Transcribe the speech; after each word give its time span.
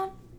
on. 0.00 0.29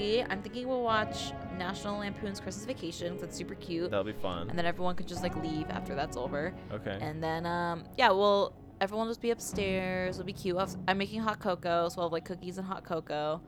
Party. 0.00 0.24
I'm 0.30 0.42
thinking 0.42 0.68
we'll 0.68 0.82
watch 0.82 1.32
National 1.58 1.98
Lampoon's 1.98 2.40
Christmas 2.40 2.64
Vacation. 2.64 3.16
That's 3.20 3.36
super 3.36 3.54
cute. 3.54 3.90
that'll 3.90 4.04
be 4.04 4.12
fun. 4.12 4.48
And 4.50 4.58
then 4.58 4.66
everyone 4.66 4.94
can 4.96 5.06
just 5.06 5.22
like 5.22 5.36
leave 5.36 5.68
after 5.70 5.94
that's 5.94 6.16
over. 6.16 6.54
Okay. 6.72 6.98
And 7.00 7.22
then 7.22 7.46
um 7.46 7.84
yeah, 7.96 8.10
we'll 8.10 8.54
everyone 8.80 9.06
will 9.06 9.12
just 9.12 9.22
be 9.22 9.30
upstairs. 9.30 10.16
It'll 10.16 10.26
be 10.26 10.32
cute. 10.32 10.56
Have- 10.58 10.76
I'm 10.88 10.98
making 10.98 11.20
hot 11.20 11.40
cocoa, 11.40 11.88
so 11.88 12.00
I'll 12.00 12.06
have 12.08 12.12
like 12.12 12.24
cookies 12.24 12.58
and 12.58 12.66
hot 12.66 12.84
cocoa. 12.84 13.42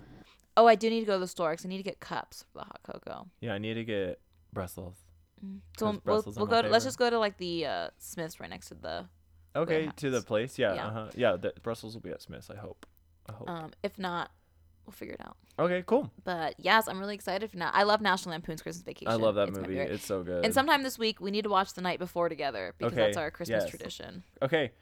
Oh, 0.56 0.66
I 0.66 0.74
do 0.74 0.90
need 0.90 1.00
to 1.00 1.06
go 1.06 1.14
to 1.14 1.18
the 1.18 1.26
store 1.28 1.52
because 1.52 1.64
I 1.64 1.68
need 1.68 1.78
to 1.78 1.82
get 1.82 1.98
cups 2.00 2.44
for 2.52 2.58
the 2.58 2.64
hot 2.64 2.80
cocoa. 2.82 3.26
Yeah, 3.40 3.54
I 3.54 3.58
need 3.58 3.74
to 3.74 3.84
get 3.84 4.20
Brussels. 4.52 4.96
So 5.40 5.46
'Cause 5.48 5.80
we'll, 5.80 5.90
we'll, 5.92 6.00
Brussels 6.00 6.36
we'll 6.36 6.46
go. 6.46 6.62
To, 6.62 6.68
let's 6.68 6.84
just 6.84 6.98
go 6.98 7.08
to 7.10 7.18
like 7.18 7.38
the 7.38 7.66
uh, 7.66 7.88
Smiths 7.98 8.38
right 8.38 8.50
next 8.50 8.68
to 8.68 8.74
the. 8.74 9.06
Okay, 9.56 9.90
to 9.96 10.10
the 10.10 10.22
place. 10.22 10.58
Yeah, 10.58 10.74
Yeah. 10.74 10.86
uh-huh. 10.86 11.10
Yeah, 11.14 11.36
the, 11.36 11.52
Brussels 11.62 11.92
will 11.94 12.00
be 12.00 12.10
at 12.10 12.22
Smith's, 12.22 12.48
I 12.48 12.56
hope. 12.56 12.86
I 13.28 13.32
hope. 13.32 13.50
Um, 13.50 13.70
if 13.82 13.98
not, 13.98 14.30
we'll 14.86 14.92
figure 14.92 15.14
it 15.14 15.20
out. 15.20 15.36
okay, 15.58 15.82
cool. 15.86 16.10
But 16.24 16.54
yes, 16.58 16.88
I'm 16.88 16.98
really 16.98 17.14
excited 17.14 17.50
for 17.50 17.56
now. 17.56 17.70
I 17.72 17.82
love 17.84 18.00
National 18.00 18.32
Lampoon's 18.32 18.62
Christmas 18.62 18.82
Vacation. 18.84 19.08
I 19.12 19.14
love 19.16 19.34
that 19.36 19.48
It's 19.48 19.58
movie. 19.58 19.78
It's 19.78 20.04
so 20.06 20.22
good. 20.22 20.44
And 20.44 20.52
sometime 20.54 20.82
this 20.82 20.98
week 20.98 21.20
we 21.20 21.30
need 21.30 21.42
to 21.42 21.50
watch 21.50 21.74
the 21.74 21.82
night 21.82 21.98
before 21.98 22.28
together 22.28 22.74
because 22.78 22.94
that's 22.94 23.16
our 23.16 23.30
Christmas 23.30 23.62
yes. 23.64 23.70
tradition. 23.70 24.24
okay, 24.42 24.72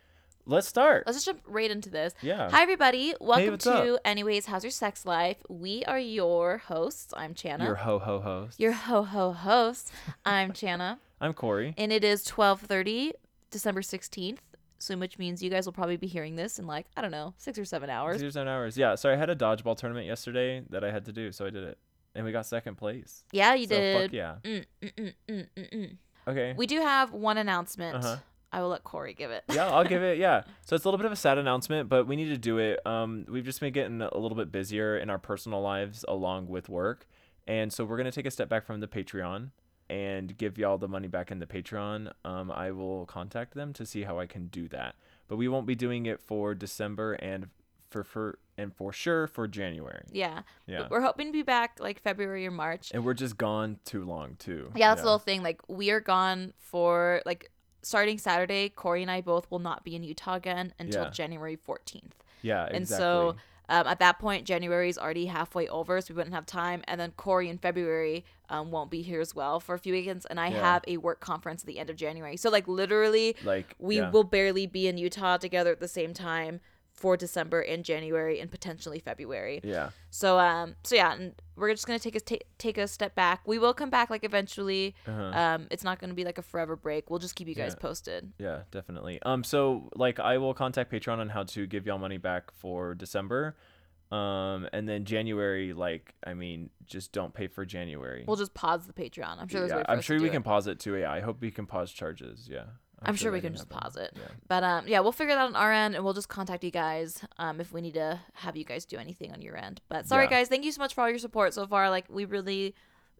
let's 0.46 0.66
start. 0.66 1.04
Let's 1.06 1.18
just 1.18 1.26
jump 1.26 1.40
right 1.46 1.70
into 1.70 1.90
this. 1.90 2.14
yeah. 2.22 2.50
Hi 2.50 2.62
everybody, 2.62 3.14
welcome 3.20 3.50
what's 3.52 3.64
to 3.64 3.94
up? 3.94 4.00
Anyways, 4.04 4.46
How's 4.46 4.64
Your 4.64 4.70
Sex 4.70 5.04
Life? 5.04 5.36
We 5.48 5.84
are 5.84 5.98
your 5.98 6.58
hosts. 6.58 7.12
I'm 7.16 7.34
Channa. 7.34 7.64
Your 7.64 7.74
ho 7.76 7.98
ho 7.98 8.20
host. 8.20 8.58
your 8.58 8.72
ho 8.72 9.02
ho 9.02 9.32
host. 9.32 9.92
I'm 10.24 10.52
Channa. 10.54 10.98
I'm 11.20 11.34
Corey. 11.34 11.74
and 11.76 11.92
it 11.92 12.02
is 12.04 12.24
12:30, 12.24 13.12
December 13.50 13.82
16th. 13.82 14.38
So 14.80 14.96
which 14.96 15.18
means 15.18 15.42
you 15.42 15.50
guys 15.50 15.66
will 15.66 15.74
probably 15.74 15.98
be 15.98 16.06
hearing 16.06 16.36
this 16.36 16.58
in 16.58 16.66
like 16.66 16.86
I 16.96 17.02
don't 17.02 17.10
know 17.10 17.34
six 17.36 17.58
or 17.58 17.64
seven 17.64 17.90
hours. 17.90 18.18
Zero 18.18 18.30
seven 18.30 18.48
hours. 18.48 18.76
Yeah. 18.76 18.94
So 18.94 19.10
I 19.10 19.16
had 19.16 19.30
a 19.30 19.36
dodgeball 19.36 19.76
tournament 19.76 20.06
yesterday 20.06 20.62
that 20.70 20.82
I 20.82 20.90
had 20.90 21.04
to 21.04 21.12
do, 21.12 21.32
so 21.32 21.46
I 21.46 21.50
did 21.50 21.64
it, 21.64 21.78
and 22.14 22.24
we 22.24 22.32
got 22.32 22.46
second 22.46 22.76
place. 22.76 23.22
Yeah, 23.30 23.54
you 23.54 23.66
did. 23.66 23.76
so 23.76 23.80
did. 23.80 24.02
Fuck 24.02 24.12
yeah. 24.12 24.34
Mm, 24.42 24.64
mm, 24.82 24.92
mm, 24.96 25.14
mm, 25.28 25.46
mm, 25.56 25.70
mm. 25.72 25.96
Okay. 26.26 26.54
We 26.56 26.66
do 26.66 26.80
have 26.80 27.12
one 27.12 27.36
announcement. 27.38 27.96
Uh-huh. 27.96 28.16
I 28.52 28.62
will 28.62 28.70
let 28.70 28.82
Corey 28.82 29.14
give 29.14 29.30
it. 29.30 29.44
yeah, 29.52 29.68
I'll 29.68 29.84
give 29.84 30.02
it. 30.02 30.18
Yeah. 30.18 30.42
So 30.64 30.76
it's 30.76 30.84
a 30.84 30.88
little 30.88 30.98
bit 30.98 31.06
of 31.06 31.12
a 31.12 31.16
sad 31.16 31.36
announcement, 31.36 31.88
but 31.88 32.06
we 32.06 32.14
need 32.14 32.28
to 32.28 32.38
do 32.38 32.58
it. 32.58 32.84
Um, 32.86 33.26
we've 33.28 33.44
just 33.44 33.60
been 33.60 33.72
getting 33.72 34.00
a 34.00 34.16
little 34.16 34.36
bit 34.36 34.52
busier 34.52 34.96
in 34.96 35.10
our 35.10 35.18
personal 35.18 35.60
lives 35.60 36.04
along 36.06 36.46
with 36.46 36.68
work, 36.68 37.08
and 37.48 37.72
so 37.72 37.84
we're 37.84 37.96
gonna 37.96 38.12
take 38.12 38.26
a 38.26 38.30
step 38.30 38.48
back 38.48 38.64
from 38.64 38.78
the 38.78 38.86
Patreon 38.86 39.50
and 39.90 40.38
give 40.38 40.56
y'all 40.56 40.78
the 40.78 40.88
money 40.88 41.08
back 41.08 41.30
in 41.30 41.40
the 41.40 41.46
Patreon. 41.46 42.12
Um, 42.24 42.50
I 42.50 42.70
will 42.70 43.06
contact 43.06 43.54
them 43.54 43.72
to 43.74 43.84
see 43.84 44.04
how 44.04 44.18
I 44.20 44.26
can 44.26 44.46
do 44.46 44.68
that, 44.68 44.94
but 45.28 45.36
we 45.36 45.48
won't 45.48 45.66
be 45.66 45.74
doing 45.74 46.06
it 46.06 46.20
for 46.20 46.54
December 46.54 47.14
and 47.14 47.48
for 47.90 48.04
for 48.04 48.38
and 48.56 48.72
for 48.74 48.92
sure 48.92 49.26
for 49.26 49.48
January. 49.48 50.04
Yeah. 50.12 50.42
Yeah. 50.66 50.86
We're 50.88 51.00
hoping 51.00 51.26
to 51.26 51.32
be 51.32 51.42
back 51.42 51.78
like 51.80 52.00
February 52.00 52.46
or 52.46 52.52
March. 52.52 52.92
And 52.94 53.04
we're 53.04 53.14
just 53.14 53.36
gone 53.36 53.78
too 53.84 54.04
long 54.04 54.36
too. 54.38 54.70
Yeah, 54.76 54.90
that's 54.90 55.00
the 55.00 55.06
little 55.06 55.18
thing. 55.18 55.42
Like 55.42 55.60
we 55.68 55.90
are 55.90 56.00
gone 56.00 56.52
for 56.58 57.20
like 57.26 57.50
starting 57.82 58.18
Saturday. 58.18 58.68
Corey 58.68 59.02
and 59.02 59.10
I 59.10 59.22
both 59.22 59.50
will 59.50 59.58
not 59.58 59.82
be 59.82 59.96
in 59.96 60.04
Utah 60.04 60.34
again 60.36 60.72
until 60.78 61.04
Yeah. 61.04 61.10
January 61.10 61.56
14th. 61.56 62.12
Yeah, 62.42 62.66
exactly. 62.66 62.76
And 62.76 62.88
so 62.88 63.36
um, 63.70 63.86
at 63.86 64.00
that 64.00 64.18
point, 64.18 64.46
January 64.46 64.88
is 64.88 64.98
already 64.98 65.26
halfway 65.26 65.68
over, 65.68 66.00
so 66.00 66.12
we 66.12 66.16
wouldn't 66.16 66.34
have 66.34 66.44
time. 66.44 66.82
And 66.88 67.00
then 67.00 67.12
Corey 67.16 67.48
in 67.48 67.56
February 67.56 68.24
um, 68.48 68.72
won't 68.72 68.90
be 68.90 69.00
here 69.00 69.20
as 69.20 69.32
well 69.32 69.60
for 69.60 69.76
a 69.76 69.78
few 69.78 69.92
weekends. 69.92 70.26
And 70.26 70.40
I 70.40 70.48
Yeah. 70.48 70.60
have 70.60 70.84
a 70.88 70.96
work 70.96 71.20
conference 71.20 71.62
at 71.62 71.68
the 71.68 71.78
end 71.78 71.88
of 71.88 71.94
January. 71.96 72.36
So 72.36 72.50
like 72.50 72.66
literally, 72.66 73.36
like 73.44 73.76
we 73.78 73.98
yeah. 73.98 74.10
will 74.10 74.24
barely 74.24 74.66
be 74.66 74.88
in 74.88 74.98
Utah 74.98 75.36
together 75.36 75.70
at 75.70 75.78
the 75.78 75.88
same 75.88 76.12
time 76.12 76.60
for 77.00 77.16
December 77.16 77.60
and 77.62 77.84
January 77.84 78.38
and 78.40 78.50
potentially 78.50 79.00
February. 79.00 79.60
Yeah. 79.64 79.90
So 80.10 80.38
um 80.38 80.76
so 80.84 80.94
yeah, 80.94 81.14
and 81.14 81.34
we're 81.56 81.72
just 81.72 81.86
gonna 81.86 81.98
take 81.98 82.14
a 82.14 82.20
ta- 82.20 82.46
take 82.58 82.78
a 82.78 82.86
step 82.86 83.14
back. 83.14 83.40
We 83.46 83.58
will 83.58 83.74
come 83.74 83.90
back 83.90 84.10
like 84.10 84.22
eventually. 84.22 84.94
Uh-huh. 85.06 85.22
Um, 85.38 85.66
it's 85.70 85.82
not 85.82 85.98
gonna 85.98 86.14
be 86.14 86.24
like 86.24 86.38
a 86.38 86.42
forever 86.42 86.76
break. 86.76 87.10
We'll 87.10 87.18
just 87.18 87.34
keep 87.34 87.48
you 87.48 87.54
guys 87.54 87.74
Yeah. 87.76 87.82
posted. 87.82 88.32
Yeah, 88.38 88.62
definitely. 88.70 89.18
Um, 89.22 89.42
so 89.42 89.88
like 89.96 90.20
I 90.20 90.38
will 90.38 90.54
contact 90.54 90.92
Patreon 90.92 91.18
on 91.18 91.30
how 91.30 91.42
to 91.44 91.66
give 91.66 91.86
y'all 91.86 91.98
money 91.98 92.18
back 92.18 92.52
for 92.52 92.94
December. 92.94 93.56
Um, 94.12 94.68
and 94.72 94.88
then 94.88 95.04
January, 95.04 95.72
like 95.72 96.14
I 96.26 96.34
mean, 96.34 96.70
just 96.86 97.12
don't 97.12 97.32
pay 97.32 97.46
for 97.46 97.64
January. 97.64 98.24
We'll 98.26 98.36
just 98.36 98.54
pause 98.54 98.86
the 98.86 98.92
Patreon. 98.92 99.38
I'm 99.40 99.48
sure 99.48 99.60
there's 99.60 99.70
yeah, 99.70 99.76
way 99.78 99.82
for 99.84 99.90
I'm 99.90 100.00
sure 100.00 100.20
we 100.20 100.28
can 100.28 100.42
it. 100.42 100.44
pause 100.44 100.66
it 100.66 100.80
too. 100.80 100.96
Yeah, 100.96 101.12
I 101.12 101.20
hope 101.20 101.40
we 101.40 101.50
can 101.50 101.64
pause 101.66 101.92
charges. 101.92 102.48
Yeah. 102.50 102.64
I'm 103.02 103.16
sure 103.16 103.32
we 103.32 103.40
can 103.40 103.52
just 103.54 103.64
happen. 103.70 103.80
pause 103.82 103.96
it. 103.96 104.12
Yeah. 104.14 104.22
But 104.48 104.62
um, 104.64 104.84
yeah, 104.88 105.00
we'll 105.00 105.12
figure 105.12 105.34
that 105.34 105.42
on 105.46 105.56
our 105.56 105.72
end, 105.72 105.94
and 105.94 106.04
we'll 106.04 106.14
just 106.14 106.28
contact 106.28 106.62
you 106.64 106.70
guys 106.70 107.22
um, 107.38 107.60
if 107.60 107.72
we 107.72 107.80
need 107.80 107.94
to 107.94 108.20
have 108.34 108.56
you 108.56 108.64
guys 108.64 108.84
do 108.84 108.96
anything 108.98 109.32
on 109.32 109.40
your 109.40 109.56
end. 109.56 109.80
But 109.88 110.06
sorry, 110.06 110.24
Yeah. 110.24 110.30
guys, 110.30 110.48
thank 110.48 110.64
you 110.64 110.72
so 110.72 110.80
much 110.80 110.94
for 110.94 111.00
all 111.02 111.08
your 111.10 111.18
support 111.18 111.54
so 111.54 111.66
far. 111.66 111.88
Like 111.90 112.04
we 112.08 112.24
really 112.24 112.74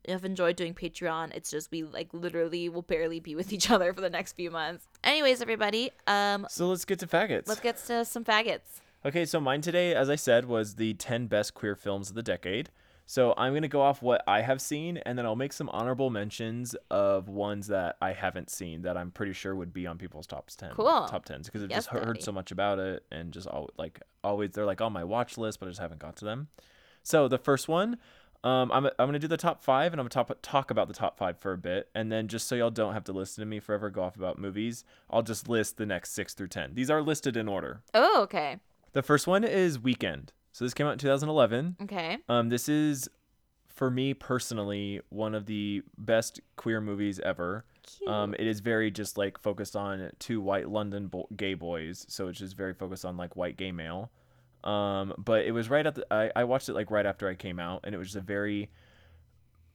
have 0.08 0.24
enjoyed 0.24 0.56
doing 0.56 0.74
Patreon. 0.74 1.34
It's 1.34 1.50
just 1.50 1.70
we 1.70 1.82
like 1.82 2.08
literally 2.12 2.69
will 2.69 2.82
barely 2.82 3.20
be 3.20 3.34
with 3.34 3.52
each 3.52 3.70
other 3.70 3.92
for 3.92 4.00
the 4.00 4.10
next 4.10 4.32
few 4.34 4.50
months. 4.50 4.86
Anyways, 5.04 5.40
everybody, 5.42 5.90
um, 6.06 6.46
So 6.50 6.69
let's 6.69 6.84
get 6.84 6.98
to 7.00 7.06
faggots. 7.06 7.48
let's 7.48 7.60
get 7.60 7.76
to 7.86 8.04
some 8.04 8.24
faggots. 8.24 8.80
Okay, 9.04 9.24
so 9.24 9.40
mine 9.40 9.62
today, 9.62 9.94
as 9.94 10.10
I 10.10 10.16
said, 10.16 10.44
was 10.44 10.74
the 10.74 10.92
10 10.94 11.26
best 11.26 11.54
queer 11.54 11.74
films 11.74 12.10
of 12.10 12.16
the 12.16 12.22
decade. 12.22 12.69
So 13.10 13.34
I'm 13.37 13.54
going 13.54 13.62
to 13.62 13.69
go 13.69 13.81
off 13.81 14.03
what 14.03 14.22
I 14.28 14.41
have 14.43 14.60
seen, 14.60 14.98
and 14.98 15.19
then 15.19 15.26
I'll 15.26 15.34
make 15.34 15.53
some 15.53 15.69
honorable 15.71 16.10
mentions 16.10 16.76
of 16.93 17.28
ones 17.28 17.66
that 17.66 17.97
I 18.00 18.12
haven't 18.12 18.50
seen 18.50 18.82
that 18.82 18.97
I'm 18.97 19.10
pretty 19.10 19.32
sure 19.32 19.53
would 19.56 19.72
be 19.72 19.84
on 19.84 19.98
people's 19.98 20.28
top 20.28 20.48
10. 20.48 20.71
Cool. 20.71 21.09
Top 21.09 21.26
10s, 21.26 21.47
because 21.47 21.65
I've 21.65 21.70
Yes, 21.70 21.87
just 21.87 21.88
heard, 21.88 22.22
so 22.22 22.31
much 22.31 22.53
about 22.53 22.78
it, 22.78 23.03
and 23.10 23.32
just 23.32 23.49
all, 23.49 23.69
like 23.76 24.00
always, 24.22 24.53
they're 24.53 24.65
like 24.65 24.81
on 24.81 24.93
my 24.93 25.03
watch 25.03 25.37
list, 25.37 25.59
but 25.59 25.66
I 25.66 25.70
just 25.70 25.81
haven't 25.81 25.99
got 25.99 26.15
to 26.19 26.25
them. 26.25 26.50
So 27.03 27.26
the 27.26 27.37
first 27.37 27.66
one, 27.66 27.99
um, 28.44 28.70
I'm, 28.70 28.87
I'm 28.87 28.93
going 28.99 29.15
to 29.15 29.19
do 29.19 29.26
the 29.26 29.37
top 29.37 29.60
five, 29.60 29.93
and 29.93 30.00
I'm 30.00 30.06
going 30.06 30.25
to 30.25 30.34
talk 30.41 30.70
about 30.70 30.87
the 30.87 30.94
top 30.94 31.19
five 31.19 31.37
for 31.37 31.53
a 31.53 31.59
bit, 31.59 31.88
and 31.97 32.12
then 32.12 32.28
just 32.28 32.47
so 32.47 32.54
y'all 32.54 32.70
don't 32.70 32.94
have 32.94 33.03
to 33.06 33.12
listen 33.12 33.43
to 33.43 33.47
me 33.47 33.59
forever 33.59 33.91
go 33.91 34.04
off 34.04 34.15
about 34.15 34.38
movies, 34.38 34.84
I'll 35.10 35.22
just 35.22 35.49
list 35.49 35.78
the 35.78 35.84
next 35.84 36.12
six 36.12 36.32
through 36.32 36.47
10. 36.47 36.75
These 36.75 36.91
are 36.91 37.03
listed 37.03 37.37
in 37.37 37.49
order. 37.49 37.82
Oh, 37.93 38.22
okay, 38.22 38.59
The 38.93 39.03
first 39.03 39.26
one 39.26 39.43
is 39.43 39.81
Weekend. 39.81 40.32
So 40.53 40.65
this 40.65 40.75
came 40.75 40.87
out 40.87 40.93
in 40.94 40.99
2011. 40.99 41.77
okay. 41.83 42.19
Um, 42.28 42.49
this 42.49 42.69
is, 42.69 43.09
for 43.69 43.91
me 43.91 44.15
personally, 44.15 45.00
one 45.09 45.34
of 45.34 45.47
the 45.47 45.83
best 45.97 46.41
queer 46.56 46.81
movies 46.81 47.21
ever. 47.21 47.65
Cute. 47.87 48.11
Um, 48.11 48.34
it 48.38 48.47
is 48.47 48.61
very 48.61 48.91
just 48.91 49.16
like 49.16 49.38
focused 49.38 49.77
on 49.77 50.11
two 50.19 50.41
white 50.41 50.69
London 50.69 51.06
bo- 51.06 51.28
gay 51.37 51.55
boys, 51.55 52.05
so 52.09 52.28
it's 52.28 52.38
just 52.38 52.56
very 52.56 52.75
focused 52.75 53.05
on 53.05 53.16
like 53.16 53.37
white 53.37 53.56
gay 53.56 53.72
male. 53.72 54.11
Um, 54.65 55.15
but 55.16 55.47
it 55.47 55.53
was 55.53 55.71
right 55.71 55.87
at 55.87 55.94
the 55.94 56.05
I, 56.12 56.31
I 56.37 56.44
watched 56.44 56.69
it 56.69 56.75
like 56.75 56.91
right 56.91 57.06
after 57.06 57.28
I 57.28 57.34
came 57.34 57.59
out, 57.59 57.81
and 57.84 57.94
it 57.94 57.99
was 57.99 58.09
just 58.09 58.17
a 58.17 58.21
very 58.21 58.71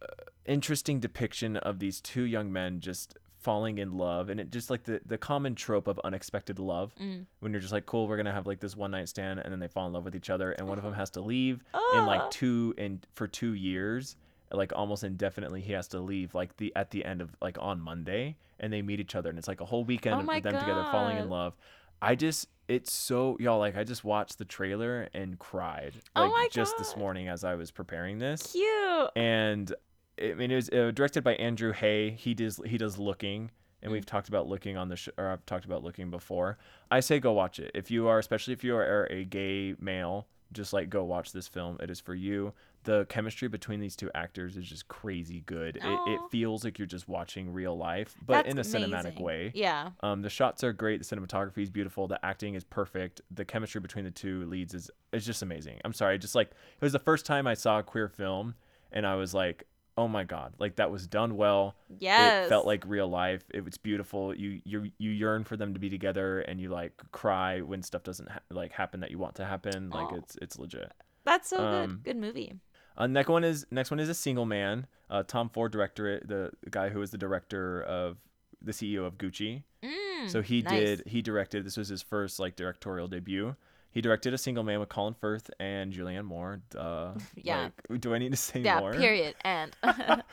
uh, 0.01 0.05
interesting 0.45 0.99
depiction 0.99 1.57
of 1.57 1.79
these 1.79 1.99
two 1.99 2.23
young 2.23 2.51
men 2.53 2.79
just 2.79 3.17
falling 3.45 3.77
in 3.77 3.97
love, 3.97 4.29
and 4.29 4.39
it 4.39 4.51
just 4.51 4.69
like 4.69 4.83
the 4.83 4.99
the 5.05 5.17
common 5.17 5.55
trope 5.55 5.87
of 5.87 5.97
unexpected 6.03 6.59
love 6.59 6.93
Mm. 6.99 7.25
when 7.39 7.51
you're 7.53 7.61
just 7.61 7.71
like 7.71 7.85
cool, 7.85 8.07
we're 8.07 8.17
gonna 8.17 8.33
have 8.33 8.45
like 8.47 8.59
this 8.59 8.75
one 8.75 8.91
night 8.91 9.07
stand, 9.07 9.39
and 9.39 9.51
then 9.53 9.59
they 9.59 9.67
fall 9.69 9.87
in 9.87 9.93
love 9.93 10.03
with 10.03 10.15
each 10.15 10.29
other, 10.29 10.51
and 10.51 10.67
one 10.67 10.77
of 10.77 10.83
them 10.83 10.93
has 10.93 11.09
to 11.11 11.21
leave 11.21 11.57
in 11.93 11.99
Ah. 12.01 12.05
like 12.05 12.29
two 12.31 12.73
and 12.77 13.05
for 13.13 13.27
two 13.27 13.53
years 13.53 14.17
like 14.51 14.71
almost 14.75 15.03
indefinitely 15.03 15.59
he 15.59 15.73
has 15.73 15.87
to 15.89 15.99
leave 15.99 16.33
like 16.35 16.55
the 16.57 16.71
at 16.75 16.91
the 16.91 17.03
end 17.03 17.19
of 17.19 17.35
like 17.41 17.57
on 17.59 17.81
monday 17.81 18.35
and 18.59 18.71
they 18.71 18.81
meet 18.81 18.99
each 18.99 19.15
other 19.15 19.27
and 19.29 19.37
it's 19.39 19.47
like 19.47 19.59
a 19.59 19.65
whole 19.65 19.83
weekend 19.83 20.15
Oh 20.15 20.19
of 20.19 20.25
them 20.27 20.53
together 20.59 20.85
falling 20.91 21.17
in 21.17 21.29
love 21.29 21.57
i 22.01 22.13
just 22.15 22.47
it's 22.67 22.93
so 22.93 23.35
y'all 23.39 23.57
like 23.57 23.75
i 23.75 23.83
just 23.83 24.03
watched 24.05 24.37
the 24.37 24.45
trailer 24.45 25.09
and 25.15 25.39
cried 25.39 25.93
Oh 26.15 26.21
like 26.21 26.31
my 26.31 26.47
just 26.51 26.77
this 26.77 26.95
morning 26.95 27.27
as 27.27 27.43
i 27.43 27.55
was 27.55 27.71
preparing 27.71 28.19
this 28.19 28.51
Cute. 28.53 29.09
and 29.15 29.73
i 30.21 30.33
mean 30.33 30.51
it 30.51 30.55
was 30.55 30.69
uh, 30.69 30.91
directed 30.93 31.23
by 31.23 31.33
andrew 31.35 31.71
Haigh 31.73 32.11
he 32.11 32.33
does 32.33 32.59
he 32.65 32.77
does 32.77 32.97
looking 32.97 33.51
and 33.81 33.89
Mm. 33.91 33.93
we've 33.93 34.05
talked 34.05 34.29
about 34.29 34.47
looking 34.47 34.77
on 34.77 34.89
the 34.89 34.95
sh- 34.95 35.09
or 35.17 35.29
i've 35.29 35.45
talked 35.45 35.65
about 35.65 35.83
looking 35.83 36.09
before 36.09 36.57
i 36.89 36.99
say 36.99 37.19
go 37.19 37.33
watch 37.33 37.59
it 37.59 37.71
if 37.73 37.91
you 37.91 38.07
are 38.07 38.19
especially 38.19 38.53
if 38.53 38.63
you 38.63 38.75
are 38.75 39.05
a 39.11 39.23
gay 39.25 39.75
male 39.79 40.27
just 40.53 40.73
like 40.73 40.89
go 40.91 41.03
watch 41.03 41.31
this 41.33 41.47
film. 41.47 41.75
It 41.81 41.89
is 41.89 41.99
for 41.99 42.13
you. 42.13 42.53
The 42.83 43.05
chemistry 43.09 43.47
between 43.47 43.79
these 43.81 43.95
two 43.95 44.11
actors 44.13 44.55
is 44.55 44.65
just 44.69 44.87
crazy 44.87 45.41
good. 45.47 45.75
It, 45.77 45.83
it 45.83 46.21
feels 46.31 46.63
like 46.63 46.77
you're 46.77 46.85
just 46.85 47.09
watching 47.09 47.51
real 47.51 47.75
life, 47.75 48.15
but 48.25 48.45
That's 48.45 48.49
in 48.49 48.59
a 48.59 48.61
cinematic 48.61 49.19
way. 49.19 49.51
Yeah. 49.55 49.89
Um, 50.01 50.21
the 50.21 50.29
shots 50.29 50.63
are 50.63 50.71
great. 50.71 51.03
The 51.05 51.15
cinematography 51.15 51.63
is 51.63 51.71
beautiful. 51.71 52.07
The 52.07 52.23
acting 52.23 52.53
is 52.53 52.63
perfect. 52.63 53.21
The 53.31 53.43
chemistry 53.43 53.81
between 53.81 54.05
the 54.05 54.11
two 54.11 54.45
leads 54.45 54.75
is 54.75 54.91
is 55.11 55.25
just 55.25 55.41
amazing. 55.41 55.79
I'm 55.83 55.93
sorry, 55.93 56.19
just 56.19 56.35
like 56.35 56.51
it 56.51 56.81
was 56.81 56.93
the 56.93 56.99
first 56.99 57.25
time 57.25 57.47
I 57.47 57.55
saw 57.55 57.79
a 57.79 57.83
queer 57.83 58.07
film, 58.07 58.53
and 58.93 59.05
I 59.05 59.15
was 59.15 59.33
like, 59.33 59.65
oh 59.97 60.07
my 60.07 60.23
god, 60.23 60.53
like 60.59 60.75
that 60.77 60.91
was 60.91 61.07
done 61.07 61.37
well. 61.37 61.75
Yes. 61.99 62.45
It 62.45 62.49
felt 62.49 62.65
like 62.65 62.83
real 62.85 63.07
life. 63.07 63.43
It 63.53 63.63
was 63.63 63.77
beautiful. 63.77 64.35
You 64.35 64.61
you 64.65 64.91
you 64.97 65.11
yearn 65.11 65.43
for 65.43 65.57
them 65.57 65.73
to 65.73 65.79
be 65.79 65.89
together, 65.89 66.41
and 66.41 66.59
you 66.59 66.69
like 66.69 66.93
cry 67.11 67.61
when 67.61 67.81
stuff 67.83 68.03
doesn't 68.03 68.29
ha- 68.29 68.39
like 68.49 68.71
happen 68.71 68.99
that 69.01 69.11
you 69.11 69.17
want 69.17 69.35
to 69.35 69.45
happen. 69.45 69.89
Like 69.89 70.11
Aw. 70.11 70.15
it's 70.17 70.37
it's 70.41 70.59
legit. 70.59 70.91
That's 71.23 71.49
so 71.49 71.63
um, 71.63 72.01
good. 72.03 72.13
Good 72.13 72.17
movie. 72.17 72.53
Uh, 72.97 73.07
next 73.07 73.29
one 73.29 73.43
is 73.43 73.65
next 73.71 73.91
one 73.91 73.99
is 73.99 74.09
a 74.09 74.13
single 74.13 74.45
man. 74.45 74.87
Uh, 75.09 75.23
Tom 75.23 75.49
Ford 75.49 75.71
director 75.71 76.21
the 76.25 76.51
guy 76.69 76.89
who 76.89 76.99
was 76.99 77.11
the 77.11 77.17
director 77.17 77.81
of 77.83 78.17
the 78.61 78.71
CEO 78.71 79.05
of 79.05 79.17
Gucci. 79.17 79.63
Mm, 79.83 80.29
So 80.29 80.41
he 80.41 80.61
nice. 80.61 80.71
did. 80.71 81.03
He 81.07 81.21
directed. 81.21 81.65
This 81.65 81.77
was 81.77 81.87
his 81.89 82.01
first 82.01 82.39
like 82.39 82.55
directorial 82.55 83.07
debut. 83.07 83.55
He 83.95 84.01
directed 84.01 84.33
a 84.33 84.37
single 84.37 84.63
man 84.65 84.81
with 84.81 84.89
Colin 84.89 85.13
Firth 85.13 85.49
and 85.57 85.93
Julianne 85.93 86.25
Moore. 86.25 86.61
Duh. 86.69 87.13
Yeah. 87.35 87.69
Like, 87.89 88.01
do 88.01 88.13
I 88.13 88.17
need 88.19 88.31
to 88.31 88.37
say 88.37 88.59
Yeah. 88.59 88.79
more? 88.81 88.91
Period. 88.93 89.35
And. 89.43 89.75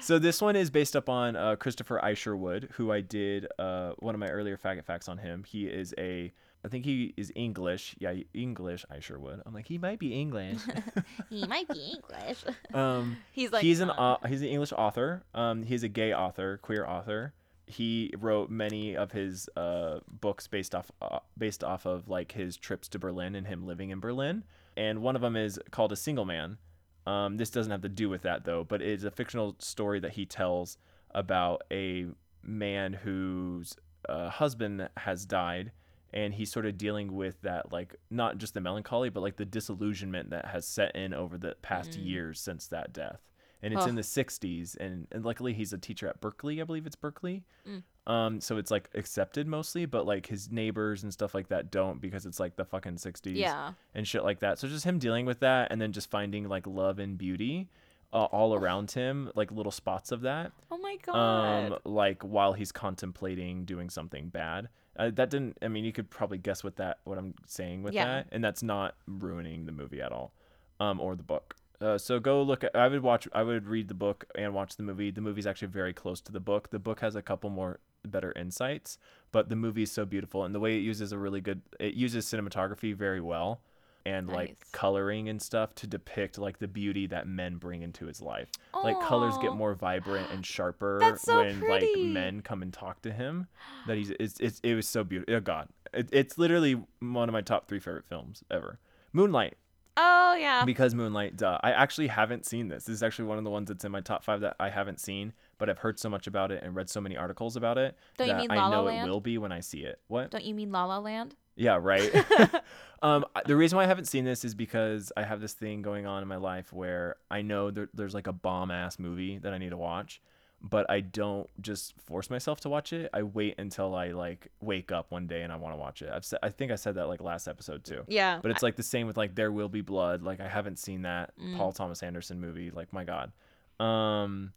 So 0.00 0.18
this 0.18 0.42
one 0.42 0.56
is 0.56 0.68
based 0.68 0.94
upon 0.96 1.36
uh, 1.36 1.54
Christopher 1.56 1.98
Isherwood, 2.04 2.70
who 2.72 2.90
I 2.92 3.00
did 3.00 3.46
uh, 3.58 3.92
one 4.00 4.14
of 4.16 4.20
my 4.20 4.26
earlier 4.28 4.56
faggot 4.58 4.84
facts 4.84 5.08
on 5.08 5.16
him. 5.18 5.44
He 5.44 5.66
is 5.66 5.94
a. 5.96 6.32
I 6.64 6.68
think 6.68 6.84
he 6.84 7.14
is 7.16 7.30
English. 7.36 7.94
Yeah, 8.00 8.14
English 8.34 8.84
Isherwood. 8.94 9.42
I'm 9.46 9.54
like 9.54 9.66
he 9.68 9.78
might 9.78 9.98
be 10.00 10.12
English. 10.12 10.58
he 11.30 11.46
might 11.46 11.68
be 11.68 11.94
English. 11.94 12.44
um, 12.74 13.16
He's 13.32 13.52
like. 13.52 13.62
he's 13.62 13.78
an 13.80 13.90
uh, 13.90 14.16
he's 14.28 14.42
an 14.42 14.48
English 14.48 14.72
author. 14.72 15.22
Um, 15.34 15.62
he's 15.62 15.84
a 15.84 15.88
gay 15.88 16.12
author, 16.12 16.58
queer 16.58 16.84
author. 16.84 17.32
He 17.66 18.12
wrote 18.18 18.48
many 18.50 18.96
of 18.96 19.12
his 19.12 19.48
uh, 19.56 19.98
books 20.08 20.46
based 20.46 20.74
off 20.74 20.90
uh, 21.02 21.18
based 21.36 21.64
off 21.64 21.84
of 21.86 22.08
like 22.08 22.32
his 22.32 22.56
trips 22.56 22.88
to 22.88 22.98
Berlin 22.98 23.34
and 23.34 23.46
him 23.46 23.66
living 23.66 23.90
in 23.90 23.98
Berlin. 24.00 24.44
And 24.76 25.02
one 25.02 25.16
of 25.16 25.22
them 25.22 25.36
is 25.36 25.58
called 25.70 25.90
A 25.92 25.96
Single 25.96 26.24
Man. 26.24 26.58
Um, 27.06 27.36
this 27.36 27.50
doesn't 27.50 27.70
have 27.72 27.82
to 27.82 27.88
do 27.88 28.08
with 28.08 28.22
that 28.22 28.44
though, 28.44 28.62
but 28.64 28.82
it's 28.82 29.04
a 29.04 29.10
fictional 29.10 29.56
story 29.58 30.00
that 30.00 30.12
he 30.12 30.26
tells 30.26 30.78
about 31.12 31.62
a 31.72 32.06
man 32.42 32.92
whose 32.92 33.74
uh, 34.08 34.28
husband 34.28 34.88
has 34.98 35.24
died 35.24 35.72
and 36.12 36.34
he's 36.34 36.52
sort 36.52 36.66
of 36.66 36.78
dealing 36.78 37.12
with 37.14 37.40
that 37.42 37.72
like 37.72 37.96
not 38.10 38.38
just 38.38 38.54
the 38.54 38.60
melancholy 38.60 39.08
but 39.10 39.20
like 39.20 39.36
the 39.36 39.44
disillusionment 39.44 40.30
that 40.30 40.44
has 40.46 40.64
set 40.66 40.94
in 40.94 41.12
over 41.12 41.36
the 41.36 41.56
past 41.62 41.92
Mm. 41.92 42.06
years 42.06 42.40
since 42.40 42.68
that 42.68 42.92
death 42.92 43.20
and 43.62 43.72
it's 43.74 43.86
in 43.86 43.94
the 43.94 44.02
60s 44.02 44.76
and, 44.78 45.06
and 45.10 45.24
luckily 45.24 45.52
he's 45.54 45.72
a 45.72 45.78
teacher 45.78 46.06
at 46.08 46.20
berkeley 46.20 46.60
i 46.60 46.64
believe 46.64 46.86
it's 46.86 46.96
berkeley 46.96 47.42
Mm. 47.66 47.82
um 48.06 48.40
so 48.40 48.58
it's 48.58 48.70
like 48.70 48.88
accepted 48.94 49.46
mostly 49.46 49.86
but 49.86 50.06
like 50.06 50.26
his 50.26 50.50
neighbors 50.52 51.02
and 51.02 51.12
stuff 51.12 51.34
like 51.34 51.48
that 51.48 51.70
don't 51.70 52.00
because 52.00 52.26
it's 52.26 52.38
like 52.38 52.56
the 52.56 52.64
fucking 52.64 52.96
60s 52.96 53.34
Yeah. 53.36 53.72
and 53.94 54.06
shit 54.06 54.22
like 54.24 54.40
that 54.40 54.58
so 54.58 54.68
just 54.68 54.84
him 54.84 54.98
dealing 54.98 55.26
with 55.26 55.40
that 55.40 55.72
and 55.72 55.80
then 55.80 55.92
just 55.92 56.10
finding 56.10 56.48
like 56.48 56.66
love 56.66 56.98
and 56.98 57.16
beauty 57.18 57.68
uh, 58.12 58.24
all 58.26 58.54
around 58.54 58.92
him 58.92 59.30
like 59.34 59.50
little 59.50 59.72
spots 59.72 60.12
of 60.12 60.20
that 60.20 60.52
Oh 60.70 60.78
my 60.78 60.96
god. 61.02 61.72
um 61.72 61.78
like 61.84 62.22
while 62.22 62.52
he's 62.52 62.70
contemplating 62.70 63.64
doing 63.64 63.90
something 63.90 64.28
bad 64.28 64.68
uh, 64.96 65.10
that 65.14 65.28
didn't 65.30 65.58
i 65.60 65.68
mean 65.68 65.84
you 65.84 65.92
could 65.92 66.08
probably 66.08 66.38
guess 66.38 66.62
what 66.62 66.76
that 66.76 66.98
what 67.04 67.18
i'm 67.18 67.34
saying 67.46 67.82
with 67.82 67.94
Yeah. 67.94 68.04
that 68.06 68.28
and 68.32 68.44
that's 68.44 68.62
not 68.62 68.94
ruining 69.06 69.66
the 69.66 69.72
movie 69.72 70.00
at 70.00 70.12
all 70.12 70.32
um 70.80 71.00
or 71.00 71.16
the 71.16 71.22
book 71.24 71.56
uh, 71.80 71.98
so 71.98 72.18
go 72.18 72.42
look 72.42 72.64
at 72.64 72.74
i 72.74 72.88
would 72.88 73.02
watch 73.02 73.28
i 73.32 73.42
would 73.42 73.66
read 73.66 73.88
the 73.88 73.94
book 73.94 74.24
and 74.34 74.54
watch 74.54 74.76
the 74.76 74.82
movie. 74.82 75.10
The 75.10 75.20
movie's 75.20 75.46
actually 75.46 75.68
very 75.68 75.92
close 75.92 76.20
to 76.22 76.32
the 76.32 76.40
book. 76.40 76.70
The 76.70 76.78
book 76.78 77.00
has 77.00 77.14
a 77.16 77.22
couple 77.22 77.50
more 77.50 77.80
better 78.06 78.32
insights 78.36 78.98
but 79.32 79.48
the 79.48 79.56
movie 79.56 79.82
is 79.82 79.90
so 79.90 80.04
beautiful 80.04 80.44
and 80.44 80.54
the 80.54 80.60
way 80.60 80.76
it 80.76 80.80
uses 80.80 81.10
a 81.10 81.18
really 81.18 81.40
good 81.40 81.60
it 81.80 81.94
uses 81.94 82.24
cinematography 82.24 82.94
very 82.94 83.20
well 83.20 83.60
and 84.06 84.28
like 84.28 84.56
coloring 84.70 85.28
and 85.28 85.42
stuff 85.42 85.74
to 85.74 85.86
depict 85.86 86.38
like 86.38 86.58
the 86.58 86.68
beauty 86.68 87.08
that 87.08 87.26
men 87.26 87.56
bring 87.56 87.82
into 87.82 88.06
his 88.06 88.22
life. 88.22 88.48
Like 88.72 89.00
colors 89.00 89.36
get 89.38 89.54
more 89.54 89.74
vibrant 89.74 90.30
and 90.32 90.46
sharper 90.46 91.00
so 91.18 91.38
when 91.38 91.58
pretty. 91.58 91.92
like 91.96 92.06
men 92.06 92.40
come 92.40 92.62
and 92.62 92.72
talk 92.72 93.02
to 93.02 93.12
him 93.12 93.48
that 93.88 93.96
he's 93.96 94.10
it's, 94.20 94.38
it's 94.38 94.60
it 94.60 94.74
was 94.74 94.86
so 94.86 95.02
beautiful 95.02 95.34
oh 95.34 95.40
god. 95.40 95.68
It, 95.92 96.08
it's 96.12 96.38
literally 96.38 96.80
one 97.00 97.28
of 97.28 97.32
my 97.32 97.40
top 97.40 97.66
three 97.66 97.80
favorite 97.80 98.04
films 98.04 98.44
ever. 98.48 98.78
Moonlight 99.12 99.56
Oh 99.96 100.34
yeah. 100.38 100.64
because 100.64 100.94
moonlight 100.94 101.36
duh 101.36 101.58
i 101.62 101.70
actually 101.72 102.08
haven't 102.08 102.44
seen 102.44 102.68
this 102.68 102.84
this 102.84 102.94
is 102.94 103.02
actually 103.02 103.24
one 103.26 103.38
of 103.38 103.44
the 103.44 103.50
ones 103.50 103.68
that's 103.68 103.84
in 103.84 103.92
my 103.92 104.00
top 104.00 104.24
five 104.24 104.40
that 104.42 104.54
i 104.60 104.68
haven't 104.68 105.00
seen 105.00 105.32
but 105.58 105.70
i've 105.70 105.78
heard 105.78 105.98
so 105.98 106.08
much 106.10 106.26
about 106.26 106.52
it 106.52 106.62
and 106.62 106.74
read 106.74 106.90
so 106.90 107.00
many 107.00 107.16
articles 107.16 107.56
about 107.56 107.78
it 107.78 107.96
Don't 108.18 108.28
you 108.28 108.34
mean 108.34 108.50
i 108.50 108.56
La 108.56 108.68
La 108.68 108.70
know 108.76 108.82
Land? 108.84 109.08
it 109.08 109.10
will 109.10 109.20
be 109.20 109.38
when 109.38 109.52
i 109.52 109.60
see 109.60 109.80
it 109.84 110.00
what 110.08 110.30
Don't 110.30 110.44
you 110.44 110.54
mean 110.54 110.70
La 110.70 110.84
La 110.84 110.98
Land? 110.98 111.34
yeah, 111.56 111.78
right. 111.80 112.14
um, 113.02 113.24
the 113.46 113.56
reason 113.56 113.76
why 113.76 113.84
I 113.84 113.86
haven't 113.86 114.04
seen 114.04 114.26
this 114.26 114.44
is 114.44 114.54
because 114.54 115.10
I 115.16 115.22
have 115.22 115.40
this 115.40 115.54
thing 115.54 115.80
going 115.80 116.04
on 116.06 116.20
in 116.20 116.28
my 116.28 116.36
life 116.36 116.70
where 116.70 117.16
I 117.30 117.40
know 117.40 117.70
there, 117.70 117.88
there's 117.94 118.12
like 118.12 118.26
a 118.26 118.32
bomb 118.34 118.70
ass 118.70 118.98
movie 118.98 119.38
that 119.38 119.54
I 119.54 119.58
need 119.58 119.70
to 119.70 119.78
watch, 119.78 120.20
but 120.62 120.90
I 120.90 121.00
don't 121.00 121.48
just 121.62 121.94
force 122.00 122.30
myself 122.30 122.60
to 122.60 122.68
watch 122.68 122.92
it. 122.92 123.10
I 123.12 123.22
wait 123.22 123.54
until 123.58 123.94
I 123.94 124.08
like 124.08 124.48
wake 124.60 124.90
up 124.90 125.10
one 125.10 125.26
day 125.26 125.42
and 125.42 125.52
I 125.52 125.56
want 125.56 125.74
to 125.74 125.78
watch 125.78 126.02
it. 126.02 126.10
I've 126.12 126.24
said, 126.24 126.38
I 126.42 126.48
think 126.48 126.72
I 126.72 126.76
said 126.76 126.94
that 126.96 127.06
like 127.08 127.20
last 127.20 127.46
episode 127.46 127.84
too. 127.84 128.02
Yeah. 128.08 128.40
But 128.42 128.50
it's 128.50 128.62
like 128.62 128.74
the 128.76 128.82
same 128.82 129.06
with 129.06 129.16
like 129.16 129.34
There 129.34 129.52
Will 129.52 129.68
Be 129.68 129.80
Blood. 129.82 130.22
Like 130.22 130.40
I 130.40 130.48
haven't 130.48 130.78
seen 130.78 131.02
that 131.02 131.32
Mm. 131.40 131.56
Paul 131.56 131.72
Thomas 131.72 132.02
Anderson 132.02 132.40
movie. 132.40 132.70
Like 132.70 132.92
my 132.92 133.04
God, 133.04 133.32
um, 133.78 134.52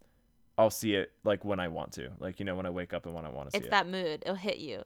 I'll 0.58 0.70
see 0.70 0.94
it 0.94 1.12
like 1.24 1.44
when 1.44 1.60
I 1.60 1.68
want 1.68 1.92
to. 1.92 2.10
Like 2.18 2.38
you 2.40 2.44
know 2.46 2.54
when 2.56 2.66
I 2.66 2.70
wake 2.70 2.92
up 2.92 3.06
and 3.06 3.14
when 3.14 3.24
I 3.24 3.30
want 3.30 3.48
to 3.48 3.52
see 3.52 3.58
it's 3.58 3.66
it. 3.66 3.70
that 3.70 3.86
mood. 3.86 4.22
It'll 4.22 4.34
hit 4.34 4.58
you. 4.58 4.82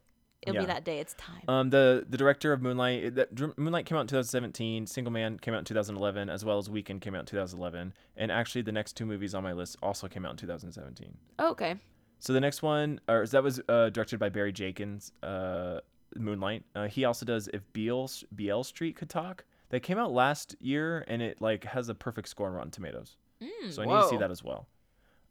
It'll 0.47 0.55
Yeah. 0.55 0.61
be 0.61 0.67
that 0.67 0.85
day. 0.85 0.99
It's 1.01 1.15
time. 1.15 1.43
Um, 1.49 1.71
the 1.71 2.07
the 2.09 2.17
director 2.17 2.53
of 2.53 2.61
Moonlight, 2.63 3.15
that, 3.17 3.59
Moonlight 3.59 3.87
came 3.87 3.97
out 3.99 4.03
in 4.03 4.07
2017. 4.07 4.87
Single 4.87 5.13
Man 5.13 5.39
came 5.39 5.55
out 5.55 5.59
in 5.59 5.65
2011, 5.65 6.29
as 6.31 6.45
well 6.45 6.59
as 6.59 6.69
Weekend 6.71 7.01
came 7.01 7.15
out 7.15 7.21
in 7.21 7.27
2011. 7.27 7.93
And 8.17 8.31
actually, 8.31 8.63
the 8.63 8.73
next 8.73 8.93
two 8.95 9.07
movies 9.07 9.35
on 9.35 9.43
my 9.43 9.53
list 9.53 9.77
also 9.83 10.07
came 10.09 10.25
out 10.25 10.31
in 10.33 10.37
2017. 10.37 11.17
oh, 11.39 11.51
okay. 11.51 11.77
So 12.21 12.33
the 12.33 12.41
next 12.41 12.63
one, 12.63 13.01
or 13.09 13.27
that 13.27 13.43
was 13.43 13.61
uh, 13.69 13.91
directed 13.91 14.19
by 14.19 14.29
Barry 14.31 14.53
Jenkins, 14.53 15.13
uh, 15.23 15.81
Moonlight. 16.17 16.65
Uh, 16.75 16.87
he 16.89 17.05
also 17.05 17.27
does 17.27 17.49
If 17.53 17.71
Beale 17.73 18.09
Beale 18.35 18.65
Street 18.65 18.97
Could 18.97 19.11
Talk. 19.11 19.45
That 19.71 19.81
came 19.81 19.99
out 19.99 20.13
last 20.13 20.55
year, 20.61 21.05
and 21.09 21.21
it 21.21 21.41
like 21.43 21.65
has 21.65 21.89
a 21.89 21.95
perfect 21.95 22.29
score 22.29 22.47
on 22.49 22.55
Rotten 22.55 22.71
Tomatoes. 22.71 23.17
Mm, 23.43 23.73
So 23.73 23.83
I 23.83 23.87
need 23.87 24.01
to 24.03 24.09
see 24.09 24.17
that 24.19 24.31
as 24.31 24.43
well. 24.45 24.69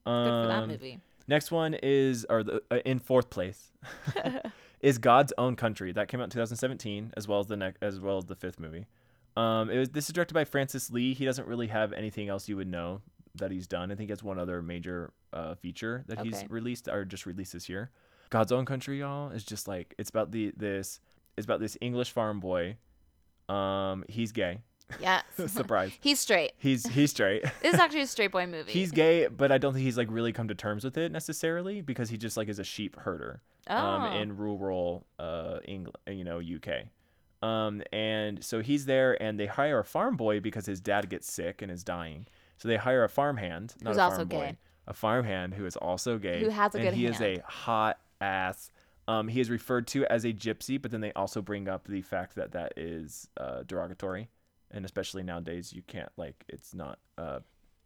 Good 0.06 0.12
for 0.12 0.48
that 0.48 0.64
Um, 0.64 0.70
movie. 0.70 1.00
Next 1.28 1.50
one 1.52 1.76
is, 1.76 2.26
or 2.30 2.44
the, 2.44 2.62
uh, 2.70 2.80
in 2.84 3.00
fourth 3.00 3.30
place, 3.30 3.72
is 4.84 4.98
God's 5.00 5.34
Own 5.38 5.56
Country. 5.56 5.94
That 5.94 6.10
came 6.10 6.20
out 6.20 6.26
in 6.26 6.30
2017, 6.30 7.14
as 7.18 7.28
well 7.28 7.40
as 7.40 7.48
the 7.48 7.74
as 7.82 8.00
well 8.00 8.18
as 8.18 8.26
the 8.26 8.36
fifth 8.36 8.60
movie. 8.60 8.86
Um, 9.36 9.72
it 9.72 9.80
was 9.80 9.90
this 9.90 10.08
is 10.08 10.14
directed 10.14 10.36
by 10.36 10.44
Francis 10.44 10.92
Lee. 10.92 11.16
He 11.16 11.26
doesn't 11.26 11.48
really 11.48 11.68
have 11.68 11.94
anything 11.94 12.30
else 12.30 12.48
you 12.48 12.58
would 12.58 12.68
know 12.68 13.02
that 13.36 13.50
he's 13.50 13.66
done. 13.66 13.92
I 13.92 13.96
think 13.96 14.12
has 14.12 14.22
one 14.22 14.38
other 14.38 14.62
major 14.62 15.12
uh, 15.32 15.56
feature 15.56 16.04
that 16.08 16.20
he's 16.20 16.44
released 16.50 16.88
or 16.88 17.06
just 17.06 17.26
released 17.26 17.54
this 17.54 17.68
year. 17.68 17.90
God's 18.30 18.52
Own 18.52 18.66
Country, 18.66 19.00
y'all, 19.00 19.32
is 19.32 19.44
just 19.44 19.68
like 19.68 19.96
it's 19.98 20.10
about 20.10 20.32
the 20.32 20.54
this 20.56 21.00
it's 21.38 21.46
about 21.46 21.62
this 21.62 21.78
English 21.82 22.12
farm 22.12 22.40
boy. 22.40 22.78
Um, 23.50 24.04
he's 24.08 24.32
gay. 24.34 24.60
Yes. 25.00 25.24
Surprise. 25.48 25.92
He's 26.02 26.20
straight. 26.20 26.52
He's 26.58 26.86
he's 26.86 27.12
straight. 27.12 27.44
This 27.62 27.76
is 27.76 27.80
actually 27.80 28.02
a 28.02 28.08
straight 28.08 28.32
boy 28.32 28.46
movie. 28.48 28.72
He's 28.72 28.92
gay, 28.92 29.28
but 29.28 29.52
I 29.52 29.58
don't 29.58 29.74
think 29.74 29.86
he's 29.86 29.98
like 29.98 30.10
really 30.12 30.34
come 30.34 30.50
to 30.50 30.56
terms 30.56 30.84
with 30.84 30.98
it 30.98 31.12
necessarily 31.12 31.82
because 31.82 32.10
he 32.10 32.18
just 32.18 32.36
like 32.36 32.50
is 32.50 32.60
a 32.60 32.64
sheep 32.66 33.00
herder 33.00 33.42
oh. 33.70 33.76
um, 33.78 34.14
in 34.14 34.38
rural 34.38 35.06
uh, 35.20 35.60
England, 35.66 35.96
you 36.08 36.24
know, 36.24 36.40
UK. 36.40 36.86
Um, 37.48 37.82
and 37.92 38.44
so 38.44 38.62
he's 38.62 38.86
there, 38.86 39.22
and 39.22 39.40
they 39.40 39.48
hire 39.48 39.80
a 39.80 39.84
farm 39.86 40.16
boy 40.16 40.40
because 40.40 40.66
his 40.66 40.80
dad 40.80 41.10
gets 41.10 41.32
sick 41.32 41.62
and 41.62 41.72
is 41.72 41.84
dying. 41.84 42.26
So 42.58 42.68
they 42.70 42.78
hire 42.78 43.04
a 43.04 43.10
farmhand, 43.10 43.76
not 43.82 43.90
Who's 43.92 43.98
a 43.98 44.00
farm 44.00 44.12
also 44.14 44.26
boy, 44.26 44.40
gay. 44.40 44.58
a 44.88 44.94
farmhand 44.94 45.54
who 45.56 45.66
is 45.66 45.76
also 45.76 46.18
gay, 46.18 46.42
Who 46.42 46.50
has 46.50 46.74
a 46.74 46.78
and 46.78 46.88
good 46.88 46.94
he 46.94 47.06
is 47.06 47.20
a 47.20 47.42
hot 47.46 48.00
ass. 48.22 48.72
Um, 49.10 49.28
he 49.28 49.42
is 49.42 49.50
referred 49.50 49.88
to 49.88 50.06
as 50.06 50.24
a 50.24 50.32
gypsy, 50.32 50.82
but 50.82 50.92
then 50.92 51.02
they 51.02 51.12
also 51.14 51.42
bring 51.42 51.68
up 51.68 51.86
the 51.86 52.02
fact 52.02 52.36
that 52.36 52.54
that 52.54 52.72
is 52.78 53.28
uh, 53.36 53.64
derogatory, 53.68 54.30
and 54.72 54.86
especially 54.86 55.24
nowadays, 55.24 55.74
you 55.74 55.82
can't 55.86 56.12
like 56.16 56.46
it's 56.48 56.74
not 56.74 57.00
uh, 57.18 57.40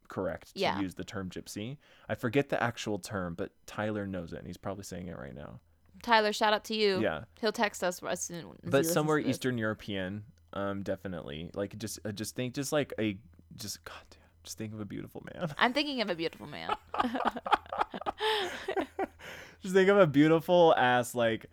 correct 0.07 0.53
to 0.53 0.59
Yeah. 0.59 0.79
use 0.79 0.93
the 0.93 1.03
term 1.03 1.29
gypsy. 1.31 1.77
I 2.07 2.13
forget 2.13 2.49
the 2.49 2.61
actual 2.61 2.99
term, 2.99 3.33
but 3.33 3.51
Tyler 3.65 4.05
knows 4.05 4.33
it, 4.33 4.37
and 4.37 4.45
he's 4.47 4.57
probably 4.57 4.83
saying 4.83 5.07
it 5.07 5.17
right 5.17 5.33
now. 5.35 5.59
Tyler, 6.01 6.33
shout 6.33 6.53
out 6.53 6.63
to 6.65 6.75
you. 6.75 6.99
Yeah, 7.01 7.23
He'll 7.39 7.51
text 7.51 7.83
us 7.83 8.01
as 8.03 8.21
soon. 8.21 8.45
as 8.63 8.69
but 8.69 8.85
somewhere. 8.85 9.19
Eastern 9.19 9.57
European, 9.57 10.23
um, 10.53 10.83
definitely. 10.83 11.49
Like 11.53 11.77
just, 11.77 11.99
uh, 12.05 12.11
just 12.11 12.35
think, 12.35 12.53
just 12.53 12.71
like 12.71 12.93
a, 12.99 13.17
just 13.55 13.83
God 13.83 13.95
damn, 14.11 14.19
just 14.43 14.57
think 14.57 14.73
of 14.73 14.79
a 14.79 14.85
beautiful 14.85 15.23
man. 15.33 15.53
I'm 15.57 15.73
thinking 15.73 16.01
of 16.01 16.09
a 16.09 16.15
beautiful 16.15 16.47
man. 16.47 16.75
just 19.61 19.73
think 19.73 19.89
of 19.89 19.97
a 19.97 20.07
beautiful 20.07 20.73
ass, 20.77 21.15
like 21.15 21.47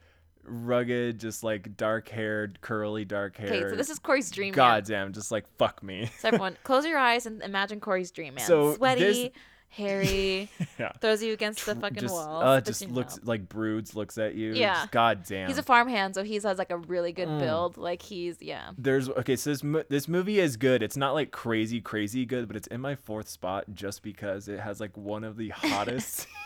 rugged, 0.44 1.18
just 1.18 1.42
like 1.42 1.76
dark 1.76 2.08
haired, 2.08 2.60
curly 2.60 3.04
dark 3.04 3.36
hair. 3.36 3.48
Okay, 3.48 3.70
so 3.70 3.76
this 3.76 3.90
is 3.90 3.98
Corey's 3.98 4.30
dream. 4.30 4.50
man. 4.50 4.56
goddamn, 4.56 5.12
just 5.12 5.30
like 5.30 5.46
fuck 5.56 5.82
me. 5.82 6.10
So 6.18 6.28
everyone, 6.28 6.56
close 6.64 6.84
your 6.84 6.98
eyes 6.98 7.26
and 7.26 7.42
imagine 7.42 7.80
Corey's 7.80 8.10
dream 8.10 8.34
man. 8.34 8.46
So 8.46 8.74
Sweaty, 8.74 9.00
this- 9.00 9.28
hairy, 9.76 10.48
yeah. 10.78 10.92
throws 11.00 11.22
you 11.22 11.32
against 11.32 11.66
the 11.66 11.74
fucking 11.74 11.98
just, 11.98 12.14
wall. 12.14 12.42
uh, 12.42 12.60
just 12.60 12.88
looks 12.90 13.18
like 13.24 13.48
broods, 13.48 13.94
looks 13.94 14.18
at 14.18 14.34
you. 14.34 14.52
Yeah. 14.52 14.74
Just, 14.74 14.90
goddamn. 14.92 15.48
He's 15.48 15.58
a 15.58 15.62
farmhand, 15.62 16.14
so 16.14 16.22
he 16.24 16.34
has 16.34 16.44
like 16.44 16.70
a 16.70 16.78
really 16.78 17.12
good 17.12 17.28
Mm. 17.28 17.40
build. 17.40 17.76
Like 17.76 18.02
he's 18.02 18.36
yeah. 18.40 18.70
There's 18.78 19.08
okay, 19.08 19.36
so 19.36 19.50
this 19.50 19.62
this 19.88 20.08
movie 20.08 20.40
is 20.40 20.56
good. 20.56 20.82
It's 20.82 20.96
not 20.96 21.14
like 21.14 21.30
crazy 21.30 21.80
crazy 21.80 22.24
good, 22.26 22.46
but 22.46 22.56
it's 22.56 22.66
in 22.68 22.80
my 22.80 22.94
fourth 22.94 23.28
spot 23.28 23.64
just 23.72 24.02
because 24.02 24.48
it 24.48 24.60
has 24.60 24.80
like 24.80 24.96
one 24.96 25.24
of 25.24 25.36
the 25.36 25.50
hottest. 25.50 26.26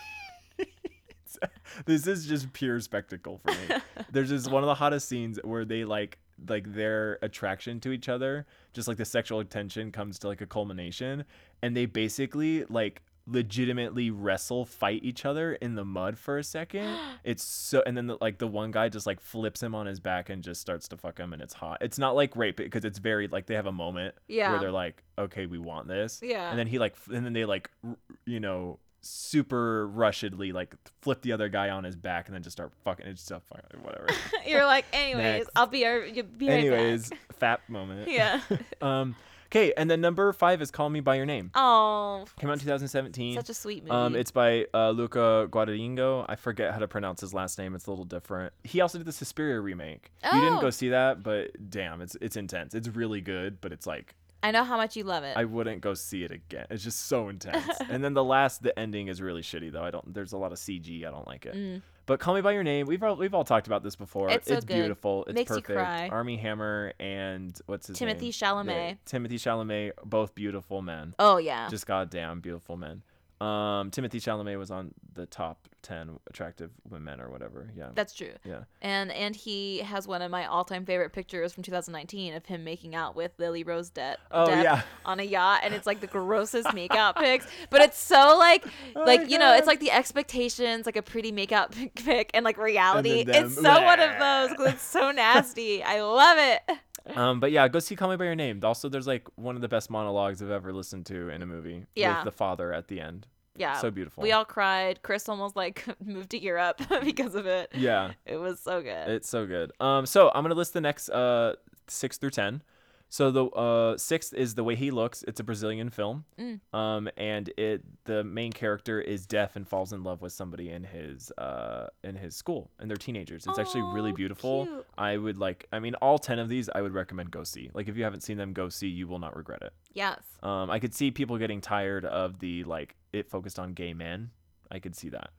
this 1.87 2.07
is 2.07 2.27
just 2.27 2.53
pure 2.53 2.81
spectacle 2.81 3.41
for 3.45 3.53
me. 3.53 3.81
There's 4.11 4.31
just 4.31 4.51
one 4.51 4.63
of 4.63 4.67
the 4.67 4.75
hottest 4.75 5.09
scenes 5.09 5.39
where 5.45 5.65
they 5.65 5.85
like 5.85 6.19
like 6.49 6.73
their 6.73 7.19
attraction 7.23 7.81
to 7.81 7.91
each 7.93 8.09
other, 8.09 8.47
just 8.73 8.87
like 8.89 8.97
the 8.97 9.05
sexual 9.05 9.41
attention 9.41 9.91
comes 9.91 10.19
to 10.21 10.29
like 10.29 10.41
a 10.41 10.47
culmination, 10.47 11.25
and 11.63 11.77
they 11.77 11.87
basically 11.87 12.65
like 12.67 13.03
legitimately 13.31 14.11
wrestle 14.11 14.65
fight 14.65 15.03
each 15.05 15.25
other 15.25 15.55
in 15.55 15.75
the 15.75 15.85
mud 15.85 16.19
for 16.19 16.39
a 16.39 16.45
second 16.45 16.89
it's 17.25 17.43
so 17.45 17.83
and 17.87 17.97
then 17.97 18.07
the, 18.07 18.17
like 18.21 18.39
the 18.39 18.47
one 18.47 18.71
guy 18.71 18.89
just 18.89 19.07
like 19.07 19.21
flips 19.21 19.63
him 19.63 19.75
on 19.75 19.87
his 19.87 20.01
back 20.01 20.31
and 20.31 20.43
just 20.43 20.61
starts 20.61 20.89
to 20.89 20.97
fuck 20.97 21.19
him 21.19 21.33
and 21.33 21.43
it's 21.43 21.55
hot 21.55 21.79
it's 21.81 21.99
not 21.99 22.15
like 22.17 22.35
rape 22.37 22.57
because 22.57 22.85
it's 22.85 22.99
very 22.99 23.29
like 23.29 23.47
they 23.47 23.55
have 23.55 23.67
a 23.67 23.73
moment 23.73 24.15
Yeah. 24.29 24.51
where 24.51 24.61
they're 24.61 24.71
like 24.73 25.03
okay 25.19 25.47
we 25.47 25.59
want 25.59 25.89
this 25.89 26.21
Yeah. 26.23 26.49
and 26.51 26.59
then 26.59 26.67
he 26.67 26.79
like 26.79 26.95
and 27.13 27.25
then 27.25 27.33
they 27.33 27.45
like 27.45 27.71
r- 27.87 27.97
you 28.25 28.41
know 28.41 28.79
super 29.01 29.87
rushedly 29.89 30.51
like 30.53 30.75
flip 31.03 31.23
the 31.23 31.33
other 31.33 31.49
guy 31.49 31.71
on 31.71 31.85
his 31.85 31.95
back 31.97 32.27
and 32.27 32.35
then 32.35 32.43
just 32.43 32.57
start 32.57 32.73
fucking 32.85 33.07
it's 33.07 33.25
just 33.27 33.43
fucking 33.47 33.81
whatever 33.83 34.07
You're 34.47 34.65
like, 34.65 34.87
anyways, 34.93 35.23
Next. 35.45 35.51
I'll 35.55 35.67
be 35.67 35.85
our, 35.87 36.05
you'll 36.05 36.25
be 36.27 36.49
right 36.49 36.59
anyways 36.61 37.11
back. 37.11 37.19
fat 37.39 37.61
moment 37.69 38.11
Yeah. 38.11 38.41
um 38.83 39.15
okay 39.51 39.73
and 39.77 39.91
then 39.91 40.01
number 40.01 40.33
five 40.33 40.61
is 40.63 40.71
call 40.71 40.89
me 40.91 41.01
by 41.01 41.15
your 41.17 41.27
name 41.27 41.51
Oh, 41.55 42.25
came 42.39 42.51
out 42.51 42.55
in 42.55 42.59
2017 42.61 43.35
such 43.35 43.49
a 43.51 43.55
sweet 43.55 43.83
movie. 43.85 43.91
Um, 43.95 44.15
it's 44.17 44.31
by 44.31 44.67
uh, 44.75 44.91
Luca 44.91 45.49
Guadagnino. 45.51 46.25
I 46.29 46.37
forget 46.37 46.73
how 46.73 46.79
to 46.79 46.89
pronounce 46.89 47.21
his 47.21 47.33
last 47.35 47.59
name. 47.59 47.75
It's 47.75 47.87
a 47.87 47.91
little 47.91 48.05
different. 48.05 48.53
He 48.65 48.81
also 48.81 48.99
did 48.99 49.07
the 49.07 49.13
Suspiria 49.13 49.61
remake. 49.61 50.11
You 50.25 50.41
didn't 50.41 50.59
Oh. 50.59 50.61
go 50.61 50.71
see 50.71 50.91
that, 50.91 51.23
but 51.23 51.51
damn, 51.71 52.01
it's 52.01 52.17
it's 52.21 52.37
intense. 52.37 52.75
It's 52.75 52.89
really 52.89 53.21
good, 53.21 53.61
but 53.61 53.73
it's 53.73 53.87
like 53.87 54.15
I 54.43 54.51
know 54.53 54.65
how 54.65 54.77
much 54.77 54.97
you 54.97 55.05
love 55.05 55.25
it. 55.25 55.37
I 55.37 55.45
wouldn't 55.45 55.81
go 55.81 55.95
see 55.95 56.23
it 56.23 56.31
again. 56.31 56.67
It's 56.71 56.85
just 56.85 57.07
so 57.07 57.29
intense. 57.29 57.67
and 57.89 58.05
then 58.05 58.15
the 58.15 58.25
last, 58.25 58.63
the 58.63 58.79
ending 58.79 59.09
is 59.09 59.21
really 59.21 59.43
shitty 59.43 59.73
though. 59.73 59.83
I 59.83 59.91
don't. 59.91 60.15
There's 60.15 60.33
a 60.33 60.39
lot 60.39 60.53
of 60.53 60.59
CG. 60.59 61.07
I 61.07 61.11
don't 61.11 61.27
like 61.27 61.47
it. 61.47 61.55
Mm. 61.55 61.83
But 62.07 62.21
Call 62.21 62.35
Me 62.35 62.41
by 62.41 62.53
Your 62.53 62.63
Name. 62.63 62.87
We've 62.87 63.03
all, 63.03 63.17
we've 63.17 63.35
all 63.35 63.45
talked 63.45 63.67
about 63.67 63.83
this 63.83 63.95
before. 63.95 64.31
It's 64.31 64.49
so 64.49 64.55
good. 64.57 64.67
beautiful. 64.67 65.25
It's 65.27 65.35
Makes 65.35 65.51
you 65.51 65.57
perfect. 65.57 65.79
cry. 65.79 66.09
Armie 66.09 66.39
Hammer 66.39 66.95
and 66.99 67.59
what's 67.67 67.89
his 67.89 68.01
name? 68.01 68.09
Timothy 68.09 68.27
name? 68.27 68.33
Chalamet. 68.33 68.89
Yeah, 68.89 68.95
Timothy 69.05 69.37
Chalamet. 69.37 69.93
Both 70.05 70.35
beautiful 70.35 70.81
men 70.81 71.15
oh 71.19 71.37
yeah. 71.37 71.69
just 71.69 71.87
goddamn 71.87 72.41
beautiful 72.41 72.77
men. 72.79 73.03
Um, 73.41 73.91
Timothy 73.93 74.19
Chalamet 74.21 74.59
was 74.59 74.71
on 74.71 74.93
the 75.15 75.27
top 75.27 75.69
ten 75.81 76.19
attractive 76.29 76.71
women 76.91 77.21
or 77.21 77.31
whatever. 77.31 77.71
Yeah, 77.77 77.91
That's 77.95 78.13
true. 78.13 78.33
yeah. 78.45 78.65
And 78.83 79.13
and 79.13 79.37
he 79.37 79.79
has 79.79 80.09
one 80.09 80.23
of 80.23 80.31
my 80.31 80.47
all-time 80.47 80.85
favorite 80.85 81.13
pictures 81.13 81.53
from 81.53 81.63
2019 81.63 82.35
of 82.35 82.45
him 82.47 82.65
making 82.65 82.97
out 82.97 83.15
with 83.15 83.31
Lily 83.39 83.63
Rose 83.63 83.91
Depp, 83.91 84.17
Oh, 84.33 84.47
Depp 84.49 84.63
yeah. 84.65 84.83
on 85.05 85.21
a 85.21 85.23
yacht, 85.23 85.61
and 85.63 85.73
it's 85.73 85.87
like 85.87 86.01
the 86.01 86.09
grossest 86.09 86.67
makeout 86.75 87.15
pics. 87.17 87.47
But 87.71 87.81
it's 87.83 87.99
so 87.99 88.37
like 88.37 88.65
Oh 88.97 89.05
like 89.05 89.23
my 89.23 89.27
you 89.29 89.39
know, 89.39 89.55
it's 89.55 89.69
like 89.69 89.79
the 89.81 89.93
expectations, 89.93 90.85
like 90.85 90.97
a 90.97 91.03
pretty 91.03 91.31
makeout 91.31 91.71
pic, 91.95 92.33
and 92.35 92.45
like 92.45 92.59
reality. 92.59 93.23
them- 93.23 93.45
it's 93.47 93.55
so 93.55 93.83
one 93.85 94.01
of 94.01 94.11
those 94.19 94.57
'cause 94.57 94.67
it's 94.75 94.83
so 94.83 95.13
nasty. 95.13 95.83
I 95.85 96.01
love 96.03 96.39
it. 96.39 96.79
Um, 97.17 97.41
but 97.41 97.53
yeah, 97.53 97.67
go 97.69 97.79
see 97.79 97.97
Call 97.97 98.11
Me 98.11 98.17
by 98.17 98.25
Your 98.25 98.35
Name. 98.35 98.61
Also, 98.63 98.89
there's 98.89 99.07
like 99.07 99.27
one 99.37 99.55
of 99.57 99.63
the 99.63 99.69
best 99.69 99.91
monologues 99.91 100.43
I've 100.43 100.51
ever 100.51 100.73
listened 100.73 101.07
to 101.07 101.29
in 101.31 101.43
a 101.43 101.47
movie. 101.47 101.87
Yeah. 101.95 102.17
with 102.17 102.25
the 102.25 102.33
father 102.37 102.73
at 102.73 102.89
the 102.89 103.01
end. 103.01 103.27
Yeah. 103.57 103.75
so 103.81 103.91
beautiful. 103.91 104.23
We 104.23 104.31
all 104.33 104.45
cried. 104.45 105.03
Chris 105.03 105.29
almost 105.29 105.57
like 105.57 105.85
moved 106.05 106.31
to 106.31 106.41
Europe 106.41 106.81
because 107.05 107.35
of 107.35 107.47
it. 107.47 107.71
yeah, 107.75 108.13
It 108.25 108.37
was 108.37 108.61
so 108.61 108.83
good. 108.83 109.09
it's 109.09 109.29
so 109.29 109.47
good. 109.47 109.73
Um, 109.81 110.07
so 110.07 110.31
I'm 110.35 110.45
gonna 110.45 110.55
list 110.55 110.75
the 110.75 110.81
next 110.81 111.09
uh 111.09 111.55
six 111.89 112.19
through 112.19 112.31
ten. 112.31 112.63
So 113.11 113.31
the 113.31 113.47
uh, 113.47 113.97
sixth 113.97 114.35
is 114.35 114.55
the 114.55 114.63
way 114.63 114.75
he 114.75 114.91
looks. 114.91 115.25
It's 115.27 115.41
a 115.41 115.45
Brazilian 115.45 115.89
film, 115.89 116.25
Mm. 116.39 116.61
um, 116.75 117.09
and 117.17 117.49
it 117.57 117.83
the 118.05 118.23
main 118.23 118.53
character 118.53 119.01
is 119.01 119.25
deaf 119.27 119.57
and 119.57 119.67
falls 119.67 119.95
in 119.95 120.03
love 120.05 120.21
with 120.21 120.33
somebody 120.33 120.69
in 120.71 120.85
his 120.85 121.33
uh, 121.39 121.87
in 122.05 122.17
his 122.17 122.37
school, 122.37 122.71
and 122.79 122.91
they're 122.91 122.99
teenagers. 122.99 123.47
It's 123.47 123.59
actually 123.59 123.81
really 123.95 124.13
beautiful. 124.13 124.67
cute. 124.67 124.87
I 124.99 125.17
would 125.17 125.39
like. 125.39 125.67
I 125.73 125.79
mean, 125.79 125.95
all 126.03 126.19
ten 126.19 126.39
of 126.39 126.51
these 126.51 126.69
I 126.75 126.83
would 126.83 126.93
recommend 126.93 127.31
go 127.31 127.45
see. 127.45 127.71
Like 127.73 127.89
if 127.89 127.97
you 127.97 128.05
haven't 128.05 128.23
seen 128.23 128.37
them, 128.37 128.53
go 128.53 128.69
see. 128.69 128.89
You 128.89 129.09
will 129.09 129.19
not 129.21 129.35
regret 129.35 129.63
it. 129.63 129.73
yes. 129.95 130.21
Um, 130.43 130.71
I 130.71 130.79
could 130.79 130.95
see 130.95 131.11
people 131.11 131.39
getting 131.39 131.61
tired 131.63 132.05
of 132.05 132.41
the 132.41 132.65
like 132.65 132.95
it 133.15 133.31
focused 133.31 133.59
on 133.59 133.73
gay 133.73 133.95
men. 133.95 134.31
I 134.71 134.81
could 134.81 134.95
see 134.95 135.09
that. 135.11 135.31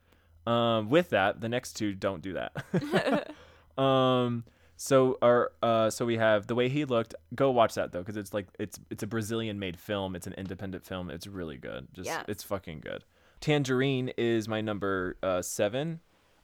Um, 0.51 0.89
with 0.89 1.11
that, 1.11 1.39
the 1.39 1.49
next 1.49 1.73
two 1.73 1.93
don't 1.93 2.23
do 2.23 2.33
that. 2.33 3.31
um, 3.81 4.43
so 4.81 5.17
our 5.21 5.51
uh, 5.61 5.89
so 5.89 6.05
we 6.05 6.15
have 6.15 6.47
the 6.47 6.55
way 6.55 6.69
he 6.69 6.85
looked. 6.85 7.13
Go 7.35 7.51
watch 7.51 7.73
that 7.73 7.91
though, 7.91 7.99
because 7.99 8.15
it's 8.15 8.33
like 8.33 8.47
it's 8.57 8.79
it's 8.89 9.03
a 9.03 9.07
Brazilian 9.07 9.59
made 9.59 9.77
film. 9.77 10.15
It's 10.15 10.25
an 10.25 10.31
independent 10.37 10.85
film. 10.85 11.09
It's 11.09 11.27
really 11.27 11.57
good. 11.57 11.89
Just 11.91 12.05
Yes. 12.05 12.23
it's 12.29 12.43
fucking 12.43 12.79
good. 12.79 13.03
Tangerine 13.41 14.13
is 14.17 14.47
my 14.47 14.61
number 14.61 15.17
uh, 15.21 15.41
seven. 15.41 15.99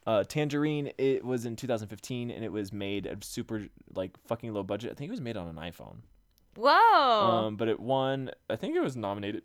Uh, 0.05 0.25
Tangerine 0.25 0.91
it 0.97 1.23
was 1.23 1.45
in 1.45 1.55
2015 1.55 2.29
and 2.29 2.43
it 2.43 2.51
was 2.51 2.73
made 2.73 3.07
at 3.07 3.23
super 3.23 3.67
like 3.93 4.11
fucking 4.27 4.53
low 4.53 4.63
budget. 4.63 4.91
I 4.91 4.95
think 4.95 5.07
it 5.07 5.11
was 5.11 5.21
made 5.21 5.37
on 5.37 5.47
an 5.47 5.55
iPhone. 5.55 5.99
Whoa. 6.57 6.71
Um, 7.47 7.55
but 7.55 7.69
it 7.69 7.79
won. 7.79 8.31
I 8.49 8.57
think 8.57 8.75
it 8.75 8.81
was 8.83 8.97
nominated 8.97 9.43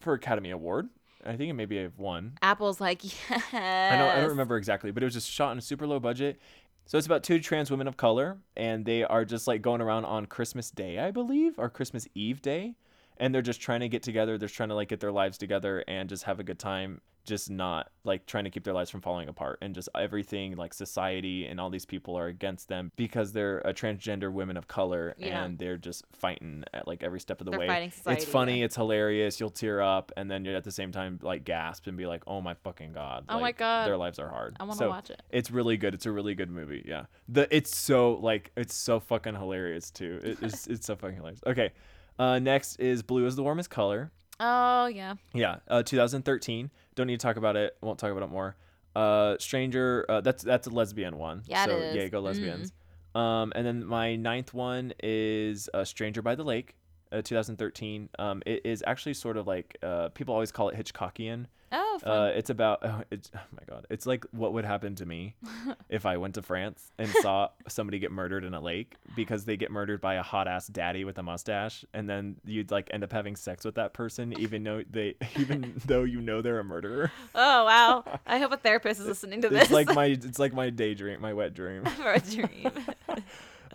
for 0.00 0.12
Academy 0.12 0.50
Award. 0.50 0.88
I 1.24 1.36
think 1.36 1.50
it 1.50 1.54
maybe 1.54 1.88
won. 1.96 2.32
Apple's 2.42 2.80
like, 2.80 3.02
yes. 3.04 3.42
I 3.52 3.96
don't. 3.96 4.10
I 4.10 4.20
don't 4.20 4.30
remember 4.30 4.56
exactly, 4.56 4.90
but 4.90 5.02
it 5.02 5.06
was 5.06 5.14
just 5.14 5.30
shot 5.30 5.50
on 5.52 5.58
a 5.58 5.62
super 5.62 5.86
low 5.86 5.98
budget. 6.00 6.38
So 6.86 6.98
it's 6.98 7.06
about 7.06 7.22
two 7.22 7.40
trans 7.40 7.70
women 7.70 7.88
of 7.88 7.96
color, 7.96 8.38
and 8.56 8.84
they 8.84 9.04
are 9.04 9.24
just 9.24 9.46
like 9.46 9.62
going 9.62 9.80
around 9.80 10.04
on 10.04 10.26
Christmas 10.26 10.70
Day, 10.70 10.98
I 10.98 11.10
believe, 11.10 11.58
or 11.58 11.70
Christmas 11.70 12.06
Eve 12.14 12.42
day, 12.42 12.74
and 13.18 13.34
they're 13.34 13.42
just 13.42 13.60
trying 13.60 13.80
to 13.80 13.88
get 13.88 14.02
together. 14.02 14.38
They're 14.38 14.48
trying 14.48 14.70
to 14.70 14.74
like 14.74 14.88
get 14.88 15.00
their 15.00 15.12
lives 15.12 15.38
together 15.38 15.84
and 15.88 16.08
just 16.08 16.24
have 16.24 16.40
a 16.40 16.44
good 16.44 16.58
time. 16.58 17.00
Just 17.26 17.48
not 17.48 17.90
like 18.04 18.26
trying 18.26 18.44
to 18.44 18.50
keep 18.50 18.64
their 18.64 18.74
lives 18.74 18.90
from 18.90 19.00
falling 19.00 19.30
apart, 19.30 19.58
and 19.62 19.74
just 19.74 19.88
everything 19.98 20.56
like 20.56 20.74
society 20.74 21.46
and 21.46 21.58
all 21.58 21.70
these 21.70 21.86
people 21.86 22.18
are 22.18 22.26
against 22.26 22.68
them 22.68 22.92
because 22.96 23.32
they're 23.32 23.60
a 23.60 23.72
transgender 23.72 24.30
women 24.30 24.58
of 24.58 24.68
color, 24.68 25.14
Yeah. 25.16 25.42
and 25.42 25.58
they're 25.58 25.78
just 25.78 26.04
fighting 26.12 26.64
at 26.74 26.86
like 26.86 27.02
every 27.02 27.18
step 27.20 27.40
of 27.40 27.46
the 27.46 27.52
They're 27.52 27.60
way. 27.60 27.66
fighting 27.66 27.90
society, 27.92 28.20
it's 28.22 28.30
funny, 28.30 28.58
yeah. 28.58 28.66
it's 28.66 28.76
hilarious. 28.76 29.40
You'll 29.40 29.48
tear 29.48 29.80
up, 29.80 30.12
and 30.18 30.30
then 30.30 30.44
you're 30.44 30.54
at 30.54 30.64
the 30.64 30.70
same 30.70 30.92
time 30.92 31.18
like 31.22 31.44
gasp 31.44 31.86
and 31.86 31.96
be 31.96 32.04
like, 32.04 32.24
"Oh 32.26 32.42
my 32.42 32.52
fucking 32.62 32.92
god!" 32.92 33.24
Oh 33.30 33.40
my 33.40 33.52
God. 33.52 33.86
their 33.88 33.96
lives 33.96 34.18
are 34.18 34.28
hard. 34.28 34.58
I 34.60 34.64
wanna 34.64 34.76
So, 34.76 34.90
watch 34.90 35.08
it. 35.08 35.22
It's 35.30 35.50
really 35.50 35.78
good. 35.78 35.94
It's 35.94 36.04
a 36.04 36.12
really 36.12 36.34
good 36.34 36.50
movie. 36.50 36.84
Yeah. 36.86 37.06
The 37.30 37.48
it's 37.56 37.74
so 37.74 38.16
like 38.16 38.50
it's 38.54 38.74
so 38.74 39.00
fucking 39.00 39.34
hilarious 39.36 39.90
too. 39.90 40.20
It, 40.22 40.42
it's 40.42 40.66
it's 40.66 40.86
so 40.86 40.94
fucking 40.94 41.16
hilarious. 41.16 41.40
Okay. 41.46 41.72
Uh, 42.18 42.38
next 42.38 42.76
is 42.76 43.02
Blue 43.02 43.26
is 43.26 43.36
the 43.36 43.42
warmest 43.42 43.70
color. 43.70 44.10
Oh 44.40 44.86
yeah. 44.86 45.14
Yeah. 45.32 45.56
Uh, 45.68 45.82
2013. 45.82 46.70
Don't 46.94 47.06
need 47.06 47.20
to 47.20 47.26
talk 47.26 47.36
about 47.36 47.56
it. 47.56 47.76
Won't 47.80 47.98
talk 47.98 48.10
about 48.10 48.22
it 48.24 48.30
more. 48.30 48.56
Uh, 48.94 49.36
Stranger. 49.38 50.04
Uh, 50.08 50.20
that's 50.20 50.42
that's 50.42 50.66
a 50.66 50.70
lesbian 50.70 51.18
one. 51.18 51.42
Yeah, 51.46 51.64
it 51.64 51.70
so 51.70 51.76
is. 51.76 51.96
yeah, 51.96 52.08
go 52.08 52.20
lesbians. 52.20 52.72
Um, 53.14 53.52
and 53.54 53.64
then 53.66 53.84
my 53.84 54.16
ninth 54.16 54.52
one 54.54 54.92
is 55.02 55.68
uh, 55.72 55.84
Stranger 55.84 56.22
by 56.22 56.34
the 56.34 56.44
Lake. 56.44 56.74
Uh, 57.12 57.22
2013. 57.22 58.08
Um, 58.18 58.42
it 58.44 58.62
is 58.64 58.82
actually 58.88 59.14
sort 59.14 59.36
of 59.36 59.46
like 59.46 59.76
uh, 59.84 60.08
people 60.08 60.34
always 60.34 60.50
call 60.50 60.70
it 60.70 60.76
Hitchcockian. 60.76 61.46
Oh, 61.76 61.98
fun. 62.00 62.12
Uh, 62.12 62.26
it's 62.26 62.50
about 62.50 62.78
oh, 62.82 63.02
it's 63.10 63.30
oh 63.34 63.40
my 63.52 63.62
god, 63.68 63.86
it's 63.90 64.06
like 64.06 64.24
what 64.30 64.52
would 64.52 64.64
happen 64.64 64.94
to 64.96 65.06
me 65.06 65.34
if 65.88 66.06
I 66.06 66.16
went 66.18 66.34
to 66.36 66.42
France 66.42 66.92
and 66.98 67.08
saw 67.20 67.48
somebody 67.66 67.98
get 67.98 68.12
murdered 68.12 68.44
in 68.44 68.54
a 68.54 68.60
lake 68.60 68.94
because 69.16 69.44
they 69.44 69.56
get 69.56 69.72
murdered 69.72 70.00
by 70.00 70.14
a 70.14 70.22
hot 70.22 70.46
ass 70.46 70.68
daddy 70.68 71.04
with 71.04 71.18
a 71.18 71.22
mustache, 71.22 71.84
and 71.92 72.08
then 72.08 72.36
you'd 72.44 72.70
like 72.70 72.88
end 72.92 73.02
up 73.02 73.12
having 73.12 73.34
sex 73.34 73.64
with 73.64 73.74
that 73.74 73.92
person 73.92 74.38
even 74.38 74.62
though 74.62 74.84
they 74.88 75.16
even 75.36 75.74
though 75.84 76.04
you 76.04 76.20
know 76.20 76.40
they're 76.42 76.60
a 76.60 76.64
murderer. 76.64 77.10
oh 77.34 77.64
wow. 77.64 78.04
I 78.26 78.38
hope 78.38 78.52
a 78.52 78.56
therapist 78.56 79.00
is 79.00 79.06
listening 79.06 79.42
to 79.42 79.48
this. 79.48 79.64
It's 79.64 79.72
like 79.72 79.92
my 79.94 80.06
it's 80.06 80.38
like 80.38 80.52
my 80.52 80.70
daydream, 80.70 81.20
my 81.20 81.32
wet 81.32 81.54
dream. 81.54 81.84
for 81.84 82.16
dream. 82.18 82.70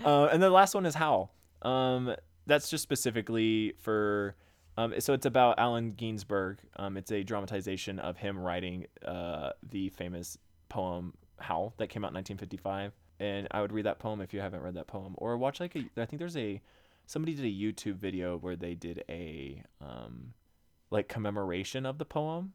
uh, 0.06 0.26
and 0.26 0.42
the 0.42 0.50
last 0.50 0.74
one 0.74 0.86
is 0.86 0.96
Howl. 0.96 1.34
Um, 1.62 2.16
that's 2.46 2.70
just 2.70 2.84
specifically 2.84 3.74
for. 3.82 4.36
Um, 4.80 4.94
so 5.00 5.14
it's 5.14 5.26
about 5.26 5.60
Allen 5.60 5.92
Ginsberg. 5.92 6.60
Um, 6.78 6.96
it's 6.96 7.12
a 7.12 7.22
dramatization 7.22 8.00
of 8.00 8.16
him 8.16 8.40
writing 8.40 8.86
uh, 9.06 9.50
the 9.70 9.90
famous 9.90 10.38
poem 10.70 11.14
Howl 11.38 11.74
that 11.78 11.88
came 11.88 12.06
out 12.06 12.12
in 12.12 12.16
1955. 12.16 12.94
And 13.20 13.48
I 13.52 13.60
would 13.60 13.74
read 13.74 13.86
that 13.86 14.00
poem 14.00 14.22
if 14.22 14.34
you 14.34 14.40
haven't 14.40 14.62
read 14.62 14.76
that 14.76 14.88
poem, 14.88 15.16
or 15.18 15.38
watch 15.38 15.60
like 15.60 15.76
a. 15.76 15.80
I 15.98 16.06
think 16.06 16.20
there's 16.20 16.38
a 16.38 16.62
somebody 17.06 17.34
did 17.34 17.44
a 17.44 17.50
YouTube 17.50 17.96
video 17.96 18.38
where 18.38 18.56
they 18.56 18.74
did 18.74 19.04
a 19.10 19.62
um, 19.82 20.34
like 20.92 21.10
commemoration 21.10 21.86
of 21.86 21.98
the 21.98 22.06
poem. 22.06 22.54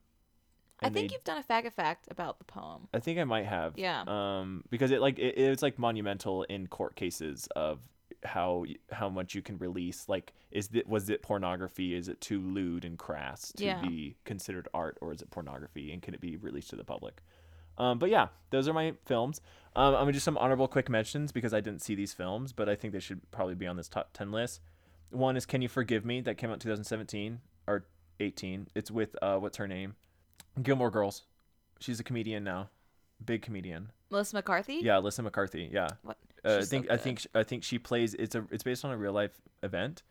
I 0.80 0.88
think 0.88 1.10
they- 1.10 1.14
you've 1.14 1.24
done 1.24 1.38
a 1.38 1.42
fag 1.42 1.70
fact 1.74 2.08
about 2.10 2.38
the 2.38 2.44
poem. 2.44 2.88
I 2.94 3.00
think 3.00 3.18
I 3.18 3.24
might 3.24 3.44
have. 3.44 3.74
Yeah. 3.76 4.04
Um, 4.06 4.64
because 4.70 4.90
it 4.90 5.02
like 5.02 5.18
it, 5.18 5.36
it's 5.36 5.62
like 5.62 5.78
monumental 5.78 6.44
in 6.44 6.66
court 6.68 6.96
cases 6.96 7.46
of 7.54 7.80
how 8.24 8.64
how 8.92 9.08
much 9.08 9.34
you 9.34 9.42
can 9.42 9.58
release. 9.58 10.08
Like, 10.08 10.32
is 10.50 10.68
it 10.72 10.88
was 10.88 11.10
it 11.10 11.22
pornography? 11.22 11.94
Is 11.94 12.08
it 12.08 12.20
too 12.20 12.40
lewd 12.40 12.84
and 12.84 12.98
crass 12.98 13.52
to 13.52 13.64
Yeah. 13.64 13.80
be 13.82 14.16
considered 14.24 14.68
art, 14.74 14.98
or 15.00 15.12
is 15.12 15.22
it 15.22 15.30
pornography? 15.30 15.92
And 15.92 16.00
can 16.02 16.14
it 16.14 16.20
be 16.20 16.36
released 16.36 16.70
to 16.70 16.76
the 16.76 16.84
public? 16.84 17.22
Um, 17.76 17.98
but 17.98 18.08
yeah, 18.10 18.28
those 18.50 18.68
are 18.68 18.72
my 18.72 18.94
films. 19.04 19.40
Um, 19.76 19.94
I'm 19.94 20.02
gonna 20.02 20.12
do 20.12 20.18
some 20.20 20.38
honorable 20.38 20.68
quick 20.68 20.88
mentions 20.88 21.32
because 21.32 21.52
I 21.52 21.60
didn't 21.60 21.82
see 21.82 21.94
these 21.96 22.12
films, 22.12 22.52
but 22.52 22.68
I 22.68 22.76
think 22.76 22.92
they 22.92 23.00
should 23.00 23.28
probably 23.32 23.56
be 23.56 23.66
on 23.66 23.76
this 23.76 23.88
top 23.88 24.10
ten 24.12 24.30
list. 24.30 24.60
One 25.10 25.36
is 25.36 25.44
Can 25.46 25.60
You 25.62 25.68
Forgive 25.68 26.04
Me? 26.04 26.20
That 26.20 26.36
came 26.38 26.50
out 26.50 26.54
in 26.54 26.60
2017 26.60 27.40
or 27.66 27.84
18. 28.20 28.68
It's 28.74 28.90
with 28.90 29.16
uh, 29.22 29.38
what's 29.38 29.56
her 29.58 29.66
name? 29.68 29.94
Gilmore 30.62 30.90
Girls. 30.90 31.22
She's 31.80 31.98
a 32.00 32.04
comedian 32.04 32.44
now, 32.44 32.70
big 33.24 33.42
comedian. 33.42 33.90
Melissa 34.10 34.36
McCarthy. 34.36 34.76
Yeah, 34.82 34.98
melissa 35.00 35.22
McCarthy. 35.22 35.68
Yeah, 35.72 35.88
What? 36.02 36.16
Uh, 36.44 36.58
I 36.60 36.64
think 36.64 36.90
I 36.90 36.96
think 36.96 37.26
I 37.34 37.42
think 37.42 37.64
she 37.64 37.78
plays. 37.78 38.14
It's 38.14 38.34
a 38.34 38.44
it's 38.50 38.62
based 38.64 38.84
on 38.84 38.90
a 38.90 38.96
real 38.96 39.12
life 39.12 39.40
event, 39.62 40.02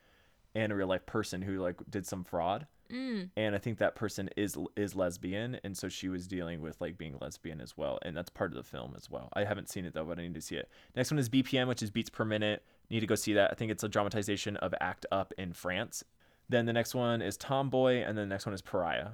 and 0.56 0.72
a 0.72 0.76
real 0.76 0.88
life 0.88 1.06
person 1.06 1.42
who 1.42 1.60
like 1.60 1.76
did 1.90 2.06
some 2.06 2.24
fraud, 2.24 2.68
Mm. 2.92 3.30
and 3.38 3.56
I 3.56 3.58
think 3.58 3.80
that 3.80 3.96
person 3.96 4.30
is 4.38 4.56
is 4.76 4.96
lesbian, 4.96 5.60
and 5.64 5.76
so 5.76 5.90
she 5.90 6.10
was 6.10 6.28
dealing 6.28 6.62
with 6.62 6.80
like 6.82 6.98
being 6.98 7.18
lesbian 7.20 7.60
as 7.62 7.76
well, 7.78 7.98
and 8.04 8.16
that's 8.16 8.30
part 8.30 8.52
of 8.52 8.58
the 8.58 8.64
film 8.64 8.94
as 8.96 9.10
well. 9.10 9.30
I 9.34 9.46
haven't 9.46 9.70
seen 9.70 9.86
it 9.86 9.94
though, 9.94 10.06
but 10.06 10.20
I 10.20 10.24
need 10.24 10.36
to 10.36 10.42
see 10.42 10.56
it. 10.58 10.70
Next 10.96 11.10
one 11.10 11.18
is 11.20 11.30
BPM, 11.30 11.68
which 11.68 11.82
is 11.82 11.90
beats 11.92 12.10
per 12.10 12.26
minute. 12.26 12.64
Need 12.90 13.00
to 13.00 13.08
go 13.08 13.16
see 13.16 13.34
that. 13.34 13.50
I 13.52 13.56
think 13.56 13.72
it's 13.72 13.84
a 13.84 13.90
dramatization 13.90 14.58
of 14.58 14.74
Act 14.82 15.06
Up 15.12 15.34
in 15.38 15.54
France. 15.54 16.04
Then 16.50 16.66
the 16.66 16.74
next 16.74 16.94
one 16.94 17.22
is 17.22 17.38
Tomboy, 17.38 18.04
and 18.04 18.18
then 18.18 18.28
the 18.28 18.34
next 18.34 18.46
one 18.46 18.54
is 18.54 18.62
Pariah. 18.62 19.12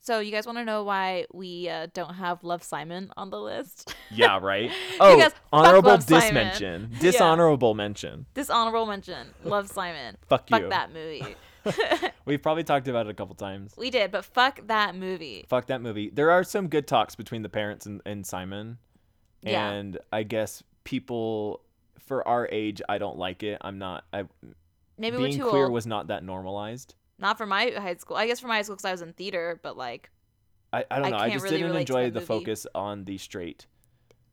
So 0.00 0.20
you 0.20 0.30
guys 0.30 0.46
want 0.46 0.58
to 0.58 0.64
know 0.64 0.84
why 0.84 1.26
we 1.32 1.68
uh, 1.68 1.88
don't 1.92 2.14
have 2.14 2.42
Love 2.44 2.62
Simon 2.62 3.10
on 3.16 3.30
the 3.30 3.40
list? 3.40 3.94
Yeah, 4.10 4.38
right. 4.40 4.70
Oh, 5.00 5.16
Because 5.16 5.32
honorable 5.52 5.96
dismention. 5.98 6.90
Yeah. 6.92 6.98
Dishonorable 7.00 7.74
mention. 7.74 8.26
Dishonorable 8.34 8.86
mention. 8.86 9.28
Love 9.44 9.68
Simon. 9.68 10.16
Fuck 10.28 10.48
Fuck 10.48 10.68
that 10.70 10.92
movie. 10.92 11.36
We've 12.24 12.42
probably 12.42 12.64
talked 12.64 12.88
about 12.88 13.06
it 13.06 13.10
a 13.10 13.14
couple 13.14 13.34
times. 13.34 13.74
we 13.76 13.90
did, 13.90 14.10
but 14.10 14.24
fuck 14.24 14.66
that 14.68 14.94
movie. 14.94 15.44
Fuck 15.48 15.66
that 15.66 15.82
movie. 15.82 16.10
There 16.10 16.30
are 16.30 16.42
some 16.42 16.68
good 16.68 16.86
talks 16.86 17.14
between 17.14 17.42
the 17.42 17.48
parents 17.48 17.84
and, 17.84 18.00
and 18.06 18.26
Simon. 18.26 18.78
Yeah. 19.42 19.68
And 19.70 19.98
I 20.12 20.22
guess 20.22 20.62
people 20.84 21.60
for 21.98 22.26
our 22.26 22.48
age, 22.50 22.80
I 22.88 22.98
don't 22.98 23.18
like 23.18 23.42
it. 23.42 23.58
I'm 23.60 23.78
not. 23.78 24.04
I, 24.12 24.24
Maybe 24.96 25.16
we're 25.16 25.28
being 25.28 25.40
queer 25.40 25.64
old. 25.64 25.72
was 25.72 25.86
not 25.86 26.06
that 26.08 26.24
normalized. 26.24 26.94
Not 27.18 27.36
for 27.38 27.46
my 27.46 27.70
high 27.76 27.96
school. 27.96 28.16
I 28.16 28.26
guess 28.26 28.40
for 28.40 28.48
my 28.48 28.56
high 28.56 28.62
school 28.62 28.76
because 28.76 28.84
I 28.84 28.92
was 28.92 29.02
in 29.02 29.12
theater, 29.12 29.58
but 29.62 29.76
like, 29.76 30.10
I, 30.72 30.84
I 30.90 30.98
don't 31.00 31.10
know. 31.10 31.16
I 31.16 31.20
can't 31.28 31.32
just 31.34 31.44
really 31.44 31.58
didn't 31.62 31.76
enjoy 31.76 32.10
the 32.10 32.14
movie. 32.20 32.26
focus 32.26 32.66
on 32.74 33.04
the 33.04 33.18
straight. 33.18 33.66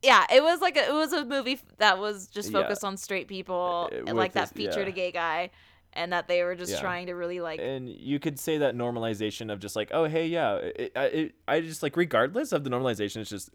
yeah, 0.03 0.25
it 0.31 0.43
was 0.43 0.61
like 0.61 0.77
a, 0.77 0.87
it 0.89 0.93
was 0.93 1.13
a 1.13 1.25
movie 1.25 1.59
that 1.79 1.97
was 1.97 2.27
just 2.27 2.51
Yeah. 2.51 2.61
focused 2.61 2.83
on 2.83 2.97
straight 2.97 3.27
people 3.27 3.89
Uh, 3.91 3.95
and 4.07 4.15
like 4.17 4.33
with 4.35 4.49
that 4.49 4.49
featured 4.55 4.83
yeah. 4.87 4.89
a 4.89 4.91
gay 4.91 5.11
guy, 5.11 5.49
and 5.93 6.11
that 6.13 6.27
they 6.27 6.43
were 6.43 6.53
just 6.55 6.73
Yeah. 6.73 6.81
trying 6.81 7.07
to 7.07 7.13
really 7.15 7.39
like. 7.39 7.59
and 7.59 7.89
you 7.89 8.19
could 8.19 8.37
say 8.39 8.57
that 8.59 8.75
normalization 8.75 9.51
of 9.51 9.59
just 9.59 9.75
like 9.75 9.89
oh 9.93 10.03
hey 10.05 10.27
yeah 10.27 10.55
it, 10.57 10.91
I- 10.95 11.05
it, 11.05 11.35
I 11.47 11.61
just 11.61 11.81
like 11.81 11.95
regardless 11.97 12.51
of 12.51 12.63
the 12.65 12.69
normalization 12.69 13.17
it's 13.17 13.29
just 13.29 13.49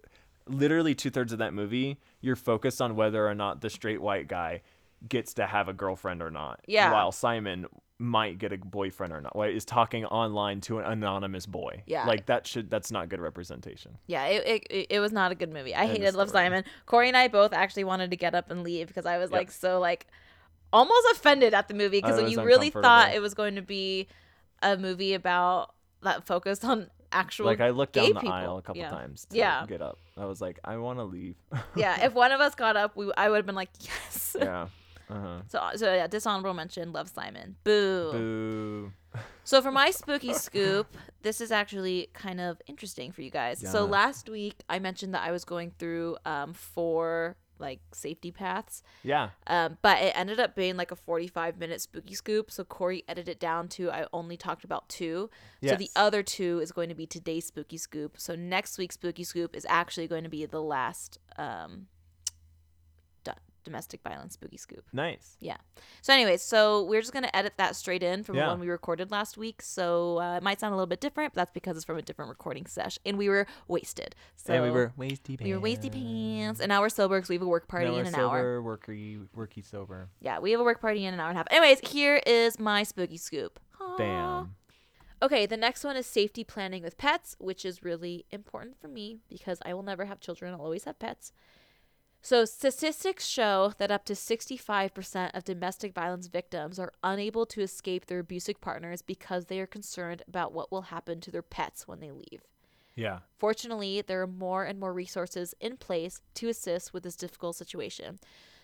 literally 0.49 0.95
two-thirds 0.95 1.33
of 1.33 1.39
that 1.39 1.53
movie 1.55 1.99
you're 2.21 2.35
focused 2.35 2.81
on 2.81 2.97
whether 2.97 3.29
or 3.29 3.35
not 3.35 3.61
the 3.61 3.71
straight 3.71 4.01
white 4.01 4.27
guy 4.27 4.63
gets 5.09 5.35
to 5.35 5.47
have 5.47 5.69
a 5.69 5.73
girlfriend 5.75 6.21
or 6.23 6.31
not 6.31 6.61
Yeah. 6.67 6.91
while 6.93 7.13
simon 7.13 7.67
might 8.01 8.39
get 8.39 8.53
a 8.53 8.57
boyfriend 8.57 9.13
or 9.13 9.21
not 9.21 9.37
like, 9.37 9.55
is 9.55 9.65
talking 9.65 10.05
online 10.07 10.61
to 10.63 10.79
an 10.79 10.87
anonymous 10.91 11.45
boy 11.47 11.83
Yeah. 11.87 12.07
like 12.07 12.27
that 12.27 12.47
should 12.47 12.71
that's 12.71 12.91
not 12.91 13.09
good 13.11 13.21
representation 13.21 13.99
Yeah, 14.07 14.25
it, 14.27 14.65
it 14.71 14.87
it 14.91 15.01
was 15.01 15.13
not 15.13 15.31
a 15.33 15.35
good 15.35 15.53
movie. 15.53 15.75
I 15.75 15.83
End 15.83 15.91
hated 15.99 16.15
Love. 16.15 16.31
Simon. 16.31 16.65
Corey 16.87 17.09
and 17.09 17.17
I 17.17 17.29
both 17.29 17.53
actually 17.53 17.85
wanted 17.85 18.11
to 18.11 18.17
get 18.17 18.35
up 18.35 18.51
and 18.51 18.63
leave 18.63 18.89
because 18.89 19.07
I 19.07 19.19
was 19.19 19.31
Yep. 19.31 19.39
like 19.39 19.51
so 19.53 19.79
like 19.79 20.07
almost 20.73 21.07
offended 21.13 21.53
at 21.55 21.69
the 21.69 21.75
movie 21.75 21.99
because 21.99 22.13
I 22.15 22.17
when 22.17 22.25
was 22.25 22.33
you 22.33 22.43
really 22.43 22.71
thought 22.71 23.15
it 23.15 23.21
was 23.21 23.35
going 23.35 23.57
to 23.57 23.63
be 23.63 24.09
a 24.63 24.77
movie 24.77 25.15
about 25.15 25.75
that 26.03 26.27
focused 26.27 26.65
on 26.65 26.89
actual 27.13 27.47
like 27.47 27.61
i 27.61 27.71
looked 27.71 27.95
down 27.95 28.07
the 28.09 28.15
people. 28.15 28.31
aisle 28.31 28.57
a 28.59 28.63
couple 28.63 28.81
Yeah. 28.81 28.89
times 28.91 29.25
to 29.31 29.37
Yeah. 29.37 29.67
get 29.67 29.83
up 29.83 29.99
i 30.17 30.25
was 30.27 30.41
like 30.41 30.61
i 30.65 30.77
want 30.77 31.01
to 31.01 31.03
leave 31.05 31.35
yeah, 31.75 32.05
if 32.07 32.15
one 32.23 32.31
of 32.31 32.41
us 32.41 32.55
got 32.55 32.77
up, 32.77 32.95
we 32.95 33.11
I 33.17 33.29
would 33.29 33.37
have 33.37 33.47
been 33.47 33.57
like 33.57 33.71
yes. 33.81 34.37
yeah 34.39 34.69
uh-huh 35.11 35.43
So 35.49 35.61
so 35.77 35.95
yeah, 35.95 36.07
dishonorable 36.07 36.55
mention. 36.55 36.93
Love 36.93 37.09
Simon. 37.09 37.57
Boo. 37.65 38.13
boo 38.13 38.93
So 39.45 39.61
for 39.61 39.73
my 39.73 39.91
spooky 39.91 40.35
scoop, 40.35 40.97
this 41.23 41.41
is 41.41 41.51
actually 41.51 42.11
kind 42.13 42.41
of 42.41 42.63
interesting 42.67 43.11
for 43.11 43.23
you 43.23 43.31
guys. 43.31 43.65
So 43.69 43.85
last 43.85 44.29
week 44.29 44.63
I 44.69 44.79
mentioned 44.79 45.15
that 45.15 45.27
I 45.27 45.33
was 45.33 45.45
going 45.45 45.73
through 45.79 46.17
um 46.25 46.53
four 46.55 47.37
like 47.59 47.81
safety 47.93 48.31
paths. 48.33 48.83
yeah 49.03 49.31
Um, 49.47 49.77
but 49.83 50.01
it 50.01 50.13
ended 50.17 50.41
up 50.41 50.57
being 50.57 50.77
like 50.77 50.91
a 50.91 50.97
45 50.97 51.59
minute 51.59 51.81
spooky 51.81 52.15
scoop. 52.15 52.51
So 52.51 52.65
Corey 52.65 53.05
edited 53.07 53.29
it 53.31 53.41
down 53.41 53.69
to 53.69 53.91
I 53.91 54.07
only 54.13 54.37
talked 54.37 54.65
about 54.65 54.89
two. 54.89 55.29
So 55.63 55.77
the 55.77 55.91
other 55.95 56.23
two 56.23 56.61
is 56.61 56.73
going 56.73 56.89
to 56.89 56.95
be 56.95 57.07
today's 57.07 57.47
spooky 57.47 57.77
scoop. 57.77 58.15
So 58.19 58.35
next 58.35 58.79
week's 58.79 58.95
spooky 58.95 59.25
scoop 59.25 59.55
is 59.55 59.67
actually 59.69 60.09
going 60.09 60.25
to 60.25 60.31
be 60.31 60.47
the 60.47 60.63
last 60.63 61.19
um, 61.37 61.87
domestic 63.65 64.03
violence 64.03 64.35
spooky 64.35 64.57
scoop. 64.57 64.85
nice 64.93 65.37
Yeah. 65.41 65.57
So, 66.03 66.13
anyways, 66.13 66.43
so 66.43 66.85
we're 66.85 67.01
just 67.01 67.13
going 67.13 67.23
to 67.25 67.37
edit 67.37 67.55
that 67.57 67.77
straight 67.77 68.03
in 68.03 68.23
from 68.25 68.37
Yeah. 68.37 68.49
when 68.51 68.61
we 68.61 68.69
recorded 68.69 69.11
last 69.11 69.37
week. 69.37 69.63
So 69.63 70.19
uh, 70.21 70.37
it 70.37 70.43
might 70.43 70.61
sound 70.61 70.73
a 70.73 70.77
little 70.77 70.87
bit 70.87 71.01
different, 71.01 71.35
but 71.35 71.41
that's 71.43 71.53
because 71.53 71.77
it's 71.77 71.85
from 71.85 71.99
a 71.99 72.03
different 72.03 72.29
recording 72.29 72.67
sesh. 72.67 72.99
And 73.05 73.19
we 73.19 73.29
were 73.29 73.47
wasted. 73.69 74.15
So 74.37 74.55
and 74.55 74.63
we 74.65 74.71
were 74.71 74.93
wasty 74.99 75.41
we 75.43 75.55
were 75.55 75.61
wasty 75.61 75.91
pants. 75.93 76.61
And 76.61 76.69
now 76.71 76.81
we're 76.81 76.89
sober 76.89 77.19
because 77.19 77.29
we 77.29 77.37
have 77.37 77.43
a 77.43 77.47
work 77.49 77.69
party 77.69 77.87
Now 77.91 77.97
in 77.97 78.07
an 78.07 78.13
sober, 78.13 78.61
hour. 78.61 78.63
Worky, 78.63 79.27
worky 79.37 79.65
sober. 79.65 80.09
Yeah, 80.21 80.39
we 80.39 80.51
have 80.53 80.61
a 80.61 80.65
work 80.65 80.81
party 80.81 81.05
in 81.05 81.15
an 81.15 81.21
hour 81.21 81.29
and 81.29 81.37
a 81.37 81.41
half. 81.41 81.47
Anyways, 81.51 81.81
here 81.91 82.21
is 82.27 82.59
my 82.59 82.83
spooky 82.83 83.17
scoop. 83.17 83.59
Aw. 83.81 83.97
Bam. 83.97 84.55
Okay, 85.23 85.45
the 85.45 85.57
next 85.59 85.85
one 85.85 85.97
is 85.97 86.07
safety 86.07 86.45
planning 86.45 86.83
with 86.83 86.97
pets, 86.97 87.37
which 87.39 87.67
is 87.67 87.83
really 87.85 88.25
important 88.31 88.81
for 88.81 88.89
me 88.89 89.19
because 89.29 89.59
I 89.67 89.75
will 89.75 89.83
never 89.83 90.07
have 90.07 90.19
children. 90.19 90.55
I'll 90.55 90.63
always 90.63 90.85
have 90.85 90.99
pets. 90.99 91.33
So, 92.23 92.45
statistics 92.45 93.27
show 93.27 93.73
that 93.79 93.91
up 93.91 94.05
to 94.05 94.13
65% 94.13 95.31
of 95.35 95.45
domestic 95.45 95.95
violence 95.95 96.27
victims 96.27 96.79
are 96.79 96.93
unable 97.03 97.47
to 97.47 97.63
escape 97.63 98.07
their 98.07 98.19
abusive 98.19 98.61
partners 98.61 99.01
because 99.01 99.47
they 99.47 99.59
are 99.59 99.67
concerned 99.67 100.23
about 100.29 100.53
what 100.53 100.71
will 100.71 100.83
happen 100.83 101.21
to 101.21 101.31
their 101.31 101.43
pets 101.43 101.89
when 101.89 102.01
they 102.01 102.11
leave. 102.11 102.43
Yeah. 102.95 103.21
Fortunately, 103.39 104.03
there 104.03 104.21
are 104.21 104.27
more 104.27 104.65
and 104.65 104.79
more 104.79 104.93
resources 104.93 105.55
in 105.61 105.79
place 105.79 106.21
to 106.35 106.49
assist 106.51 106.93
with 106.93 107.05
this 107.05 107.17
difficult 107.17 107.57
situation. 107.57 108.19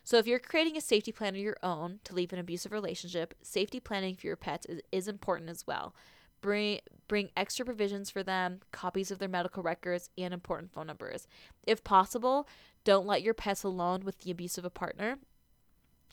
So, 0.05 0.19
if 0.19 0.27
you're 0.27 0.39
creating 0.39 0.77
a 0.77 0.83
safety 0.83 1.11
plan 1.11 1.35
of 1.35 1.41
your 1.41 1.57
own 1.63 2.01
to 2.05 2.15
leave 2.15 2.35
an 2.35 2.39
abusive 2.39 2.73
relationship, 2.73 3.35
safety 3.43 3.81
planning 3.81 4.17
for 4.17 4.27
your 4.27 4.37
pets 4.37 4.67
is, 4.67 4.83
is 4.93 5.09
important 5.09 5.49
as 5.49 5.67
well. 5.67 5.95
Bring 6.43 6.81
bring 7.09 7.31
extra 7.37 7.65
provisions 7.65 8.11
for 8.11 8.23
them, 8.23 8.61
copies 8.71 9.11
of 9.11 9.19
their 9.19 9.29
medical 9.29 9.63
records, 9.63 10.11
and 10.19 10.35
important 10.35 10.73
phone 10.73 10.89
numbers. 10.89 11.27
If 11.67 11.83
possible, 11.83 12.47
don't 12.87 13.07
let 13.07 13.21
your 13.21 13.35
pets 13.35 13.65
alone 13.65 14.05
with 14.05 14.21
the 14.21 14.31
abuse 14.31 14.57
of 14.57 14.65
a 14.65 14.71
partner. 14.71 15.19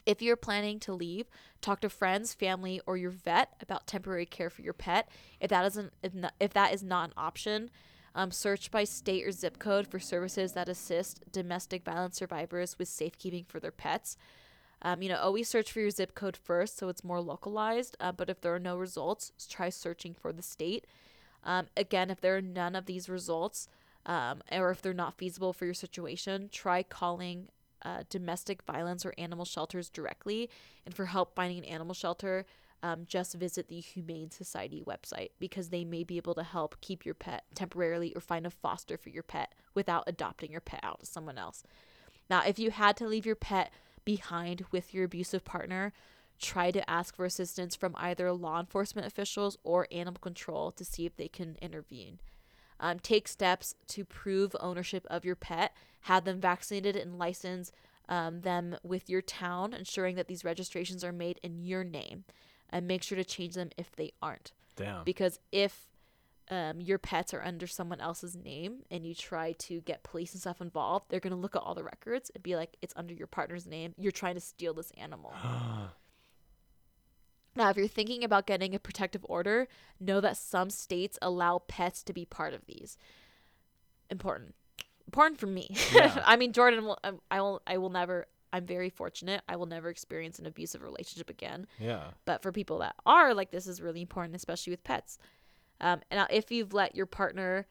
If 0.08 0.24
you're 0.24 0.36
planning 0.36 0.80
to 0.80 0.92
leave, 0.92 1.28
talk 1.62 1.82
to 1.82 1.90
friends, 1.90 2.34
family, 2.34 2.82
or 2.88 2.98
your 2.98 3.12
vet 3.12 3.54
about 3.62 3.86
temporary 3.86 4.26
care 4.26 4.50
for 4.50 4.64
your 4.64 4.74
pet. 4.74 5.08
If 5.40 5.52
that 5.52 5.66
isn't 5.68 5.94
if, 6.40 6.54
that 6.54 6.74
is 6.74 6.84
not 6.84 7.10
an 7.10 7.14
option, 7.16 7.70
um, 8.16 8.32
search 8.32 8.72
by 8.72 8.86
state 8.86 9.24
or 9.24 9.32
zip 9.32 9.60
code 9.60 9.88
for 9.88 10.00
services 10.00 10.54
that 10.54 10.68
assist 10.68 11.32
domestic 11.32 11.86
violence 11.86 12.18
survivors 12.18 12.78
with 12.80 12.88
safekeeping 12.88 13.46
for 13.48 13.60
their 13.60 13.72
pets. 13.72 14.18
Um, 14.82 15.04
you 15.04 15.10
know, 15.10 15.18
always 15.18 15.48
search 15.48 15.72
for 15.72 15.80
your 15.80 15.92
zip 15.92 16.16
code 16.16 16.36
first 16.36 16.76
so 16.76 16.90
it's 16.90 17.04
more 17.04 17.22
localized. 17.22 17.96
Uh, 18.00 18.12
but 18.12 18.32
if 18.32 18.42
there 18.42 18.56
are 18.56 18.60
no 18.60 18.78
results, 18.78 19.32
try 19.48 19.70
searching 19.70 20.16
for 20.16 20.34
the 20.34 20.42
state. 20.42 20.88
Um, 21.44 21.68
again, 21.78 22.10
if 22.10 22.20
there 22.20 22.36
are 22.36 22.42
none 22.42 22.76
of 22.76 22.88
these 22.88 23.08
results, 23.08 23.68
um, 24.06 24.42
or 24.52 24.72
if 24.72 24.82
they're 24.82 24.94
not 24.94 25.18
feasible 25.18 25.54
for 25.54 25.66
your 25.66 25.74
situation, 25.74 26.50
try 26.52 26.84
calling 26.84 27.48
uh, 27.84 28.04
domestic 28.10 28.62
violence 28.64 29.06
or 29.06 29.14
animal 29.18 29.46
shelters 29.46 29.90
directly. 29.90 30.50
And 30.86 30.94
for 30.94 31.06
help 31.06 31.36
finding 31.36 31.58
an 31.60 31.66
animal 31.66 31.94
shelter, 31.94 32.46
um, 32.82 33.06
just 33.08 33.36
visit 33.36 33.70
the 33.70 33.80
Humane 33.80 34.30
Society 34.30 34.84
website 34.86 35.30
because 35.40 35.70
they 35.70 35.86
may 35.86 36.04
be 36.04 36.18
able 36.18 36.36
to 36.36 36.44
help 36.44 36.76
keep 36.82 37.06
your 37.06 37.16
pet 37.16 37.46
temporarily 37.56 38.14
or 38.14 38.22
find 38.22 38.46
a 38.46 38.50
foster 38.50 38.98
for 38.98 39.10
your 39.10 39.24
pet 39.24 39.54
without 39.74 40.04
adopting 40.06 40.52
your 40.52 40.62
pet 40.62 40.82
out 40.84 41.00
to 41.00 41.06
someone 41.06 41.38
else. 41.38 41.64
Now, 42.30 42.44
if 42.46 42.60
you 42.60 42.72
had 42.72 42.98
to 42.98 43.08
leave 43.08 43.26
your 43.26 43.36
pet 43.36 43.72
behind 44.04 44.66
with 44.72 44.94
your 44.94 45.06
abusive 45.06 45.46
partner, 45.46 45.94
try 46.42 46.72
to 46.72 46.90
ask 46.90 47.16
for 47.16 47.24
assistance 47.24 47.74
from 47.74 47.96
either 47.98 48.34
law 48.34 48.60
enforcement 48.60 49.08
officials 49.08 49.58
or 49.64 49.88
animal 49.90 50.20
control 50.20 50.72
to 50.72 50.84
see 50.84 51.06
if 51.06 51.16
they 51.16 51.30
can 51.30 51.58
intervene. 51.62 52.20
Um, 52.80 53.00
take 53.00 53.28
steps 53.28 53.76
to 53.90 54.06
prove 54.06 54.56
ownership 54.60 55.06
of 55.10 55.26
your 55.26 55.36
pet, 55.36 55.76
have 56.02 56.26
them 56.26 56.40
vaccinated 56.40 56.96
and 56.96 57.18
license 57.18 57.72
um, 58.10 58.42
them 58.42 58.76
with 58.84 59.10
your 59.10 59.22
town, 59.22 59.74
ensuring 59.74 60.16
that 60.16 60.28
these 60.28 60.44
registrations 60.44 61.04
are 61.04 61.14
made 61.14 61.40
in 61.44 61.60
your 61.60 61.84
name, 61.84 62.26
and 62.70 62.88
make 62.88 63.04
sure 63.04 63.16
to 63.16 63.24
change 63.24 63.56
them 63.56 63.70
if 63.78 63.96
they 63.96 64.12
aren't 64.22 64.52
Damn. 64.76 65.04
because 65.04 65.40
if 65.52 65.88
um, 66.50 66.82
your 66.82 66.98
pets 66.98 67.34
are 67.34 67.42
under 67.42 67.68
someone 67.68 68.02
else's 68.02 68.36
name 68.36 68.80
and 68.92 69.06
you 69.06 69.16
try 69.16 69.54
to 69.54 69.80
get 69.82 70.04
police 70.04 70.34
and 70.34 70.42
stuff 70.42 70.60
involved, 70.60 71.06
they're 71.10 71.22
going 71.22 71.32
to 71.32 71.40
look 71.40 71.56
at 71.56 71.62
all 71.62 71.74
the 71.74 71.84
records 71.84 72.30
and 72.34 72.44
be 72.44 72.56
like, 72.56 72.76
it's 72.82 72.94
under 72.98 73.14
your 73.14 73.28
partner's 73.28 73.66
name. 73.66 73.94
You're 73.98 74.12
trying 74.12 74.36
to 74.36 74.42
steal 74.42 74.74
this 74.74 74.92
animal. 74.98 75.34
now, 77.56 77.70
if 77.70 77.78
you're 77.78 77.88
thinking 77.88 78.24
about 78.24 78.48
getting 78.48 78.74
a 78.74 78.80
protective 78.80 79.26
order, 79.30 79.68
know 80.00 80.20
that 80.22 80.38
some 80.38 80.70
states 80.70 81.18
allow 81.22 81.60
pets 81.60 82.04
to 82.04 82.14
be 82.14 82.26
part 82.26 82.54
of 82.54 82.66
these. 82.66 82.98
Important. 84.10 84.56
Important 85.08 85.40
for 85.40 85.48
me. 85.48 85.76
Yeah. 85.94 86.22
I 86.26 86.36
mean, 86.36 86.54
Jordan 86.54 86.86
will, 86.86 86.98
um, 87.04 87.22
I 87.30 87.42
will, 87.42 87.62
I 87.68 87.78
will 87.78 87.90
never, 87.90 88.28
I'm 88.52 88.66
very 88.66 88.90
fortunate. 88.90 89.42
I 89.48 89.56
will 89.56 89.66
never 89.66 89.90
experience 89.90 90.40
an 90.40 90.46
abusive 90.46 90.82
relationship 90.82 91.30
again. 91.30 91.68
yeah. 91.80 92.06
But 92.26 92.42
for 92.42 92.52
people 92.52 92.80
that 92.80 92.96
are, 93.06 93.34
like, 93.34 93.52
this 93.52 93.68
is 93.68 93.82
really 93.82 94.02
important, 94.02 94.36
especially 94.36 94.72
with 94.72 94.84
pets. 94.84 95.18
Um, 95.80 96.02
and 96.10 96.20
now, 96.20 96.28
if 96.30 96.52
you've 96.52 96.74
let 96.74 96.96
your 96.96 97.06
partner, 97.06 97.68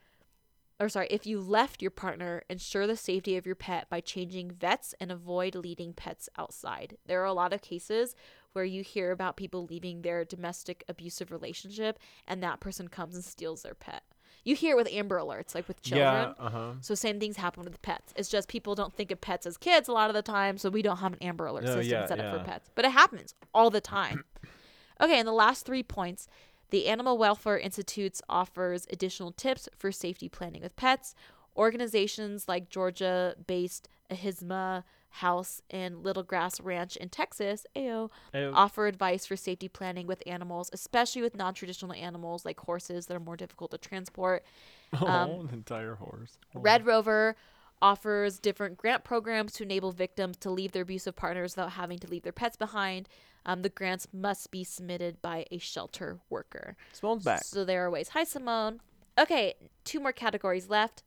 or 0.79 0.87
sorry, 0.87 1.07
if 1.09 1.25
you 1.25 1.39
left 1.39 1.81
your 1.81 1.91
partner, 1.91 2.43
ensure 2.49 2.87
the 2.87 2.95
safety 2.95 3.37
of 3.37 3.45
your 3.45 3.55
pet 3.55 3.89
by 3.89 4.01
changing 4.01 4.51
vets 4.51 4.93
and 4.99 5.11
avoid 5.11 5.55
leading 5.55 5.93
pets 5.93 6.29
outside. 6.37 6.97
There 7.05 7.21
are 7.21 7.25
a 7.25 7.33
lot 7.33 7.53
of 7.53 7.61
cases 7.61 8.15
where 8.53 8.65
you 8.65 8.81
hear 8.83 9.11
about 9.11 9.37
people 9.37 9.65
leaving 9.65 10.01
their 10.01 10.23
domestic 10.23 10.83
abusive 10.87 11.31
relationship 11.31 11.99
and 12.27 12.41
that 12.41 12.59
person 12.59 12.87
comes 12.87 13.15
and 13.15 13.23
steals 13.23 13.63
their 13.63 13.75
pet. 13.75 14.03
You 14.45 14.55
hear 14.55 14.73
it 14.73 14.77
with 14.77 14.91
Amber 14.91 15.17
Alerts, 15.17 15.55
like 15.55 15.67
with 15.67 15.81
children. 15.81 16.33
Yeah. 16.39 16.45
Uh 16.45 16.49
huh. 16.49 16.71
So 16.81 16.95
same 16.95 17.19
things 17.19 17.37
happen 17.37 17.63
with 17.63 17.81
pets. 17.81 18.13
It's 18.15 18.27
just 18.29 18.49
people 18.49 18.75
don't 18.75 18.93
think 18.93 19.09
of 19.11 19.21
pets 19.21 19.45
as 19.45 19.57
kids 19.57 19.87
a 19.87 19.93
lot 19.93 20.09
of 20.09 20.15
the 20.15 20.21
time, 20.21 20.57
so 20.57 20.69
we 20.69 20.81
don't 20.81 20.97
have 20.97 21.13
an 21.13 21.19
Amber 21.21 21.45
Alert 21.45 21.63
No, 21.63 21.75
system 21.75 21.91
yeah, 21.91 22.05
set 22.05 22.19
up 22.19 22.25
yeah. 22.25 22.37
for 22.37 22.43
pets. 22.43 22.69
But 22.75 22.83
it 22.85 22.91
happens 22.91 23.35
all 23.53 23.69
the 23.69 23.79
time. 23.79 24.25
okay, 25.01 25.17
and 25.17 25.27
the 25.27 25.33
last 25.33 25.65
three 25.65 25.83
points. 25.83 26.27
The 26.71 26.87
Animal 26.87 27.19
Welfare 27.19 27.59
Institute 27.59 28.19
offers 28.27 28.87
additional 28.91 29.31
tips 29.31 29.69
for 29.77 29.91
safety 29.91 30.27
planning 30.27 30.63
with 30.63 30.75
pets. 30.75 31.13
Organizations 31.55 32.47
like 32.47 32.67
Georgia-based 32.67 33.87
Ahimsa 34.09 34.83
House 35.17 35.61
and 35.69 36.03
Little 36.03 36.23
Grass 36.23 36.59
Ranch 36.59 36.95
in 36.95 37.07
Texas, 37.09 37.67
AO, 37.75 38.09
Ew. 38.33 38.51
offer 38.53 38.87
advice 38.87 39.27
for 39.27 39.35
safety 39.35 39.67
planning 39.67 40.07
with 40.07 40.23
animals, 40.25 40.71
especially 40.73 41.21
with 41.21 41.35
non-traditional 41.35 41.93
animals 41.93 42.45
like 42.45 42.59
horses 42.59 43.05
that 43.05 43.15
are 43.15 43.19
more 43.19 43.37
difficult 43.37 43.69
to 43.71 43.77
transport. 43.77 44.43
oh, 44.99 45.05
um, 45.05 45.29
an 45.47 45.49
entire 45.53 45.95
horse. 45.95 46.39
Oh. 46.55 46.61
Red 46.61 46.87
Rover 46.87 47.35
offers 47.79 48.39
different 48.39 48.75
grant 48.75 49.03
programs 49.03 49.53
to 49.53 49.63
enable 49.63 49.91
victims 49.91 50.35
to 50.37 50.49
leave 50.49 50.71
their 50.71 50.81
abusive 50.81 51.15
partners 51.15 51.55
without 51.55 51.73
having 51.73 51.99
to 51.99 52.07
leave 52.07 52.23
their 52.23 52.31
pets 52.31 52.55
behind. 52.55 53.07
Um, 53.45 53.61
the 53.61 53.69
grants 53.69 54.07
must 54.11 54.49
be 54.49 54.63
submitted 54.63 55.21
by 55.21 55.45
a 55.51 55.59
shelter 55.59 56.17
worker. 56.29 56.75
Simone's 56.91 57.23
back. 57.23 57.43
So 57.43 57.63
there 57.63 57.85
are 57.85 57.91
ways. 57.91 58.09
Hi, 58.09 58.23
Simone. 58.23 58.79
Okay, 59.19 59.53
two 59.83 59.99
more 59.99 60.13
categories 60.13 60.69
left. 60.69 61.03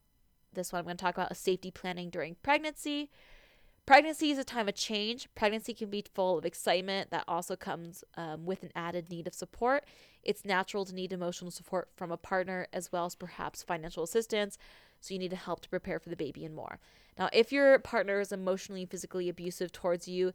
This 0.53 0.73
one 0.73 0.79
I'm 0.79 0.85
going 0.85 0.97
to 0.97 1.05
talk 1.05 1.17
about 1.17 1.33
is 1.33 1.39
safety 1.39 1.73
planning 1.73 2.09
during 2.09 2.37
pregnancy. 2.45 3.11
Pregnancy 3.87 4.33
is 4.33 4.39
a 4.39 4.45
time 4.45 4.69
of 4.69 4.75
change. 4.75 5.29
Pregnancy 5.37 5.73
can 5.73 5.91
be 5.91 6.05
full 6.13 6.39
of 6.39 6.45
excitement 6.45 7.11
that 7.13 7.23
also 7.29 7.55
comes 7.55 8.03
um, 8.17 8.45
with 8.45 8.65
an 8.65 8.73
added 8.75 9.09
need 9.11 9.29
of 9.29 9.35
support. 9.35 9.85
It's 10.25 10.45
natural 10.45 10.85
to 10.87 10.93
need 10.93 11.13
emotional 11.13 11.53
support 11.53 11.89
from 11.95 12.11
a 12.11 12.17
partner 12.17 12.67
as 12.73 12.91
well 12.91 13.07
as 13.07 13.15
perhaps 13.15 13.63
financial 13.63 14.03
assistance. 14.03 14.59
So 15.01 15.15
you 15.15 15.21
need 15.21 15.31
to 15.31 15.37
help 15.37 15.61
to 15.61 15.69
prepare 15.69 16.01
for 16.01 16.09
the 16.09 16.17
baby 16.17 16.45
and 16.45 16.53
more. 16.53 16.81
Now, 17.17 17.29
if 17.33 17.53
your 17.53 17.79
partner 17.79 18.19
is 18.19 18.33
emotionally 18.33 18.83
and 18.83 18.91
physically 18.91 19.29
abusive 19.29 19.71
towards 19.71 20.09
you, 20.09 20.33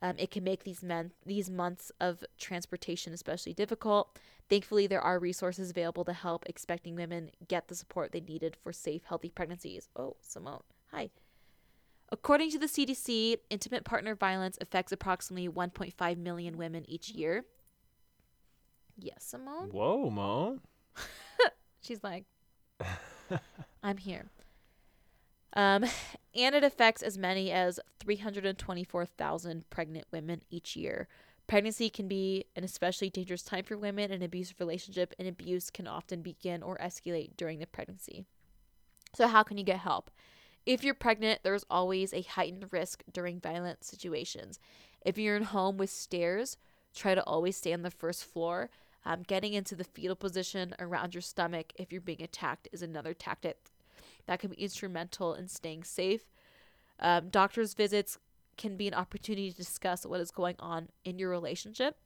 um, 0.00 0.14
it 0.18 0.30
can 0.30 0.42
make 0.42 0.64
these 0.64 0.82
men 0.82 1.12
these 1.26 1.50
months 1.50 1.92
of 2.00 2.24
transportation 2.38 3.12
especially 3.12 3.52
difficult. 3.52 4.18
Thankfully, 4.48 4.86
there 4.86 5.02
are 5.02 5.18
resources 5.18 5.70
available 5.70 6.06
to 6.06 6.14
help 6.14 6.44
expecting 6.46 6.94
women 6.94 7.32
get 7.48 7.68
the 7.68 7.74
support 7.74 8.12
they 8.12 8.20
needed 8.20 8.56
for 8.62 8.72
safe, 8.72 9.02
healthy 9.04 9.28
pregnancies. 9.28 9.90
Oh, 9.94 10.16
Simone, 10.22 10.62
hi. 10.90 11.10
According 12.14 12.52
to 12.52 12.60
the 12.60 12.66
CDC, 12.66 13.38
intimate 13.50 13.84
partner 13.84 14.14
violence 14.14 14.56
affects 14.60 14.92
approximately 14.92 15.48
1.5 15.48 16.16
million 16.16 16.56
women 16.56 16.88
each 16.88 17.10
year. 17.10 17.44
Yes, 18.96 19.24
Simone. 19.24 19.70
Whoa, 19.70 20.10
Mo. 20.10 20.60
She's 21.82 22.04
like, 22.04 22.26
I'm 23.82 23.96
here. 23.96 24.26
Um, 25.54 25.84
and 26.36 26.54
it 26.54 26.62
affects 26.62 27.02
as 27.02 27.18
many 27.18 27.50
as 27.50 27.80
324,000 27.98 29.68
pregnant 29.68 30.06
women 30.12 30.42
each 30.50 30.76
year. 30.76 31.08
Pregnancy 31.48 31.90
can 31.90 32.06
be 32.06 32.44
an 32.54 32.62
especially 32.62 33.10
dangerous 33.10 33.42
time 33.42 33.64
for 33.64 33.76
women 33.76 34.12
in 34.12 34.18
an 34.18 34.22
abusive 34.22 34.60
relationship, 34.60 35.12
and 35.18 35.26
abuse 35.26 35.68
can 35.68 35.88
often 35.88 36.22
begin 36.22 36.62
or 36.62 36.78
escalate 36.78 37.36
during 37.36 37.58
the 37.58 37.66
pregnancy. 37.66 38.24
So, 39.16 39.26
how 39.26 39.42
can 39.42 39.58
you 39.58 39.64
get 39.64 39.80
help? 39.80 40.12
If 40.66 40.82
you're 40.82 40.94
pregnant, 40.94 41.40
there's 41.42 41.64
always 41.68 42.12
a 42.12 42.22
heightened 42.22 42.66
risk 42.72 43.02
during 43.12 43.40
violent 43.40 43.84
situations. 43.84 44.58
If 45.04 45.18
you're 45.18 45.36
in 45.36 45.42
home 45.44 45.76
with 45.76 45.90
stairs, 45.90 46.56
try 46.94 47.14
to 47.14 47.24
always 47.24 47.56
stay 47.56 47.72
on 47.72 47.82
the 47.82 47.90
first 47.90 48.24
floor. 48.24 48.70
Um, 49.04 49.22
getting 49.22 49.52
into 49.52 49.74
the 49.74 49.84
fetal 49.84 50.16
position 50.16 50.74
around 50.78 51.14
your 51.14 51.20
stomach 51.20 51.72
if 51.76 51.92
you're 51.92 52.00
being 52.00 52.22
attacked 52.22 52.68
is 52.72 52.80
another 52.80 53.12
tactic 53.12 53.58
that 54.26 54.40
can 54.40 54.50
be 54.50 54.56
instrumental 54.56 55.34
in 55.34 55.48
staying 55.48 55.84
safe. 55.84 56.22
Um, 56.98 57.28
doctor's 57.28 57.74
visits 57.74 58.18
can 58.56 58.76
be 58.76 58.88
an 58.88 58.94
opportunity 58.94 59.50
to 59.50 59.56
discuss 59.56 60.06
what 60.06 60.20
is 60.20 60.30
going 60.30 60.56
on 60.58 60.88
in 61.04 61.18
your 61.18 61.28
relationship. 61.28 61.96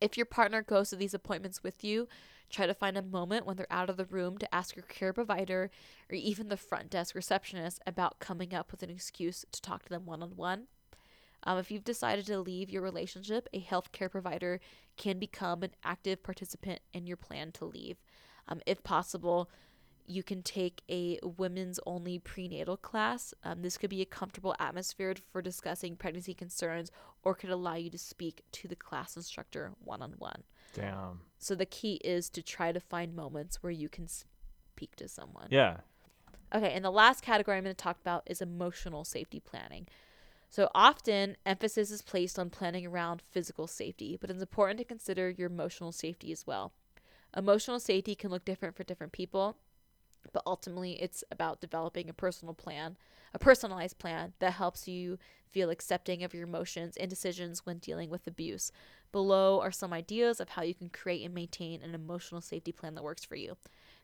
If 0.00 0.16
your 0.16 0.26
partner 0.26 0.62
goes 0.62 0.90
to 0.90 0.96
these 0.96 1.14
appointments 1.14 1.62
with 1.62 1.84
you, 1.84 2.08
try 2.50 2.66
to 2.66 2.74
find 2.74 2.96
a 2.96 3.02
moment 3.02 3.46
when 3.46 3.56
they're 3.56 3.66
out 3.70 3.90
of 3.90 3.96
the 3.96 4.04
room 4.06 4.38
to 4.38 4.54
ask 4.54 4.76
your 4.76 4.84
care 4.84 5.12
provider 5.12 5.70
or 6.10 6.14
even 6.14 6.48
the 6.48 6.56
front 6.56 6.90
desk 6.90 7.14
receptionist 7.14 7.80
about 7.86 8.18
coming 8.18 8.54
up 8.54 8.70
with 8.70 8.82
an 8.82 8.90
excuse 8.90 9.44
to 9.52 9.60
talk 9.60 9.84
to 9.84 9.88
them 9.90 10.06
one 10.06 10.22
on 10.22 10.36
one. 10.36 10.66
If 11.46 11.70
you've 11.70 11.84
decided 11.84 12.26
to 12.26 12.40
leave 12.40 12.68
your 12.68 12.82
relationship, 12.82 13.48
a 13.52 13.60
healthcare 13.60 14.10
provider 14.10 14.60
can 14.96 15.18
become 15.18 15.62
an 15.62 15.70
active 15.82 16.22
participant 16.22 16.80
in 16.92 17.06
your 17.06 17.16
plan 17.16 17.52
to 17.52 17.64
leave. 17.64 17.96
Um, 18.48 18.60
if 18.66 18.82
possible, 18.82 19.48
you 20.08 20.22
can 20.22 20.42
take 20.42 20.82
a 20.88 21.18
women's 21.22 21.78
only 21.86 22.18
prenatal 22.18 22.76
class. 22.76 23.34
Um, 23.44 23.62
this 23.62 23.76
could 23.76 23.90
be 23.90 24.00
a 24.00 24.06
comfortable 24.06 24.56
atmosphere 24.58 25.14
for 25.30 25.42
discussing 25.42 25.96
pregnancy 25.96 26.34
concerns 26.34 26.90
or 27.22 27.34
could 27.34 27.50
allow 27.50 27.74
you 27.74 27.90
to 27.90 27.98
speak 27.98 28.42
to 28.52 28.68
the 28.68 28.76
class 28.76 29.16
instructor 29.16 29.72
one 29.84 30.00
on 30.00 30.14
one. 30.18 30.42
Damn. 30.74 31.20
So 31.38 31.54
the 31.54 31.66
key 31.66 32.00
is 32.04 32.30
to 32.30 32.42
try 32.42 32.72
to 32.72 32.80
find 32.80 33.14
moments 33.14 33.62
where 33.62 33.72
you 33.72 33.88
can 33.88 34.08
speak 34.08 34.96
to 34.96 35.08
someone. 35.08 35.48
Yeah. 35.50 35.78
Okay, 36.54 36.72
and 36.72 36.84
the 36.84 36.90
last 36.90 37.22
category 37.22 37.58
I'm 37.58 37.64
going 37.64 37.74
to 37.74 37.82
talk 37.82 38.00
about 38.00 38.22
is 38.26 38.40
emotional 38.40 39.04
safety 39.04 39.40
planning. 39.40 39.86
So 40.50 40.70
often, 40.74 41.36
emphasis 41.44 41.90
is 41.90 42.00
placed 42.00 42.38
on 42.38 42.48
planning 42.48 42.86
around 42.86 43.20
physical 43.30 43.66
safety, 43.66 44.16
but 44.18 44.30
it's 44.30 44.40
important 44.40 44.78
to 44.78 44.84
consider 44.84 45.28
your 45.28 45.48
emotional 45.48 45.92
safety 45.92 46.32
as 46.32 46.46
well. 46.46 46.72
Emotional 47.36 47.78
safety 47.78 48.14
can 48.14 48.30
look 48.30 48.46
different 48.46 48.74
for 48.74 48.84
different 48.84 49.12
people, 49.12 49.56
but 50.32 50.42
ultimately, 50.46 51.00
it's 51.00 51.24
about 51.30 51.60
developing 51.60 52.08
a 52.08 52.14
personal 52.14 52.54
plan, 52.54 52.96
a 53.34 53.38
personalized 53.38 53.98
plan 53.98 54.32
that 54.38 54.54
helps 54.54 54.88
you 54.88 55.18
feel 55.50 55.70
accepting 55.70 56.22
of 56.22 56.34
your 56.34 56.44
emotions 56.44 56.96
and 56.96 57.08
decisions 57.08 57.64
when 57.64 57.78
dealing 57.78 58.10
with 58.10 58.26
abuse. 58.26 58.70
Below 59.12 59.60
are 59.60 59.72
some 59.72 59.92
ideas 59.92 60.40
of 60.40 60.50
how 60.50 60.62
you 60.62 60.74
can 60.74 60.90
create 60.90 61.24
and 61.24 61.34
maintain 61.34 61.82
an 61.82 61.94
emotional 61.94 62.40
safety 62.40 62.72
plan 62.72 62.94
that 62.94 63.04
works 63.04 63.24
for 63.24 63.36
you. 63.36 63.56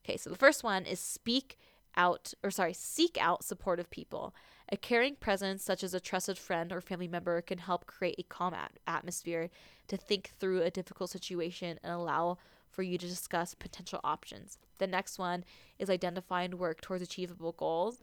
Okay, 0.04 0.16
so 0.16 0.30
the 0.30 0.36
first 0.36 0.64
one 0.64 0.84
is 0.86 1.00
speak 1.00 1.58
out, 1.96 2.32
or 2.42 2.50
sorry, 2.50 2.72
seek 2.72 3.16
out 3.20 3.44
supportive 3.44 3.90
people. 3.90 4.34
A 4.70 4.76
caring 4.76 5.16
presence, 5.16 5.62
such 5.62 5.84
as 5.84 5.92
a 5.92 6.00
trusted 6.00 6.38
friend 6.38 6.72
or 6.72 6.80
family 6.80 7.08
member, 7.08 7.40
can 7.42 7.58
help 7.58 7.86
create 7.86 8.16
a 8.18 8.22
calm 8.22 8.54
at- 8.54 8.78
atmosphere 8.86 9.50
to 9.88 9.96
think 9.96 10.32
through 10.40 10.62
a 10.62 10.70
difficult 10.70 11.10
situation 11.10 11.78
and 11.82 11.92
allow 11.92 12.38
for 12.74 12.82
you 12.82 12.98
to 12.98 13.06
discuss 13.06 13.54
potential 13.54 14.00
options. 14.02 14.58
The 14.78 14.86
next 14.86 15.18
one 15.18 15.44
is 15.78 15.88
identify 15.88 16.42
and 16.42 16.54
work 16.54 16.80
towards 16.80 17.02
achievable 17.02 17.52
goals. 17.52 18.00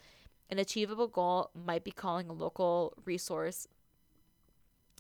An 0.50 0.60
achievable 0.60 1.08
goal 1.08 1.50
might 1.54 1.84
be 1.84 1.92
calling 1.92 2.30
a 2.30 2.34
local 2.34 2.94
resource 3.06 3.68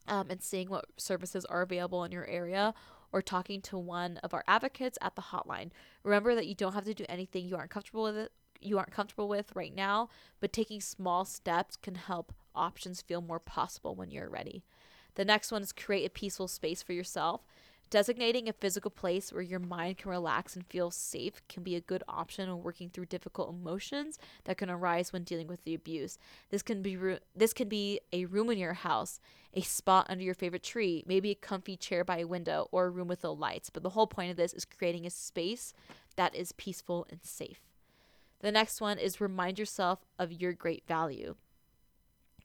um, 0.07 0.29
and 0.29 0.41
seeing 0.41 0.69
what 0.69 0.85
services 0.97 1.45
are 1.45 1.61
available 1.61 2.03
in 2.03 2.11
your 2.11 2.27
area 2.27 2.73
or 3.11 3.21
talking 3.21 3.61
to 3.61 3.77
one 3.77 4.17
of 4.17 4.33
our 4.33 4.43
advocates 4.47 4.97
at 5.01 5.15
the 5.15 5.21
hotline. 5.21 5.71
Remember 6.03 6.35
that 6.35 6.47
you 6.47 6.55
don't 6.55 6.73
have 6.73 6.85
to 6.85 6.93
do 6.93 7.05
anything 7.09 7.47
you 7.47 7.55
aren't 7.55 7.71
comfortable 7.71 8.03
with 8.03 8.29
you 8.61 8.77
aren't 8.77 8.91
comfortable 8.91 9.27
with 9.27 9.55
right 9.55 9.73
now, 9.73 10.07
but 10.39 10.53
taking 10.53 10.79
small 10.79 11.25
steps 11.25 11.75
can 11.75 11.95
help 11.95 12.31
options 12.55 13.01
feel 13.01 13.21
more 13.21 13.39
possible 13.39 13.95
when 13.95 14.11
you're 14.11 14.29
ready. 14.29 14.63
The 15.15 15.25
next 15.25 15.51
one 15.51 15.61
is 15.61 15.71
create 15.71 16.05
a 16.05 16.09
peaceful 16.09 16.47
space 16.47 16.83
for 16.83 16.93
yourself. 16.93 17.41
Designating 17.91 18.47
a 18.47 18.53
physical 18.53 18.89
place 18.89 19.33
where 19.33 19.41
your 19.41 19.59
mind 19.59 19.97
can 19.97 20.09
relax 20.09 20.55
and 20.55 20.65
feel 20.65 20.91
safe 20.91 21.41
can 21.49 21.61
be 21.61 21.75
a 21.75 21.81
good 21.81 22.01
option 22.07 22.47
when 22.47 22.63
working 22.63 22.89
through 22.89 23.07
difficult 23.07 23.49
emotions 23.49 24.17
that 24.45 24.57
can 24.57 24.69
arise 24.69 25.11
when 25.11 25.25
dealing 25.25 25.47
with 25.47 25.61
the 25.65 25.73
abuse. 25.73 26.17
This 26.51 26.61
can 26.61 26.81
be 26.81 26.95
ru- 26.95 27.19
this 27.35 27.51
can 27.51 27.67
be 27.67 27.99
a 28.13 28.23
room 28.23 28.49
in 28.49 28.57
your 28.57 28.75
house, 28.75 29.19
a 29.53 29.59
spot 29.59 30.07
under 30.07 30.23
your 30.23 30.33
favorite 30.33 30.63
tree, 30.63 31.03
maybe 31.05 31.31
a 31.31 31.35
comfy 31.35 31.75
chair 31.75 32.05
by 32.05 32.19
a 32.19 32.27
window, 32.27 32.69
or 32.71 32.85
a 32.85 32.89
room 32.89 33.09
with 33.09 33.25
no 33.25 33.33
lights. 33.33 33.69
But 33.69 33.83
the 33.83 33.89
whole 33.89 34.07
point 34.07 34.31
of 34.31 34.37
this 34.37 34.53
is 34.53 34.63
creating 34.63 35.05
a 35.05 35.09
space 35.09 35.73
that 36.15 36.33
is 36.33 36.53
peaceful 36.53 37.05
and 37.09 37.19
safe. 37.21 37.59
The 38.39 38.53
next 38.53 38.79
one 38.79 38.99
is 38.99 39.19
remind 39.19 39.59
yourself 39.59 39.99
of 40.17 40.31
your 40.31 40.53
great 40.53 40.87
value. 40.87 41.35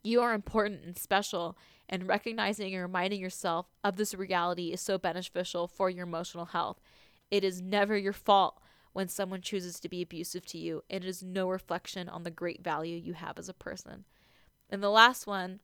You 0.06 0.20
are 0.20 0.34
important 0.34 0.84
and 0.84 0.96
special, 0.96 1.58
and 1.88 2.06
recognizing 2.06 2.72
and 2.72 2.80
reminding 2.80 3.20
yourself 3.20 3.66
of 3.82 3.96
this 3.96 4.14
reality 4.14 4.72
is 4.72 4.80
so 4.80 4.98
beneficial 4.98 5.66
for 5.66 5.90
your 5.90 6.06
emotional 6.06 6.44
health. 6.44 6.80
It 7.28 7.42
is 7.42 7.60
never 7.60 7.96
your 7.96 8.12
fault 8.12 8.60
when 8.92 9.08
someone 9.08 9.40
chooses 9.40 9.80
to 9.80 9.88
be 9.88 10.02
abusive 10.02 10.46
to 10.46 10.58
you, 10.58 10.84
and 10.88 11.02
it 11.02 11.08
is 11.08 11.24
no 11.24 11.48
reflection 11.48 12.08
on 12.08 12.22
the 12.22 12.30
great 12.30 12.62
value 12.62 12.96
you 12.96 13.14
have 13.14 13.36
as 13.36 13.48
a 13.48 13.52
person. 13.52 14.04
And 14.70 14.80
the 14.80 14.90
last 14.90 15.26
one 15.26 15.58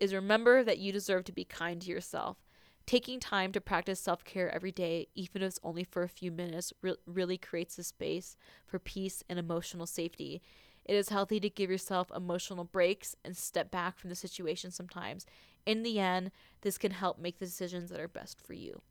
is 0.00 0.14
remember 0.14 0.64
that 0.64 0.78
you 0.78 0.90
deserve 0.90 1.24
to 1.24 1.32
be 1.32 1.44
kind 1.44 1.78
to 1.82 1.90
yourself. 1.90 2.38
Taking 2.86 3.20
time 3.20 3.52
to 3.52 3.60
practice 3.60 4.00
self 4.00 4.24
care 4.24 4.50
every 4.54 4.72
day, 4.72 5.08
even 5.14 5.42
if 5.42 5.48
it's 5.48 5.60
only 5.62 5.84
for 5.84 6.02
a 6.02 6.08
few 6.08 6.32
minutes, 6.32 6.72
re- 6.80 6.96
really 7.04 7.36
creates 7.36 7.78
a 7.78 7.84
space 7.84 8.38
for 8.64 8.78
peace 8.78 9.22
and 9.28 9.38
emotional 9.38 9.84
safety. 9.84 10.40
It 10.84 10.94
is 10.94 11.10
healthy 11.10 11.38
to 11.40 11.50
give 11.50 11.70
yourself 11.70 12.10
emotional 12.14 12.64
breaks 12.64 13.14
and 13.24 13.36
step 13.36 13.70
back 13.70 13.98
from 13.98 14.10
the 14.10 14.16
situation 14.16 14.70
sometimes. 14.70 15.26
In 15.64 15.82
the 15.82 15.98
end, 15.98 16.32
this 16.62 16.78
can 16.78 16.92
help 16.92 17.18
make 17.18 17.38
the 17.38 17.46
decisions 17.46 17.90
that 17.90 18.00
are 18.00 18.08
best 18.08 18.40
for 18.40 18.54
you. 18.54 18.82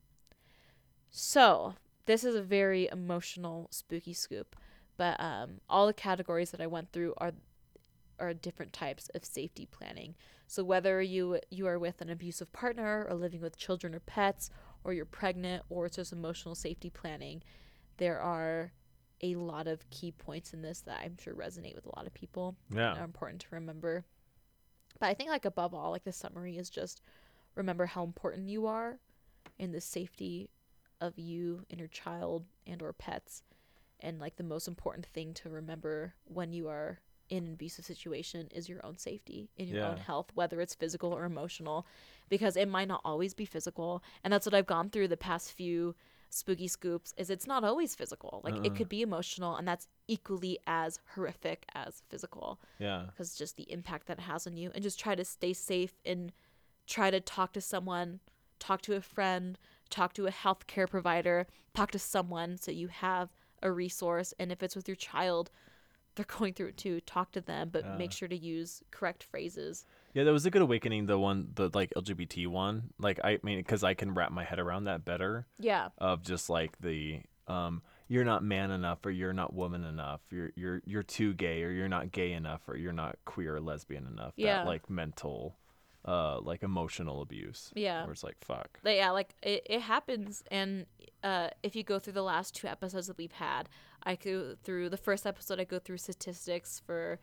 So, 1.10 1.76
this 2.06 2.24
is 2.24 2.36
a 2.36 2.42
very 2.42 2.88
emotional 2.92 3.68
spooky 3.72 4.14
scoop, 4.14 4.56
but 4.98 5.20
um, 5.20 5.60
all 5.70 5.88
the 5.88 5.94
categories 5.94 6.52
that 6.52 6.62
I 6.62 6.68
went 6.68 6.92
through 6.92 7.14
are 7.18 7.34
are 8.20 8.34
different 8.34 8.72
types 8.72 9.10
of 9.16 9.26
safety 9.26 9.66
planning. 9.66 10.16
So 10.48 10.64
whether 10.64 11.02
you 11.02 11.40
you 11.50 11.66
are 11.68 11.80
with 11.80 12.02
an 12.02 12.10
abusive 12.10 12.54
partner 12.54 13.08
or 13.10 13.16
living 13.16 13.42
with 13.42 13.58
children 13.58 13.96
or 13.96 14.00
pets 14.00 14.50
or 14.84 14.94
you're 14.94 15.06
pregnant 15.06 15.64
or 15.70 15.88
it's 15.88 15.96
just 15.96 16.14
emotional 16.14 16.56
safety 16.56 16.90
planning, 16.90 17.42
there 17.98 18.20
are 18.20 18.72
a 19.24 19.36
lot 19.36 19.68
of 19.68 19.90
key 19.90 20.12
points 20.12 20.54
in 20.54 20.62
this 20.62 20.82
that 20.82 21.00
I'm 21.04 21.18
sure 21.18 21.34
resonate 21.34 21.76
with 21.76 21.86
a 21.86 21.96
lot 21.96 22.08
of 22.08 22.14
people. 22.14 22.56
Yeah. 22.74 22.96
Are 22.96 23.04
important 23.04 23.42
to 23.42 23.48
remember. 23.52 24.06
But 25.00 25.08
I 25.08 25.14
think 25.14 25.30
like 25.30 25.46
above 25.46 25.74
all, 25.74 25.92
like 25.92 26.04
the 26.04 26.12
summary 26.12 26.58
is 26.58 26.70
just 26.70 27.02
remember 27.56 27.86
how 27.86 28.04
important 28.04 28.50
you 28.50 28.68
are 28.68 29.00
in 29.60 29.72
the 29.72 29.82
safety 29.82 30.50
of 31.00 31.18
you 31.18 31.66
and 31.70 31.80
your 31.80 31.90
child 31.90 32.46
and 32.68 32.82
or 32.82 32.94
pets 32.94 33.44
and 34.02 34.20
like 34.20 34.36
the 34.36 34.44
most 34.44 34.68
important 34.68 35.06
thing 35.06 35.34
to 35.34 35.50
remember 35.50 36.14
when 36.26 36.54
you 36.54 36.68
are 36.68 37.00
in 37.30 37.46
an 37.46 37.54
abusive 37.54 37.86
situation 37.86 38.48
is 38.54 38.68
your 38.68 38.86
own 38.86 38.98
safety 38.98 39.50
and 39.58 39.70
your 39.70 39.86
own 39.86 39.98
health, 39.98 40.32
whether 40.34 40.60
it's 40.60 40.76
physical 40.76 41.14
or 41.14 41.24
emotional, 41.24 41.88
because 42.28 42.58
it 42.58 42.68
might 42.68 42.90
not 42.90 43.00
always 43.06 43.34
be 43.34 43.46
physical. 43.46 44.04
And 44.24 44.34
that's 44.34 44.46
what 44.46 44.54
I've 44.54 44.66
gone 44.66 44.90
through 44.90 45.08
the 45.08 45.16
past 45.18 45.54
few 45.54 45.96
spooky 46.34 46.68
scoops 46.68 47.14
is 47.18 47.30
it's 47.30 47.46
not 47.46 47.64
always 47.64 47.94
physical. 47.94 48.42
Like 48.44 48.56
it 48.64 48.70
Uh-uh. 48.70 48.76
could 48.78 48.90
be 48.90 49.02
emotional 49.02 49.56
and 49.58 49.68
that's 49.68 49.88
equally 50.08 50.58
as 50.66 51.00
horrific 51.14 51.66
as 51.76 52.02
physical 52.10 52.60
Yeah. 52.80 53.06
because 53.08 53.36
just 53.36 53.58
the 53.58 53.72
impact 53.72 54.08
that 54.08 54.18
it 54.18 54.22
has 54.24 54.48
on 54.48 54.56
you 54.58 54.72
and 54.74 54.82
just 54.84 55.00
try 55.00 55.14
to 55.16 55.26
stay 55.26 55.54
safe 55.54 55.94
and 56.06 56.32
try 56.88 57.12
to 57.12 57.20
talk 57.20 57.54
to 57.54 57.62
someone, 57.62 58.20
talk 58.60 58.82
to 58.84 58.96
a 58.96 59.02
friend, 59.02 59.58
talk 59.90 60.14
to 60.14 60.26
a 60.26 60.32
healthcare 60.32 60.90
provider, 60.90 61.48
talk 61.74 61.92
to 61.92 62.00
someone 62.00 62.58
so 62.58 62.72
you 62.72 62.88
have 62.88 63.30
a 63.62 63.72
resource 63.72 64.34
and 64.40 64.52
if 64.52 64.64
it's 64.64 64.76
with 64.76 64.88
your 64.88 64.96
child, 64.96 65.52
they're 66.16 66.26
going 66.40 66.54
through 66.54 66.68
it 66.68 66.78
too, 66.78 67.02
talk 67.02 67.32
to 67.34 67.42
them, 67.42 67.70
but 67.72 67.86
Yeah. 67.86 67.98
make 67.98 68.12
sure 68.14 68.28
to 68.30 68.38
use 68.38 68.82
correct 68.92 69.24
phrases. 69.24 69.86
Yeah, 70.14 70.24
that 70.26 70.32
was 70.32 70.46
a 70.46 70.52
good 70.52 70.62
awakening. 70.62 71.06
The 71.06 71.18
one, 71.18 71.50
the 71.56 71.70
like 71.74 71.92
LGBT 71.96 72.48
one. 72.48 72.90
Like 73.00 73.20
I 73.24 73.40
mean, 73.44 73.60
because 73.60 73.84
I 73.84 73.94
can 73.94 74.14
wrap 74.14 74.32
my 74.32 74.44
head 74.44 74.60
around 74.60 74.86
that 74.86 75.06
better. 75.06 75.48
Yeah. 75.60 75.90
Of 75.98 76.24
just 76.24 76.50
like 76.50 76.78
the 76.80 77.22
um, 77.48 77.82
you're 78.08 78.26
not 78.26 78.44
man 78.44 78.72
enough, 78.72 79.06
or 79.06 79.12
you're 79.12 79.34
not 79.34 79.54
woman 79.54 79.84
enough. 79.84 80.22
You're 80.30 80.52
you're 80.56 80.82
you're 80.86 81.04
too 81.04 81.34
gay, 81.34 81.64
or 81.64 81.72
you're 81.72 81.88
not 81.88 82.12
gay 82.12 82.34
enough, 82.34 82.62
or 82.68 82.76
you're 82.76 82.94
not 82.94 83.18
queer 83.26 83.56
or 83.56 83.62
lesbian 83.62 84.06
enough. 84.06 84.34
Yeah. 84.36 84.58
That 84.58 84.68
like 84.68 84.90
mental, 84.90 85.56
uh, 86.06 86.42
like 86.42 86.64
emotional 86.64 87.22
abuse. 87.22 87.72
Yeah. 87.76 88.04
Where 88.04 88.12
it's 88.12 88.24
like 88.24 88.38
fuck. 88.42 88.80
But 88.84 88.96
yeah, 88.96 89.12
like 89.12 89.36
it, 89.42 89.66
it 89.70 89.82
happens. 89.82 90.44
And 90.52 90.86
uh, 91.24 91.50
if 91.64 91.76
you 91.76 91.84
go 91.84 92.00
through 92.00 92.14
the 92.14 92.24
last 92.24 92.56
two 92.56 92.68
episodes 92.68 93.08
that 93.08 93.18
we've 93.18 93.32
had, 93.32 93.70
I 94.04 94.16
go 94.16 94.56
through 94.64 94.90
the 94.90 94.98
first 94.98 95.26
episode, 95.26 95.60
I 95.60 95.64
go 95.64 95.80
through 95.80 95.98
statistics 95.98 96.82
for, 96.86 97.20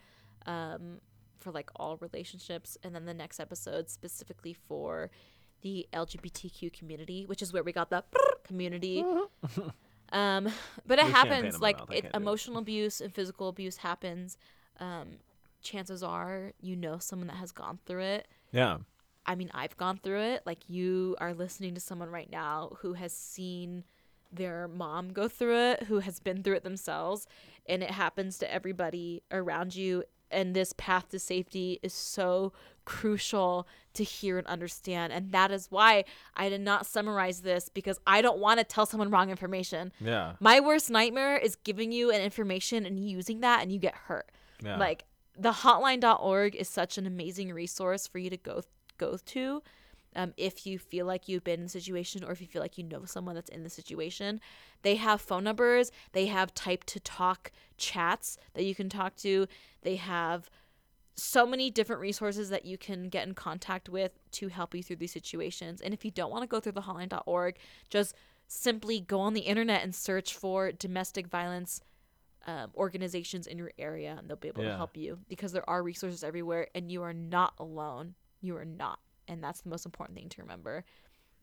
um, 0.47 1.01
for 1.39 1.51
like 1.51 1.71
all 1.77 1.97
relationships, 1.99 2.77
and 2.83 2.95
then 2.95 3.05
the 3.05 3.15
next 3.15 3.41
episode 3.41 3.89
specifically 3.91 4.53
for 4.53 5.11
the 5.63 5.87
LGBTQ 5.93 6.73
community, 6.73 7.25
which 7.27 7.43
is 7.43 7.53
where 7.53 7.63
we 7.63 7.73
got 7.73 7.91
the 7.91 8.05
community. 8.45 9.05
um, 10.13 10.49
but 10.87 10.99
it 10.99 11.03
There's 11.03 11.11
happens. 11.11 11.61
Like 11.61 11.79
mouth, 11.79 11.91
I 11.91 11.95
it, 11.95 12.03
can't 12.03 12.13
do 12.13 12.19
it. 12.19 12.23
emotional 12.23 12.59
abuse 12.59 13.01
and 13.01 13.13
physical 13.13 13.49
abuse 13.49 13.79
happens. 13.79 14.39
Um, 14.81 15.19
chances 15.61 16.03
are 16.03 16.53
you 16.61 16.77
know 16.77 16.99
someone 16.99 17.29
that 17.29 17.37
has 17.37 17.53
gone 17.53 17.79
through 17.87 18.03
it. 18.03 18.29
Yeah. 18.53 18.79
I 19.27 19.35
mean, 19.35 19.51
I've 19.53 19.77
gone 19.77 19.99
through 20.03 20.23
it. 20.23 20.43
Like 20.47 20.69
you 20.69 21.17
are 21.21 21.35
listening 21.35 21.75
to 21.75 21.81
someone 21.81 22.11
right 22.11 22.31
now 22.31 22.77
who 22.81 22.95
has 22.95 23.13
seen 23.13 23.85
their 24.33 24.69
mom 24.69 25.13
go 25.13 25.29
through 25.29 25.59
it, 25.59 25.83
who 25.85 25.99
has 26.01 26.21
been 26.21 26.43
through 26.43 26.57
it 26.57 26.65
themselves, 26.65 27.27
and 27.67 27.83
it 27.83 27.91
happens 27.91 28.39
to 28.39 28.53
everybody 28.53 29.23
around 29.31 29.75
you. 29.75 30.05
And 30.31 30.55
this 30.55 30.73
path 30.75 31.09
to 31.11 31.19
safety 31.19 31.81
is 31.83 31.93
so 31.93 32.53
crucial 32.85 33.69
to 33.95 34.05
hear 34.05 34.39
and 34.39 34.47
understand. 34.47 35.13
And 35.13 35.33
that 35.33 35.51
is 35.51 35.67
why 35.71 36.05
I 36.35 36.49
did 36.49 36.61
not 36.61 36.87
summarize 36.87 37.43
this 37.43 37.69
because 37.69 37.99
I 38.07 38.23
don't 38.23 38.39
want 38.39 38.59
to 38.59 38.65
tell 38.65 38.87
someone 38.87 39.11
wrong 39.11 39.31
information. 39.31 39.93
Yeah. 40.01 40.33
My 40.41 40.61
worst 40.61 40.91
nightmare 40.91 41.37
is 41.37 41.57
giving 41.57 41.93
you 41.93 42.11
an 42.11 42.23
information 42.23 42.87
and 42.87 42.99
using 42.99 43.41
that 43.41 43.63
and 43.63 43.71
you 43.71 43.79
get 43.79 43.95
hurt. 43.95 44.31
Yeah. 44.63 44.79
Like 44.79 45.05
the 45.39 45.53
hotline.org 45.53 46.57
is 46.57 46.69
such 46.69 46.99
an 46.99 47.07
amazing 47.07 47.53
resource 47.53 48.07
for 48.07 48.19
you 48.19 48.31
to 48.31 48.37
go 48.37 48.63
go 48.97 49.17
to 49.17 49.63
um, 50.17 50.33
if 50.37 50.67
you 50.67 50.79
feel 50.79 51.07
like 51.07 51.29
you've 51.29 51.45
been 51.45 51.61
in 51.61 51.67
a 51.67 51.71
situation 51.71 52.25
or 52.25 52.33
if 52.33 52.41
you 52.41 52.47
feel 52.47 52.63
like 52.63 52.79
you 52.79 52.85
know 52.85 53.05
someone 53.05 53.35
that's 53.35 53.51
in 53.51 53.63
the 53.63 53.71
situation. 53.71 54.41
They 54.83 54.97
have 54.97 55.21
phone 55.21 55.45
numbers, 55.45 55.91
they 56.13 56.27
have 56.27 56.55
type 56.55 56.85
to 56.85 57.01
talk 57.01 57.51
chats 57.77 58.39
that 58.55 58.65
you 58.65 58.75
can 58.75 58.89
talk 58.89 59.17
to, 59.17 59.47
they 59.83 59.97
have 59.97 60.51
so 61.15 61.45
many 61.45 61.69
different 61.71 62.01
resources 62.01 62.49
that 62.51 62.65
you 62.65 62.79
can 62.79 63.09
get 63.09 63.27
in 63.27 63.35
contact 63.35 63.89
with 63.89 64.13
to 64.31 64.49
help 64.49 64.75
you 64.75 64.83
through 64.83 64.97
these 64.97 65.13
situations. 65.13 65.81
And 65.81 65.93
if 65.93 66.05
you 66.05 66.13
don't 66.13 66.31
want 66.31 66.43
to 66.43 66.49
go 66.49 66.61
through 66.61 66.73
the 66.73 66.83
hotline.org, 66.83 67.57
just 67.91 68.15
simply 68.47 69.01
go 69.01 69.21
on 69.21 69.35
the 69.35 69.41
internet 69.41 69.83
and 69.83 69.95
search 69.95 70.35
for 70.35 70.71
domestic 70.71 71.27
violence 71.27 71.81
um, 72.47 72.71
organizations 72.77 73.47
in 73.47 73.59
your 73.59 73.73
area 73.79 74.17
and 74.19 74.29
they'll 74.29 74.37
be 74.37 74.49
able 74.49 74.63
to 74.71 74.77
help 74.77 74.97
you 74.97 75.19
because 75.29 75.53
there 75.53 75.69
are 75.69 75.83
resources 75.83 76.25
everywhere 76.25 76.69
and 76.75 76.91
you 76.91 77.03
are 77.03 77.13
not 77.13 77.53
alone. 77.59 78.15
You 78.41 78.57
are 78.57 78.65
not. 78.65 79.01
And 79.29 79.45
that's 79.45 79.61
the 79.61 79.69
most 79.69 79.87
important 79.87 80.19
thing 80.19 80.29
to 80.31 80.43
remember. 80.43 80.85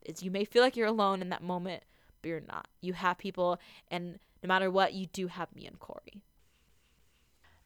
Is 0.02 0.22
you 0.22 0.32
may 0.32 0.44
feel 0.44 0.62
like 0.62 0.76
you're 0.76 0.88
alone 0.88 1.22
in 1.22 1.30
that 1.30 1.42
moment, 1.42 1.84
but 2.22 2.30
you're 2.30 2.42
not. 2.42 2.68
You 2.82 2.94
have 2.94 3.18
people 3.18 3.60
and 3.90 4.20
no 4.44 4.48
matter 4.48 4.70
what, 4.70 4.94
you 4.94 5.08
do 5.08 5.28
have 5.28 5.56
me 5.56 5.66
and 5.66 5.80
Corey. 5.80 6.22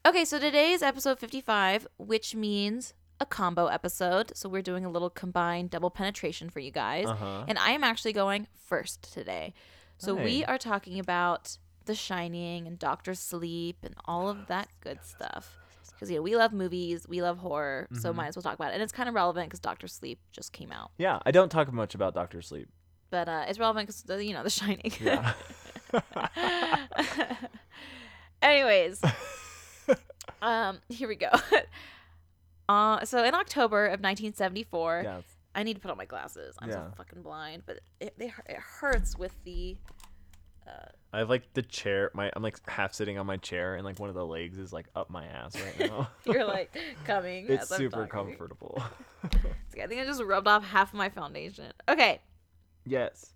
Okay, 0.06 0.24
so 0.24 0.40
today 0.40 0.72
is 0.72 0.82
episode 0.82 1.20
55, 1.20 1.86
which 1.98 2.34
means 2.34 2.94
a 3.20 3.26
combo 3.26 3.68
episode. 3.68 4.32
So 4.36 4.48
we're 4.48 4.62
doing 4.62 4.86
a 4.86 4.90
little 4.90 5.10
combined 5.10 5.72
double 5.72 5.90
penetration 5.90 6.50
for 6.50 6.60
you 6.60 6.72
guys. 6.72 7.06
Uh-huh. 7.06 7.44
And 7.48 7.60
I 7.60 7.72
am 7.72 7.84
actually 7.84 8.14
going 8.14 8.48
first 8.56 9.14
today. 9.14 9.54
So 9.98 10.16
we 10.16 10.46
are 10.46 10.58
talking 10.58 10.98
about 11.00 11.58
The 11.84 11.94
Shining 11.94 12.66
and 12.66 12.80
Doctor 12.80 13.14
Sleep 13.14 13.80
and 13.84 13.94
all 14.06 14.30
of 14.30 14.48
that 14.48 14.70
good 14.80 15.00
stuff. 15.04 15.58
Because 16.00 16.10
you 16.12 16.16
know 16.16 16.22
we 16.22 16.36
love 16.38 16.54
movies, 16.54 17.06
we 17.10 17.22
love 17.22 17.38
horror, 17.40 17.88
so 18.00 18.14
might 18.14 18.28
as 18.28 18.36
well 18.38 18.44
talk 18.44 18.54
about 18.56 18.72
it. 18.72 18.76
And 18.76 18.82
it's 18.84 18.94
kind 18.94 19.10
of 19.10 19.16
relevant 19.16 19.48
because 19.50 19.60
Doctor 19.60 19.88
Sleep 19.88 20.18
just 20.32 20.54
came 20.54 20.72
out, 20.72 20.92
Yeah. 20.98 21.20
I 21.26 21.32
don't 21.32 21.50
talk 21.50 21.72
much 21.74 21.94
about 21.94 22.14
Doctor 22.14 22.42
Sleep. 22.42 22.70
but 23.10 23.28
uh, 23.28 23.44
it's 23.50 23.60
relevant 23.60 23.88
because 23.88 24.26
you 24.26 24.34
know 24.34 24.44
The 24.44 24.50
Shining. 24.50 24.94
Yeah. 25.02 25.34
Anyways, 28.42 29.02
um, 30.42 30.80
here 30.88 31.10
we 31.10 31.16
go. 31.16 31.30
uh, 32.70 33.04
so 33.04 33.24
in 33.24 33.36
October 33.36 33.86
of 33.88 34.00
1974, 34.00 35.02
yeah. 35.04 35.22
I 35.56 35.64
need 35.64 35.74
to 35.74 35.80
put 35.82 35.92
on 35.92 35.98
my 35.98 36.06
glasses. 36.06 36.56
I'm 36.60 36.70
Yeah. 36.70 36.76
so 36.76 36.94
fucking 36.98 37.22
blind, 37.22 37.64
but 37.66 37.80
it, 38.00 38.14
they, 38.18 38.28
it 38.48 38.58
hurts 38.58 39.18
with 39.18 39.34
the. 39.44 39.76
I 41.12 41.20
have 41.20 41.30
like 41.30 41.54
the 41.54 41.62
chair. 41.62 42.12
My 42.14 42.32
I'm 42.36 42.44
like 42.44 42.60
half 42.70 42.94
sitting 42.94 43.18
on 43.18 43.26
my 43.26 43.38
chair, 43.38 43.76
and 43.76 43.84
like 43.84 44.00
one 44.00 44.10
of 44.10 44.16
the 44.16 44.26
legs 44.26 44.58
is 44.58 44.72
like 44.72 44.88
up 44.96 45.10
my 45.10 45.26
ass 45.26 45.56
right 45.60 45.80
now. 45.90 46.10
You're 46.26 46.46
like 46.46 46.76
coming. 47.06 47.48
it's 47.50 47.68
super 47.76 48.06
talking. 48.06 48.36
comfortable. 48.36 48.82
I 49.24 49.88
think 49.88 50.02
I 50.02 50.06
just 50.06 50.22
rubbed 50.22 50.48
off 50.48 50.64
half 50.64 50.90
of 50.94 50.98
my 50.98 51.10
foundation. 51.10 51.72
Okay. 51.88 52.22
yes. 52.86 53.34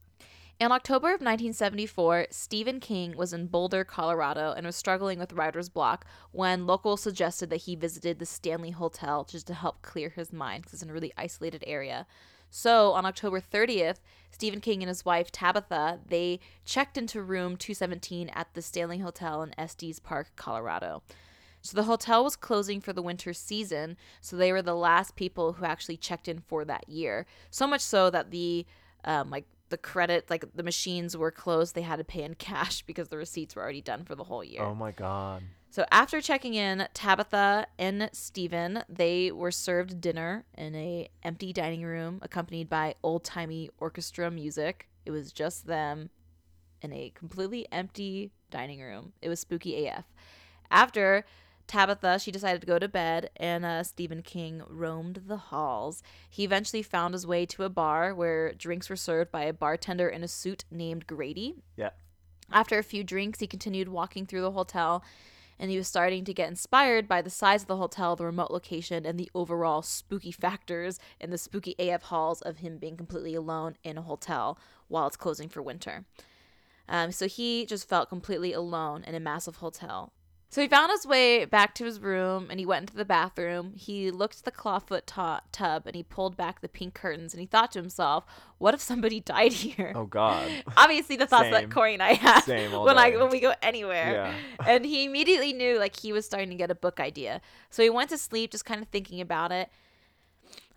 In 0.60 0.72
October 0.72 1.08
of 1.08 1.20
1974, 1.20 2.28
Stephen 2.30 2.80
King 2.80 3.18
was 3.18 3.34
in 3.34 3.48
Boulder, 3.48 3.84
Colorado, 3.84 4.54
and 4.56 4.66
was 4.68 4.76
struggling 4.76 5.18
with 5.18 5.34
writer's 5.34 5.68
block 5.68 6.06
when 6.32 6.68
locals 6.68 7.02
suggested 7.02 7.50
that 7.50 7.64
he 7.64 7.76
visited 7.76 8.20
the 8.20 8.26
Stanley 8.26 8.70
Hotel 8.70 9.26
just 9.26 9.48
to 9.48 9.56
help 9.56 9.82
clear 9.82 10.10
his 10.10 10.32
mind 10.32 10.62
because 10.62 10.74
it's 10.76 10.84
in 10.84 10.92
a 10.92 10.94
really 10.94 11.12
isolated 11.18 11.64
area. 11.66 12.06
So 12.56 12.92
on 12.92 13.04
October 13.04 13.42
30th, 13.42 13.98
Stephen 14.30 14.62
King 14.62 14.84
and 14.84 14.88
his 14.88 15.04
wife 15.04 15.32
Tabitha 15.32 16.00
they 16.06 16.40
checked 16.66 17.00
into 17.00 17.24
room 17.24 17.58
217 17.58 18.30
at 18.30 18.54
the 18.54 18.62
Stanley 18.62 19.00
Hotel 19.00 19.42
in 19.42 19.60
Estes 19.60 19.98
Park, 19.98 20.34
Colorado. 20.36 21.02
So 21.64 21.76
the 21.76 21.86
hotel 21.86 22.24
was 22.24 22.36
closing 22.36 22.80
for 22.80 22.94
the 22.94 23.02
winter 23.02 23.34
season, 23.34 23.98
so 24.22 24.36
they 24.36 24.52
were 24.52 24.62
the 24.62 24.76
last 24.76 25.16
people 25.16 25.54
who 25.54 25.66
actually 25.66 25.98
checked 25.98 26.28
in 26.28 26.42
for 26.42 26.64
that 26.64 26.88
year. 26.88 27.26
So 27.50 27.66
much 27.66 27.82
so 27.82 28.12
that 28.12 28.30
the 28.30 28.68
um, 29.04 29.32
like 29.32 29.46
the 29.70 29.78
credit 29.80 30.30
like 30.30 30.46
the 30.54 30.62
machines 30.62 31.18
were 31.18 31.32
closed, 31.32 31.74
they 31.74 31.82
had 31.82 31.96
to 31.96 32.04
pay 32.04 32.22
in 32.22 32.36
cash 32.36 32.82
because 32.86 33.08
the 33.08 33.18
receipts 33.18 33.56
were 33.56 33.64
already 33.64 33.82
done 33.82 34.06
for 34.06 34.14
the 34.14 34.26
whole 34.26 34.44
year. 34.44 34.62
Oh 34.62 34.76
my 34.76 34.92
god. 34.92 35.42
So 35.74 35.86
after 35.90 36.22
checking 36.22 36.54
in, 36.54 36.88
Tabitha 36.94 37.66
and 37.80 38.08
Stephen, 38.14 38.84
they 38.88 39.32
were 39.32 39.50
served 39.50 40.00
dinner 40.00 40.46
in 40.56 40.76
a 40.76 41.10
empty 41.24 41.52
dining 41.52 41.82
room 41.82 42.20
accompanied 42.22 42.70
by 42.70 42.94
old-timey 43.02 43.72
orchestra 43.80 44.30
music. 44.30 44.88
It 45.04 45.10
was 45.10 45.32
just 45.32 45.66
them 45.66 46.12
in 46.84 46.94
a 46.94 47.12
completely 47.16 47.66
empty 47.72 48.30
dining 48.52 48.82
room. 48.82 49.14
It 49.20 49.30
was 49.30 49.40
spooky 49.40 49.88
AF. 49.88 50.06
After 50.70 51.26
Tabitha, 51.66 52.20
she 52.20 52.30
decided 52.30 52.62
to 52.62 52.68
go 52.68 52.78
to 52.78 52.88
bed, 52.88 53.32
and 53.38 53.66
uh, 53.66 53.82
Stephen 53.82 54.22
King 54.22 54.62
roamed 54.68 55.24
the 55.26 55.38
halls. 55.38 56.04
He 56.30 56.44
eventually 56.44 56.84
found 56.84 57.16
his 57.16 57.26
way 57.26 57.48
to 57.48 57.64
a 57.64 57.70
bar 57.70 58.14
where 58.14 58.54
drinks 58.54 58.92
were 58.92 58.96
served 58.96 59.32
by 59.32 59.46
a 59.46 59.54
bartender 59.54 60.08
in 60.08 60.24
a 60.24 60.28
suit 60.28 60.66
named 60.70 61.08
Grady. 61.08 61.56
Yeah. 61.76 61.90
After 62.52 62.78
a 62.78 62.84
few 62.84 63.04
drinks, 63.04 63.40
he 63.40 63.48
continued 63.48 63.90
walking 63.90 64.28
through 64.28 64.42
the 64.42 64.52
hotel, 64.52 65.04
and 65.60 65.70
he 65.70 65.78
was 65.78 65.88
starting 65.88 66.24
to 66.26 66.34
get 66.34 66.50
inspired 66.50 67.08
by 67.08 67.22
the 67.22 67.30
size 67.30 67.64
of 67.64 67.68
the 67.68 67.78
hotel, 67.78 68.16
the 68.16 68.26
remote 68.26 68.52
location, 68.52 69.06
and 69.06 69.20
the 69.20 69.30
overall 69.36 69.82
spooky 69.82 70.32
factors 70.32 71.00
in 71.20 71.30
the 71.30 71.38
spooky 71.38 71.76
AF 71.78 72.04
halls 72.04 72.42
of 72.42 72.58
him 72.60 72.78
being 72.78 72.98
completely 72.98 73.36
alone 73.36 73.76
in 73.84 73.98
a 73.98 74.02
hotel 74.02 74.58
while 74.88 75.08
it's 75.08 75.18
closing 75.18 75.50
for 75.50 75.62
winter. 75.62 76.06
Um, 76.88 77.12
so 77.12 77.28
he 77.28 77.66
just 77.66 77.88
felt 77.88 78.10
completely 78.10 78.54
alone 78.54 79.04
in 79.04 79.16
a 79.16 79.20
massive 79.20 79.58
hotel. 79.58 80.13
So 80.54 80.62
he 80.62 80.68
found 80.68 80.92
his 80.92 81.08
way 81.08 81.46
back 81.46 81.74
to 81.76 81.86
his 81.86 82.00
room 82.00 82.46
and 82.52 82.60
he 82.60 82.66
went 82.68 82.84
into 82.84 82.96
the 82.96 83.06
bathroom. 83.06 83.74
He 83.76 84.12
looked 84.12 84.38
at 84.38 84.44
the 84.44 84.52
clawfoot 84.52 85.02
ta- 85.08 85.42
tub 85.52 85.88
and 85.88 85.96
he 85.96 86.04
pulled 86.04 86.38
back 86.38 86.62
the 86.62 86.70
pink 86.70 86.94
curtains 86.94 87.34
and 87.34 87.42
he 87.42 87.48
thought 87.48 87.72
to 87.72 87.80
himself, 87.80 88.24
"What 88.60 88.76
if 88.76 88.80
somebody 88.80 89.20
died 89.36 89.54
here?" 89.54 89.94
Oh 89.96 90.06
god. 90.06 90.52
Obviously, 90.78 91.16
the 91.16 91.26
thoughts 91.26 91.46
Same. 91.46 91.54
that 91.54 91.72
Corey 91.72 91.96
and 91.96 92.04
I 92.04 92.14
have 92.14 92.48
when 92.48 93.00
I 93.00 93.18
when 93.18 93.32
we 93.32 93.40
go 93.40 93.56
anywhere. 93.64 94.14
Yeah. 94.14 94.36
and 94.68 94.86
he 94.86 95.06
immediately 95.06 95.54
knew 95.54 95.80
like 95.80 96.00
he 96.00 96.14
was 96.14 96.24
starting 96.24 96.52
to 96.52 96.56
get 96.56 96.70
a 96.70 96.76
book 96.76 97.00
idea. 97.00 97.42
So 97.72 97.82
he 97.82 97.90
went 97.90 98.12
to 98.12 98.20
sleep 98.20 98.52
just 98.52 98.64
kind 98.64 98.80
of 98.80 98.88
thinking 98.90 99.22
about 99.22 99.52
it. 99.52 99.72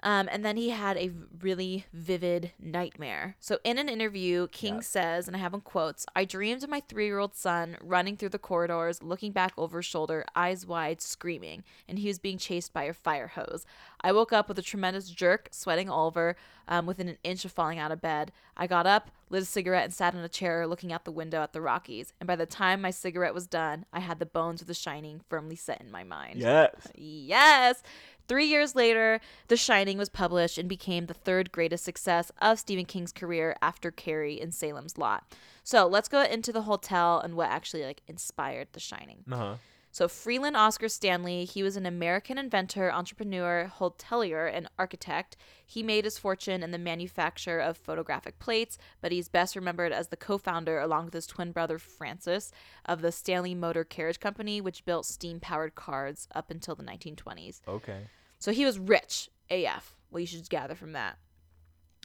Um, 0.07 0.29
and 0.31 0.45
then 0.45 0.57
he 0.57 0.71
had 0.71 0.97
a 0.97 1.11
really 1.41 1.85
vivid 1.93 2.53
nightmare. 2.61 3.35
So, 3.41 3.59
in 3.65 3.77
an 3.77 3.89
interview, 3.89 4.47
King 4.53 4.77
Yeah. 4.77 4.81
says, 4.83 5.27
and 5.27 5.37
I 5.37 5.41
have 5.41 5.53
in 5.53 5.63
quotes 5.63 6.07
I 6.15 6.25
dreamed 6.25 6.63
of 6.63 6.71
my 6.71 6.81
three 6.89 7.07
year 7.07 7.19
old 7.19 7.35
son 7.35 7.77
running 7.83 8.17
through 8.17 8.29
the 8.29 8.39
corridors, 8.39 9.03
looking 9.03 9.33
back 9.33 9.53
over 9.59 9.79
his 9.79 9.87
shoulder, 9.87 10.25
eyes 10.37 10.65
wide, 10.65 11.03
screaming, 11.03 11.65
and 11.89 11.99
he 11.99 12.07
was 12.07 12.21
being 12.21 12.39
chased 12.39 12.73
by 12.73 12.85
a 12.85 12.93
fire 12.93 13.27
hose. 13.27 13.67
I 14.01 14.13
woke 14.13 14.33
up 14.33 14.49
with 14.49 14.61
a 14.61 14.63
tremendous 14.63 15.11
jerk, 15.11 15.49
sweating 15.51 15.91
all 15.91 16.07
over, 16.07 16.37
um, 16.69 16.87
within 16.87 17.09
an 17.09 17.19
inch 17.25 17.45
of 17.45 17.51
falling 17.51 17.81
out 17.81 17.91
of 17.91 18.01
bed. 18.01 18.31
I 18.57 18.69
got 18.69 18.87
up, 18.87 19.11
lit 19.29 19.43
a 19.43 19.47
cigarette, 19.47 19.85
and 19.85 19.95
sat 19.95 20.15
in 20.15 20.21
a 20.21 20.29
chair 20.29 20.67
looking 20.69 20.93
out 20.93 21.05
the 21.05 21.11
window 21.11 21.43
at 21.43 21.53
the 21.53 21.61
Rockies. 21.61 22.13
And 22.21 22.29
by 22.29 22.37
the 22.37 22.47
time 22.47 22.81
my 22.81 22.91
cigarette 22.93 23.35
was 23.35 23.49
done, 23.49 23.87
I 23.93 23.99
had 24.01 24.21
the 24.21 24.27
bones 24.27 24.61
of 24.61 24.69
the 24.69 24.75
shining 24.75 25.21
firmly 25.29 25.57
set 25.57 25.81
in 25.81 25.91
my 25.91 26.05
mind. 26.05 26.37
Yes. 26.41 26.89
Yes. 26.95 27.83
Three 28.29 28.47
years 28.47 28.75
later, 28.75 29.21
The 29.49 29.57
Shining 29.57 29.99
was 29.99 30.09
published 30.09 30.59
and 30.59 30.69
became 30.69 31.07
the 31.07 31.15
third 31.15 31.53
greatest 31.53 31.85
success 31.85 32.33
of 32.41 32.59
Stephen 32.59 32.85
King's 32.85 33.13
career 33.13 33.57
after 33.63 33.91
Carrie 33.91 34.41
and 34.41 34.53
Salem's 34.53 34.99
Lot. 34.99 35.25
So 35.63 35.87
let's 35.87 36.09
go 36.09 36.23
into 36.23 36.53
the 36.53 36.63
hotel 36.63 37.21
and 37.21 37.35
what 37.35 37.51
actually 37.51 37.85
like 37.85 38.03
inspired 38.07 38.69
The 38.73 38.81
Shining. 38.81 39.25
Uh 39.31 39.37
huh. 39.37 39.55
So 39.97 40.09
Freeland 40.09 40.59
Oscar 40.59 40.91
Stanley, 40.91 41.47
he 41.47 41.63
was 41.63 41.75
an 41.75 41.87
American 41.87 42.37
inventor, 42.37 42.93
entrepreneur, 42.93 43.73
hotelier, 43.79 44.47
and 44.47 44.69
architect. 44.79 45.39
He 45.65 45.83
made 45.83 46.05
his 46.05 46.19
fortune 46.19 46.63
in 46.63 46.71
the 46.71 46.77
manufacture 46.77 47.59
of 47.59 47.79
photographic 47.79 48.39
plates, 48.39 48.77
but 49.01 49.11
he's 49.11 49.31
best 49.31 49.57
remembered 49.57 49.93
as 49.93 50.09
the 50.09 50.17
co-founder, 50.19 50.79
along 50.81 51.07
with 51.07 51.15
his 51.15 51.27
twin 51.27 51.51
brother 51.51 51.79
Francis, 51.79 52.53
of 52.85 53.01
the 53.01 53.11
Stanley 53.11 53.55
Motor 53.55 53.85
Carriage 53.85 54.21
Company, 54.21 54.61
which 54.61 54.85
built 54.85 55.07
steam-powered 55.07 55.77
cars 55.77 56.29
up 56.35 56.51
until 56.51 56.75
the 56.75 56.85
1920s. 56.85 57.63
Okay. 57.67 58.01
So 58.39 58.53
he 58.53 58.67
was 58.67 58.79
rich 58.79 59.31
AF. 59.49 59.97
Well, 60.11 60.21
you 60.21 60.27
should 60.27 60.51
gather 60.51 60.75
from 60.75 60.93
that. 60.93 61.17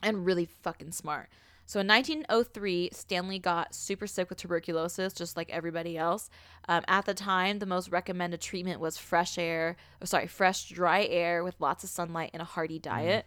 And 0.01 0.25
really 0.25 0.45
fucking 0.45 0.93
smart. 0.93 1.27
So 1.71 1.79
in 1.79 1.87
1903, 1.87 2.89
Stanley 2.91 3.39
got 3.39 3.73
super 3.73 4.05
sick 4.05 4.27
with 4.27 4.37
tuberculosis, 4.37 5.13
just 5.13 5.37
like 5.37 5.49
everybody 5.49 5.97
else. 5.97 6.29
Um, 6.67 6.83
at 6.89 7.05
the 7.05 7.13
time, 7.13 7.59
the 7.59 7.65
most 7.65 7.89
recommended 7.89 8.41
treatment 8.41 8.81
was 8.81 8.97
fresh 8.97 9.37
air, 9.37 9.77
or 10.01 10.05
sorry, 10.05 10.27
fresh 10.27 10.67
dry 10.67 11.05
air 11.05 11.45
with 11.45 11.55
lots 11.61 11.85
of 11.85 11.89
sunlight 11.89 12.31
and 12.33 12.41
a 12.41 12.45
hearty 12.45 12.77
diet. 12.77 13.25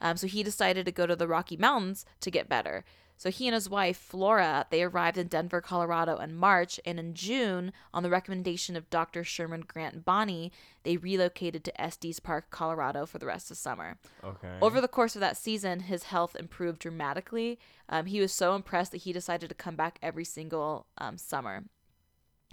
Um, 0.00 0.16
so 0.16 0.26
he 0.26 0.42
decided 0.42 0.86
to 0.86 0.90
go 0.90 1.06
to 1.06 1.14
the 1.14 1.28
Rocky 1.28 1.56
Mountains 1.56 2.04
to 2.22 2.32
get 2.32 2.48
better. 2.48 2.84
So 3.16 3.30
he 3.30 3.46
and 3.46 3.54
his 3.54 3.70
wife 3.70 3.96
Flora 3.96 4.66
they 4.70 4.82
arrived 4.82 5.18
in 5.18 5.28
Denver, 5.28 5.60
Colorado 5.60 6.16
in 6.16 6.34
March, 6.34 6.80
and 6.84 6.98
in 6.98 7.14
June, 7.14 7.72
on 7.92 8.02
the 8.02 8.10
recommendation 8.10 8.76
of 8.76 8.90
Dr. 8.90 9.24
Sherman 9.24 9.64
Grant 9.66 10.04
Bonney, 10.04 10.52
they 10.82 10.96
relocated 10.96 11.64
to 11.64 11.80
Estes 11.80 12.20
Park, 12.20 12.50
Colorado, 12.50 13.06
for 13.06 13.18
the 13.18 13.26
rest 13.26 13.50
of 13.50 13.56
summer. 13.56 13.98
Okay. 14.22 14.58
Over 14.60 14.80
the 14.80 14.88
course 14.88 15.14
of 15.14 15.20
that 15.20 15.36
season, 15.36 15.80
his 15.80 16.04
health 16.04 16.36
improved 16.36 16.80
dramatically. 16.80 17.58
Um, 17.88 18.06
he 18.06 18.20
was 18.20 18.32
so 18.32 18.54
impressed 18.54 18.92
that 18.92 19.02
he 19.02 19.12
decided 19.12 19.48
to 19.48 19.54
come 19.54 19.76
back 19.76 19.98
every 20.02 20.24
single 20.24 20.86
um, 20.98 21.16
summer. 21.16 21.64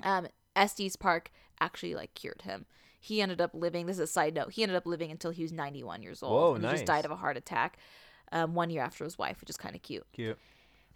Um, 0.04 0.28
Estes 0.56 0.96
Park 0.96 1.32
actually 1.60 1.96
like 1.96 2.14
cured 2.14 2.44
him. 2.44 2.66
He 3.00 3.20
ended 3.20 3.42
up 3.42 3.52
living. 3.56 3.88
This 3.88 3.96
is 3.96 4.02
a 4.02 4.08
side 4.08 4.36
note. 4.36 4.52
He 4.54 4.62
ended 4.62 4.76
up 4.76 4.86
living 4.86 5.10
until 5.10 5.32
he 5.32 5.42
was 5.42 5.52
91 5.52 6.04
years 6.04 6.22
old. 6.22 6.32
Whoa, 6.32 6.54
and 6.56 6.64
He 6.64 6.72
just 6.72 6.86
died 6.86 7.04
of 7.04 7.10
a 7.10 7.16
heart 7.16 7.36
attack. 7.36 7.78
Um, 8.32 8.54
one 8.54 8.70
year 8.70 8.82
after 8.82 9.04
his 9.04 9.18
wife, 9.18 9.42
which 9.42 9.50
is 9.50 9.58
kind 9.58 9.76
of 9.76 9.82
cute. 9.82 10.06
Cute. 10.14 10.38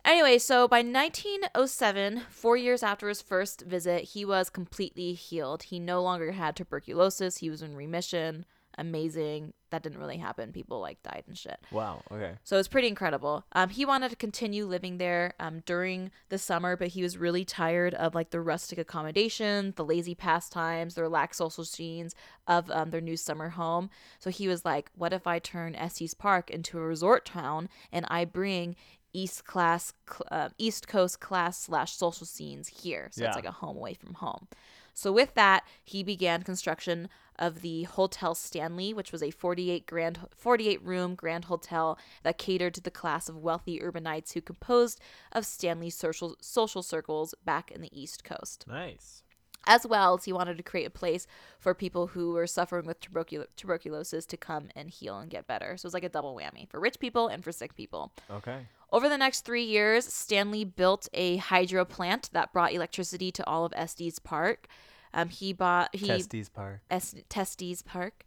Anyway, 0.06 0.38
so 0.38 0.68
by 0.68 0.84
1907, 0.84 2.22
four 2.30 2.56
years 2.56 2.84
after 2.84 3.10
his 3.10 3.24
first 3.24 3.62
visit, 3.62 4.04
he 4.04 4.24
was 4.24 4.52
completely 4.52 5.14
healed. 5.14 5.64
He 5.64 5.80
no 5.80 6.04
longer 6.04 6.32
had 6.32 6.56
tuberculosis. 6.56 7.38
He 7.38 7.50
was 7.50 7.64
in 7.64 7.76
remission. 7.76 8.46
Amazing. 8.78 9.54
That 9.72 9.84
didn't 9.84 10.00
really 10.00 10.18
happen. 10.18 10.52
People 10.52 10.80
like 10.80 11.02
died 11.04 11.24
and 11.28 11.38
shit. 11.38 11.60
Wow. 11.72 12.02
Okay. 12.12 12.34
So 12.44 12.58
it's 12.58 12.68
pretty 12.68 12.88
incredible. 12.88 13.46
Um, 13.54 13.70
he 13.70 13.86
wanted 13.86 14.10
to 14.10 14.16
continue 14.16 14.66
living 14.66 14.98
there 14.98 15.34
um, 15.40 15.64
during 15.66 16.12
the 16.30 16.38
summer, 16.38 16.76
but 16.78 16.90
he 16.90 17.02
was 17.02 17.18
really 17.18 17.44
tired 17.46 17.94
of 17.94 18.14
like 18.16 18.30
the 18.32 18.42
rustic 18.42 18.78
accommodations, 18.78 19.76
the 19.76 19.86
lazy 19.86 20.16
pastimes, 20.16 20.96
the 20.96 21.02
relaxed 21.02 21.38
social 21.38 21.66
scenes 21.66 22.16
of 22.48 22.70
um, 22.72 22.90
their 22.92 23.02
new 23.02 23.18
summer 23.18 23.50
home. 23.50 23.90
So 24.20 24.30
he 24.30 24.48
was 24.48 24.64
like, 24.66 24.90
"What 24.96 25.14
if 25.14 25.26
I 25.28 25.40
turn 25.40 25.76
Estes 25.76 26.14
Park 26.14 26.50
into 26.50 26.78
a 26.78 26.82
resort 26.82 27.26
town 27.26 27.70
and 27.92 28.06
I 28.10 28.26
bring 28.26 28.76
East 29.14 29.46
class, 29.46 29.94
cl- 30.10 30.28
uh, 30.30 30.50
East 30.58 30.88
Coast 30.88 31.20
class 31.22 31.58
slash 31.60 31.94
social 31.94 32.26
scenes 32.26 32.68
here? 32.68 33.08
So 33.12 33.22
Yeah. 33.24 33.28
it's 33.30 33.36
like 33.38 33.46
a 33.46 33.52
home 33.52 33.78
away 33.78 33.94
from 33.94 34.16
home." 34.16 34.48
So 34.94 35.12
with 35.12 35.34
that, 35.34 35.66
he 35.84 36.04
began 36.04 36.44
construction 36.44 37.10
of 37.38 37.62
the 37.62 37.84
Hotel 37.84 38.36
Stanley, 38.36 38.94
which 38.94 39.12
was 39.12 39.24
a 39.24 39.32
48 39.32 39.86
grand 39.86 40.20
48 40.36 40.82
room 40.84 41.16
grand 41.16 41.46
hotel 41.46 41.98
that 42.24 42.38
catered 42.38 42.74
to 42.76 42.82
the 42.82 42.92
class 42.92 43.30
of 43.30 43.38
wealthy 43.38 43.80
urbanites 43.80 44.34
who 44.34 44.42
composed 44.42 45.00
of 45.32 45.46
Stanley's 45.46 45.96
social 45.96 46.36
social 46.42 46.84
circles 46.84 47.34
back 47.44 47.72
in 47.72 47.82
the 47.82 48.00
East 48.00 48.24
Coast. 48.24 48.66
Nice. 48.68 49.24
As 49.68 49.88
well 49.88 50.14
as 50.16 50.26
he 50.26 50.34
wanted 50.34 50.58
to 50.58 50.64
create 50.64 50.86
a 50.86 50.92
place 50.92 51.26
for 51.60 51.74
people 51.74 52.08
who 52.08 52.34
were 52.34 52.46
suffering 52.46 52.86
with 52.86 53.00
tubercul- 53.02 53.48
tuberculosis 53.56 54.26
to 54.28 54.38
come 54.38 54.70
and 54.76 54.92
heal 54.92 55.18
and 55.18 55.32
get 55.32 55.48
better. 55.48 55.76
So 55.76 55.86
it 55.86 55.88
was 55.88 55.94
like 55.96 56.04
a 56.04 56.10
double 56.10 56.36
whammy 56.36 56.70
for 56.70 56.80
rich 56.80 57.00
people 57.00 57.28
and 57.28 57.44
for 57.44 57.52
sick 57.52 57.76
people. 57.76 58.14
Okay. 58.30 58.68
Over 58.92 59.10
the 59.10 59.18
next 59.18 59.42
three 59.42 59.64
years, 59.64 60.06
Stanley 60.06 60.64
built 60.64 61.10
a 61.14 61.38
hydro 61.38 61.84
plant 61.84 62.30
that 62.34 62.54
brought 62.54 62.74
electricity 62.74 63.32
to 63.32 63.48
all 63.48 63.66
of 63.66 63.74
Estes 63.76 64.20
Park. 64.20 64.68
Um, 65.16 65.30
he 65.30 65.54
bought 65.54 65.96
he 65.96 66.06
Testes 66.06 66.50
Park. 66.50 66.82
Es- 66.92 67.16
Testes 67.30 67.82
Park. 67.82 68.26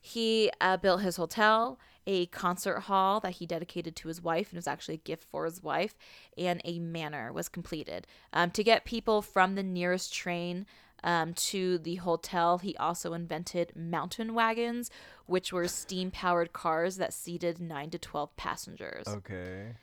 He 0.00 0.50
uh, 0.62 0.78
built 0.78 1.02
his 1.02 1.16
hotel, 1.16 1.78
a 2.06 2.26
concert 2.26 2.80
hall 2.80 3.20
that 3.20 3.32
he 3.32 3.46
dedicated 3.46 3.94
to 3.96 4.08
his 4.08 4.22
wife, 4.22 4.48
and 4.48 4.56
it 4.56 4.60
was 4.60 4.66
actually 4.66 4.94
a 4.94 4.98
gift 4.98 5.24
for 5.30 5.44
his 5.44 5.62
wife, 5.62 5.98
and 6.38 6.62
a 6.64 6.78
manor 6.78 7.32
was 7.34 7.50
completed. 7.50 8.06
Um, 8.32 8.50
to 8.52 8.64
get 8.64 8.86
people 8.86 9.20
from 9.20 9.56
the 9.56 9.62
nearest 9.62 10.14
train 10.14 10.64
um, 11.04 11.34
to 11.34 11.78
the 11.78 11.96
hotel, 11.96 12.58
he 12.58 12.74
also 12.78 13.12
invented 13.12 13.72
mountain 13.76 14.32
wagons, 14.32 14.90
which 15.26 15.52
were 15.52 15.68
steam 15.68 16.10
powered 16.10 16.54
cars 16.54 16.96
that 16.96 17.12
seated 17.12 17.60
9 17.60 17.90
to 17.90 17.98
12 17.98 18.34
passengers. 18.36 19.06
Okay. 19.06 19.74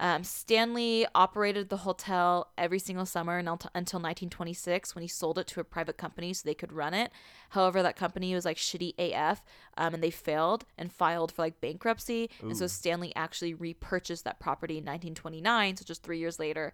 Um, 0.00 0.24
Stanley 0.24 1.06
operated 1.14 1.68
the 1.68 1.78
hotel 1.78 2.48
every 2.58 2.80
single 2.80 3.06
summer 3.06 3.38
until, 3.38 3.70
until 3.74 4.00
1926 4.00 4.94
when 4.94 5.02
he 5.02 5.08
sold 5.08 5.38
it 5.38 5.46
to 5.48 5.60
a 5.60 5.64
private 5.64 5.96
company 5.96 6.32
so 6.32 6.42
they 6.44 6.54
could 6.54 6.72
run 6.72 6.94
it. 6.94 7.12
However, 7.50 7.82
that 7.82 7.94
company 7.94 8.34
was 8.34 8.44
like 8.44 8.56
shitty 8.56 8.94
AF 8.98 9.42
um, 9.76 9.94
and 9.94 10.02
they 10.02 10.10
failed 10.10 10.64
and 10.76 10.92
filed 10.92 11.30
for 11.30 11.42
like 11.42 11.60
bankruptcy. 11.60 12.28
And 12.48 12.56
so 12.56 12.66
Stanley 12.66 13.12
actually 13.14 13.54
repurchased 13.54 14.24
that 14.24 14.40
property 14.40 14.74
in 14.74 14.84
1929, 14.84 15.76
so 15.76 15.84
just 15.84 16.02
three 16.02 16.18
years 16.18 16.40
later. 16.40 16.72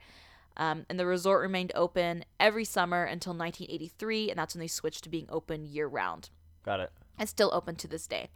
Um, 0.57 0.87
and 0.89 0.99
the 0.99 1.07
resort 1.07 1.43
remained 1.43 1.73
open 1.75 2.25
every 2.39 2.65
summer 2.65 3.05
until 3.05 3.33
1983, 3.33 4.31
and 4.31 4.39
that's 4.39 4.55
when 4.55 4.61
they 4.61 4.67
switched 4.67 5.05
to 5.05 5.11
being 5.11 5.27
open 5.29 5.65
year 5.65 5.87
round. 5.87 6.31
Got 6.65 6.81
it. 6.81 6.91
It's 7.19 7.31
still 7.31 7.51
open 7.53 7.77
to 7.77 7.89
this 7.89 8.07
day. 8.07 8.31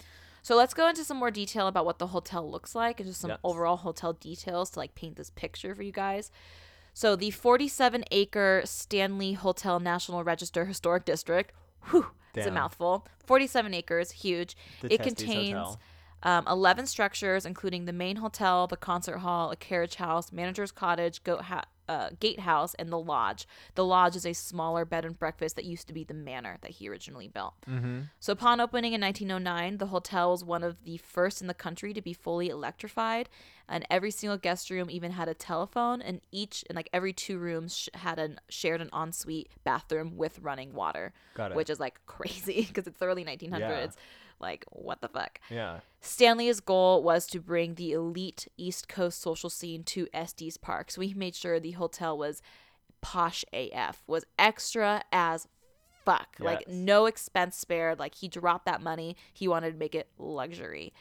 So 0.45 0.57
let's 0.57 0.75
go 0.75 0.89
into 0.89 1.05
some 1.05 1.17
more 1.17 1.31
detail 1.31 1.69
about 1.69 1.87
what 1.87 1.99
the 1.99 2.09
hotel 2.09 2.49
looks 2.49 2.75
like 2.75 3.01
and 3.01 3.09
just 3.09 3.23
some 3.23 3.31
Yes. 3.31 3.41
overall 3.43 3.79
hotel 3.79 4.13
details 4.13 4.69
to 4.71 4.79
like 4.79 4.95
paint 4.95 5.17
this 5.17 5.31
picture 5.31 5.75
for 5.75 5.83
you 5.83 5.91
guys. 5.91 6.31
So 6.93 7.17
the 7.17 7.31
47 7.31 8.05
acre 8.11 8.61
Stanley 8.67 9.33
Hotel 9.33 9.81
National 9.81 10.23
Register 10.23 10.67
Historic 10.67 11.07
District, 11.07 11.51
whew, 11.91 12.09
it's 12.35 12.47
a 12.47 12.51
mouthful. 12.51 13.07
47 13.25 13.73
acres, 13.73 14.11
huge. 14.11 14.55
The 14.83 14.93
it 14.93 15.03
contains 15.03 15.79
um, 16.23 16.47
11 16.47 16.87
structures, 16.89 17.47
including 17.47 17.87
the 17.87 17.93
main 17.95 18.17
hotel, 18.17 18.67
the 18.67 18.77
concert 18.77 19.19
hall, 19.21 19.51
a 19.51 19.57
carriage 19.57 19.95
house, 19.95 20.31
manager's 20.31 20.73
cottage, 20.73 21.25
goat 21.25 21.43
ha- 21.43 21.65
uh, 21.89 22.11
gatehouse, 22.21 22.75
and 22.75 22.91
the 22.91 22.99
lodge. 22.99 23.47
The 23.75 23.85
lodge 23.85 24.17
is 24.17 24.25
a 24.27 24.33
smaller 24.33 24.85
bed 24.85 25.05
and 25.05 25.19
breakfast 25.19 25.57
that 25.57 25.65
used 25.65 25.87
to 25.89 25.93
be 25.93 26.05
the 26.05 26.15
manor 26.15 26.59
that 26.63 26.73
he 26.73 26.89
originally 26.89 27.29
built. 27.29 27.55
Mm-hmm. 27.69 28.01
So, 28.21 28.33
upon 28.33 28.61
opening 28.61 28.93
in 28.93 29.01
1909, 29.01 29.79
the 29.79 29.87
hotel 29.87 30.31
was 30.31 30.45
one 30.45 30.63
of 30.63 30.83
the 30.85 30.97
first 30.99 31.41
in 31.41 31.47
the 31.47 31.55
country 31.55 31.93
to 31.95 32.03
be 32.03 32.13
fully 32.13 32.49
electrified, 32.49 33.29
and 33.69 33.87
every 33.91 34.11
single 34.11 34.39
guest 34.39 34.71
room 34.71 34.89
even 34.91 35.13
had 35.13 35.29
a 35.29 35.35
telephone, 35.35 36.01
and 36.03 36.21
each 36.33 36.65
and 36.69 36.77
like 36.77 36.89
every 36.93 37.13
two 37.13 37.39
rooms 37.39 37.77
sh- 37.77 37.89
had 37.95 38.19
an 38.19 38.39
shared 38.49 38.81
an 38.81 38.91
ensuite 38.93 39.49
bathroom 39.65 40.17
with 40.17 40.39
running 40.41 40.73
water, 40.73 41.13
Got 41.35 41.53
it. 41.53 41.57
which 41.57 41.71
is 41.71 41.81
like 41.81 42.01
crazy 42.07 42.65
because 42.67 42.87
it's 42.87 42.99
the 42.99 43.07
early 43.07 43.25
1900s. 43.25 43.59
Yeah. 43.61 43.87
Like, 44.45 44.65
what 44.71 45.01
the 45.01 45.09
fuck? 45.09 45.41
yeah. 45.51 45.81
Stanley's 46.01 46.61
goal 46.61 47.03
was 47.03 47.27
to 47.29 47.41
bring 47.41 47.77
the 47.77 47.93
elite 47.93 48.47
East 48.59 48.89
Coast 48.89 49.23
social 49.23 49.49
scene 49.49 49.83
to 49.85 50.07
Estes 50.13 50.59
Park. 50.59 50.91
So 50.91 51.01
he 51.01 51.15
made 51.15 51.35
sure 51.35 51.59
the 51.59 51.71
hotel 51.73 52.19
was 52.19 52.43
posh 53.01 53.43
AF, 53.55 54.03
was 54.07 54.27
extra 54.39 55.03
as 55.11 55.49
fuck. 56.05 56.37
Like 56.39 56.69
no 56.69 57.07
expense 57.07 57.57
spared. 57.57 57.99
Like 57.99 58.17
he 58.17 58.29
dropped 58.29 58.67
that 58.67 58.83
money. 58.83 59.17
He 59.33 59.49
wanted 59.49 59.73
to 59.73 59.79
make 59.79 59.95
it 59.95 60.09
luxury. 60.19 60.93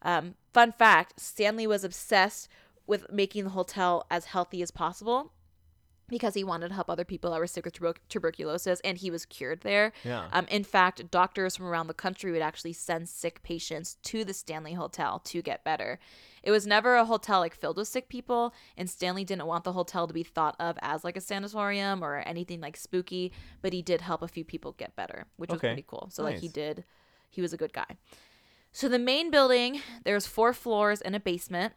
Um, 0.00 0.36
fun 0.54 0.72
fact: 0.72 1.20
Stanley 1.20 1.66
was 1.66 1.84
obsessed 1.84 2.48
with 2.86 3.12
making 3.12 3.44
the 3.44 3.50
hotel 3.50 4.06
as 4.10 4.26
healthy 4.26 4.62
as 4.62 4.70
possible 4.70 5.32
because 6.08 6.34
he 6.34 6.44
wanted 6.44 6.68
to 6.68 6.74
help 6.74 6.88
other 6.88 7.04
people 7.04 7.30
that 7.30 7.40
were 7.40 7.46
sick 7.46 7.64
with 7.64 7.74
tuber- 7.74 7.94
tuberculosis, 8.08 8.80
and 8.84 8.98
he 8.98 9.10
was 9.10 9.26
cured 9.26 9.62
there. 9.62 9.92
Yeah. 10.04 10.28
Um, 10.32 10.46
in 10.48 10.64
fact, 10.64 11.10
doctors 11.10 11.56
from 11.56 11.66
around 11.66 11.86
the 11.86 11.94
country 11.94 12.32
would 12.32 12.42
actually 12.42 12.72
send 12.72 13.08
sick 13.08 13.42
patients 13.42 13.96
to 14.04 14.24
the 14.24 14.32
Stanley 14.34 14.74
Hotel 14.74 15.20
to 15.20 15.42
get 15.42 15.64
better. 15.64 15.98
It 16.42 16.52
was 16.52 16.66
never 16.66 16.94
a 16.94 17.04
hotel 17.04 17.40
like 17.40 17.54
filled 17.54 17.76
with 17.76 17.88
sick 17.88 18.08
people, 18.08 18.54
and 18.76 18.88
Stanley 18.88 19.24
didn't 19.24 19.46
want 19.46 19.64
the 19.64 19.72
hotel 19.72 20.06
to 20.06 20.14
be 20.14 20.22
thought 20.22 20.54
of 20.60 20.78
as 20.80 21.02
like 21.02 21.16
a 21.16 21.20
sanatorium 21.20 22.04
or 22.04 22.18
anything 22.18 22.60
like 22.60 22.76
spooky, 22.76 23.32
but 23.62 23.72
he 23.72 23.82
did 23.82 24.00
help 24.00 24.22
a 24.22 24.28
few 24.28 24.44
people 24.44 24.72
get 24.72 24.94
better, 24.94 25.26
which 25.36 25.50
was 25.50 25.60
pretty 25.74 25.84
cool. 25.86 26.08
So 26.12 26.22
like 26.22 26.38
he 26.38 26.48
did, 26.48 26.84
he 27.30 27.40
was 27.40 27.52
a 27.52 27.56
good 27.56 27.72
guy. 27.72 27.96
So 28.70 28.88
the 28.88 28.98
main 28.98 29.30
building, 29.30 29.80
there's 30.04 30.26
four 30.26 30.52
floors 30.52 31.00
and 31.00 31.16
a 31.16 31.20
basement. 31.20 31.72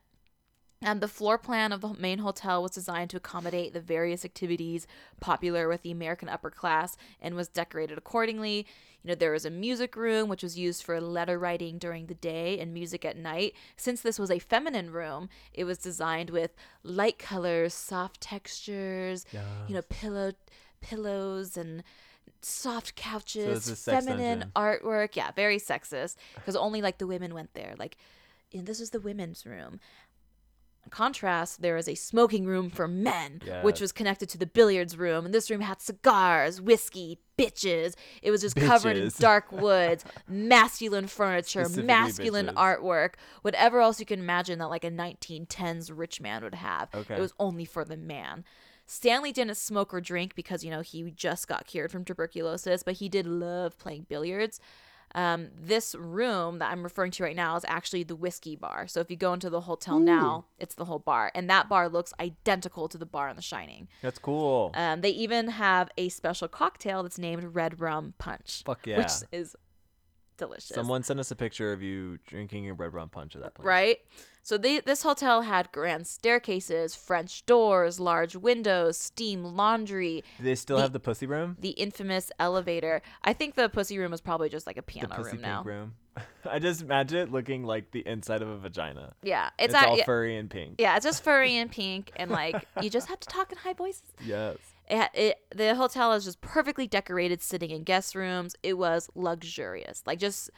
And 0.81 1.01
the 1.01 1.09
floor 1.09 1.37
plan 1.37 1.73
of 1.73 1.81
the 1.81 1.93
main 1.95 2.19
hotel 2.19 2.63
was 2.63 2.71
designed 2.71 3.09
to 3.09 3.17
accommodate 3.17 3.73
the 3.73 3.81
various 3.81 4.23
activities 4.23 4.87
popular 5.19 5.67
with 5.67 5.81
the 5.81 5.91
American 5.91 6.29
upper 6.29 6.49
class 6.49 6.95
and 7.21 7.35
was 7.35 7.49
decorated 7.49 7.97
accordingly. 7.97 8.65
You 9.03 9.09
know, 9.09 9.15
there 9.15 9.31
was 9.31 9.45
a 9.45 9.49
music 9.49 9.95
room 9.97 10.29
which 10.29 10.43
was 10.43 10.57
used 10.57 10.83
for 10.83 10.99
letter 11.01 11.37
writing 11.37 11.77
during 11.79 12.05
the 12.07 12.13
day 12.13 12.59
and 12.59 12.73
music 12.73 13.03
at 13.03 13.17
night. 13.17 13.53
Since 13.75 14.01
this 14.01 14.17
was 14.17 14.31
a 14.31 14.39
feminine 14.39 14.91
room, 14.91 15.29
it 15.53 15.65
was 15.65 15.77
designed 15.77 16.29
with 16.29 16.55
light 16.83 17.19
colors, 17.19 17.73
soft 17.73 18.21
textures, 18.21 19.25
you 19.67 19.75
know, 19.75 19.81
pillow 19.81 20.31
pillows 20.81 21.57
and 21.57 21.83
soft 22.41 22.95
couches, 22.95 23.63
sex 23.65 23.83
feminine 23.83 24.39
dungeon. 24.39 24.51
artwork. 24.55 25.15
Yeah, 25.15 25.31
very 25.31 25.59
sexist 25.59 26.15
because 26.35 26.55
only 26.55 26.81
like 26.81 26.99
the 26.99 27.07
women 27.07 27.33
went 27.33 27.53
there. 27.53 27.75
Like, 27.77 27.97
and 28.53 28.65
this 28.65 28.79
is 28.79 28.89
the 28.91 28.99
women's 28.99 29.45
room. 29.45 29.79
In 30.85 30.89
contrast, 30.91 31.61
there 31.61 31.77
is 31.77 31.87
a 31.87 31.95
smoking 31.95 32.45
room 32.45 32.69
for 32.69 32.87
men, 32.87 33.41
which 33.61 33.81
was 33.81 33.91
connected 33.91 34.29
to 34.29 34.37
the 34.37 34.45
billiards 34.45 34.97
room. 34.97 35.25
And 35.25 35.33
this 35.33 35.49
room 35.51 35.61
had 35.61 35.81
cigars, 35.81 36.61
whiskey, 36.61 37.19
bitches. 37.37 37.95
It 38.21 38.31
was 38.31 38.41
just 38.41 38.55
covered 38.55 38.97
in 38.97 39.11
dark 39.19 39.51
woods, 39.51 40.03
masculine 40.27 41.07
furniture, 41.07 41.67
masculine 41.69 42.47
bitches. 42.47 42.53
artwork, 42.81 43.13
whatever 43.41 43.81
else 43.81 43.99
you 43.99 44.05
can 44.05 44.19
imagine 44.19 44.59
that 44.59 44.69
like 44.69 44.83
a 44.83 44.91
1910s 44.91 45.91
rich 45.93 46.21
man 46.21 46.43
would 46.43 46.55
have. 46.55 46.89
Okay. 46.93 47.15
It 47.15 47.19
was 47.19 47.33
only 47.39 47.65
for 47.65 47.85
the 47.85 47.97
man. 47.97 48.43
Stanley 48.85 49.31
didn't 49.31 49.55
smoke 49.55 49.93
or 49.93 50.01
drink 50.01 50.33
because, 50.33 50.63
you 50.63 50.71
know, 50.71 50.81
he 50.81 51.11
just 51.11 51.47
got 51.47 51.67
cured 51.67 51.91
from 51.91 52.03
tuberculosis, 52.03 52.81
but 52.81 52.95
he 52.95 53.07
did 53.07 53.27
love 53.27 53.77
playing 53.77 54.07
billiards. 54.09 54.59
Um, 55.15 55.49
this 55.59 55.95
room 55.95 56.59
that 56.59 56.71
I'm 56.71 56.83
referring 56.83 57.11
to 57.13 57.23
right 57.23 57.35
now 57.35 57.55
is 57.55 57.65
actually 57.67 58.03
the 58.03 58.15
whiskey 58.15 58.55
bar. 58.55 58.87
So 58.87 58.99
if 58.99 59.09
you 59.09 59.17
go 59.17 59.33
into 59.33 59.49
the 59.49 59.61
hotel 59.61 59.99
now, 59.99 60.45
it's 60.59 60.75
the 60.75 60.85
whole 60.85 60.99
bar. 60.99 61.31
And 61.33 61.49
that 61.49 61.67
bar 61.67 61.89
looks 61.89 62.13
identical 62.19 62.87
to 62.89 62.97
the 62.97 63.05
bar 63.07 63.29
in 63.29 63.35
The 63.35 63.41
Shining. 63.41 63.87
That's 64.03 64.19
cool. 64.19 64.71
Um, 64.75 65.01
they 65.01 65.09
even 65.09 65.47
have 65.47 65.89
a 65.97 66.09
special 66.09 66.47
cocktail 66.47 67.01
that's 67.03 67.17
named 67.17 67.55
Red 67.55 67.79
Rum 67.81 68.13
Punch. 68.19 68.61
Fuck 68.65 68.85
yeah. 68.85 68.99
Which 68.99 69.11
is 69.31 69.55
delicious. 70.37 70.73
Someone 70.75 71.03
sent 71.03 71.19
us 71.19 71.29
a 71.31 71.35
picture 71.35 71.71
of 71.71 71.81
you 71.83 72.17
drinking 72.25 72.63
your 72.63 72.73
red 72.73 72.93
rum 72.93 73.09
punch 73.09 73.35
at 73.35 73.41
that 73.43 73.53
place. 73.53 73.65
right? 73.65 73.97
So 74.49 74.57
they, 74.57 74.79
this 74.79 75.03
hotel 75.03 75.43
had 75.43 75.71
grand 75.71 76.07
staircases, 76.07 76.95
French 76.95 77.45
doors, 77.45 77.99
large 77.99 78.35
windows, 78.35 78.97
steam 78.97 79.43
laundry, 79.43 80.23
Do 80.39 80.43
they 80.43 80.55
still 80.55 80.77
The- 80.77 80.81
have 80.81 80.91
the 80.91 80.99
pussy 80.99 81.27
room? 81.27 81.55
the 81.59 81.69
infamous 81.69 82.31
elevator. 82.39 83.03
I 83.23 83.33
think 83.33 83.53
the 83.53 83.69
pussy 83.69 83.99
room 83.99 84.09
was 84.09 84.21
probably 84.21 84.49
just 84.49 84.65
like 84.65 84.77
a 84.77 84.81
The 84.81 84.83
piano 84.87 85.13
pussy 85.15 85.33
room 85.33 85.41
now. 85.41 85.57
pink 85.57 85.67
room. 85.67 85.93
I 86.49 86.57
just 86.57 86.81
imagine 86.81 87.19
it 87.19 87.31
looking 87.31 87.63
like 87.63 87.91
the 87.91 87.99
inside 88.07 88.41
of 88.41 88.47
a 88.49 88.57
vagina. 88.57 89.13
Yeah, 89.21 89.51
It's, 89.59 89.71
it's, 89.71 89.83
at, 89.83 89.87
all 89.87 89.97
yeah, 89.99 90.05
furry 90.05 90.35
and 90.35 90.49
pink. 90.49 90.77
yeah, 90.79 90.95
it's 90.95 91.05
just 91.05 91.23
furry 91.23 91.55
and 91.55 91.69
pink, 91.81 92.11
and 92.15 92.31
like 92.31 92.65
you 92.81 92.89
just 92.89 93.07
have 93.07 93.19
to 93.19 93.27
talk 93.27 93.51
in 93.51 93.59
high 93.59 93.73
voices. 93.73 94.01
Yes. 94.25 94.57
It, 94.89 95.09
it 95.13 95.37
the 95.55 95.75
hotel 95.75 96.11
is 96.13 96.23
just 96.25 96.41
perfectly 96.41 96.87
decorated, 96.87 97.43
sitting 97.43 97.69
in 97.69 97.83
guest 97.83 98.15
rooms. 98.15 98.55
It 98.63 98.79
was 98.79 99.11
luxurious. 99.13 100.01
Like 100.07 100.17
just 100.17 100.49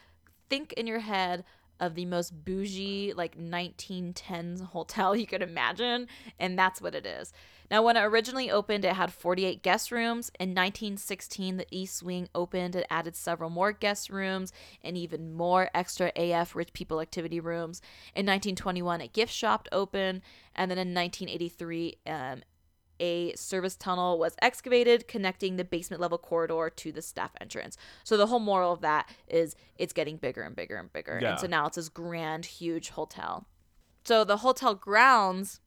think 0.48 0.72
in 0.78 0.86
your 0.86 1.00
head 1.00 1.44
of 1.82 1.96
the 1.96 2.06
most 2.06 2.44
bougie 2.44 3.12
like 3.12 3.36
1910s 3.36 4.64
hotel 4.66 5.14
you 5.16 5.26
could 5.26 5.42
imagine, 5.42 6.06
and 6.38 6.58
that's 6.58 6.80
what 6.80 6.94
it 6.94 7.04
is. 7.04 7.32
Now, 7.70 7.82
when 7.82 7.96
it 7.96 8.02
originally 8.02 8.50
opened, 8.50 8.84
it 8.84 8.94
had 8.94 9.12
48 9.12 9.62
guest 9.62 9.90
rooms. 9.90 10.30
In 10.38 10.50
1916, 10.50 11.56
the 11.56 11.66
East 11.70 12.02
Wing 12.02 12.28
opened 12.34 12.76
and 12.76 12.84
added 12.90 13.16
several 13.16 13.48
more 13.48 13.72
guest 13.72 14.10
rooms 14.10 14.52
and 14.84 14.96
even 14.96 15.32
more 15.32 15.70
extra 15.74 16.12
AF 16.14 16.54
rich 16.54 16.72
people 16.74 17.00
activity 17.00 17.40
rooms. 17.40 17.80
In 18.14 18.26
1921, 18.26 19.00
a 19.00 19.08
gift 19.08 19.32
shop 19.32 19.68
opened, 19.72 20.20
and 20.54 20.70
then 20.70 20.78
in 20.78 20.94
1983, 20.94 21.96
um, 22.06 22.42
a 23.00 23.34
service 23.34 23.76
tunnel 23.76 24.18
was 24.18 24.34
excavated 24.40 25.08
connecting 25.08 25.56
the 25.56 25.64
basement 25.64 26.00
level 26.00 26.18
corridor 26.18 26.70
to 26.76 26.92
the 26.92 27.02
staff 27.02 27.32
entrance. 27.40 27.76
So 28.04 28.16
the 28.16 28.26
whole 28.26 28.38
moral 28.38 28.72
of 28.72 28.80
that 28.82 29.08
is 29.28 29.56
it's 29.76 29.92
getting 29.92 30.16
bigger 30.16 30.42
and 30.42 30.54
bigger 30.54 30.76
and 30.76 30.92
bigger. 30.92 31.18
Yeah. 31.20 31.32
And 31.32 31.40
so 31.40 31.46
now 31.46 31.66
it's 31.66 31.76
this 31.76 31.88
grand, 31.88 32.44
huge 32.46 32.90
hotel. 32.90 33.46
So 34.04 34.24
the 34.24 34.38
hotel 34.38 34.74
grounds 34.74 35.60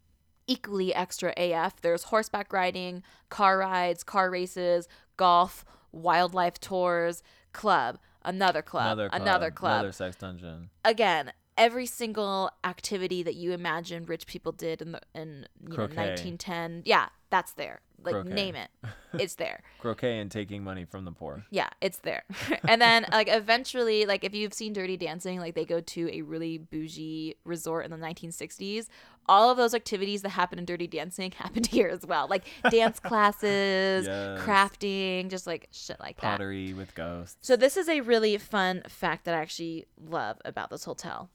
equally 0.48 0.94
extra 0.94 1.34
AF. 1.38 1.82
There's 1.82 2.04
horseback 2.04 2.54
riding, 2.54 3.04
car 3.30 3.58
rides, 3.58 4.04
car 4.04 4.30
races, 4.30 4.88
golf, 5.18 5.66
wildlife 5.92 6.60
tours, 6.60 7.24
club, 7.54 7.98
another 8.24 8.62
club, 8.62 8.86
Another 8.86 9.10
club. 9.10 9.22
another 9.22 9.52
club 9.52 9.74
Another 9.80 9.92
sex 9.92 10.16
dungeon. 10.18 10.70
again 10.84 11.32
every 11.58 11.86
single 11.86 12.50
activity 12.64 13.24
that 13.24 13.36
you 13.36 13.52
imagine 13.54 14.06
rich 14.06 14.28
people 14.28 14.52
did 14.52 14.82
in 14.82 14.92
the 14.94 15.02
in 15.14 15.48
you 15.62 15.78
know, 15.78 15.84
1910 15.84 16.84
yeah 16.86 17.08
that's 17.32 17.54
there. 17.54 17.82
Like 18.04 18.14
Croquet. 18.14 18.34
name 18.34 18.56
it. 18.56 18.70
It's 19.20 19.36
there. 19.36 19.62
Croquet 19.80 20.20
and 20.20 20.30
taking 20.30 20.64
money 20.64 20.86
from 20.86 21.06
the 21.06 21.12
poor. 21.12 21.46
yeah 21.50 21.70
it's 21.82 21.98
there. 22.00 22.24
And 22.68 22.82
then 22.82 23.06
like 23.12 23.28
eventually 23.30 24.06
like 24.06 24.24
if 24.24 24.36
you've 24.36 24.54
seen 24.54 24.74
dirty 24.74 24.96
dancing 24.98 25.40
like 25.40 25.56
they 25.56 25.66
go 25.66 25.80
to 25.82 26.10
a 26.14 26.22
really 26.22 26.58
bougie 26.58 27.36
resort 27.46 27.86
in 27.86 27.92
the 27.92 27.98
1960s 27.98 28.88
all 29.28 29.50
of 29.50 29.58
those 29.58 29.74
activities 29.74 30.22
that 30.22 30.30
happen 30.30 30.60
in 30.60 30.66
dirty 30.66 30.86
dancing 30.88 31.32
happened 31.38 31.68
here 31.68 31.88
as 31.88 32.06
well. 32.06 32.28
Like 32.30 32.44
dance 32.70 33.00
classes 33.00 34.06
Yes. 34.06 34.40
crafting 34.42 35.30
just 35.30 35.48
like 35.48 35.68
shit 35.72 36.00
like 36.00 36.18
that. 36.22 36.38
Pottery 36.38 36.74
with 36.74 36.94
ghosts. 36.96 37.38
so 37.42 37.56
this 37.56 37.76
is 37.78 37.90
a 37.90 38.02
really 38.02 38.38
fun 38.38 38.84
fact 38.88 39.26
that 39.26 39.34
i 39.34 39.40
actually 39.40 39.86
love 40.00 40.38
about 40.46 40.70
this 40.70 40.84
hotel 40.84 41.30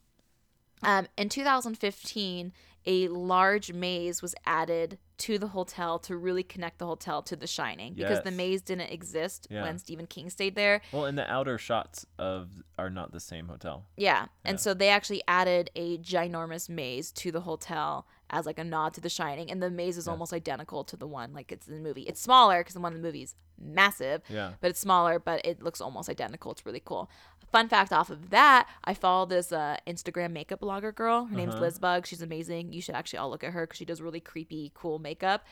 Um, 0.83 1.07
in 1.17 1.29
2015, 1.29 2.53
a 2.87 3.09
large 3.09 3.73
maze 3.73 4.23
was 4.23 4.35
added 4.47 4.99
to 5.19 5.39
the 5.39 5.49
hotel 5.49 5.99
to 5.99 6.17
really 6.17 6.43
connect 6.43 6.79
the 6.79 6.87
hotel 6.87 7.21
to 7.21 7.37
The 7.37 7.47
Shining 7.47 7.93
because 7.93 8.23
the 8.25 8.31
maze 8.31 8.63
didn't 8.63 8.91
exist 8.91 9.47
Yeah. 9.51 9.65
when 9.65 9.79
Stephen 9.79 10.07
King 10.07 10.31
stayed 10.31 10.55
there. 10.55 10.81
Well, 10.91 11.05
and 11.05 11.19
the 11.19 11.31
outer 11.31 11.59
shots 11.59 12.07
of 12.19 12.49
are 12.79 12.89
not 12.89 13.13
the 13.13 13.21
same 13.21 13.49
hotel. 13.49 13.85
Yeah. 13.99 14.29
And 14.47 14.59
so 14.59 14.73
they 14.73 14.89
actually 14.89 15.23
added 15.29 15.71
a 15.77 15.99
ginormous 15.99 16.71
maze 16.71 17.13
to 17.13 17.31
the 17.31 17.43
hotel 17.43 18.07
as 18.31 18.47
like 18.47 18.59
a 18.59 18.65
nod 18.65 18.95
to 18.95 19.03
The 19.03 19.11
Shining. 19.11 19.51
And 19.51 19.63
the 19.63 19.69
maze 19.71 19.99
is 19.99 20.07
Yeah. 20.07 20.13
almost 20.13 20.33
identical 20.33 20.85
to 20.85 20.97
the 20.97 21.07
one 21.07 21.35
like 21.35 21.53
it's 21.53 21.69
in 21.69 21.75
the 21.75 21.81
movie. 21.83 22.03
It's 22.05 22.21
smaller 22.23 22.61
because 22.61 22.73
the 22.75 22.81
one 22.81 22.95
in 22.95 23.03
the 23.03 23.07
movie 23.07 23.23
is 23.25 23.35
massive, 23.59 24.23
Yeah. 24.31 24.55
but 24.63 24.71
it's 24.71 24.81
smaller, 24.81 25.19
but 25.19 25.45
it 25.45 25.63
looks 25.63 25.83
almost 25.83 26.09
identical. 26.09 26.51
It's 26.53 26.65
really 26.65 26.81
cool. 26.83 27.11
Fun 27.53 27.69
fact 27.69 27.93
off 27.93 28.11
of 28.11 28.31
that, 28.31 28.69
I 28.85 28.95
follow 28.95 29.27
this 29.27 29.51
uh, 29.53 29.77
Instagram 29.87 30.31
makeup 30.33 30.61
blogger 30.61 30.95
girl. 30.95 31.25
Her 31.25 31.37
name's 31.37 31.55
Uh-huh. 31.55 31.63
Liz 31.65 31.79
Bug. 31.79 32.07
She's 32.07 32.23
amazing. 32.23 32.73
You 32.73 32.81
should 32.81 32.95
actually 32.95 33.19
all 33.19 33.31
look 33.31 33.43
at 33.43 33.53
her 33.53 33.67
because 33.67 33.77
she 33.79 33.85
does 33.85 34.01
really 34.01 34.21
creepy, 34.21 34.71
cool 34.75 34.99
makeup. 35.01 35.45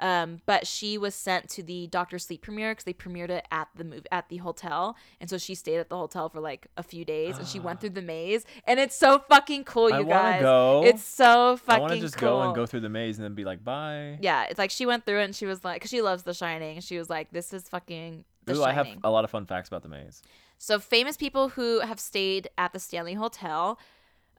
Um, 0.00 0.42
but 0.46 0.64
she 0.64 0.96
was 0.96 1.12
sent 1.14 1.48
to 1.50 1.62
the 1.62 1.88
Doctor 1.88 2.20
Sleep 2.20 2.40
premiere 2.42 2.70
because 2.70 2.84
they 2.84 2.92
premiered 2.92 3.30
it 3.30 3.44
at 3.50 3.66
the 3.74 3.82
movie 3.82 4.04
at 4.12 4.28
the 4.28 4.36
hotel, 4.36 4.94
and 5.20 5.28
so 5.28 5.38
she 5.38 5.56
stayed 5.56 5.78
at 5.78 5.88
the 5.88 5.96
hotel 5.96 6.28
for 6.28 6.38
like 6.38 6.68
a 6.76 6.84
few 6.84 7.04
days, 7.04 7.36
and 7.36 7.48
she 7.48 7.58
went 7.58 7.80
through 7.80 7.90
the 7.90 8.02
maze, 8.02 8.44
and 8.64 8.78
it's 8.78 8.94
so 8.94 9.18
fucking 9.18 9.64
cool, 9.64 9.90
you 9.90 9.96
I 9.96 10.02
guys. 10.04 10.42
go. 10.42 10.84
It's 10.86 11.02
so 11.02 11.56
fucking 11.56 11.74
I 11.74 11.80
want 11.80 11.92
to 11.94 11.98
just 11.98 12.16
cool. 12.16 12.28
go 12.28 12.40
and 12.42 12.54
go 12.54 12.64
through 12.64 12.80
the 12.80 12.88
maze 12.88 13.18
and 13.18 13.24
then 13.24 13.34
be 13.34 13.44
like, 13.44 13.64
bye. 13.64 14.18
Yeah, 14.20 14.44
it's 14.44 14.58
like 14.58 14.70
she 14.70 14.86
went 14.86 15.04
through 15.04 15.18
it, 15.18 15.24
and 15.24 15.34
she 15.34 15.46
was 15.46 15.64
like, 15.64 15.76
because 15.80 15.90
she 15.90 16.00
loves 16.00 16.22
The 16.22 16.32
Shining, 16.34 16.78
she 16.80 16.96
was 16.96 17.10
like, 17.10 17.32
"This 17.32 17.52
is 17.52 17.68
fucking 17.68 18.24
The 18.44 18.54
Ooh, 18.54 18.62
I 18.62 18.72
have 18.74 18.86
a 19.02 19.10
lot 19.10 19.24
of 19.24 19.30
fun 19.32 19.46
facts 19.46 19.66
about 19.66 19.82
the 19.82 19.88
maze. 19.88 20.22
So 20.58 20.78
famous 20.78 21.16
people 21.16 21.50
who 21.50 21.80
have 21.80 21.98
stayed 22.00 22.48
at 22.58 22.72
the 22.72 22.78
Stanley 22.80 23.14
Hotel. 23.14 23.78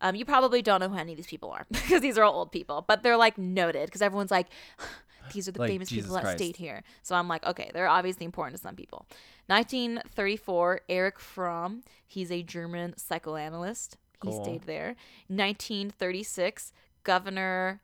Um, 0.02 0.16
you 0.16 0.24
probably 0.24 0.62
don't 0.62 0.80
know 0.80 0.88
who 0.88 0.96
any 0.98 1.12
of 1.12 1.18
these 1.18 1.28
people 1.28 1.50
are 1.52 1.66
because 1.72 2.02
these 2.02 2.18
are 2.18 2.24
all 2.24 2.34
old 2.36 2.52
people, 2.54 2.86
but 2.88 3.04
they're 3.04 3.18
like 3.18 3.38
noted 3.38 3.86
because 3.88 4.02
everyone's 4.02 4.32
like, 4.32 4.48
these 5.34 5.48
are 5.50 5.52
the 5.52 5.60
Like, 5.60 5.70
famous 5.72 5.90
Jesus 5.90 6.06
people 6.06 6.16
that 6.16 6.22
Christ. 6.24 6.38
stayed 6.38 6.56
here. 6.56 6.84
So 7.04 7.16
I'm 7.16 7.28
like, 7.28 7.46
okay, 7.46 7.70
they're 7.74 7.90
obviously 7.90 8.26
important 8.26 8.56
to 8.56 8.62
some 8.62 8.76
people. 8.78 9.06
1934, 9.48 10.82
Erich 10.90 11.20
Fromm. 11.20 11.84
He's 12.08 12.32
a 12.32 12.44
German 12.44 12.96
psychoanalyst. 12.98 13.98
He 14.24 14.30
Cool. 14.30 14.44
stayed 14.44 14.64
there. 14.64 14.96
1936, 15.28 16.72
Governor 17.04 17.82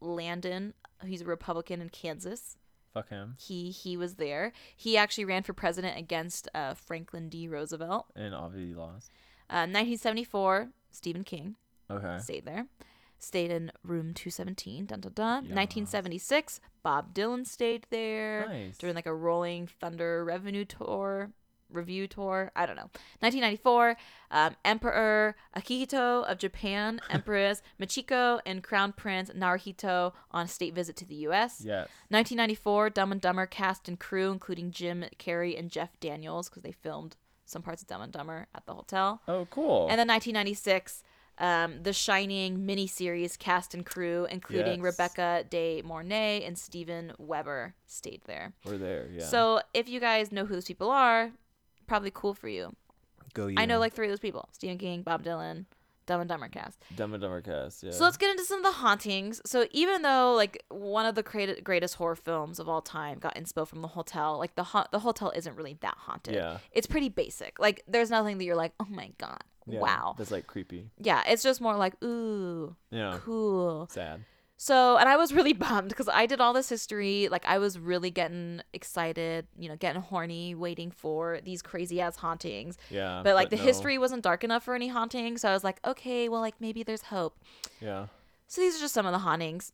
Landon. 0.00 0.74
He's 1.04 1.22
a 1.22 1.24
Republican 1.26 1.80
in 1.80 1.88
Kansas 1.90 2.56
Fuck 2.96 3.08
him. 3.10 3.36
he 3.38 3.70
he 3.70 3.96
was 3.96 4.14
there. 4.14 4.52
He 4.76 4.96
actually 4.96 5.26
ran 5.26 5.42
for 5.42 5.52
president 5.52 5.98
against 5.98 6.48
uh, 6.54 6.72
Franklin 6.74 7.28
D. 7.28 7.46
Roosevelt. 7.46 8.06
And 8.16 8.34
obviously 8.34 8.74
lost. 8.74 9.10
Uh, 9.50 9.68
1974, 9.68 10.68
Stephen 10.90 11.22
King 11.24 11.56
Okay. 11.90 12.18
stayed 12.20 12.46
there. 12.46 12.66
Stayed 13.18 13.50
in 13.50 13.70
room 13.84 14.12
217. 14.14 14.86
Dun, 14.86 15.00
dun, 15.00 15.12
dun. 15.12 15.44
Yeah. 15.44 15.54
1976, 15.54 16.60
Bob 16.82 17.14
Dylan 17.14 17.46
stayed 17.46 17.86
there 17.90 18.46
Nice. 18.48 18.76
during 18.78 18.94
like 18.96 19.06
a 19.06 19.14
Rolling 19.14 19.66
Thunder 19.80 20.24
revenue 20.24 20.64
tour, 20.64 21.30
review 21.70 22.06
tour. 22.06 22.50
I 22.56 22.66
don't 22.66 22.76
know. 22.76 22.90
1994, 23.20 23.96
um, 24.30 24.56
Emperor 24.64 25.36
Akihito 25.56 26.24
of 26.24 26.38
Japan, 26.38 27.00
Empress 27.10 27.62
Michiko, 27.80 28.40
and 28.46 28.62
Crown 28.62 28.92
Prince 28.92 29.30
Naruhito 29.30 30.12
on 30.30 30.44
a 30.44 30.48
state 30.48 30.74
visit 30.74 30.96
to 30.96 31.04
the 31.04 31.14
U.S. 31.26 31.62
Yes. 31.64 31.88
1994, 32.08 32.90
Dumb 32.90 33.12
and 33.12 33.20
Dumber 33.20 33.46
cast 33.46 33.88
and 33.88 33.98
crew, 33.98 34.30
including 34.32 34.70
Jim 34.70 35.04
Carrey 35.18 35.58
and 35.58 35.70
Jeff 35.70 35.98
Daniels, 36.00 36.48
because 36.48 36.62
they 36.62 36.72
filmed 36.72 37.16
some 37.44 37.62
parts 37.62 37.82
of 37.82 37.88
Dumb 37.88 38.02
and 38.02 38.12
Dumber 38.12 38.46
at 38.54 38.66
the 38.66 38.74
hotel. 38.74 39.22
Oh, 39.28 39.46
cool. 39.50 39.82
And 39.88 39.98
then 39.98 40.08
1996, 40.08 41.02
um, 41.38 41.82
The 41.82 41.92
Shining 41.92 42.58
miniseries 42.66 43.38
cast 43.38 43.74
and 43.74 43.84
crew, 43.84 44.26
including 44.30 44.82
Yes. 44.82 44.92
Rebecca 44.98 45.44
De 45.48 45.82
Mornay 45.82 46.42
and 46.44 46.58
Steven 46.58 47.12
Weber, 47.18 47.74
stayed 47.86 48.22
there. 48.26 48.52
We're 48.64 48.78
there. 48.78 49.08
Yeah. 49.12 49.24
So 49.26 49.60
if 49.74 49.88
you 49.88 50.00
guys 50.00 50.32
know 50.32 50.44
who 50.46 50.54
those 50.54 50.64
people 50.66 50.90
are, 50.90 51.30
probably 51.86 52.10
cool 52.14 52.34
for 52.34 52.48
you. 52.48 52.74
go. 53.34 53.46
You. 53.46 53.56
I 53.58 53.64
know 53.66 53.78
like 53.78 53.94
three 53.94 54.06
of 54.06 54.10
those 54.12 54.20
people: 54.20 54.48
Stephen 54.52 54.78
King, 54.78 55.02
Bob 55.02 55.22
Dylan, 55.22 55.66
Dumb 56.06 56.20
and 56.20 56.28
Dumber 56.28 56.48
cast. 56.48 56.78
Dumb 56.94 57.12
and 57.14 57.20
Dumber 57.22 57.40
cast. 57.42 57.82
Yeah. 57.82 57.90
So 57.90 58.04
let's 58.04 58.16
get 58.16 58.30
into 58.30 58.44
some 58.44 58.58
of 58.58 58.64
the 58.64 58.78
hauntings. 58.78 59.40
So 59.44 59.66
even 59.72 60.02
though 60.02 60.34
like 60.34 60.62
one 60.68 61.04
of 61.06 61.14
the 61.14 61.22
great, 61.22 61.62
greatest 61.64 61.96
horror 61.96 62.14
films 62.16 62.58
of 62.60 62.68
all 62.68 62.80
time 62.82 63.18
got 63.18 63.34
inspo 63.34 63.66
from 63.66 63.82
the 63.82 63.88
hotel, 63.88 64.38
like 64.38 64.54
the 64.54 64.62
ha- 64.64 64.86
the 64.92 65.00
hotel 65.00 65.32
isn't 65.34 65.56
really 65.56 65.76
that 65.80 65.94
haunted. 65.98 66.34
Yeah. 66.34 66.58
It's 66.72 66.86
pretty 66.86 67.08
basic. 67.08 67.58
Like 67.58 67.82
there's 67.88 68.10
nothing 68.10 68.38
that 68.38 68.44
you're 68.44 68.56
like, 68.56 68.72
"Oh 68.80 68.86
my 68.88 69.10
god. 69.18 69.42
Yeah, 69.66 69.80
Wow." 69.80 70.14
That's 70.16 70.30
like 70.30 70.46
creepy. 70.46 70.90
Yeah, 70.98 71.22
it's 71.26 71.42
just 71.42 71.60
more 71.60 71.76
like, 71.76 72.02
"Ooh, 72.04 72.76
Yeah. 72.90 73.18
cool." 73.22 73.88
Sad. 73.90 74.24
So, 74.56 74.96
and 74.96 75.08
I 75.08 75.16
was 75.16 75.32
really 75.32 75.52
bummed 75.54 75.88
because 75.88 76.08
I 76.08 76.26
did 76.26 76.40
all 76.40 76.52
this 76.52 76.68
history. 76.68 77.28
Like, 77.30 77.44
I 77.46 77.58
was 77.58 77.78
really 77.78 78.10
getting 78.10 78.62
excited, 78.72 79.46
you 79.58 79.68
know, 79.68 79.76
getting 79.76 80.02
horny, 80.02 80.54
waiting 80.54 80.90
for 80.90 81.40
these 81.44 81.62
crazy 81.62 82.00
ass 82.00 82.16
hauntings. 82.16 82.78
Yeah. 82.90 83.20
But, 83.22 83.34
like, 83.34 83.50
the 83.50 83.56
no. 83.56 83.62
history 83.62 83.98
wasn't 83.98 84.22
dark 84.22 84.44
enough 84.44 84.64
for 84.64 84.74
any 84.74 84.88
hauntings. 84.88 85.42
So 85.42 85.50
I 85.50 85.52
was 85.52 85.64
like, 85.64 85.78
okay, 85.84 86.28
well, 86.28 86.40
like, 86.40 86.54
maybe 86.60 86.82
there's 86.82 87.02
hope. 87.02 87.38
Yeah. 87.80 88.06
So 88.46 88.60
these 88.60 88.76
are 88.76 88.80
just 88.80 88.94
some 88.94 89.06
of 89.06 89.12
the 89.12 89.18
hauntings. 89.18 89.72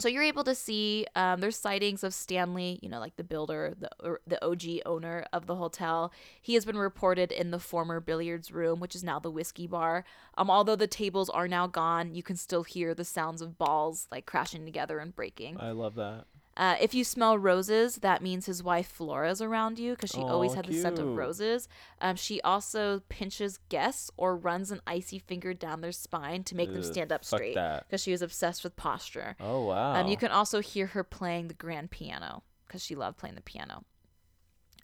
So 0.00 0.08
you're 0.08 0.22
able 0.22 0.44
to 0.44 0.54
see 0.54 1.06
um, 1.16 1.40
there's 1.40 1.56
sightings 1.56 2.04
of 2.04 2.14
Stanley, 2.14 2.78
you 2.82 2.88
know, 2.88 3.00
like 3.00 3.16
the 3.16 3.24
builder, 3.24 3.74
the 3.78 4.18
the 4.28 4.44
OG 4.44 4.82
owner 4.86 5.24
of 5.32 5.46
the 5.46 5.56
hotel. 5.56 6.12
He 6.40 6.54
has 6.54 6.64
been 6.64 6.78
reported 6.78 7.32
in 7.32 7.50
the 7.50 7.58
former 7.58 7.98
billiards 7.98 8.52
room, 8.52 8.78
which 8.78 8.94
is 8.94 9.02
now 9.02 9.18
the 9.18 9.30
whiskey 9.30 9.66
bar. 9.66 10.04
Um, 10.36 10.50
although 10.50 10.76
the 10.76 10.86
tables 10.86 11.28
are 11.28 11.48
now 11.48 11.66
gone, 11.66 12.14
you 12.14 12.22
can 12.22 12.36
still 12.36 12.62
hear 12.62 12.94
the 12.94 13.04
sounds 13.04 13.42
of 13.42 13.58
balls 13.58 14.06
like 14.12 14.24
crashing 14.24 14.64
together 14.64 15.00
and 15.00 15.14
breaking. 15.14 15.58
I 15.58 15.72
love 15.72 15.96
that. 15.96 16.26
Uh, 16.58 16.74
if 16.80 16.92
you 16.92 17.04
smell 17.04 17.38
roses, 17.38 17.96
that 17.96 18.20
means 18.20 18.46
his 18.46 18.64
wife 18.64 18.90
Flora's 18.90 19.40
around 19.40 19.78
you 19.78 19.92
because 19.92 20.10
she 20.10 20.20
always 20.20 20.54
had 20.54 20.66
the 20.66 20.74
scent 20.74 20.98
of 20.98 21.16
roses. 21.16 21.68
Um, 22.00 22.16
she 22.16 22.40
also 22.40 23.00
pinches 23.08 23.60
guests 23.68 24.10
or 24.16 24.36
runs 24.36 24.72
an 24.72 24.80
icy 24.84 25.20
finger 25.20 25.54
down 25.54 25.82
their 25.82 25.92
spine 25.92 26.42
to 26.44 26.56
make 26.56 26.72
them 26.72 26.82
stand 26.82 27.12
up 27.12 27.24
straight 27.24 27.54
because 27.86 28.02
she 28.02 28.10
was 28.10 28.22
obsessed 28.22 28.64
with 28.64 28.74
posture. 28.74 29.36
Oh 29.38 29.66
wow. 29.66 29.94
Um, 29.94 30.08
you 30.08 30.16
can 30.16 30.32
also 30.32 30.60
hear 30.60 30.86
her 30.86 31.04
playing 31.04 31.46
the 31.46 31.54
grand 31.54 31.92
piano 31.92 32.42
because 32.66 32.82
she 32.84 32.96
loved 32.96 33.18
playing 33.18 33.36
the 33.36 33.40
piano. 33.40 33.84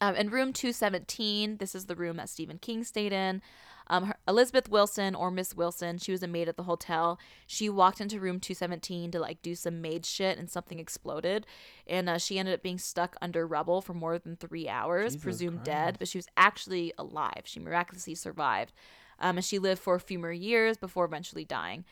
Um, 0.01 0.15
in 0.15 0.31
room 0.31 0.53
217, 0.53 1.57
this 1.57 1.75
is 1.75 1.87
the 1.87 1.97
room 1.97 2.17
that 2.19 2.29
Stephen 2.29 2.59
King 2.59 2.85
stayed 2.85 3.13
in. 3.13 3.43
Um, 3.89 4.05
her, 4.05 4.17
Elizabeth 4.27 4.69
Wilson 4.69 5.15
or 5.15 5.31
Miss 5.31 5.55
Wilson, 5.55 5.99
she 5.99 6.13
was 6.13 6.23
a 6.23 6.27
maid 6.27 6.49
at 6.49 6.57
the 6.57 6.63
hotel. 6.63 7.19
She 7.47 7.69
walked 7.69 8.01
into 8.01 8.21
room 8.21 8.41
217 8.41 9.11
to 9.11 9.21
like 9.21 9.43
do 9.43 9.55
some 9.55 9.81
maid 9.81 10.07
shit, 10.07 10.39
and 10.39 10.51
something 10.51 10.79
exploded, 10.79 11.47
and 11.87 12.09
uh, 12.09 12.19
she 12.19 12.39
ended 12.39 12.55
up 12.55 12.63
being 12.63 12.79
stuck 12.79 13.17
under 13.21 13.47
rubble 13.47 13.81
for 13.81 13.95
more 13.95 14.19
than 14.19 14.37
three 14.37 14.69
hours, 14.69 15.13
Jesus 15.13 15.23
presumed 15.23 15.65
dead, 15.65 15.97
but 15.99 16.09
she 16.09 16.19
was 16.19 16.29
actually 16.37 16.93
alive. 16.99 17.43
She 17.45 17.61
miraculously 17.61 18.15
survived, 18.15 18.73
um, 19.19 19.37
and 19.37 19.45
she 19.45 19.59
lived 19.59 19.81
for 19.83 19.95
a 19.95 20.01
few 20.01 20.19
more 20.19 20.33
years 20.33 20.77
before 20.77 21.05
eventually 21.05 21.45
dying. 21.45 21.85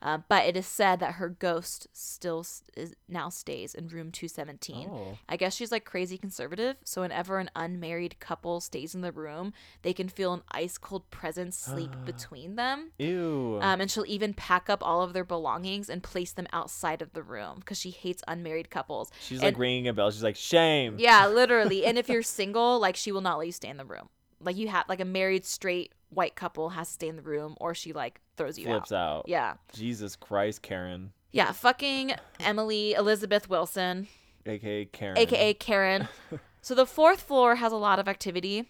Uh, 0.00 0.18
but 0.28 0.44
it 0.46 0.56
is 0.56 0.66
said 0.66 1.00
that 1.00 1.14
her 1.14 1.28
ghost 1.28 1.88
still 1.92 2.46
is, 2.76 2.94
now 3.08 3.28
stays 3.28 3.74
in 3.74 3.88
room 3.88 4.12
217. 4.12 4.88
Oh. 4.90 5.18
I 5.28 5.36
guess 5.36 5.54
she's 5.54 5.72
like 5.72 5.84
crazy 5.84 6.16
conservative, 6.16 6.76
so 6.84 7.02
whenever 7.02 7.38
an 7.38 7.50
unmarried 7.56 8.20
couple 8.20 8.60
stays 8.60 8.94
in 8.94 9.00
the 9.00 9.10
room, 9.12 9.52
they 9.82 9.92
can 9.92 10.08
feel 10.08 10.32
an 10.34 10.42
ice 10.52 10.78
cold 10.78 11.10
presence 11.10 11.58
sleep 11.58 11.90
between 12.04 12.54
them. 12.56 12.92
Ew. 12.98 13.58
Um, 13.60 13.80
and 13.80 13.90
she'll 13.90 14.04
even 14.06 14.34
pack 14.34 14.70
up 14.70 14.86
all 14.86 15.02
of 15.02 15.12
their 15.12 15.24
belongings 15.24 15.90
and 15.90 16.02
place 16.02 16.32
them 16.32 16.46
outside 16.52 17.02
of 17.02 17.12
the 17.12 17.22
room 17.22 17.56
because 17.58 17.78
she 17.78 17.90
hates 17.90 18.22
unmarried 18.28 18.70
couples. 18.70 19.10
She's 19.20 19.38
and- 19.38 19.46
like 19.46 19.58
ringing 19.58 19.88
a 19.88 19.92
bell. 19.92 20.10
She's 20.10 20.22
like, 20.22 20.36
shame. 20.36 20.96
Yeah, 20.98 21.26
literally. 21.26 21.84
and 21.84 21.98
if 21.98 22.08
you're 22.10 22.22
single, 22.22 22.78
like 22.78 22.94
she 22.96 23.10
will 23.10 23.20
not 23.20 23.38
let 23.38 23.46
you 23.46 23.52
stay 23.52 23.68
in 23.68 23.76
the 23.76 23.84
room. 23.84 24.08
Like 24.40 24.56
you 24.56 24.68
have 24.68 24.88
like 24.88 25.00
a 25.00 25.04
married 25.04 25.44
straight 25.44 25.92
white 26.10 26.34
couple 26.34 26.70
has 26.70 26.88
to 26.88 26.94
stay 26.94 27.08
in 27.08 27.16
the 27.16 27.22
room, 27.22 27.56
or 27.60 27.74
she 27.74 27.92
like 27.92 28.20
throws 28.36 28.58
you 28.58 28.66
Flips 28.66 28.92
out. 28.92 29.18
out. 29.18 29.24
Yeah, 29.28 29.54
Jesus 29.72 30.16
Christ, 30.16 30.62
Karen, 30.62 31.12
yeah. 31.32 31.52
Fucking 31.52 32.12
Emily 32.40 32.94
Elizabeth 32.94 33.48
Wilson. 33.48 34.08
aka 34.46 34.84
Karen. 34.86 35.18
aka 35.18 35.54
Karen. 35.54 36.08
so 36.62 36.74
the 36.74 36.86
fourth 36.86 37.20
floor 37.22 37.56
has 37.56 37.72
a 37.72 37.76
lot 37.76 37.98
of 37.98 38.08
activity. 38.08 38.68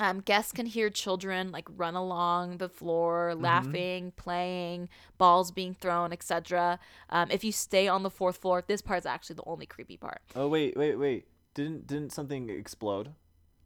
Um, 0.00 0.20
guests 0.20 0.52
can 0.52 0.66
hear 0.66 0.90
children 0.90 1.50
like 1.50 1.66
run 1.76 1.96
along 1.96 2.58
the 2.58 2.68
floor, 2.68 3.32
Mm-hmm. 3.34 3.42
laughing, 3.42 4.12
playing, 4.16 4.88
balls 5.18 5.50
being 5.50 5.74
thrown, 5.74 6.12
etc. 6.12 6.78
Um, 7.10 7.28
if 7.32 7.42
you 7.42 7.50
stay 7.50 7.88
on 7.88 8.04
the 8.04 8.10
fourth 8.10 8.36
floor, 8.36 8.62
this 8.66 8.80
part's 8.80 9.06
actually 9.06 9.34
the 9.36 9.44
only 9.46 9.66
creepy 9.66 9.96
part. 9.96 10.20
Oh 10.36 10.46
wait, 10.48 10.76
wait, 10.76 10.94
wait. 10.96 11.26
Didn't 11.54 11.88
didn't 11.88 12.12
something 12.12 12.48
explode? 12.48 13.14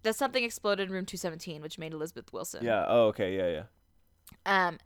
That 0.03 0.17
something 0.17 0.43
exploded 0.43 0.89
in 0.89 0.93
room 0.95 1.07
217, 1.07 1.63
which 1.63 1.79
made 1.79 1.93
Elizabeth 1.93 2.33
Wilson. 2.33 2.65
Yeah. 2.65 2.85
Oh, 2.89 3.07
okay. 3.09 3.37
Yeah, 3.37 3.63
yeah. 4.47 4.67
Um. 4.67 4.79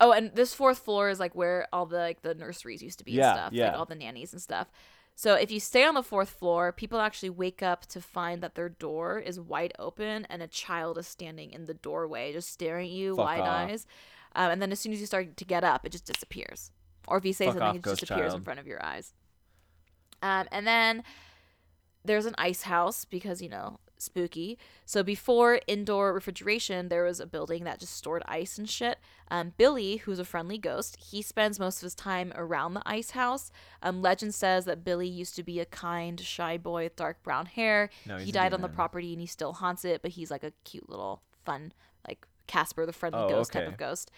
Oh, 0.00 0.12
and 0.12 0.32
this 0.34 0.54
fourth 0.54 0.78
floor 0.78 1.08
is 1.10 1.18
like 1.18 1.34
where 1.34 1.66
all 1.72 1.84
the 1.86 1.96
like 1.98 2.22
the 2.22 2.34
nurseries 2.34 2.82
used 2.82 3.00
to 3.00 3.04
be 3.04 3.12
Yeah, 3.12 3.30
and 3.30 3.36
stuff, 3.38 3.52
yeah. 3.52 3.68
like 3.70 3.78
all 3.78 3.84
the 3.84 3.96
nannies 3.96 4.32
and 4.32 4.40
stuff. 4.40 4.70
So 5.16 5.34
if 5.34 5.50
you 5.50 5.58
stay 5.58 5.84
on 5.84 5.94
the 5.94 6.02
fourth 6.04 6.30
floor, 6.30 6.70
people 6.70 7.00
actually 7.00 7.30
wake 7.30 7.60
up 7.64 7.84
to 7.86 8.00
find 8.00 8.40
that 8.40 8.54
their 8.54 8.68
door 8.68 9.18
is 9.18 9.40
wide 9.40 9.72
open 9.76 10.24
and 10.30 10.40
a 10.40 10.46
child 10.46 10.96
is 10.98 11.08
standing 11.08 11.50
in 11.50 11.66
the 11.66 11.74
doorway, 11.74 12.32
just 12.32 12.50
staring 12.50 12.86
at 12.86 12.92
you, 12.92 13.16
Fuck 13.16 13.24
wide 13.24 13.40
off. 13.40 13.70
eyes. 13.70 13.86
Um, 14.36 14.52
and 14.52 14.62
then 14.62 14.70
as 14.70 14.78
soon 14.78 14.92
as 14.92 15.00
you 15.00 15.06
start 15.06 15.36
to 15.36 15.44
get 15.44 15.64
up, 15.64 15.84
it 15.84 15.90
just 15.90 16.04
disappears. 16.04 16.70
Or 17.08 17.16
if 17.16 17.24
you 17.24 17.32
say 17.32 17.46
Fuck 17.46 17.54
something, 17.54 17.68
off, 17.68 17.76
it 17.76 17.82
just 17.82 18.00
disappears 18.02 18.32
in 18.34 18.42
front 18.42 18.60
of 18.60 18.68
your 18.68 18.80
eyes. 18.84 19.12
Um, 20.22 20.46
and 20.52 20.64
then 20.64 21.02
there's 22.04 22.26
an 22.26 22.36
ice 22.38 22.62
house 22.62 23.04
because 23.04 23.42
you 23.42 23.48
know 23.48 23.80
spooky. 24.00 24.58
So 24.84 25.02
before 25.02 25.60
indoor 25.66 26.12
refrigeration, 26.12 26.88
there 26.88 27.04
was 27.04 27.20
a 27.20 27.26
building 27.26 27.64
that 27.64 27.80
just 27.80 27.94
stored 27.94 28.22
ice 28.26 28.58
and 28.58 28.68
shit. 28.68 28.98
Um, 29.30 29.52
Billy, 29.56 29.96
who's 29.98 30.18
a 30.18 30.24
friendly 30.24 30.58
ghost, 30.58 30.96
he 31.10 31.20
spends 31.22 31.58
most 31.60 31.78
of 31.78 31.82
his 31.82 31.94
time 31.94 32.32
around 32.34 32.74
the 32.74 32.82
ice 32.86 33.10
house. 33.10 33.50
Um, 33.82 34.00
legend 34.02 34.34
says 34.34 34.64
that 34.64 34.84
Billy 34.84 35.08
used 35.08 35.36
to 35.36 35.42
be 35.42 35.60
a 35.60 35.66
kind, 35.66 36.18
shy 36.20 36.56
boy 36.56 36.84
with 36.84 36.96
dark 36.96 37.22
brown 37.22 37.46
hair. 37.46 37.90
No, 38.06 38.16
he 38.16 38.32
died 38.32 38.54
on 38.54 38.62
the 38.62 38.68
property 38.68 39.12
and 39.12 39.20
he 39.20 39.26
still 39.26 39.52
haunts 39.54 39.84
it, 39.84 40.02
but 40.02 40.12
he's 40.12 40.30
like 40.30 40.44
a 40.44 40.52
cute 40.64 40.88
little 40.88 41.22
fun, 41.44 41.72
like 42.06 42.26
Casper 42.46 42.86
the 42.86 42.92
friendly 42.92 43.20
Oh, 43.20 43.28
ghost 43.28 43.52
type 43.52 43.68
of 43.68 43.76
ghost. 43.76 44.10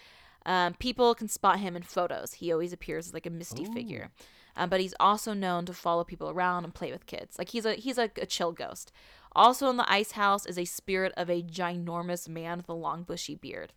Um, 0.46 0.74
people 0.74 1.14
can 1.14 1.28
spot 1.28 1.58
him 1.60 1.76
in 1.76 1.82
photos. 1.82 2.34
He 2.34 2.52
always 2.52 2.72
appears 2.72 3.08
as 3.08 3.14
like 3.14 3.26
a 3.26 3.30
misty 3.30 3.64
figure. 3.74 4.10
Um, 4.56 4.68
but 4.68 4.80
he's 4.80 4.94
also 4.98 5.32
known 5.32 5.64
to 5.66 5.72
follow 5.72 6.02
people 6.02 6.30
around 6.30 6.64
and 6.64 6.74
play 6.74 6.90
with 6.90 7.06
kids. 7.06 7.38
Like 7.38 7.50
he's 7.50 7.64
a 7.66 7.74
he's 7.74 7.98
a, 7.98 8.10
a 8.20 8.26
chill 8.26 8.52
ghost. 8.52 8.90
Also 9.36 9.68
in 9.70 9.76
the 9.76 9.90
ice 9.90 10.12
house 10.12 10.44
is 10.46 10.58
a 10.58 10.64
spirit 10.64 11.12
of 11.16 11.30
a 11.30 11.42
ginormous 11.42 12.28
man 12.28 12.58
with 12.58 12.68
a 12.68 12.72
long 12.74 13.02
bushy 13.04 13.34
beard. 13.34 13.72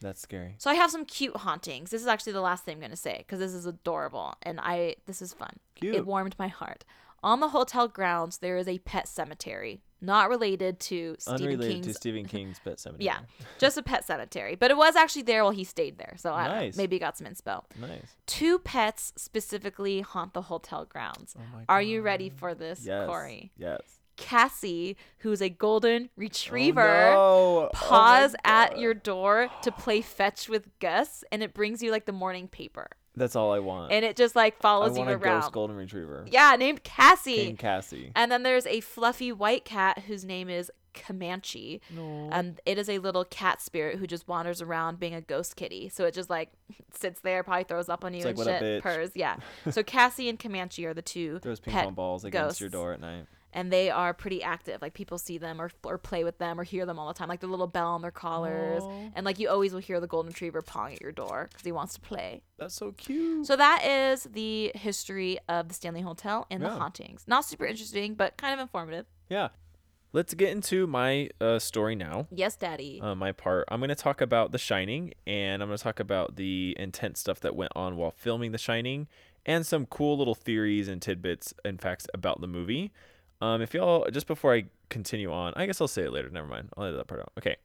That's 0.00 0.20
scary. 0.20 0.56
So 0.58 0.68
I 0.70 0.74
have 0.74 0.90
some 0.90 1.04
cute 1.04 1.36
hauntings. 1.36 1.90
This 1.90 2.02
is 2.02 2.08
actually 2.08 2.32
the 2.32 2.40
last 2.40 2.64
thing 2.64 2.74
I'm 2.74 2.80
going 2.80 2.90
to 2.90 2.96
say 2.96 3.18
because 3.18 3.38
this 3.38 3.54
is 3.54 3.66
adorable 3.66 4.34
and 4.42 4.58
I 4.60 4.96
this 5.06 5.22
is 5.22 5.32
fun. 5.32 5.56
Cute. 5.76 5.94
It 5.94 6.06
warmed 6.06 6.34
my 6.38 6.48
heart. 6.48 6.84
On 7.22 7.38
the 7.38 7.50
hotel 7.50 7.86
grounds 7.86 8.38
there 8.38 8.56
is 8.56 8.66
a 8.66 8.78
pet 8.80 9.06
cemetery, 9.06 9.80
not 10.00 10.28
related 10.28 10.80
to 10.80 11.14
Stephen 11.20 11.42
Unrelated 11.44 11.70
King's 11.74 11.86
to 11.86 11.94
Stephen 11.94 12.26
King's 12.34 12.58
Pet 12.58 12.80
Cemetery. 12.80 13.04
yeah, 13.04 13.18
just 13.60 13.78
a 13.78 13.82
pet 13.84 14.04
cemetery. 14.04 14.56
But 14.56 14.72
it 14.72 14.76
was 14.76 14.96
actually 14.96 15.22
there 15.22 15.44
while 15.44 15.52
he 15.52 15.62
stayed 15.62 15.98
there. 15.98 16.14
So 16.16 16.32
I 16.32 16.48
Nice. 16.48 16.76
maybe 16.76 16.98
got 16.98 17.16
some 17.16 17.28
inspo. 17.28 17.62
Nice. 17.80 18.16
Two 18.26 18.58
pets 18.58 19.12
specifically 19.16 20.00
haunt 20.00 20.34
the 20.34 20.42
hotel 20.42 20.84
grounds. 20.84 21.36
Oh 21.38 21.42
my 21.56 21.62
Are 21.68 21.80
you 21.80 22.02
ready 22.02 22.28
for 22.28 22.56
this, 22.56 22.84
Yes. 22.84 23.06
Corey? 23.06 23.52
Yes. 23.56 23.80
Cassie, 24.22 24.96
who's 25.18 25.42
a 25.42 25.48
golden 25.48 26.08
retriever, 26.16 27.12
Oh, 27.12 27.62
no. 27.62 27.66
Oh 27.66 27.70
paws 27.72 28.34
Oh 28.34 28.38
at 28.44 28.78
your 28.78 28.94
door 28.94 29.48
to 29.62 29.72
play 29.72 30.00
fetch 30.00 30.48
with 30.48 30.68
Gus, 30.78 31.24
and 31.32 31.42
it 31.42 31.52
brings 31.54 31.82
you 31.82 31.90
like 31.90 32.06
the 32.06 32.12
morning 32.12 32.48
paper, 32.48 32.88
That's 33.16 33.36
all 33.36 33.52
I 33.52 33.58
want. 33.58 33.92
and 33.92 34.04
it 34.04 34.16
just 34.16 34.34
like 34.36 34.54
I 34.58 34.62
follows 34.62 34.92
want 34.98 35.08
you 35.10 35.14
a 35.16 35.18
around. 35.18 35.40
ghost 35.40 35.52
golden 35.52 35.76
retriever. 35.76 36.24
Yeah, 36.30 36.56
named 36.58 36.82
Cassie. 36.84 37.36
King 37.46 37.56
Cassie. 37.56 38.12
And 38.14 38.30
then 38.30 38.42
there's 38.42 38.66
a 38.66 38.80
fluffy 38.80 39.32
white 39.32 39.64
cat 39.64 40.00
whose 40.06 40.24
name 40.24 40.48
is 40.48 40.70
Comanche. 40.94 41.80
No. 41.90 42.28
And 42.30 42.60
it 42.66 42.76
is 42.78 42.88
a 42.90 42.98
little 42.98 43.24
cat 43.24 43.60
spirit 43.62 43.98
who 43.98 44.06
just 44.06 44.28
wanders 44.28 44.60
around 44.60 45.00
being 45.00 45.14
a 45.14 45.20
ghost 45.22 45.56
kitty. 45.56 45.88
So 45.88 46.04
it 46.04 46.12
just 46.14 46.28
like 46.30 46.50
sits 46.94 47.20
there, 47.22 47.42
probably 47.42 47.64
throws 47.64 47.88
up 47.88 48.04
on 48.04 48.12
you 48.12 48.18
It's 48.18 48.26
like, 48.26 48.36
and 48.36 48.38
"What 48.38 48.48
up, 48.48 48.60
shit, 48.60 48.80
bitch?" 48.80 48.82
purrs. 48.82 49.10
Yeah. 49.14 49.36
So 49.70 49.82
Cassie 49.82 50.28
and 50.28 50.38
Comanche 50.38 50.84
are 50.84 50.92
the 50.94 51.00
two 51.02 51.38
Throws 51.38 51.60
ping 51.60 51.72
pong 51.74 51.94
balls 51.94 52.24
against 52.24 52.60
your 52.60 52.68
door 52.70 52.92
at 52.92 53.00
night. 53.00 53.24
And 53.52 53.72
they 53.72 53.90
are 53.90 54.14
pretty 54.14 54.42
active. 54.42 54.80
Like 54.82 54.94
people 54.94 55.18
see 55.18 55.38
them 55.38 55.60
or 55.60 55.70
or 55.84 55.98
play 55.98 56.24
with 56.24 56.38
them 56.38 56.58
or 56.58 56.64
hear 56.64 56.86
them 56.86 56.98
all 56.98 57.08
the 57.08 57.14
time. 57.14 57.28
Like 57.28 57.40
the 57.40 57.46
little 57.46 57.66
bell 57.66 57.88
on 57.88 58.02
their 58.02 58.10
collars, 58.10 58.82
Aw. 58.82 59.10
and 59.14 59.24
like 59.24 59.38
you 59.38 59.48
always 59.48 59.72
will 59.72 59.80
hear 59.80 60.00
the 60.00 60.06
golden 60.06 60.30
retriever 60.30 60.62
pawing 60.62 60.94
at 60.94 61.00
your 61.00 61.12
door 61.12 61.48
because 61.50 61.64
he 61.64 61.72
wants 61.72 61.94
to 61.94 62.00
play. 62.00 62.42
That's 62.58 62.74
so 62.74 62.92
cute. 62.92 63.46
So 63.46 63.56
that 63.56 63.84
is 63.84 64.24
the 64.24 64.72
history 64.74 65.38
of 65.48 65.68
the 65.68 65.74
Stanley 65.74 66.02
Hotel 66.02 66.46
and 66.50 66.62
the 66.62 66.70
hauntings. 66.70 67.24
Not 67.26 67.44
super 67.44 67.66
interesting, 67.66 68.14
but 68.14 68.36
kind 68.36 68.54
of 68.54 68.60
informative. 68.60 69.06
yeah. 69.28 69.48
Let's 70.14 70.34
get 70.34 70.50
into 70.50 70.86
my 70.86 71.30
uh, 71.40 71.58
story 71.58 71.94
now. 71.94 72.26
Yes, 72.30 72.54
Daddy. 72.54 73.00
uh, 73.02 73.14
my 73.14 73.32
part. 73.32 73.64
I'm 73.68 73.80
going 73.80 73.88
to 73.88 73.94
talk 73.94 74.20
about 74.20 74.52
The 74.52 74.58
Shining, 74.58 75.14
and 75.26 75.62
I'm 75.62 75.70
going 75.70 75.78
to 75.78 75.82
talk 75.82 76.00
about 76.00 76.36
the 76.36 76.76
intense 76.78 77.18
stuff 77.18 77.40
that 77.40 77.56
went 77.56 77.72
on 77.74 77.96
while 77.96 78.10
filming 78.10 78.52
The 78.52 78.58
Shining, 78.58 79.08
and 79.46 79.64
some 79.64 79.86
cool 79.86 80.18
little 80.18 80.34
theories 80.34 80.86
and 80.86 81.00
tidbits 81.00 81.54
and 81.64 81.80
facts 81.80 82.06
about 82.12 82.42
the 82.42 82.46
movie. 82.46 82.92
Um, 83.42 83.60
if 83.60 83.74
y'all, 83.74 84.06
just 84.10 84.26
before 84.26 84.54
I 84.54 84.64
continue 84.88 85.32
on, 85.32 85.52
I 85.56 85.66
guess 85.66 85.80
I'll 85.80 85.88
say 85.88 86.02
it 86.02 86.12
later. 86.12 86.30
Never 86.30 86.46
mind. 86.46 86.68
I'll 86.76 86.84
edit 86.84 86.98
that 86.98 87.06
part 87.08 87.20
out. 87.20 87.32
Okay. 87.38 87.56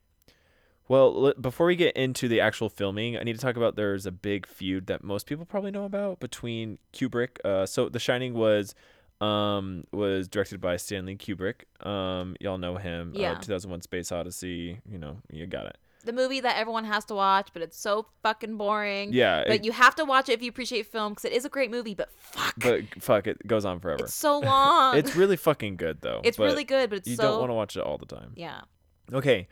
Well, 0.89 1.13
let- 1.21 1.41
before 1.41 1.67
we 1.67 1.75
get 1.75 1.95
into 1.95 2.28
the 2.28 2.39
actual 2.39 2.69
filming, 2.69 3.17
I 3.17 3.23
need 3.23 3.34
to 3.36 3.41
talk 3.41 3.57
about 3.57 3.75
there's 3.75 4.05
a 4.05 4.11
big 4.11 4.47
feud 4.47 4.88
that 4.88 5.03
most 5.03 5.28
people 5.28 5.45
probably 5.45 5.71
know 5.71 5.84
about 5.86 6.19
between 6.19 6.80
Kubrick. 6.93 7.38
Uh, 7.45 7.65
so 7.65 7.89
The 7.89 7.99
Shining 7.99 8.34
was 8.34 8.73
um 9.19 9.84
was 9.91 10.28
directed 10.28 10.61
by 10.61 10.78
Stanley 10.78 11.15
Kubrick. 11.15 11.61
Um 11.86 12.36
y'all 12.39 12.59
know 12.59 12.75
him. 12.78 13.13
Yeah. 13.15 13.32
Uh, 13.32 13.39
2001 13.39 13.82
Space 13.82 14.11
Odyssey, 14.11 14.80
you 14.89 14.97
know, 14.99 15.17
you 15.32 15.47
got 15.47 15.65
it. 15.65 15.78
The 16.07 16.13
movie 16.13 16.39
that 16.39 16.57
everyone 16.57 16.85
has 16.85 17.05
to 17.05 17.13
watch, 17.13 17.49
but 17.53 17.61
it's 17.61 17.79
so 17.79 18.07
fucking 18.23 18.57
boring. 18.57 19.13
Yeah, 19.13 19.43
But 19.45 19.57
it- 19.57 19.65
you 19.65 19.71
have 19.71 19.93
to 19.95 20.05
watch 20.05 20.29
it 20.29 20.33
if 20.33 20.41
you 20.41 20.49
appreciate 20.49 20.87
film 20.87 21.11
because 21.13 21.25
it 21.25 21.33
is 21.33 21.45
a 21.45 21.49
great 21.49 21.69
movie. 21.69 21.93
But 21.93 22.09
fuck, 22.17 22.55
but 22.57 22.81
fuck 22.99 23.27
it 23.27 23.45
goes 23.45 23.63
on 23.65 23.79
forever. 23.79 24.05
it's 24.05 24.15
so 24.15 24.39
long. 24.39 24.97
It's 24.97 25.15
really 25.15 25.37
fucking 25.37 25.75
good 25.77 26.01
though. 26.01 26.21
It's 26.23 26.39
really 26.39 26.63
good, 26.63 26.89
but 26.89 26.99
it's 26.99 27.07
You 27.09 27.15
so 27.17 27.23
don't 27.23 27.39
want 27.39 27.49
to 27.51 27.53
watch 27.53 27.77
it 27.77 27.81
all 27.83 27.97
the 27.99 28.07
time. 28.07 28.31
yeah. 28.35 28.61
Okay. 29.13 29.47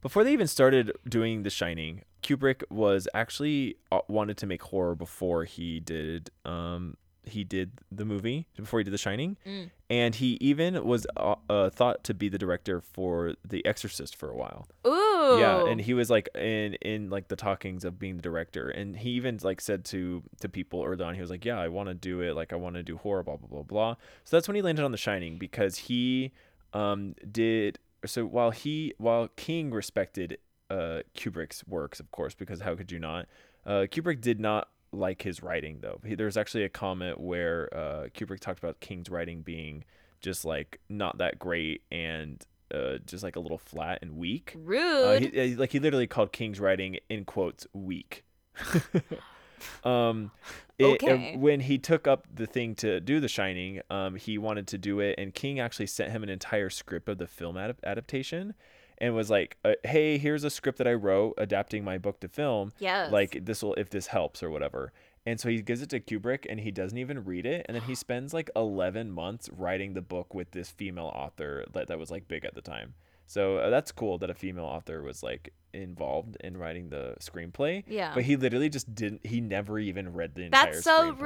Before 0.00 0.22
they 0.22 0.32
even 0.32 0.46
started 0.46 0.92
doing 1.08 1.42
The 1.42 1.50
Shining, 1.50 2.02
Kubrick 2.22 2.62
was 2.70 3.08
actually 3.14 3.76
uh, 3.90 3.98
wanted 4.08 4.36
to 4.38 4.46
make 4.46 4.62
horror 4.62 4.94
before 4.94 5.44
he 5.44 5.80
did 5.80 6.30
um 6.44 6.96
he 7.28 7.44
did 7.44 7.72
the 7.90 8.04
movie 8.04 8.46
before 8.56 8.80
he 8.80 8.84
did 8.84 8.92
The 8.92 8.98
Shining, 8.98 9.36
Mm. 9.46 9.70
and 9.90 10.14
he 10.14 10.38
even 10.40 10.84
was 10.84 11.06
uh, 11.16 11.36
uh, 11.48 11.70
thought 11.70 12.04
to 12.04 12.14
be 12.14 12.28
the 12.28 12.38
director 12.38 12.80
for 12.80 13.34
The 13.44 13.64
Exorcist 13.66 14.16
for 14.16 14.30
a 14.30 14.36
while. 14.36 14.68
Ooh. 14.86 15.38
Yeah, 15.40 15.66
and 15.66 15.80
he 15.80 15.92
was 15.94 16.08
like 16.10 16.28
in 16.34 16.74
in 16.74 17.10
like 17.10 17.28
the 17.28 17.36
talkings 17.36 17.84
of 17.84 17.98
being 17.98 18.16
the 18.16 18.22
director, 18.22 18.68
and 18.70 18.96
he 18.96 19.10
even 19.10 19.38
like 19.42 19.60
said 19.60 19.84
to 19.86 20.22
to 20.40 20.48
people 20.48 20.84
early 20.84 21.04
on, 21.04 21.14
he 21.14 21.20
was 21.20 21.30
like, 21.30 21.44
"Yeah, 21.44 21.58
I 21.60 21.68
want 21.68 21.88
to 21.88 21.94
do 21.94 22.20
it. 22.22 22.34
Like, 22.34 22.52
I 22.52 22.56
want 22.56 22.76
to 22.76 22.82
do 22.82 22.96
horror, 22.96 23.22
blah 23.22 23.36
blah 23.36 23.48
blah 23.48 23.62
blah." 23.62 23.96
So 24.24 24.36
that's 24.36 24.48
when 24.48 24.54
he 24.54 24.62
landed 24.62 24.84
on 24.84 24.90
The 24.92 24.96
Shining 24.98 25.36
because 25.38 25.76
he 25.76 26.32
um 26.72 27.14
did 27.30 27.78
so 28.06 28.24
while 28.26 28.50
he 28.52 28.94
while 28.98 29.28
King 29.36 29.70
respected 29.70 30.38
uh 30.70 31.00
Kubrick's 31.16 31.66
works, 31.66 32.00
of 32.00 32.10
course, 32.10 32.34
because 32.34 32.60
how 32.62 32.74
could 32.74 32.90
you 32.92 32.98
not? 32.98 33.26
Uh, 33.66 33.86
Kubrick 33.90 34.20
did 34.22 34.40
not 34.40 34.68
like 34.92 35.22
his 35.22 35.42
writing 35.42 35.78
though. 35.80 36.00
He, 36.04 36.14
there's 36.14 36.36
actually 36.36 36.64
a 36.64 36.68
comment 36.68 37.20
where 37.20 37.68
uh, 37.74 38.06
Kubrick 38.14 38.40
talked 38.40 38.58
about 38.58 38.80
King's 38.80 39.10
writing 39.10 39.42
being 39.42 39.84
just 40.20 40.44
like 40.44 40.80
not 40.88 41.18
that 41.18 41.38
great 41.38 41.82
and 41.92 42.44
uh, 42.74 42.98
just 43.06 43.22
like 43.22 43.36
a 43.36 43.40
little 43.40 43.58
flat 43.58 43.98
and 44.02 44.16
weak. 44.16 44.52
Uh, 44.56 44.58
rude. 44.60 45.22
he, 45.34 45.54
uh, 45.54 45.58
like 45.58 45.72
he 45.72 45.78
literally 45.78 46.06
called 46.06 46.32
King's 46.32 46.58
writing 46.60 46.98
in 47.08 47.24
quotes 47.24 47.66
weak. 47.72 48.24
um, 49.84 50.30
it- 50.78 50.84
uh, 50.84 50.88
Okay. 51.06 51.36
when 51.36 51.60
he 51.60 51.78
took 51.78 52.06
up 52.06 52.26
the 52.32 52.46
thing 52.46 52.74
to 52.76 53.00
do 53.00 53.20
The 53.20 53.28
Shining, 53.28 53.80
um, 53.90 54.14
he 54.16 54.38
wanted 54.38 54.66
to 54.68 54.78
do 54.78 55.00
it, 55.00 55.16
and 55.18 55.34
King 55.34 55.58
actually 55.60 55.86
sent 55.86 56.12
him 56.12 56.22
an 56.22 56.28
entire 56.28 56.70
script 56.70 57.08
of 57.08 57.18
the 57.18 57.26
film 57.26 57.56
adap- 57.56 57.82
adaptation, 57.84 58.54
and 59.00 59.14
was 59.14 59.30
like, 59.30 59.56
uh, 59.64 59.74
"Hey, 59.84 60.18
here's 60.18 60.44
a 60.44 60.50
script 60.50 60.78
that 60.78 60.88
I 60.88 60.94
wrote 60.94 61.34
adapting 61.38 61.84
my 61.84 61.98
book 61.98 62.20
to 62.20 62.28
film. 62.28 62.72
yes. 62.78 63.10
Like 63.12 63.44
this 63.44 63.62
will 63.62 63.74
if 63.74 63.90
this 63.90 64.08
helps 64.08 64.42
or 64.42 64.50
whatever." 64.50 64.92
And 65.26 65.38
so 65.38 65.50
he 65.50 65.60
gives 65.60 65.82
it 65.82 65.90
to 65.90 66.00
Kubrick, 66.00 66.46
and 66.48 66.58
he 66.58 66.70
doesn't 66.70 66.96
even 66.96 67.24
read 67.24 67.44
it, 67.44 67.66
and 67.68 67.74
then 67.74 67.82
he 67.82 67.94
spends 68.06 68.32
like 68.32 68.50
11 68.56 69.10
months 69.10 69.50
writing 69.52 69.92
the 69.92 70.00
book 70.00 70.32
with 70.32 70.52
this 70.52 70.70
female 70.70 71.12
author 71.14 71.64
that, 71.72 71.88
that 71.88 71.98
was 71.98 72.10
like 72.10 72.28
big 72.28 72.44
at 72.44 72.54
the 72.54 72.62
time. 72.62 72.94
So 73.26 73.58
uh, 73.58 73.68
that's 73.68 73.92
cool 73.92 74.16
that 74.18 74.30
a 74.30 74.34
female 74.34 74.64
author 74.64 75.02
was 75.02 75.22
like 75.22 75.52
involved 75.74 76.38
in 76.40 76.56
writing 76.56 76.88
the 76.88 77.14
screenplay. 77.20 77.84
Yeah. 77.86 78.14
But 78.14 78.24
he 78.24 78.36
literally 78.36 78.70
just 78.70 78.94
didn't. 78.94 79.26
He 79.26 79.42
never 79.42 79.78
even 79.78 80.14
read 80.14 80.34
the 80.34 80.44
entire. 80.44 80.72
That's 80.72 80.84
so 80.84 81.12
screenplay. 81.12 81.20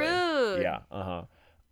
rude. 0.57 0.63
Yeah. 0.63 0.81
Uh 0.91 1.03
huh. 1.05 1.23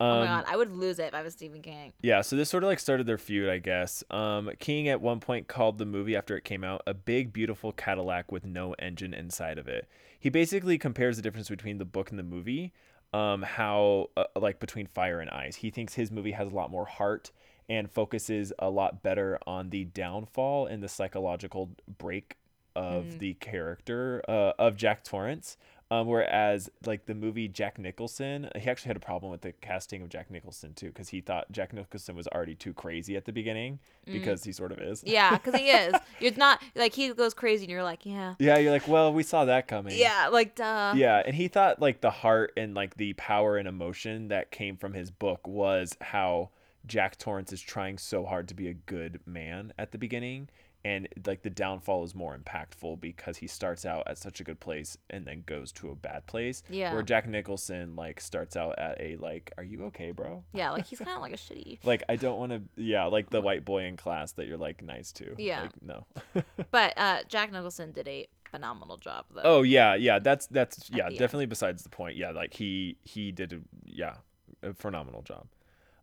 Oh 0.01 0.05
Um, 0.07 0.19
my 0.21 0.27
god, 0.27 0.45
I 0.49 0.57
would 0.57 0.75
lose 0.75 0.99
it 0.99 1.05
if 1.05 1.15
I 1.15 1.23
was 1.23 1.35
Stephen 1.35 1.63
King. 1.63 1.93
yeah, 2.03 2.21
so 2.23 2.35
this 2.37 2.49
sort 2.51 2.65
of 2.65 2.69
like 2.69 2.79
started 2.81 3.07
their 3.07 3.19
feud, 3.19 3.49
I 3.49 3.59
guess. 3.59 4.03
Um, 4.11 4.51
King 4.59 4.89
at 4.89 5.01
one 5.01 5.21
point 5.21 5.47
called 5.49 5.79
the 5.79 5.87
movie 5.87 6.17
after 6.17 6.37
it 6.37 6.45
came 6.45 6.65
out 6.65 6.83
a 6.87 6.95
big, 6.95 7.33
beautiful 7.33 7.73
Cadillac 7.73 8.33
with 8.33 8.45
no 8.45 8.75
engine 8.79 9.13
inside 9.15 9.59
of 9.59 9.69
it. 9.69 9.87
He 10.19 10.29
basically 10.31 10.79
compares 10.79 11.17
the 11.17 11.23
difference 11.23 11.49
between 11.49 11.79
the 11.79 11.85
book 11.85 12.11
and 12.11 12.19
the 12.19 12.23
movie, 12.25 12.73
um, 13.13 13.43
how 13.43 14.09
uh, 14.17 14.25
like 14.37 14.59
between 14.61 14.87
Fire 14.87 15.21
and 15.21 15.31
Ice. 15.31 15.57
He 15.57 15.71
thinks 15.71 15.95
his 15.95 16.11
movie 16.11 16.33
has 16.33 16.51
a 16.51 16.55
lot 16.55 16.71
more 16.71 16.87
heart 16.87 17.31
and 17.69 17.91
focuses 17.91 18.53
a 18.59 18.69
lot 18.69 19.03
better 19.03 19.39
on 19.47 19.71
the 19.71 19.85
downfall 19.85 20.67
and 20.67 20.83
the 20.83 20.89
psychological 20.89 21.71
break 21.99 22.37
of 22.77 23.19
the 23.19 23.35
character 23.35 24.23
uh, 24.29 24.53
of 24.59 24.77
Jack 24.77 25.05
Torrance. 25.05 25.57
Um, 25.93 26.07
whereas 26.07 26.71
like 26.87 27.07
the 27.07 27.15
movie 27.15 27.49
Jack 27.49 27.77
Nicholson, 27.77 28.49
he 28.57 28.71
actually 28.71 28.91
had 28.91 28.97
a 28.97 29.01
problem 29.01 29.33
with 29.33 29.41
the 29.41 29.51
casting 29.53 30.03
of 30.03 30.09
Jack 30.09 30.31
Nicholson 30.31 30.73
too, 30.73 30.87
because 30.87 31.09
he 31.09 31.21
thought 31.21 31.51
Jack 31.51 31.73
Nicholson 31.73 32.15
was 32.15 32.29
already 32.29 32.55
too 32.55 32.73
crazy 32.73 33.17
at 33.17 33.25
the 33.25 33.33
beginning, 33.33 33.81
because 34.07 34.45
he 34.45 34.53
sort 34.53 34.71
of 34.71 34.79
is. 34.79 35.03
Yeah, 35.05 35.37
because 35.37 35.57
he 35.61 35.69
is. 35.69 35.93
You're 36.21 36.37
not 36.37 36.63
like 36.77 36.95
he 36.95 37.13
goes 37.13 37.35
crazy, 37.35 37.65
and 37.65 37.71
you're 37.73 37.83
like, 37.83 38.07
yeah, 38.07 38.35
Yeah, 38.39 38.59
you're 38.59 38.71
like, 38.71 38.87
well, 38.87 39.13
we 39.13 39.25
saw 39.25 39.47
that 39.47 39.67
coming. 39.67 39.99
yeah, 39.99 40.29
like 40.29 40.55
duh. 40.55 40.93
Yeah, 40.97 41.23
and 41.27 41.35
he 41.35 41.49
thought 41.49 41.81
like 41.81 42.01
the 42.03 42.11
heart 42.11 42.53
and 42.57 42.73
like 42.75 42.97
the 42.97 43.15
power 43.15 43.57
and 43.57 43.67
emotion 43.67 44.29
that 44.29 44.53
came 44.53 44.77
from 44.77 44.93
his 44.95 45.11
book 45.11 45.45
was 45.49 45.97
how 46.01 46.51
Jack 46.87 47.19
Torrance 47.19 47.53
is 47.53 47.61
trying 47.61 47.99
so 47.99 48.25
hard 48.25 48.47
to 48.49 48.55
be 48.55 48.69
a 48.69 48.75
good 48.75 49.21
man 49.27 49.73
at 49.77 49.91
the 49.93 49.99
beginning 49.99 50.49
and 50.85 51.09
like 51.27 51.43
the 51.43 51.51
downfall 51.51 52.05
is 52.05 52.15
more 52.15 52.37
impactful 52.37 53.01
because 53.01 53.37
he 53.37 53.47
starts 53.47 53.85
out 53.85 54.05
at 54.07 54.17
such 54.17 54.41
a 54.41 54.45
good 54.45 54.61
place 54.61 54.97
and 55.11 55.27
then 55.27 55.43
goes 55.45 55.73
to 55.73 55.91
a 55.91 55.95
bad 55.95 56.27
place. 56.27 56.63
Yeah. 56.71 56.95
Where 56.95 57.03
Jack 57.03 57.29
Nicholson 57.29 57.97
like 57.97 58.21
starts 58.21 58.57
out 58.57 58.79
at 58.79 58.99
a 59.01 59.17
like, 59.17 59.53
are 59.59 59.65
you 59.65 59.85
okay, 59.87 60.13
bro? 60.13 60.43
Yeah, 60.53 60.71
like 60.71 60.87
he's 60.87 60.99
kind 61.01 61.11
of 61.11 61.21
like 61.21 61.35
a 61.35 61.37
shitty. 61.37 61.81
Like 61.85 62.03
I 62.09 62.17
don't 62.17 62.39
want 62.39 62.53
to. 62.53 62.63
Yeah, 62.77 63.05
like 63.07 63.29
the 63.31 63.43
white 63.43 63.65
boy 63.65 63.85
in 63.85 63.97
class 63.97 64.33
that 64.33 64.47
you're 64.47 64.57
like 64.57 64.83
nice 64.83 65.13
to. 65.13 65.35
Yeah. 65.37 65.63
Like, 65.63 65.83
no. 65.83 66.07
But 66.71 66.95
uh, 66.97 67.23
Jack 67.29 67.53
Nicholson 67.53 67.93
did 67.93 68.07
a 68.07 68.29
phenomenal 68.51 68.97
job 68.97 69.27
though. 69.35 69.43
oh 69.45 69.63
yeah, 69.63 69.95
yeah. 69.95 70.19
That's 70.19 70.47
that's 70.47 70.89
yeah. 70.91 70.97
the 70.97 71.07
end. 71.07 71.19
Definitely 71.19 71.47
besides 71.47 71.83
the 71.83 71.89
point. 71.89 72.17
Yeah, 72.17 72.31
like 72.31 72.55
he 72.55 72.97
he 73.03 73.33
did 73.33 73.53
a, 73.53 73.59
yeah 73.85 74.15
a 74.63 74.73
phenomenal 74.73 75.23
job. 75.23 75.47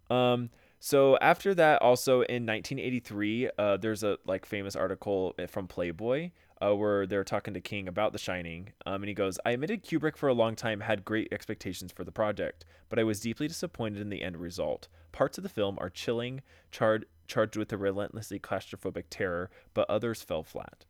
Um. 0.09 0.49
So 0.79 1.17
after 1.19 1.55
that, 1.55 1.81
also 1.81 2.21
in 2.21 2.45
1983, 2.45 3.49
uh, 3.57 3.77
there's 3.77 4.03
a 4.03 4.17
like 4.25 4.45
famous 4.45 4.75
article 4.75 5.35
from 5.47 5.67
Playboy 5.67 6.31
uh, 6.61 6.75
where 6.75 7.05
they're 7.05 7.23
talking 7.23 7.53
to 7.53 7.61
King 7.61 7.87
about 7.87 8.13
The 8.13 8.19
Shining, 8.19 8.73
um, 8.85 9.01
and 9.01 9.07
he 9.07 9.13
goes, 9.13 9.39
"I 9.45 9.51
admitted 9.51 9.83
Kubrick 9.83 10.15
for 10.15 10.29
a 10.29 10.33
long 10.33 10.55
time 10.55 10.81
had 10.81 11.05
great 11.05 11.29
expectations 11.31 11.91
for 11.91 12.03
the 12.03 12.11
project, 12.11 12.65
but 12.89 12.99
I 12.99 13.03
was 13.03 13.19
deeply 13.19 13.47
disappointed 13.47 14.01
in 14.01 14.09
the 14.09 14.21
end 14.21 14.37
result. 14.37 14.87
Parts 15.11 15.37
of 15.37 15.43
the 15.43 15.49
film 15.49 15.77
are 15.79 15.89
chilling, 15.89 16.41
charred 16.71 17.05
charged 17.27 17.57
with 17.57 17.73
a 17.73 17.77
relentlessly 17.77 18.39
claustrophobic 18.39 19.05
terror, 19.09 19.49
but 19.73 19.89
others 19.89 20.21
fell 20.21 20.43
flat." 20.43 20.85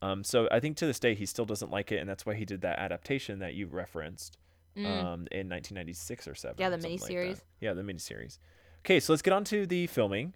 Um, 0.00 0.22
so 0.24 0.48
I 0.50 0.60
think 0.60 0.76
to 0.78 0.86
this 0.86 1.00
day 1.00 1.14
he 1.14 1.26
still 1.26 1.44
doesn't 1.44 1.70
like 1.70 1.90
it, 1.92 1.98
and 1.98 2.08
that's 2.08 2.24
why 2.24 2.34
he 2.34 2.44
did 2.44 2.60
that 2.62 2.78
adaptation 2.78 3.40
that 3.40 3.54
you 3.54 3.66
referenced 3.66 4.38
um, 4.76 5.26
in 5.32 5.48
1996 5.48 6.28
or 6.28 6.34
seven. 6.34 6.56
Mm. 6.56 6.60
Yeah, 6.60 6.68
the 6.70 6.80
something 6.80 7.00
like 7.00 7.38
yeah, 7.60 7.74
the 7.74 7.82
miniseries. 7.82 8.38
Okay, 8.84 9.00
so 9.00 9.12
let's 9.12 9.22
get 9.22 9.32
on 9.32 9.44
to 9.44 9.66
the 9.66 9.86
filming. 9.86 10.34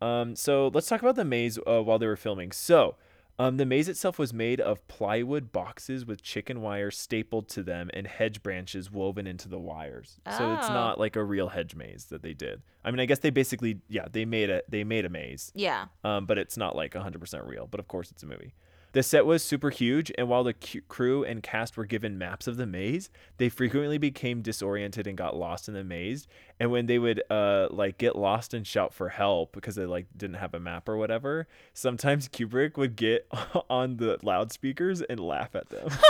Um, 0.00 0.36
so 0.36 0.70
let's 0.72 0.86
talk 0.86 1.00
about 1.02 1.16
the 1.16 1.24
maze 1.24 1.58
uh, 1.66 1.82
while 1.82 1.98
they 1.98 2.06
were 2.06 2.16
filming. 2.16 2.52
So, 2.52 2.94
um, 3.40 3.56
the 3.56 3.66
maze 3.66 3.88
itself 3.88 4.18
was 4.18 4.32
made 4.32 4.60
of 4.60 4.86
plywood 4.88 5.52
boxes 5.52 6.04
with 6.04 6.22
chicken 6.22 6.60
wire 6.60 6.90
stapled 6.90 7.48
to 7.50 7.62
them 7.62 7.88
and 7.94 8.06
hedge 8.06 8.42
branches 8.42 8.90
woven 8.90 9.26
into 9.28 9.48
the 9.48 9.58
wires. 9.60 10.18
So 10.36 10.54
it's 10.54 10.68
Oh. 10.68 10.72
not 10.72 10.98
like 10.98 11.14
a 11.16 11.22
real 11.22 11.48
hedge 11.48 11.74
maze 11.76 12.06
that 12.06 12.22
they 12.22 12.34
did. 12.34 12.62
I 12.84 12.90
mean, 12.90 12.98
I 13.00 13.06
guess 13.06 13.20
they 13.20 13.30
basically, 13.30 13.80
yeah, 13.88 14.06
they 14.10 14.24
made 14.24 14.50
a 14.50 14.62
they 14.68 14.82
made 14.82 15.04
a 15.04 15.08
maze 15.08 15.52
Yeah. 15.54 15.86
um, 16.04 16.26
but 16.26 16.36
it's 16.38 16.56
not 16.56 16.74
like 16.74 16.94
100% 16.94 17.46
real. 17.48 17.66
But 17.68 17.78
of 17.80 17.86
course, 17.86 18.10
it's 18.10 18.22
a 18.24 18.26
movie. 18.26 18.54
The 18.98 19.04
set 19.04 19.26
was 19.26 19.44
super 19.44 19.70
huge, 19.70 20.10
and 20.18 20.28
while 20.28 20.42
the 20.42 20.54
crew 20.88 21.22
and 21.22 21.40
cast 21.40 21.76
were 21.76 21.84
given 21.84 22.18
maps 22.18 22.48
of 22.48 22.56
the 22.56 22.66
maze, 22.66 23.10
they 23.36 23.48
frequently 23.48 23.96
became 23.96 24.42
disoriented 24.42 25.06
and 25.06 25.16
got 25.16 25.36
lost 25.36 25.68
in 25.68 25.74
the 25.74 25.84
maze. 25.84 26.26
And 26.58 26.72
when 26.72 26.86
they 26.86 26.98
would 26.98 27.22
uh 27.30 27.68
like 27.70 27.96
get 27.98 28.16
lost 28.16 28.54
and 28.54 28.66
shout 28.66 28.92
for 28.92 29.10
help 29.10 29.52
because 29.52 29.76
they 29.76 29.86
like 29.86 30.06
didn't 30.16 30.38
have 30.38 30.52
a 30.52 30.58
map 30.58 30.88
or 30.88 30.96
whatever, 30.96 31.46
sometimes 31.72 32.28
Kubrick 32.28 32.76
would 32.76 32.96
get 32.96 33.28
on 33.70 33.98
the 33.98 34.18
loudspeakers 34.24 35.00
and 35.02 35.20
laugh 35.20 35.54
at 35.54 35.68
them. 35.68 35.88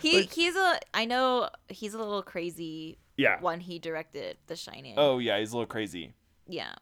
He 0.00 0.24
he's 0.24 0.56
a 0.56 0.78
I 0.92 1.06
know 1.06 1.48
he's 1.68 1.94
a 1.94 1.98
little 1.98 2.22
crazy 2.22 2.98
yeah. 3.16 3.40
when 3.40 3.60
he 3.60 3.78
directed 3.78 4.36
The 4.46 4.56
Shining. 4.56 4.94
Oh 4.98 5.18
yeah, 5.18 5.38
he's 5.38 5.52
a 5.52 5.56
little 5.56 5.66
crazy. 5.66 6.12
Yeah. 6.46 6.74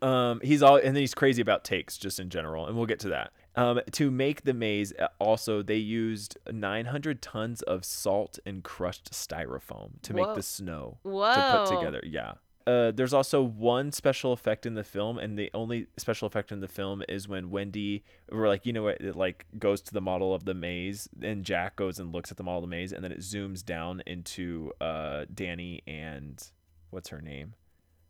Um, 0.00 0.40
he's 0.42 0.62
all, 0.62 0.76
and 0.76 0.96
then 0.96 1.02
he's 1.02 1.14
crazy 1.14 1.42
about 1.42 1.64
takes 1.64 1.98
just 1.98 2.18
in 2.18 2.30
general, 2.30 2.66
and 2.66 2.76
we'll 2.76 2.86
get 2.86 3.00
to 3.00 3.08
that. 3.10 3.32
Um, 3.54 3.80
to 3.92 4.10
make 4.10 4.44
the 4.44 4.54
maze, 4.54 4.94
uh, 4.98 5.08
also 5.18 5.62
they 5.62 5.76
used 5.76 6.38
900 6.50 7.20
tons 7.20 7.60
of 7.62 7.84
salt 7.84 8.38
and 8.46 8.64
crushed 8.64 9.12
styrofoam 9.12 10.00
to 10.02 10.14
make 10.14 10.34
the 10.34 10.42
snow 10.42 10.98
Whoa. 11.02 11.34
to 11.34 11.66
put 11.68 11.76
together. 11.76 12.00
Yeah. 12.02 12.34
Uh, 12.66 12.92
there's 12.92 13.12
also 13.12 13.42
one 13.42 13.90
special 13.90 14.32
effect 14.32 14.66
in 14.66 14.74
the 14.74 14.84
film, 14.84 15.18
and 15.18 15.36
the 15.36 15.50
only 15.52 15.86
special 15.96 16.26
effect 16.26 16.52
in 16.52 16.60
the 16.60 16.68
film 16.68 17.02
is 17.08 17.26
when 17.26 17.50
Wendy, 17.50 18.04
or 18.30 18.46
like 18.46 18.64
you 18.64 18.72
know, 18.72 18.84
what, 18.84 19.00
it 19.00 19.16
like 19.16 19.46
goes 19.58 19.82
to 19.82 19.92
the 19.92 20.00
model 20.00 20.32
of 20.32 20.44
the 20.44 20.54
maze, 20.54 21.08
and 21.20 21.44
Jack 21.44 21.76
goes 21.76 21.98
and 21.98 22.12
looks 22.12 22.30
at 22.30 22.36
the 22.36 22.44
model 22.44 22.58
of 22.62 22.70
the 22.70 22.74
maze, 22.74 22.92
and 22.92 23.02
then 23.02 23.12
it 23.12 23.18
zooms 23.18 23.64
down 23.64 24.02
into 24.06 24.72
uh 24.80 25.24
Danny 25.34 25.82
and 25.86 26.42
what's 26.90 27.08
her 27.08 27.20
name? 27.20 27.54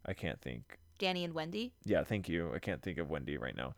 I 0.04 0.12
can't 0.12 0.40
think 0.40 0.78
Danny 0.98 1.24
and 1.24 1.32
Wendy. 1.32 1.72
yeah, 1.84 2.04
thank 2.04 2.28
you. 2.28 2.52
I 2.54 2.58
can't 2.58 2.82
think 2.82 2.98
of 2.98 3.08
Wendy 3.08 3.38
right 3.38 3.56
now. 3.56 3.74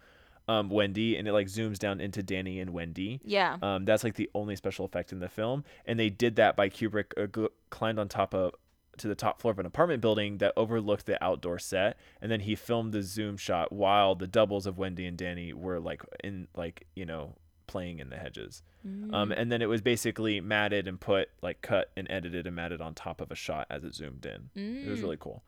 Um, 0.47 0.69
Wendy, 0.69 1.17
and 1.17 1.27
it 1.27 1.33
like 1.33 1.47
zooms 1.47 1.79
down 1.79 2.01
into 2.01 2.23
Danny 2.23 2.61
and 2.61 2.71
Wendy. 2.71 3.21
Yeah. 3.25 3.57
Um, 3.63 3.87
that's 3.87 4.05
like 4.05 4.15
the 4.15 4.29
only 4.35 4.57
special 4.57 4.85
effect 4.85 5.11
in 5.11 5.19
the 5.21 5.29
film, 5.29 5.65
and 5.87 5.99
they 5.99 6.11
did 6.11 6.37
that 6.37 6.55
by 6.55 6.69
Kubrick 6.69 7.13
uh, 7.17 7.49
climbed 7.71 7.99
on 7.99 8.09
top 8.09 8.35
of 8.35 8.53
to 8.99 9.09
the 9.09 9.15
top 9.15 9.41
floor 9.41 9.53
of 9.53 9.59
an 9.59 9.67
apartment 9.67 10.01
building 10.01 10.39
that 10.39 10.53
overlooked 10.57 11.07
the 11.07 11.23
outdoor 11.25 11.59
set, 11.59 11.97
and 12.21 12.31
then 12.31 12.41
he 12.41 12.55
filmed 12.55 12.93
the 12.93 13.03
zoom 13.03 13.37
shot 13.37 13.73
while 13.73 14.15
the 14.15 14.27
doubles 14.27 14.67
of 14.67 14.79
Wendy 14.79 15.07
and 15.07 15.17
Danny 15.17 15.53
were 15.53 15.81
like 15.81 16.03
in 16.23 16.47
like 16.55 16.87
you 16.95 17.07
know 17.07 17.35
playing 17.67 17.99
in 17.99 18.11
the 18.11 18.17
hedges. 18.17 18.63
Um, 19.15 19.33
and 19.33 19.51
then 19.51 19.63
it 19.63 19.69
was 19.71 19.81
basically 19.81 20.43
matted 20.43 20.87
and 20.87 21.01
put 21.01 21.31
like 21.41 21.63
cut 21.63 21.91
and 21.97 22.07
edited 22.11 22.47
and 22.47 22.55
matted 22.55 22.83
on 22.83 22.93
top 22.93 23.23
of 23.23 23.31
a 23.31 23.35
shot 23.35 23.67
as 23.71 23.83
it 23.83 23.95
zoomed 23.95 24.27
in. 24.27 24.51
It 24.87 24.91
was 24.91 25.01
really 25.01 25.17
cool. 25.19 25.43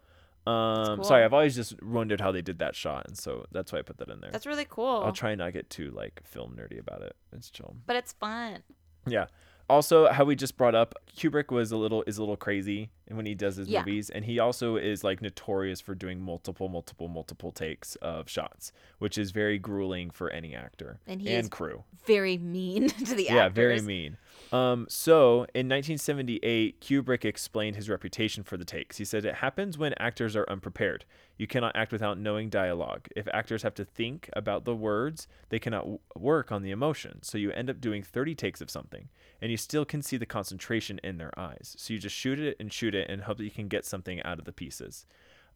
Um, 0.47 1.03
sorry. 1.03 1.25
I've 1.25 1.33
always 1.33 1.57
just 1.57 1.83
wondered 1.83 2.21
how 2.21 2.31
they 2.33 2.43
did 2.43 2.61
that 2.61 2.75
shot, 2.77 3.07
and 3.09 3.19
so 3.19 3.47
that's 3.53 3.73
why 3.73 3.81
I 3.81 3.83
put 3.83 3.99
that 3.99 4.09
in 4.09 4.21
there. 4.21 4.31
That's 4.31 4.47
really 4.47 4.67
cool. 4.69 5.03
I'll 5.05 5.13
try 5.13 5.31
and 5.31 5.39
not 5.39 5.53
get 5.53 5.69
too 5.71 5.91
like 5.91 6.21
film 6.25 6.57
nerdy 6.57 6.79
about 6.79 7.03
it. 7.03 7.17
It's 7.33 7.51
chill. 7.51 7.77
But 7.87 7.97
it's 7.97 8.13
fun. 8.13 8.63
Yeah. 9.07 9.27
Also, 9.69 10.09
how 10.13 10.25
we 10.25 10.37
just 10.37 10.57
brought 10.57 10.77
up, 10.77 10.95
Kubrick 11.17 11.51
was 11.51 11.73
a 11.73 11.77
little 11.77 12.05
is 12.07 12.19
a 12.19 12.23
little 12.23 12.37
crazy 12.37 12.91
when 13.09 13.27
he 13.27 13.35
does 13.35 13.57
his 13.57 13.69
Yeah. 13.69 13.81
movies, 13.81 14.11
and 14.11 14.25
he 14.25 14.39
also 14.39 14.77
is 14.77 15.05
like 15.05 15.23
notorious 15.23 15.81
for 15.81 15.95
doing 15.95 16.21
multiple, 16.21 16.69
multiple, 16.69 17.09
multiple 17.09 17.53
takes 17.53 17.95
of 17.97 18.29
shots, 18.29 18.73
which 18.99 19.17
is 19.17 19.31
very 19.31 19.59
grueling 19.59 20.11
for 20.11 20.31
any 20.31 20.55
actor 20.55 20.99
And 21.07 21.21
he 21.23 21.33
and 21.35 21.51
crew. 21.51 21.85
Very 22.07 22.37
mean 22.39 22.89
to 22.89 23.15
the 23.15 23.29
actor. 23.29 23.35
Yeah, 23.37 23.45
actors. 23.47 23.55
very 23.55 23.81
mean. 23.81 24.17
Um, 24.53 24.87
so 24.89 25.47
in 25.55 25.69
1978, 25.69 26.81
Kubrick 26.81 27.25
explained 27.25 27.77
his 27.77 27.89
reputation 27.89 28.43
for 28.43 28.57
the 28.57 28.65
takes. 28.65 28.97
He 28.97 29.05
said 29.05 29.25
it 29.25 29.37
happens 29.37 29.77
when 29.79 29.93
actors 29.99 30.35
are 30.37 30.49
unprepared. 30.49 31.05
You 31.39 31.47
cannot 31.47 31.77
act 31.77 31.93
without 31.93 32.19
knowing 32.19 32.49
dialogue. 32.49 33.09
If 33.15 33.29
actors 33.33 33.63
have 33.63 33.75
to 33.75 33.85
think 33.85 34.31
about 34.35 34.65
the 34.65 34.75
words, 34.75 35.29
they 35.51 35.59
cannot 35.59 35.81
w- 35.83 35.99
work 36.17 36.51
on 36.51 36.63
the 36.63 36.71
emotion. 36.71 37.23
So 37.23 37.37
you 37.37 37.51
end 37.53 37.69
up 37.69 37.81
doing 37.81 38.03
30 38.03 38.35
takes 38.35 38.61
of 38.63 38.71
something, 38.71 39.09
and 39.43 39.51
you 39.51 39.57
still 39.59 39.85
can 39.85 40.01
see 40.01 40.17
the 40.17 40.25
concentration 40.27 40.99
in 41.05 41.19
their 41.19 41.39
eyes. 41.39 41.75
So 41.79 41.93
you 41.93 41.99
just 41.99 42.17
shoot 42.17 42.39
it 42.41 42.57
and 42.59 42.73
shoot 42.73 42.95
it 42.95 42.96
and 43.09 43.23
hope 43.23 43.39
that 43.39 43.45
you 43.45 43.51
can 43.51 43.69
get 43.69 43.85
something 43.85 44.23
out 44.23 44.39
of 44.39 44.45
the 44.45 44.53
pieces. 44.53 45.07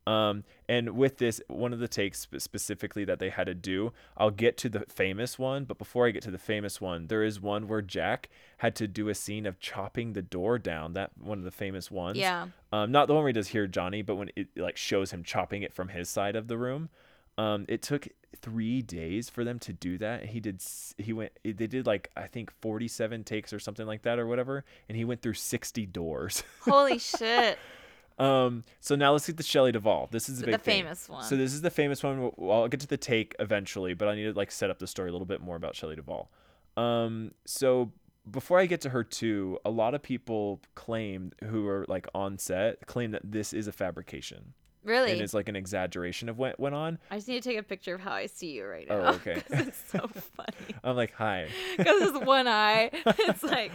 Um, 0.06 0.44
and 0.68 0.96
with 0.96 1.18
this, 1.18 1.40
one 1.46 1.72
of 1.72 1.78
the 1.78 1.88
takes 1.88 2.26
specifically 2.38 3.04
that 3.04 3.18
they 3.18 3.28
had 3.28 3.44
to 3.44 3.54
do, 3.54 3.92
I'll 4.16 4.30
get 4.30 4.56
to 4.58 4.68
the 4.68 4.80
famous 4.88 5.38
one, 5.38 5.64
but 5.64 5.78
before 5.78 6.06
I 6.06 6.10
get 6.10 6.22
to 6.22 6.30
the 6.30 6.38
famous 6.38 6.80
one, 6.80 7.08
there 7.08 7.22
is 7.22 7.40
one 7.40 7.68
where 7.68 7.82
Jack 7.82 8.30
had 8.58 8.74
to 8.76 8.88
do 8.88 9.08
a 9.08 9.14
scene 9.14 9.46
of 9.46 9.60
chopping 9.60 10.14
the 10.14 10.22
door 10.22 10.58
down. 10.58 10.94
That 10.94 11.10
one 11.20 11.38
of 11.38 11.44
the 11.44 11.50
famous 11.50 11.90
ones. 11.90 12.16
Yeah. 12.16 12.48
Um, 12.72 12.90
not 12.90 13.08
the 13.08 13.14
one 13.14 13.24
where 13.24 13.28
he 13.28 13.34
does 13.34 13.48
hear 13.48 13.66
Johnny, 13.66 14.02
but 14.02 14.16
when 14.16 14.30
it 14.36 14.48
like 14.56 14.76
shows 14.76 15.10
him 15.10 15.22
chopping 15.22 15.62
it 15.62 15.74
from 15.74 15.88
his 15.88 16.08
side 16.08 16.34
of 16.34 16.48
the 16.48 16.56
room. 16.56 16.88
Um, 17.38 17.64
it 17.68 17.82
took 17.82 18.08
three 18.42 18.80
days 18.82 19.28
for 19.30 19.44
them 19.44 19.58
to 19.60 19.72
do 19.72 19.98
that. 19.98 20.26
He 20.26 20.40
did. 20.40 20.62
He 20.98 21.12
went. 21.12 21.32
They 21.42 21.52
did 21.66 21.86
like 21.86 22.10
I 22.16 22.26
think 22.26 22.50
forty-seven 22.60 23.24
takes 23.24 23.52
or 23.52 23.58
something 23.58 23.86
like 23.86 24.02
that 24.02 24.18
or 24.18 24.26
whatever, 24.26 24.64
and 24.88 24.96
he 24.96 25.04
went 25.04 25.22
through 25.22 25.34
sixty 25.34 25.86
doors. 25.86 26.42
Holy 26.60 26.98
shit. 26.98 27.58
Um, 28.18 28.64
so 28.80 28.96
now 28.96 29.12
let's 29.12 29.26
get 29.26 29.38
the 29.38 29.42
Shelley 29.42 29.72
Duvall. 29.72 30.08
This 30.10 30.28
is 30.28 30.42
a 30.42 30.44
The 30.44 30.52
big 30.52 30.60
thing. 30.60 30.82
famous 30.84 31.08
one. 31.08 31.24
So 31.24 31.36
this 31.36 31.54
is 31.54 31.62
the 31.62 31.70
famous 31.70 32.02
one. 32.02 32.30
Well, 32.36 32.62
I'll 32.62 32.68
get 32.68 32.80
to 32.80 32.86
the 32.86 32.98
take 32.98 33.34
eventually, 33.38 33.94
but 33.94 34.08
I 34.08 34.14
need 34.14 34.24
to 34.24 34.32
like 34.34 34.50
set 34.50 34.68
up 34.68 34.78
the 34.78 34.86
story 34.86 35.08
a 35.08 35.12
little 35.12 35.26
bit 35.26 35.40
more 35.40 35.56
about 35.56 35.74
Shelley 35.74 35.96
Duvall. 35.96 36.30
Um, 36.76 37.32
so 37.46 37.92
before 38.30 38.58
I 38.58 38.66
get 38.66 38.82
to 38.82 38.90
her 38.90 39.02
too, 39.02 39.58
a 39.64 39.70
lot 39.70 39.94
of 39.94 40.02
people 40.02 40.60
claim 40.74 41.32
who 41.44 41.66
are 41.66 41.86
like 41.88 42.06
on 42.14 42.36
set 42.36 42.86
claim 42.86 43.12
that 43.12 43.22
this 43.24 43.54
is 43.54 43.66
a 43.66 43.72
fabrication 43.72 44.52
Really? 44.84 45.12
and 45.12 45.20
it's 45.20 45.34
like 45.34 45.48
an 45.48 45.56
exaggeration 45.56 46.28
of 46.28 46.38
what 46.38 46.58
went 46.58 46.74
on. 46.74 46.98
I 47.10 47.16
just 47.16 47.28
need 47.28 47.42
to 47.42 47.48
take 47.50 47.58
a 47.58 47.62
picture 47.62 47.94
of 47.94 48.00
how 48.00 48.12
I 48.12 48.26
see 48.26 48.52
you 48.52 48.64
right 48.66 48.88
now. 48.88 48.94
Oh, 48.94 49.08
okay. 49.14 49.42
it's 49.50 49.82
so 49.90 49.98
funny. 50.36 50.74
I'm 50.82 50.96
like, 50.96 51.12
hi. 51.14 51.48
Because 51.76 52.02
it's 52.14 52.24
one 52.24 52.48
eye. 52.48 52.90
It's 53.04 53.42
like. 53.42 53.72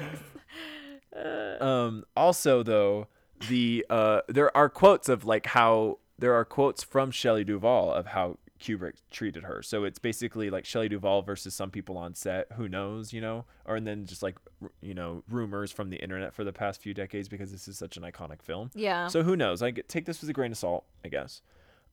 Uh, 1.15 1.63
Um, 1.63 2.03
also, 2.17 2.63
though, 2.63 3.07
the 3.49 3.85
uh, 3.89 4.21
there 4.27 4.55
are 4.57 4.69
quotes 4.69 5.07
of 5.09 5.25
like 5.25 5.45
how 5.47 5.99
there 6.17 6.33
are 6.33 6.45
quotes 6.45 6.83
from 6.83 7.11
Shelley 7.11 7.43
Duvall 7.43 7.91
of 7.93 8.07
how 8.07 8.37
Kubrick 8.59 8.95
treated 9.11 9.43
her. 9.43 9.61
So 9.61 9.83
it's 9.83 9.99
basically 9.99 10.49
like 10.49 10.65
Shelley 10.65 10.87
Duvall 10.89 11.21
versus 11.21 11.53
some 11.53 11.71
people 11.71 11.97
on 11.97 12.13
set. 12.15 12.47
Who 12.53 12.69
knows, 12.69 13.11
you 13.13 13.21
know? 13.21 13.45
Or 13.65 13.75
and 13.75 13.85
then 13.85 14.05
just 14.05 14.23
like 14.23 14.37
you 14.81 14.93
know 14.93 15.23
rumors 15.29 15.71
from 15.71 15.89
the 15.89 15.97
internet 15.97 16.33
for 16.33 16.43
the 16.43 16.53
past 16.53 16.81
few 16.81 16.93
decades 16.93 17.27
because 17.27 17.51
this 17.51 17.67
is 17.67 17.77
such 17.77 17.97
an 17.97 18.03
iconic 18.03 18.41
film. 18.41 18.71
yeah. 18.73 19.07
So 19.07 19.23
who 19.23 19.35
knows? 19.35 19.61
I 19.61 19.71
get, 19.71 19.89
take 19.89 20.05
this 20.05 20.21
with 20.21 20.29
a 20.29 20.33
grain 20.33 20.51
of 20.51 20.57
salt, 20.57 20.85
I 21.03 21.09
guess. 21.09 21.41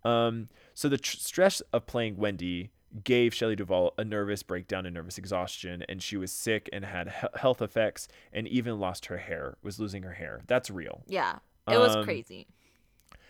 Um, 0.04 0.48
so 0.74 0.88
the 0.88 0.98
tr- 0.98 1.16
stress 1.16 1.60
of 1.72 1.86
playing 1.86 2.16
Wendy 2.16 2.70
gave 3.04 3.32
Shelley 3.34 3.56
Duvall 3.56 3.94
a 3.96 4.04
nervous 4.04 4.42
breakdown 4.42 4.84
and 4.84 4.94
nervous 4.94 5.16
exhaustion, 5.16 5.84
and 5.88 6.02
she 6.02 6.16
was 6.16 6.30
sick 6.30 6.68
and 6.72 6.84
had 6.84 7.08
he- 7.08 7.38
health 7.40 7.62
effects, 7.62 8.06
and 8.32 8.46
even 8.48 8.78
lost 8.78 9.06
her 9.06 9.16
hair, 9.18 9.56
was 9.62 9.78
losing 9.80 10.02
her 10.02 10.12
hair. 10.12 10.42
That's 10.46 10.70
real. 10.70 11.02
yeah. 11.06 11.38
It 11.70 11.78
was 11.78 11.94
um, 11.94 12.04
crazy. 12.04 12.48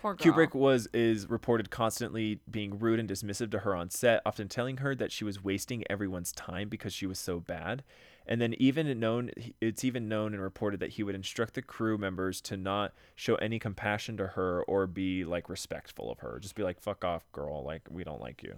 Kubrick 0.03 0.55
was 0.55 0.89
is 0.93 1.29
reported 1.29 1.71
constantly 1.71 2.41
being 2.51 2.79
rude 2.79 2.99
and 2.99 3.09
dismissive 3.09 3.51
to 3.53 3.61
her 3.61 3.75
on 3.75 3.91
set, 3.91 4.21
often 4.27 4.49
telling 4.49 4.79
her 4.79 4.95
that 4.95 5.13
she 5.13 5.25
was 5.25 5.43
wasting 5.43 5.85
everyone's 5.89 6.33
time 6.33 6.69
because 6.69 6.93
she 6.93 7.07
was 7.07 7.19
so 7.19 7.41
bad. 7.41 7.83
And 8.27 8.41
then 8.41 8.55
even 8.59 8.99
known 9.01 9.31
it's 9.61 9.85
even 9.85 10.09
known 10.09 10.33
and 10.33 10.43
reported 10.43 10.81
that 10.81 10.91
he 10.91 11.03
would 11.03 11.15
instruct 11.15 11.55
the 11.55 11.63
crew 11.63 11.99
members 11.99 12.41
to 12.43 12.57
not 12.57 12.93
show 13.17 13.35
any 13.37 13.59
compassion 13.59 14.17
to 14.19 14.29
her 14.29 14.63
or 14.65 14.87
be 14.87 15.25
like 15.25 15.49
respectful 15.49 16.11
of 16.11 16.21
her. 16.21 16.39
Just 16.41 16.55
be 16.55 16.63
like 16.63 16.81
fuck 16.81 17.05
off, 17.05 17.31
girl, 17.33 17.65
like 17.65 17.83
we 17.91 18.05
don't 18.05 18.21
like 18.21 18.43
you. 18.43 18.55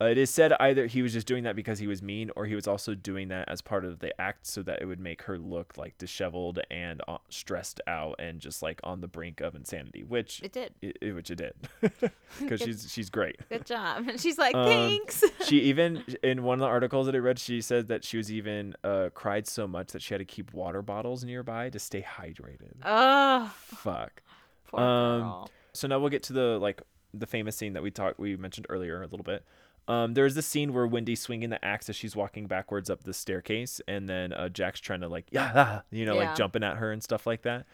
Uh, 0.00 0.06
it 0.06 0.16
is 0.16 0.30
said 0.30 0.52
either 0.60 0.86
he 0.86 1.02
was 1.02 1.12
just 1.12 1.26
doing 1.26 1.44
that 1.44 1.54
because 1.54 1.78
he 1.78 1.86
was 1.86 2.00
mean, 2.02 2.30
or 2.34 2.46
he 2.46 2.54
was 2.54 2.66
also 2.66 2.94
doing 2.94 3.28
that 3.28 3.46
as 3.48 3.60
part 3.60 3.84
of 3.84 3.98
the 3.98 4.18
act 4.18 4.46
so 4.46 4.62
that 4.62 4.80
it 4.80 4.86
would 4.86 4.98
make 4.98 5.22
her 5.22 5.38
look 5.38 5.76
like 5.76 5.98
disheveled 5.98 6.58
and 6.70 7.02
uh, 7.06 7.18
stressed 7.28 7.82
out 7.86 8.16
and 8.18 8.40
just 8.40 8.62
like 8.62 8.80
on 8.82 9.02
the 9.02 9.06
brink 9.08 9.42
of 9.42 9.54
insanity, 9.54 10.02
which 10.02 10.40
It 10.42 10.52
did. 10.52 10.72
it, 10.80 10.96
it- 11.02 11.12
which 11.12 11.30
it 11.30 11.36
did, 11.36 11.52
because 12.40 12.60
she's 12.62 12.90
she's 12.90 13.10
great. 13.10 13.36
Good 13.50 13.66
job. 13.66 14.08
And 14.08 14.18
she's 14.24 14.38
like, 14.38 14.54
Um, 14.54 14.64
thanks. 14.64 15.22
She 15.44 15.58
even 15.64 16.02
in 16.22 16.44
one 16.44 16.54
of 16.54 16.60
the 16.60 16.66
articles 16.66 17.04
that 17.04 17.14
I 17.14 17.18
read, 17.18 17.38
she 17.38 17.60
said 17.60 17.88
that 17.88 18.02
she 18.02 18.16
was 18.16 18.32
even 18.32 18.74
uh, 18.82 19.10
cried 19.12 19.46
so 19.46 19.68
much 19.68 19.92
that 19.92 20.00
she 20.00 20.14
had 20.14 20.18
to 20.20 20.24
keep 20.24 20.54
water 20.54 20.80
bottles 20.80 21.24
nearby 21.24 21.68
to 21.68 21.78
stay 21.78 22.00
hydrated. 22.02 22.72
oh, 22.86 23.52
Fuck. 23.66 24.22
poor 24.68 24.80
Um, 24.80 25.20
girl. 25.20 25.50
So 25.74 25.88
now 25.88 25.98
we'll 25.98 26.08
get 26.08 26.22
to 26.24 26.32
the 26.32 26.58
like 26.58 26.80
the 27.12 27.26
famous 27.26 27.54
scene 27.56 27.74
that 27.74 27.82
we 27.82 27.90
talked 27.90 28.18
we 28.18 28.36
mentioned 28.36 28.66
earlier 28.70 29.02
a 29.02 29.06
little 29.06 29.24
bit. 29.24 29.44
Um, 29.88 30.14
there's 30.14 30.34
this 30.36 30.46
scene 30.46 30.72
where 30.72 30.86
Wendy's 30.86 31.20
swinging 31.20 31.50
the 31.50 31.64
axe 31.64 31.88
as 31.88 31.96
she's 31.96 32.14
walking 32.14 32.46
backwards 32.46 32.88
up 32.90 33.02
the 33.04 33.12
staircase, 33.14 33.80
and 33.88 34.08
then 34.08 34.32
uh, 34.32 34.48
Jack's 34.48 34.80
trying 34.80 35.00
to 35.00 35.08
like 35.08 35.26
yeah, 35.30 35.50
ah, 35.54 35.82
you 35.90 36.04
know, 36.06 36.14
Yeah. 36.14 36.28
like 36.28 36.36
jumping 36.36 36.62
at 36.62 36.76
her 36.76 36.92
and 36.92 37.02
stuff 37.02 37.26
like 37.26 37.42
that. 37.42 37.66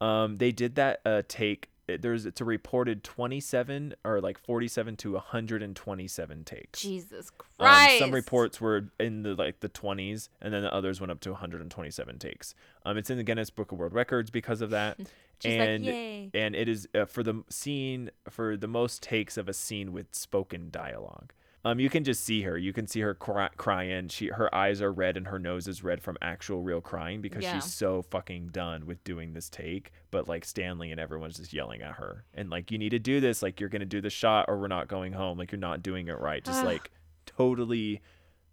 Um, 0.00 0.36
they 0.36 0.52
did 0.52 0.74
that 0.74 1.00
uh, 1.06 1.22
take. 1.28 1.70
it- 1.88 2.02
There's 2.02 2.26
it's 2.26 2.40
a 2.40 2.44
reported 2.44 3.02
27 3.04 3.94
or 4.04 4.20
like 4.20 4.36
47 4.38 4.96
to 4.96 5.12
127 5.12 6.44
takes. 6.44 6.82
Jesus 6.82 7.30
Um, 7.30 7.46
Christ. 7.66 7.98
some 8.00 8.10
reports 8.10 8.60
were 8.60 8.88
in 9.00 9.22
the 9.22 9.34
like 9.34 9.60
the 9.60 9.68
20s, 9.68 10.28
and 10.40 10.52
then 10.52 10.62
the 10.62 10.74
others 10.74 11.00
went 11.00 11.10
up 11.10 11.20
to 11.20 11.30
127 11.30 12.18
takes. 12.18 12.54
Um, 12.84 12.96
it's 12.98 13.10
in 13.10 13.16
the 13.16 13.22
Guinness 13.24 13.50
Book 13.50 13.72
of 13.72 13.78
World 13.78 13.94
Records 13.94 14.30
because 14.30 14.60
of 14.60 14.70
that. 14.70 14.98
And 15.44 15.84
like, 15.86 16.30
and 16.34 16.54
it 16.54 16.68
is 16.68 16.86
uh, 16.94 17.04
for 17.04 17.24
the 17.24 17.42
scene 17.48 18.12
for 18.30 18.56
the 18.56 18.68
most 18.68 19.02
takes 19.02 19.36
of 19.36 19.48
a 19.48 19.52
scene 19.52 19.92
with 19.92 20.14
spoken 20.14 20.68
dialogue. 20.70 21.32
Um, 21.64 21.78
you 21.78 21.88
can 21.88 22.02
just 22.02 22.24
see 22.24 22.42
her. 22.42 22.58
You 22.58 22.72
can 22.72 22.88
see 22.88 23.00
her 23.02 23.14
cry- 23.14 23.50
crying. 23.56 24.08
She, 24.08 24.26
her 24.28 24.52
eyes 24.52 24.82
are 24.82 24.92
red 24.92 25.16
and 25.16 25.28
her 25.28 25.38
nose 25.38 25.68
is 25.68 25.84
red 25.84 26.02
from 26.02 26.16
actual 26.20 26.60
real 26.60 26.80
crying 26.80 27.20
because 27.20 27.44
Yeah. 27.44 27.54
she's 27.54 27.72
so 27.72 28.02
fucking 28.02 28.48
done 28.48 28.84
with 28.84 29.04
doing 29.04 29.32
this 29.32 29.48
take. 29.48 29.92
But 30.10 30.26
like 30.28 30.44
Stanley 30.44 30.90
and 30.90 30.98
everyone's 31.00 31.36
just 31.36 31.52
yelling 31.52 31.80
at 31.82 31.92
her 31.94 32.24
and 32.34 32.50
like, 32.50 32.72
you 32.72 32.78
need 32.78 32.90
to 32.90 32.98
do 32.98 33.20
this. 33.20 33.42
Like 33.42 33.60
you're 33.60 33.68
gonna 33.68 33.84
do 33.84 34.00
the 34.00 34.10
shot 34.10 34.46
or 34.48 34.58
we're 34.58 34.66
not 34.66 34.88
going 34.88 35.12
home. 35.12 35.38
Like 35.38 35.52
you're 35.52 35.58
not 35.60 35.82
doing 35.82 36.08
it 36.08 36.18
right. 36.18 36.44
Just 36.44 36.64
like 36.64 36.90
totally 37.26 38.00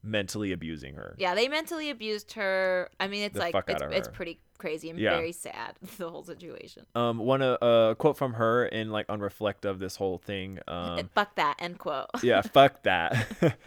mentally 0.03 0.51
abusing 0.51 0.95
her. 0.95 1.15
Yeah, 1.17 1.35
they 1.35 1.47
mentally 1.47 1.89
abused 1.89 2.33
her. 2.33 2.89
I 2.99 3.07
mean, 3.07 3.23
it's 3.23 3.33
The 3.33 3.39
like 3.39 3.55
it's, 3.67 3.81
it's 3.91 4.07
pretty 4.07 4.39
crazy 4.59 4.89
and 4.91 4.99
Yeah. 4.99 5.15
very 5.15 5.31
sad 5.31 5.75
the 5.97 6.09
whole 6.09 6.23
situation. 6.23 6.85
Um, 6.93 7.17
one 7.17 7.41
uh, 7.41 7.53
uh, 7.61 7.93
quote 7.95 8.17
from 8.17 8.33
her 8.33 8.65
in 8.65 8.91
like 8.91 9.07
on 9.09 9.19
reflect 9.19 9.65
of 9.65 9.79
this 9.79 9.95
whole 9.95 10.19
thing. 10.19 10.59
Um, 10.67 11.09
fuck 11.15 11.33
that 11.35 11.55
end 11.59 11.79
quote. 11.79 12.05
yeah, 12.21 12.41
fuck 12.53 12.83
that. 12.83 13.57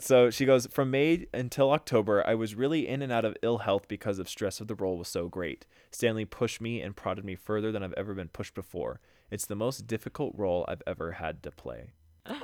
so 0.00 0.30
she 0.30 0.44
goes, 0.44 0.66
From 0.66 0.90
May 0.90 1.26
until 1.32 1.70
October, 1.70 2.26
I 2.26 2.34
was 2.34 2.54
really 2.54 2.86
in 2.88 3.02
and 3.02 3.12
out 3.12 3.24
of 3.24 3.36
ill 3.42 3.58
health 3.58 3.86
because 3.88 4.18
of 4.18 4.28
stress 4.28 4.60
of 4.60 4.68
the 4.68 4.74
role 4.74 4.98
was 4.98 5.08
so 5.08 5.28
great. 5.28 5.66
Stanley 5.90 6.24
pushed 6.24 6.60
me 6.60 6.80
and 6.80 6.96
prodded 6.96 7.24
me 7.24 7.34
further 7.36 7.70
than 7.72 7.82
I've 7.82 7.94
ever 7.94 8.14
been 8.14 8.28
pushed 8.28 8.54
before. 8.54 9.00
It's 9.30 9.46
the 9.46 9.56
most 9.56 9.86
difficult 9.86 10.34
role 10.36 10.64
I've 10.68 10.82
ever 10.86 11.12
had 11.12 11.42
to 11.44 11.50
play. 11.50 11.90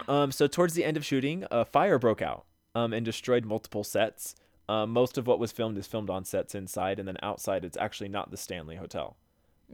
Um, 0.09 0.31
so 0.33 0.47
towards 0.47 0.75
the 0.75 0.85
end 0.85 0.97
of 0.97 1.05
shooting, 1.05 1.45
a 1.51 1.65
fire 1.65 1.99
broke 1.99 2.23
out 2.23 2.45
um, 2.75 2.93
and 2.93 3.05
destroyed 3.05 3.45
multiple 3.45 3.85
sets. 3.85 4.35
Um, 4.69 4.91
most 4.91 5.19
of 5.19 5.27
what 5.27 5.39
was 5.39 5.53
filmed 5.53 5.77
is 5.77 5.87
filmed 5.87 6.09
on 6.11 6.25
sets 6.25 6.55
inside, 6.55 6.99
and 6.99 7.07
then 7.09 7.17
outside, 7.23 7.65
it's 7.65 7.77
actually 7.77 8.09
not 8.09 8.31
the 8.31 8.37
Stanley 8.37 8.77
Hotel. 8.77 9.17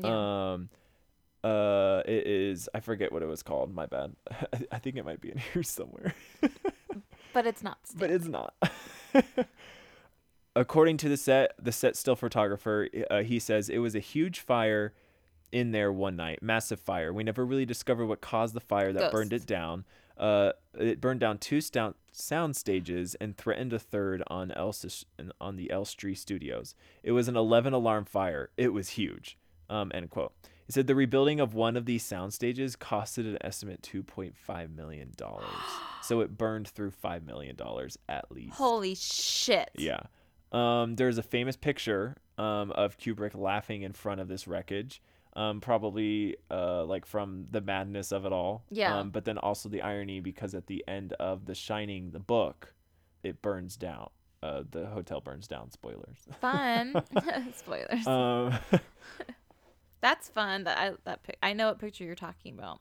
Yeah. 0.03 0.53
Um, 0.53 0.70
uh, 1.45 2.03
it 2.07 2.26
is. 2.26 2.68
I 2.74 2.80
forget 2.80 3.12
what 3.12 3.22
it 3.22 3.26
was 3.26 3.43
called. 3.43 3.74
My 3.74 3.86
bad. 3.86 4.14
I 4.72 4.78
think 4.78 4.97
it 4.97 5.05
might 5.05 5.20
be 5.20 5.30
in 5.30 5.39
here 5.53 5.62
somewhere, 5.62 6.14
but 7.32 7.47
it's 7.47 7.62
not. 7.62 7.78
but 7.97 8.11
it's 8.11 8.26
not. 8.26 8.55
According 10.57 10.97
to 10.99 11.09
the 11.09 11.16
set, 11.16 11.53
the 11.62 11.70
set 11.70 11.97
still 11.97 12.16
photographer, 12.16 12.89
uh, 13.11 13.22
he 13.22 13.39
says 13.39 13.68
it 13.68 13.78
was 13.78 13.95
a 13.95 14.01
huge 14.01 14.41
fire 14.41 14.93
in 15.53 15.70
there 15.70 15.93
one 15.93 16.16
night, 16.16 16.43
massive 16.43 16.80
fire. 16.80 17.12
We 17.12 17.22
never 17.22 17.47
really 17.47 17.64
discovered 17.64 18.07
what 18.07 18.20
caused 18.20 18.55
the 18.55 18.61
fire 18.61 18.93
that 18.93 19.12
burned 19.12 19.32
it 19.32 19.47
down. 19.47 19.84
Uh, 20.18 20.52
it 20.78 21.00
burned 21.00 21.20
down 21.20 21.38
two 21.38 21.60
sound 21.60 21.94
sound 22.12 22.56
stages 22.56 23.14
and 23.20 23.36
threatened 23.36 23.72
a 23.72 23.78
third 23.78 24.22
on 24.26 24.50
Elsis 24.50 25.04
on 25.40 25.56
the 25.56 25.70
Elstree 25.70 26.14
Studios. 26.14 26.74
It 27.02 27.12
was 27.12 27.28
an 27.28 27.36
11 27.36 27.72
alarm 27.72 28.04
fire. 28.04 28.50
It 28.56 28.72
was 28.72 28.90
huge. 28.90 29.38
Um, 29.70 29.92
end 29.94 30.10
quote. 30.10 30.32
He 30.66 30.72
said 30.72 30.86
the 30.86 30.94
rebuilding 30.94 31.40
of 31.40 31.54
one 31.54 31.76
of 31.76 31.86
these 31.86 32.02
sound 32.02 32.34
stages 32.34 32.76
costed 32.76 33.26
an 33.26 33.38
estimate 33.40 33.80
2.5 33.82 34.76
million 34.76 35.12
dollars. 35.16 35.46
so 36.02 36.20
it 36.20 36.36
burned 36.36 36.68
through 36.68 36.90
five 36.90 37.24
million 37.24 37.56
dollars 37.56 37.96
at 38.08 38.30
least. 38.30 38.56
Holy 38.56 38.94
shit. 38.94 39.70
Yeah. 39.74 40.00
Um, 40.52 40.96
there's 40.96 41.18
a 41.18 41.22
famous 41.22 41.56
picture 41.56 42.16
um, 42.38 42.70
of 42.72 42.98
Kubrick 42.98 43.34
laughing 43.34 43.82
in 43.82 43.92
front 43.92 44.20
of 44.20 44.28
this 44.28 44.48
wreckage. 44.48 45.02
Um, 45.34 45.60
probably 45.60 46.36
uh, 46.50 46.84
like 46.84 47.06
from 47.06 47.46
the 47.50 47.60
madness 47.60 48.10
of 48.10 48.24
it 48.26 48.32
all. 48.32 48.64
Yeah. 48.70 48.96
Um, 48.98 49.10
but 49.10 49.24
then 49.24 49.38
also 49.38 49.68
the 49.68 49.82
irony 49.82 50.18
because 50.20 50.54
at 50.54 50.66
the 50.66 50.82
end 50.88 51.12
of 51.14 51.44
The 51.46 51.54
Shining, 51.54 52.10
the 52.10 52.18
book, 52.18 52.74
it 53.22 53.40
burns 53.40 53.76
down. 53.76 54.10
Uh, 54.42 54.62
the 54.70 54.86
hotel 54.86 55.20
burns 55.20 55.46
down. 55.46 55.70
Spoilers. 55.70 56.18
Fun. 56.40 57.02
Spoilers. 57.56 58.06
um, 58.06 58.58
That's 60.00 60.28
fun. 60.28 60.64
That 60.64 60.78
I 60.78 60.92
that 61.04 61.22
pic- 61.24 61.38
I 61.42 61.52
know 61.52 61.68
what 61.68 61.78
picture 61.78 62.04
you're 62.04 62.14
talking 62.14 62.54
about. 62.56 62.80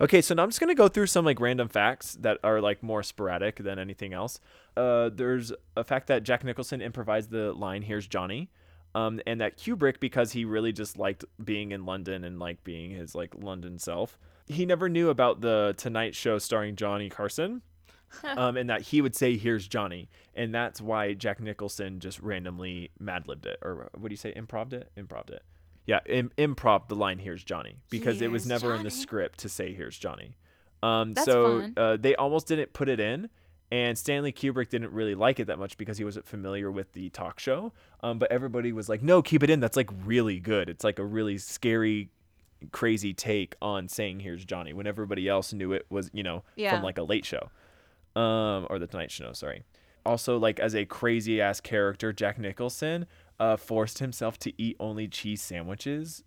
Okay, 0.00 0.20
so 0.22 0.34
now 0.34 0.42
I'm 0.44 0.50
just 0.50 0.60
gonna 0.60 0.74
go 0.74 0.86
through 0.88 1.06
some 1.06 1.24
like 1.24 1.40
random 1.40 1.68
facts 1.68 2.16
that 2.20 2.38
are 2.44 2.60
like 2.60 2.82
more 2.82 3.02
sporadic 3.02 3.56
than 3.56 3.78
anything 3.78 4.12
else. 4.12 4.38
Uh, 4.76 5.08
there's 5.08 5.52
a 5.76 5.82
fact 5.82 6.06
that 6.08 6.22
Jack 6.24 6.44
Nicholson 6.44 6.80
improvised 6.82 7.30
the 7.30 7.52
line 7.52 7.82
"Here's 7.82 8.06
Johnny," 8.06 8.50
um, 8.98 9.20
and 9.26 9.40
that 9.40 9.56
Kubrick, 9.58 10.00
because 10.00 10.32
he 10.32 10.44
really 10.44 10.72
just 10.72 10.96
liked 10.96 11.24
being 11.42 11.72
in 11.72 11.86
London 11.86 12.24
and 12.24 12.38
like 12.38 12.64
being 12.64 12.90
his 12.90 13.14
like 13.14 13.34
London 13.36 13.78
self, 13.78 14.18
he 14.46 14.66
never 14.66 14.88
knew 14.88 15.08
about 15.10 15.40
the 15.40 15.74
Tonight 15.76 16.14
Show 16.14 16.38
starring 16.38 16.74
Johnny 16.74 17.08
Carson, 17.08 17.62
um, 18.24 18.56
and 18.56 18.68
that 18.70 18.82
he 18.82 19.00
would 19.00 19.14
say 19.14 19.36
"Here's 19.36 19.68
Johnny," 19.68 20.08
and 20.34 20.52
that's 20.52 20.80
why 20.80 21.14
Jack 21.14 21.40
Nicholson 21.40 22.00
just 22.00 22.18
randomly 22.20 22.90
mad 22.98 23.28
libbed 23.28 23.46
it, 23.46 23.58
or 23.62 23.88
what 23.96 24.08
do 24.08 24.12
you 24.12 24.16
say, 24.16 24.32
improved 24.34 24.72
it, 24.72 24.90
improved 24.96 25.30
it. 25.30 25.42
Yeah, 25.86 26.00
Im- 26.06 26.32
improv 26.36 26.88
the 26.88 26.96
line 26.96 27.18
"Here's 27.18 27.44
Johnny" 27.44 27.76
because 27.90 28.20
it 28.20 28.30
was 28.30 28.44
Here's 28.44 28.62
never 28.62 28.74
in 28.74 28.82
the 28.82 28.90
script 28.90 29.38
to 29.40 29.48
say 29.48 29.74
"Here's 29.74 29.98
Johnny." 29.98 30.34
Um, 30.82 31.14
so 31.16 31.70
uh, 31.76 31.96
they 31.96 32.14
almost 32.16 32.46
didn't 32.46 32.72
put 32.72 32.88
it 32.88 33.00
in, 33.00 33.28
and 33.70 33.98
Stanley 33.98 34.32
Kubrick 34.32 34.70
didn't 34.70 34.92
really 34.92 35.14
like 35.14 35.38
it 35.40 35.46
that 35.48 35.58
much 35.58 35.76
because 35.76 35.98
he 35.98 36.04
wasn't 36.04 36.26
familiar 36.26 36.70
with 36.70 36.92
the 36.94 37.10
talk 37.10 37.38
show. 37.38 37.72
Um, 38.02 38.18
but 38.18 38.30
everybody 38.32 38.72
was 38.72 38.88
like, 38.88 39.02
"No, 39.02 39.20
keep 39.22 39.42
it 39.42 39.50
in. 39.50 39.60
That's 39.60 39.76
like 39.76 39.90
really 40.04 40.38
good. 40.40 40.68
It's 40.68 40.84
like 40.84 40.98
a 40.98 41.04
really 41.04 41.36
scary, 41.38 42.08
crazy 42.72 43.12
take 43.14 43.54
on 43.60 43.88
saying 43.88 44.20
"Here's 44.20 44.44
Johnny" 44.44 44.72
when 44.72 44.86
everybody 44.86 45.28
else 45.28 45.52
knew 45.52 45.72
it 45.72 45.86
was, 45.90 46.10
you 46.12 46.22
know, 46.22 46.44
Yeah. 46.56 46.70
from 46.74 46.82
like 46.82 46.98
a 46.98 47.02
late 47.02 47.24
show, 47.26 47.50
um, 48.16 48.66
or 48.70 48.78
the 48.78 48.86
Tonight 48.86 49.10
Show. 49.10 49.32
Sorry. 49.32 49.62
Also, 50.06 50.38
like 50.38 50.58
as 50.58 50.74
a 50.74 50.84
crazy 50.86 51.40
ass 51.40 51.60
character, 51.60 52.12
Jack 52.12 52.38
Nicholson 52.38 53.06
uh, 53.38 53.56
forced 53.56 53.98
himself 53.98 54.38
to 54.38 54.52
eat 54.60 54.76
only 54.80 55.06
cheese 55.06 55.42
sandwiches 55.42 56.24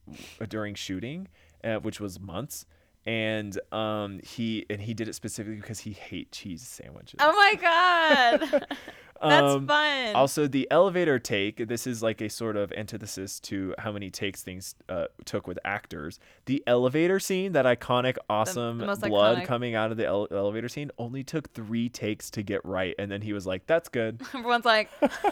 during 0.50 0.76
shooting, 0.76 1.28
uh, 1.64 1.78
which 1.78 2.00
was 2.00 2.20
months. 2.20 2.66
And 3.06 3.60
um, 3.74 4.20
he 4.24 4.66
and 4.70 4.80
he 4.80 4.94
did 4.94 5.08
it 5.08 5.16
specifically 5.16 5.56
because 5.60 5.80
he 5.80 5.92
hate 5.92 6.32
cheese 6.32 6.62
sandwiches. 6.62 7.16
Oh 7.20 7.32
my 7.34 7.56
god. 7.60 8.68
That's 9.24 9.54
Um, 9.54 9.68
fun. 9.68 10.16
Also, 10.16 10.48
the 10.48 10.68
elevator 10.72 11.20
take. 11.20 11.68
This 11.68 11.86
is 11.86 12.02
like 12.02 12.22
a 12.22 12.30
sort 12.30 12.58
of 12.58 12.72
antithesis 12.72 13.40
to 13.42 13.76
how 13.78 13.92
many 13.92 14.10
takes 14.10 14.42
things 14.42 14.74
uh, 14.90 15.06
took 15.26 15.46
with 15.46 15.60
actors. 15.64 16.20
The 16.46 16.64
elevator 16.66 17.20
scene, 17.20 17.52
that 17.52 17.66
iconic, 17.66 18.18
awesome 18.32 18.80
most 18.80 19.02
blood 19.02 19.38
iconic. 19.40 19.46
coming 19.46 19.76
out 19.76 19.92
of 19.92 19.98
the 19.98 20.08
ele- 20.08 20.28
elevator 20.32 20.68
scene, 20.70 20.90
only 20.98 21.24
took 21.24 21.54
three 21.54 21.88
takes 21.88 22.32
to 22.32 22.42
get 22.42 22.66
right, 22.66 22.96
and 22.98 23.12
then 23.12 23.22
he 23.22 23.32
was 23.32 23.46
like, 23.46 23.68
"That's 23.68 23.90
good." 23.90 24.22
Everyone's 24.34 24.66
like, 24.66 24.90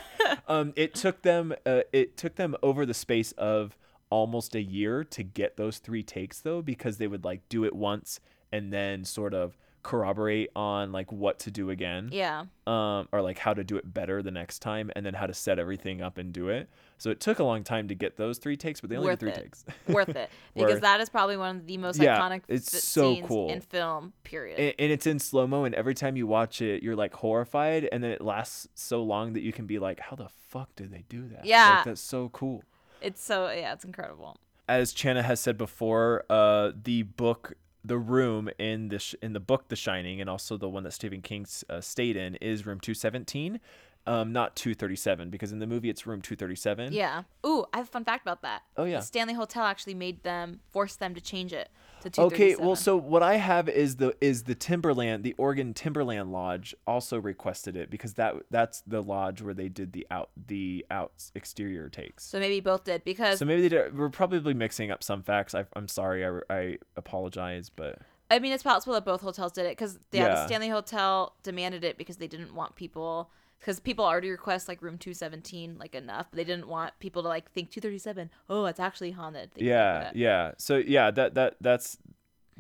um, 0.48 0.72
it 0.76 0.94
took 0.94 1.24
them. 1.24 1.56
Uh, 1.66 1.82
it 1.92 2.16
took 2.16 2.36
them 2.36 2.56
over 2.62 2.86
the 2.86 2.94
space 2.94 3.32
of 3.34 3.76
almost 4.10 4.56
a 4.56 4.62
year 4.62 5.04
to 5.04 5.24
get 5.24 5.58
those 5.58 5.78
three 5.78 6.04
takes, 6.04 6.40
though, 6.42 6.62
because 6.62 6.98
they 6.98 7.08
would 7.08 7.24
like 7.24 7.48
do 7.50 7.64
it 7.66 7.76
once 7.76 8.20
and 8.52 8.74
then 8.74 9.04
sort 9.06 9.34
of 9.34 9.58
corroborate 9.82 10.50
on 10.58 10.92
like 10.92 11.10
what 11.10 11.40
to 11.40 11.50
do 11.50 11.70
again 11.70 12.10
Yeah. 12.12 12.44
um, 12.68 13.08
or 13.14 13.22
like 13.22 13.38
how 13.38 13.54
to 13.54 13.64
do 13.64 13.78
it 13.78 13.94
better 13.94 14.22
the 14.22 14.30
next 14.30 14.60
time 14.60 14.92
and 14.94 15.06
then 15.06 15.14
how 15.14 15.26
to 15.26 15.34
set 15.34 15.58
everything 15.58 16.02
up 16.02 16.18
and 16.18 16.34
do 16.34 16.50
it. 16.50 16.70
So 16.98 17.10
it 17.12 17.22
took 17.22 17.40
a 17.40 17.46
long 17.46 17.64
time 17.64 17.88
to 17.88 17.96
get 17.96 18.18
those 18.18 18.40
three 18.40 18.58
takes, 18.58 18.82
but 18.82 18.90
they 18.90 18.98
only 18.98 19.08
Worth 19.08 19.20
did 19.20 19.34
three 19.36 19.42
it. 19.42 19.46
takes. 19.46 19.66
Worth 19.88 20.10
it 20.10 20.30
because 20.54 20.74
Worth. 20.74 20.82
that 20.82 21.00
is 21.00 21.10
probably 21.10 21.38
one 21.38 21.56
of 21.58 21.66
the 21.66 21.78
most 21.78 21.98
Yeah, 21.98 22.20
iconic 22.20 22.42
it's 22.50 22.74
f- 22.74 22.82
so 22.82 23.14
scenes 23.14 23.28
cool. 23.30 23.50
in 23.52 23.62
film. 23.62 24.12
Period. 24.26 24.60
and, 24.60 24.74
and 24.78 24.92
it's 24.92 25.08
in 25.08 25.18
slow 25.18 25.48
mo, 25.48 25.64
and 25.64 25.74
every 25.74 25.94
time 25.96 26.18
you 26.18 26.28
watch 26.28 26.62
it, 26.62 26.84
you're 26.84 26.98
like 26.98 27.14
horrified, 27.14 27.88
and 27.92 28.04
then 28.04 28.12
it 28.12 28.20
lasts 28.22 28.68
so 28.76 29.02
long 29.02 29.32
that 29.34 29.42
you 29.44 29.54
can 29.54 29.66
be 29.66 29.80
like, 29.80 30.02
"How 30.02 30.18
the 30.18 30.28
fuck 30.50 30.76
did 30.76 30.92
they 30.92 31.06
do 31.08 31.26
that?" 31.30 31.46
Yeah. 31.46 31.76
like, 31.78 31.86
that's 31.86 32.02
so 32.02 32.28
cool. 32.30 32.64
It's 33.02 33.24
so 33.24 33.50
yeah, 33.50 33.74
it's 33.74 33.86
incredible. 33.86 34.38
As 34.68 34.94
Channa 34.94 35.24
has 35.24 35.40
said 35.40 35.58
before, 35.58 36.26
uh, 36.30 36.72
the 36.84 37.04
book, 37.04 37.54
the 37.84 37.98
room 37.98 38.50
in 38.60 38.90
the 38.90 39.00
sh- 39.00 39.16
in 39.22 39.34
the 39.34 39.40
book, 39.40 39.68
The 39.70 39.76
Shining, 39.76 40.22
and 40.22 40.30
also 40.30 40.58
the 40.58 40.70
one 40.70 40.84
that 40.84 40.92
Stephen 40.92 41.22
King 41.22 41.46
uh, 41.70 41.82
stayed 41.82 42.16
in 42.16 42.36
is 42.36 42.66
room 42.66 42.80
two 42.80 42.94
seventeen, 42.94 43.60
um, 44.06 44.32
not 44.32 44.56
two 44.56 44.76
thirty 44.76 44.96
seven, 44.96 45.30
because 45.30 45.52
in 45.52 45.60
the 45.60 45.68
movie 45.68 45.90
it's 45.90 46.06
room 46.06 46.22
two 46.22 46.36
thirty 46.36 46.56
seven. 46.56 46.94
Yeah. 46.94 47.24
Ooh, 47.46 47.66
I 47.74 47.78
have 47.78 47.88
a 47.88 47.90
fun 47.90 48.06
fact 48.06 48.22
about 48.24 48.44
that. 48.44 48.62
Oh, 48.78 48.84
yeah. 48.84 48.98
The 49.00 49.06
Stanley 49.06 49.34
Hotel 49.34 49.64
actually 49.64 49.96
made 49.96 50.22
them 50.24 50.60
force 50.72 50.96
them 50.96 51.16
to 51.16 51.22
change 51.22 51.52
it 51.52 51.70
Okay, 52.18 52.56
well, 52.56 52.76
so 52.76 52.96
what 52.98 53.24
I 53.24 53.36
have 53.36 53.68
is 53.70 53.98
the 53.98 54.16
is 54.22 54.44
the 54.44 54.56
Timberland, 54.56 55.24
the 55.24 55.34
Oregon 55.38 55.74
Timberland 55.74 56.32
Lodge 56.32 56.76
also 56.88 57.20
requested 57.20 57.76
it 57.76 57.90
because 57.90 58.14
that 58.14 58.36
that's 58.50 58.82
the 58.88 59.02
lodge 59.02 59.42
where 59.42 59.54
they 59.54 59.70
did 59.70 59.94
the 59.94 60.08
out 60.10 60.30
the 60.48 60.86
out 60.90 61.12
exterior 61.36 61.90
takes. 61.90 62.24
So 62.26 62.40
maybe 62.40 62.60
both 62.60 62.84
did 62.86 63.04
because 63.04 63.40
So 63.40 63.46
maybe 63.46 63.62
they 63.64 63.70
did, 63.70 63.98
we're 63.98 64.10
probably 64.10 64.54
mixing 64.54 64.92
up 64.92 65.04
some 65.04 65.24
facts. 65.24 65.54
I, 65.56 65.66
I'm 65.76 65.88
sorry, 65.88 66.26
I, 66.26 66.40
I 66.50 66.78
apologize, 66.96 67.70
but 67.70 68.00
I 68.32 68.40
mean 68.40 68.54
it's 68.54 68.64
possible 68.64 68.94
that 68.94 69.06
both 69.06 69.22
hotels 69.22 69.52
did 69.52 69.66
it 69.66 69.72
because 69.72 70.00
yeah, 70.12 70.24
Yeah. 70.28 70.36
the 70.36 70.46
Stanley 70.48 70.70
Hotel 70.70 71.34
demanded 71.44 71.84
it 71.84 71.98
because 71.98 72.18
they 72.18 72.28
didn't 72.28 72.54
want 72.54 72.76
people 72.76 73.32
because 73.60 73.80
people 73.80 74.06
already 74.06 74.30
request 74.30 74.68
like 74.68 74.82
room 74.82 74.98
217 74.98 75.78
like 75.78 75.96
enough 75.96 76.28
but 76.32 76.38
they 76.38 76.44
didn't 76.44 76.68
want 76.68 76.94
people 77.00 77.22
to 77.22 77.28
like 77.28 77.52
think 77.52 77.70
237 77.70 78.30
oh 78.50 78.66
it's 78.66 78.80
actually 78.80 79.12
haunted 79.12 79.50
like 79.56 79.64
yeah, 79.64 80.12
yeah. 80.14 80.52
So 80.58 80.78
yeah, 80.78 81.12
that 81.12 81.36
that 81.36 81.56
that's 81.62 81.98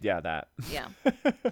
yeah 0.02 0.20
that. 0.22 0.48
yeah 0.72 0.88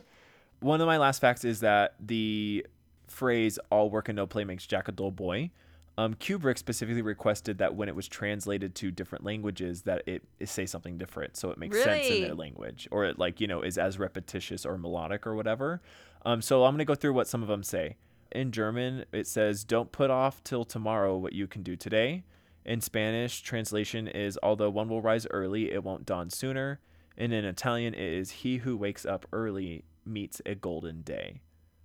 One 0.59 0.81
of 0.81 0.87
my 0.87 0.97
last 0.97 1.19
facts 1.19 1.45
is 1.45 1.59
that 1.59 1.95
the 1.99 2.65
phrase 3.07 3.59
"all 3.69 3.89
work 3.89 4.09
and 4.09 4.15
no 4.15 4.25
play 4.25 4.43
makes 4.43 4.65
Jack 4.65 4.87
a 4.87 4.91
dull 4.91 5.11
boy." 5.11 5.51
Um, 5.99 6.13
Kubrick 6.13 6.59
specifically 6.59 7.01
requested 7.01 7.57
that 7.57 7.75
when 7.75 7.89
it 7.89 7.95
was 7.95 8.07
translated 8.07 8.75
to 8.75 8.91
different 8.91 9.23
languages, 9.23 9.81
that 9.83 10.03
it, 10.05 10.23
it 10.39 10.47
say 10.47 10.67
something 10.67 10.97
different, 10.97 11.35
so 11.35 11.49
it 11.49 11.57
makes 11.57 11.81
sense 11.81 12.07
in 12.07 12.21
their 12.21 12.35
language, 12.35 12.87
or 12.91 13.05
it 13.05 13.19
like 13.19 13.39
you 13.39 13.47
know 13.47 13.61
is 13.61 13.77
as 13.77 13.99
repetitious 13.99 14.65
or 14.65 14.77
melodic 14.77 15.27
or 15.27 15.35
whatever. 15.35 15.81
Um, 16.25 16.41
so 16.41 16.65
I'm 16.65 16.73
gonna 16.73 16.85
go 16.85 16.95
through 16.95 17.13
what 17.13 17.27
some 17.27 17.41
of 17.41 17.47
them 17.47 17.63
say. 17.63 17.97
In 18.31 18.51
German, 18.51 19.05
it 19.11 19.27
says, 19.27 19.63
"Don't 19.63 19.91
put 19.91 20.09
off 20.09 20.43
till 20.43 20.65
tomorrow 20.65 21.17
what 21.17 21.33
you 21.33 21.47
can 21.47 21.63
do 21.63 21.75
today." 21.75 22.23
In 22.65 22.81
Spanish, 22.81 23.41
translation 23.41 24.07
is, 24.07 24.37
"Although 24.43 24.69
one 24.69 24.89
will 24.89 25.01
rise 25.01 25.25
early, 25.27 25.71
it 25.71 25.83
won't 25.83 26.05
dawn 26.05 26.29
sooner." 26.29 26.79
And 27.17 27.33
in 27.33 27.45
Italian, 27.45 27.93
it 27.93 28.13
is, 28.13 28.31
"He 28.31 28.57
who 28.57 28.75
wakes 28.77 29.05
up 29.05 29.25
early 29.31 29.85
meets 30.05 30.41
a 30.45 30.55
golden 30.55 31.01
day." 31.01 31.41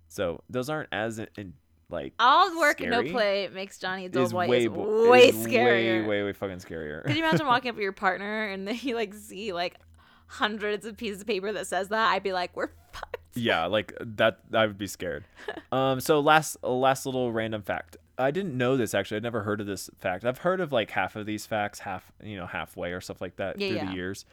So 0.07 0.43
those 0.49 0.69
aren't 0.69 0.89
as 0.91 1.17
in, 1.17 1.27
in, 1.37 1.53
like 1.89 2.13
all 2.19 2.59
work 2.59 2.81
and 2.81 2.91
no 2.91 3.03
play 3.03 3.49
makes 3.53 3.79
Johnny 3.79 4.05
a 4.05 4.09
dull 4.09 4.29
boy 4.29 4.47
way 4.47 4.65
is 4.65 4.69
way 4.69 5.27
is 5.29 5.35
scarier 5.35 6.01
way 6.01 6.07
way 6.07 6.23
way 6.23 6.33
fucking 6.33 6.57
scarier. 6.57 7.03
Could 7.03 7.15
you 7.15 7.23
imagine 7.23 7.47
walking 7.47 7.69
up 7.71 7.75
to 7.77 7.81
your 7.81 7.93
partner 7.93 8.47
and 8.47 8.67
then 8.67 8.77
you 8.81 8.95
like 8.95 9.13
see 9.13 9.53
like 9.53 9.79
hundreds 10.27 10.85
of 10.85 10.97
pieces 10.97 11.21
of 11.21 11.27
paper 11.27 11.51
that 11.51 11.67
says 11.67 11.89
that? 11.89 12.11
I'd 12.11 12.23
be 12.23 12.33
like, 12.33 12.55
we're 12.55 12.69
fucked. 12.91 13.17
Yeah, 13.35 13.65
like 13.65 13.93
that 14.01 14.39
I 14.53 14.65
would 14.65 14.77
be 14.77 14.87
scared. 14.87 15.25
um 15.71 15.99
so 15.99 16.19
last 16.19 16.57
last 16.63 17.05
little 17.05 17.31
random 17.31 17.61
fact. 17.61 17.97
I 18.17 18.29
didn't 18.31 18.57
know 18.57 18.77
this 18.77 18.93
actually. 18.93 19.17
I'd 19.17 19.23
never 19.23 19.41
heard 19.43 19.59
of 19.61 19.67
this 19.67 19.89
fact. 19.99 20.23
I've 20.25 20.37
heard 20.39 20.61
of 20.61 20.71
like 20.71 20.91
half 20.91 21.15
of 21.15 21.25
these 21.25 21.45
facts, 21.45 21.79
half, 21.79 22.11
you 22.23 22.35
know, 22.37 22.45
halfway 22.45 22.91
or 22.91 23.01
stuff 23.01 23.21
like 23.21 23.37
that 23.37 23.59
Yeah, 23.59 23.67
through 23.69 23.77
yeah. 23.77 23.85
the 23.89 23.93
years. 23.95 24.25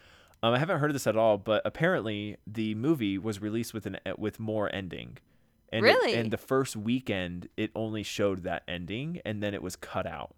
Um, 0.43 0.55
I 0.55 0.59
haven't 0.59 0.79
heard 0.81 0.91
of 0.91 0.95
this 0.95 1.07
at 1.07 1.17
all, 1.17 1.37
but 1.39 1.63
apparently 1.65 2.37
the 2.47 2.75
movie 2.75 3.19
was 3.19 3.41
released 3.41 3.73
with 3.75 3.87
an 3.87 3.99
with 4.19 4.39
more 4.41 4.75
ending. 4.75 5.19
And 5.73 5.85
it- 5.87 5.89
Really? 5.89 6.15
and 6.15 6.31
the 6.31 6.37
first 6.39 6.77
weekend 6.77 7.49
it 7.57 7.71
only 7.75 8.03
showed 8.03 8.43
that 8.43 8.63
ending 8.69 9.21
and 9.25 9.43
then 9.43 9.55
it 9.55 9.63
was 9.63 9.77
cut 9.77 10.07
out. 10.07 10.35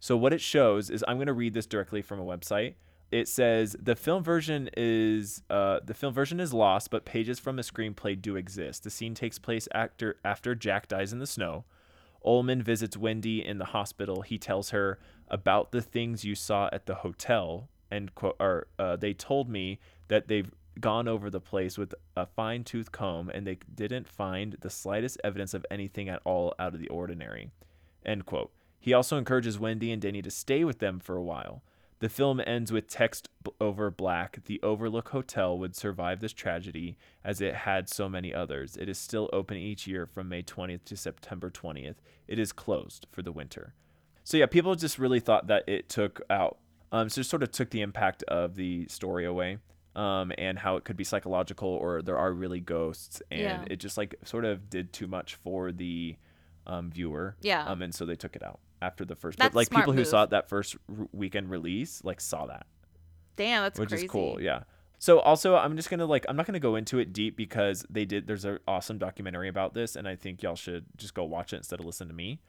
So 0.00 0.16
what 0.16 0.32
it 0.32 0.40
shows 0.40 0.88
is 0.90 1.04
I'm 1.08 1.16
going 1.16 1.26
to 1.26 1.32
read 1.32 1.54
this 1.54 1.66
directly 1.66 2.00
from 2.02 2.20
a 2.20 2.24
website. 2.24 2.74
It 3.10 3.26
says 3.26 3.74
the 3.80 3.96
film 3.96 4.22
version 4.22 4.68
is 4.76 5.42
uh, 5.48 5.80
the 5.84 5.94
film 5.94 6.12
version 6.12 6.40
is 6.40 6.52
lost, 6.52 6.90
but 6.90 7.06
pages 7.06 7.38
from 7.38 7.56
the 7.56 7.62
screenplay 7.62 8.20
do 8.20 8.36
exist. 8.36 8.84
The 8.84 8.90
scene 8.90 9.14
takes 9.14 9.38
place 9.38 9.66
after 9.72 10.16
after 10.24 10.54
Jack 10.54 10.88
dies 10.88 11.12
in 11.12 11.18
the 11.18 11.26
snow. 11.26 11.64
Ullman 12.24 12.62
visits 12.62 12.96
Wendy 12.96 13.44
in 13.44 13.58
the 13.58 13.66
hospital. 13.66 14.22
He 14.22 14.38
tells 14.38 14.70
her 14.70 14.98
about 15.28 15.72
the 15.72 15.80
things 15.80 16.24
you 16.24 16.34
saw 16.34 16.68
at 16.72 16.86
the 16.86 16.96
hotel, 16.96 17.68
and 17.90 18.14
quote, 18.14 18.36
or 18.38 18.66
uh, 18.78 18.96
they 18.96 19.14
told 19.14 19.48
me 19.48 19.78
that 20.08 20.28
they've 20.28 20.50
gone 20.80 21.08
over 21.08 21.30
the 21.30 21.40
place 21.40 21.78
with 21.78 21.94
a 22.16 22.26
fine 22.26 22.62
tooth 22.62 22.92
comb 22.92 23.28
and 23.30 23.46
they 23.46 23.58
didn't 23.74 24.06
find 24.06 24.56
the 24.60 24.70
slightest 24.70 25.18
evidence 25.24 25.54
of 25.54 25.66
anything 25.70 26.08
at 26.08 26.20
all 26.24 26.54
out 26.58 26.74
of 26.74 26.80
the 26.80 26.88
ordinary. 26.88 27.50
End 28.06 28.26
quote. 28.26 28.52
He 28.78 28.92
also 28.92 29.16
encourages 29.18 29.58
Wendy 29.58 29.90
and 29.90 30.00
Denny 30.00 30.22
to 30.22 30.30
stay 30.30 30.62
with 30.64 30.78
them 30.78 31.00
for 31.00 31.16
a 31.16 31.22
while. 31.22 31.62
The 32.00 32.08
film 32.08 32.40
ends 32.46 32.70
with 32.70 32.86
text 32.88 33.28
over 33.60 33.90
black. 33.90 34.44
The 34.44 34.60
Overlook 34.62 35.08
Hotel 35.08 35.58
would 35.58 35.74
survive 35.74 36.20
this 36.20 36.32
tragedy 36.32 36.96
as 37.24 37.40
it 37.40 37.54
had 37.54 37.88
so 37.88 38.08
many 38.08 38.32
others. 38.32 38.76
It 38.76 38.88
is 38.88 38.98
still 38.98 39.28
open 39.32 39.56
each 39.56 39.86
year 39.86 40.06
from 40.06 40.28
May 40.28 40.42
20th 40.42 40.84
to 40.84 40.96
September 40.96 41.50
20th. 41.50 41.96
It 42.28 42.38
is 42.38 42.52
closed 42.52 43.06
for 43.10 43.22
the 43.22 43.32
winter. 43.32 43.74
So 44.22 44.36
yeah, 44.36 44.46
people 44.46 44.74
just 44.76 44.98
really 44.98 45.18
thought 45.20 45.48
that 45.48 45.64
it 45.68 45.88
took 45.88 46.20
out, 46.30 46.58
um, 46.92 47.08
so 47.08 47.22
sort 47.22 47.42
of 47.42 47.50
took 47.50 47.70
the 47.70 47.80
impact 47.80 48.22
of 48.24 48.54
the 48.54 48.86
story 48.88 49.24
away, 49.24 49.58
um, 49.96 50.32
and 50.38 50.58
how 50.58 50.76
it 50.76 50.84
could 50.84 50.96
be 50.96 51.02
psychological 51.04 51.68
or 51.68 52.02
there 52.02 52.18
are 52.18 52.32
really 52.32 52.60
ghosts, 52.60 53.22
and 53.32 53.40
Yeah. 53.40 53.64
it 53.68 53.76
just 53.76 53.96
like 53.98 54.14
sort 54.24 54.44
of 54.44 54.70
did 54.70 54.92
too 54.92 55.08
much 55.08 55.34
for 55.34 55.72
the 55.72 56.16
um, 56.66 56.90
viewer. 56.90 57.34
Yeah. 57.40 57.64
Um, 57.64 57.80
and 57.82 57.92
so 57.94 58.04
they 58.04 58.14
took 58.14 58.36
it 58.36 58.42
out 58.42 58.60
after 58.82 59.04
the 59.04 59.14
first. 59.16 59.38
That's 59.38 59.50
but 59.52 59.56
like 59.56 59.70
people 59.70 59.92
who 59.92 60.04
saw 60.04 60.24
it 60.24 60.30
that 60.30 60.48
first 60.48 60.76
r- 60.88 61.08
weekend 61.12 61.50
release, 61.50 62.02
like 62.04 62.20
saw 62.20 62.46
that, 62.46 62.66
Damn, 63.36 63.62
that's 63.62 63.78
which 63.78 63.90
crazy. 63.90 64.06
is 64.06 64.10
cool. 64.10 64.40
Yeah. 64.40 64.62
So 65.00 65.20
also, 65.20 65.54
I'm 65.56 65.76
just 65.76 65.90
gonna 65.90 66.06
like 66.06 66.26
I'm 66.28 66.36
not 66.36 66.46
gonna 66.46 66.58
go 66.58 66.74
into 66.74 66.98
it 66.98 67.12
deep 67.12 67.36
because 67.36 67.84
they 67.88 68.04
did. 68.04 68.26
There's 68.26 68.44
an 68.44 68.58
awesome 68.66 68.98
documentary 68.98 69.48
about 69.48 69.74
this, 69.74 69.94
and 69.94 70.08
I 70.08 70.16
think 70.16 70.42
y'all 70.42 70.56
should 70.56 70.86
just 70.96 71.14
go 71.14 71.24
watch 71.24 71.52
it 71.52 71.56
instead 71.58 71.78
of 71.80 71.86
listen 71.86 72.08
to 72.08 72.14
me. 72.14 72.40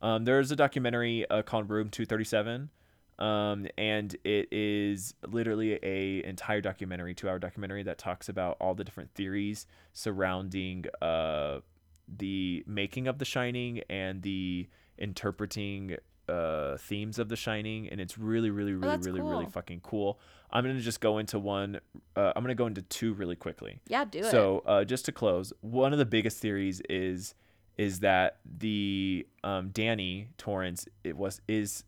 Um, 0.00 0.24
there's 0.24 0.50
a 0.50 0.56
documentary 0.56 1.28
uh, 1.28 1.42
called 1.42 1.68
Room 1.68 1.90
237, 1.90 2.70
um, 3.18 3.66
and 3.76 4.14
it 4.24 4.48
is 4.52 5.12
literally 5.26 5.78
a 5.82 6.24
entire 6.24 6.60
documentary, 6.60 7.14
two 7.14 7.28
hour 7.28 7.38
documentary 7.38 7.82
that 7.82 7.98
talks 7.98 8.28
about 8.28 8.56
all 8.60 8.74
the 8.74 8.84
different 8.84 9.12
theories 9.14 9.66
surrounding 9.92 10.84
uh, 11.02 11.58
the 12.06 12.62
making 12.66 13.06
of 13.08 13.18
The 13.18 13.24
Shining 13.24 13.82
and 13.90 14.22
the 14.22 14.68
interpreting 14.98 15.96
uh, 16.28 16.76
themes 16.76 17.18
of 17.18 17.28
The 17.28 17.36
Shining, 17.36 17.88
and 17.88 18.00
it's 18.00 18.18
really, 18.18 18.50
really, 18.50 18.72
really, 18.72 18.88
that's 18.88 19.06
really, 19.06 19.20
really 19.20 19.44
cool. 19.44 19.52
fucking 19.52 19.80
cool. 19.80 20.18
I'm 20.50 20.64
gonna 20.64 20.80
just 20.80 21.00
go 21.00 21.18
into 21.18 21.38
one. 21.38 21.80
Uh, 22.16 22.32
I'm 22.34 22.42
gonna 22.42 22.54
go 22.54 22.66
into 22.66 22.82
two 22.82 23.14
really 23.14 23.36
quickly. 23.36 23.80
Yeah, 23.86 24.04
do 24.04 24.20
it. 24.20 24.30
So 24.30 24.62
uh, 24.66 24.84
just 24.84 25.04
to 25.06 25.12
close, 25.12 25.52
one 25.60 25.92
of 25.92 25.98
the 25.98 26.06
biggest 26.06 26.38
theories 26.38 26.80
is 26.88 27.34
is 27.76 28.00
that 28.00 28.38
the 28.58 29.26
um, 29.44 29.70
Danny 29.70 30.28
Torrance 30.36 30.86
it 31.04 31.16
was 31.16 31.40
is 31.48 31.84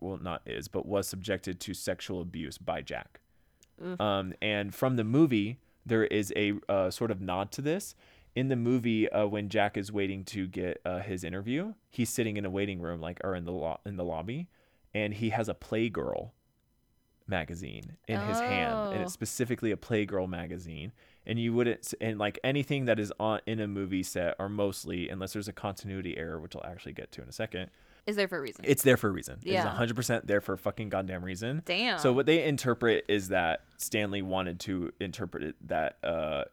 well 0.00 0.18
not 0.20 0.42
is 0.44 0.68
but 0.68 0.86
was 0.86 1.06
subjected 1.06 1.60
to 1.60 1.74
sexual 1.74 2.20
abuse 2.20 2.58
by 2.58 2.82
Jack. 2.82 3.20
Oof. 3.84 4.00
Um, 4.00 4.34
and 4.42 4.74
from 4.74 4.96
the 4.96 5.04
movie, 5.04 5.58
there 5.86 6.04
is 6.04 6.32
a 6.36 6.54
uh, 6.68 6.90
sort 6.90 7.10
of 7.10 7.20
nod 7.20 7.50
to 7.52 7.62
this. 7.62 7.94
In 8.34 8.48
the 8.48 8.56
movie, 8.56 9.08
uh, 9.08 9.26
when 9.26 9.48
Jack 9.48 9.76
is 9.76 9.90
waiting 9.90 10.24
to 10.26 10.46
get 10.46 10.80
uh, 10.84 11.00
his 11.00 11.24
interview, 11.24 11.74
he's 11.90 12.08
sitting 12.10 12.36
in 12.36 12.44
a 12.44 12.50
waiting 12.50 12.80
room, 12.80 13.00
like 13.00 13.20
or 13.24 13.34
in 13.34 13.44
the 13.44 13.52
lo- 13.52 13.80
in 13.84 13.96
the 13.96 14.04
lobby, 14.04 14.48
and 14.94 15.14
he 15.14 15.30
has 15.30 15.48
a 15.48 15.54
Playgirl 15.54 16.30
magazine 17.26 17.96
in 18.08 18.20
his 18.20 18.40
hand, 18.40 18.74
and 18.92 18.98
Oh. 18.98 19.02
it's 19.02 19.12
specifically 19.12 19.70
a 19.72 19.76
Playgirl 19.76 20.28
magazine. 20.28 20.92
And 21.26 21.38
you 21.38 21.52
wouldn't, 21.52 21.92
and 22.00 22.18
like 22.18 22.38
anything 22.42 22.86
that 22.86 22.98
is 22.98 23.12
on 23.20 23.40
in 23.46 23.60
a 23.60 23.68
movie 23.68 24.02
set, 24.02 24.34
or 24.38 24.48
mostly, 24.48 25.08
unless 25.08 25.32
there's 25.34 25.48
a 25.48 25.52
continuity 25.52 26.16
error, 26.16 26.40
which 26.40 26.56
I'll 26.56 26.64
actually 26.64 26.94
get 26.94 27.12
to 27.12 27.22
in 27.22 27.28
a 27.28 27.32
second, 27.32 27.70
is 28.06 28.16
there 28.16 28.26
for 28.26 28.38
a 28.38 28.40
reason? 28.40 28.64
it's 28.66 28.82
there 28.82 28.96
for 28.96 29.08
a 29.08 29.12
reason. 29.12 29.38
Yeah. 29.42 29.60
It's 29.82 29.92
100% 29.92 30.26
there 30.26 30.40
for 30.40 30.54
a 30.54 30.58
fucking 30.58 30.88
goddamn 30.88 31.22
reason. 31.22 31.62
Damn. 31.66 31.98
So 31.98 32.12
what 32.12 32.24
they 32.26 32.42
interpret 32.44 33.04
is 33.08 33.28
that 33.28 33.64
Stanley 33.76 34.22
wanted 34.22 34.58
to 34.60 34.92
interpret 34.98 35.42
it 35.42 35.56
that 35.68 35.98
uh, 36.02 36.44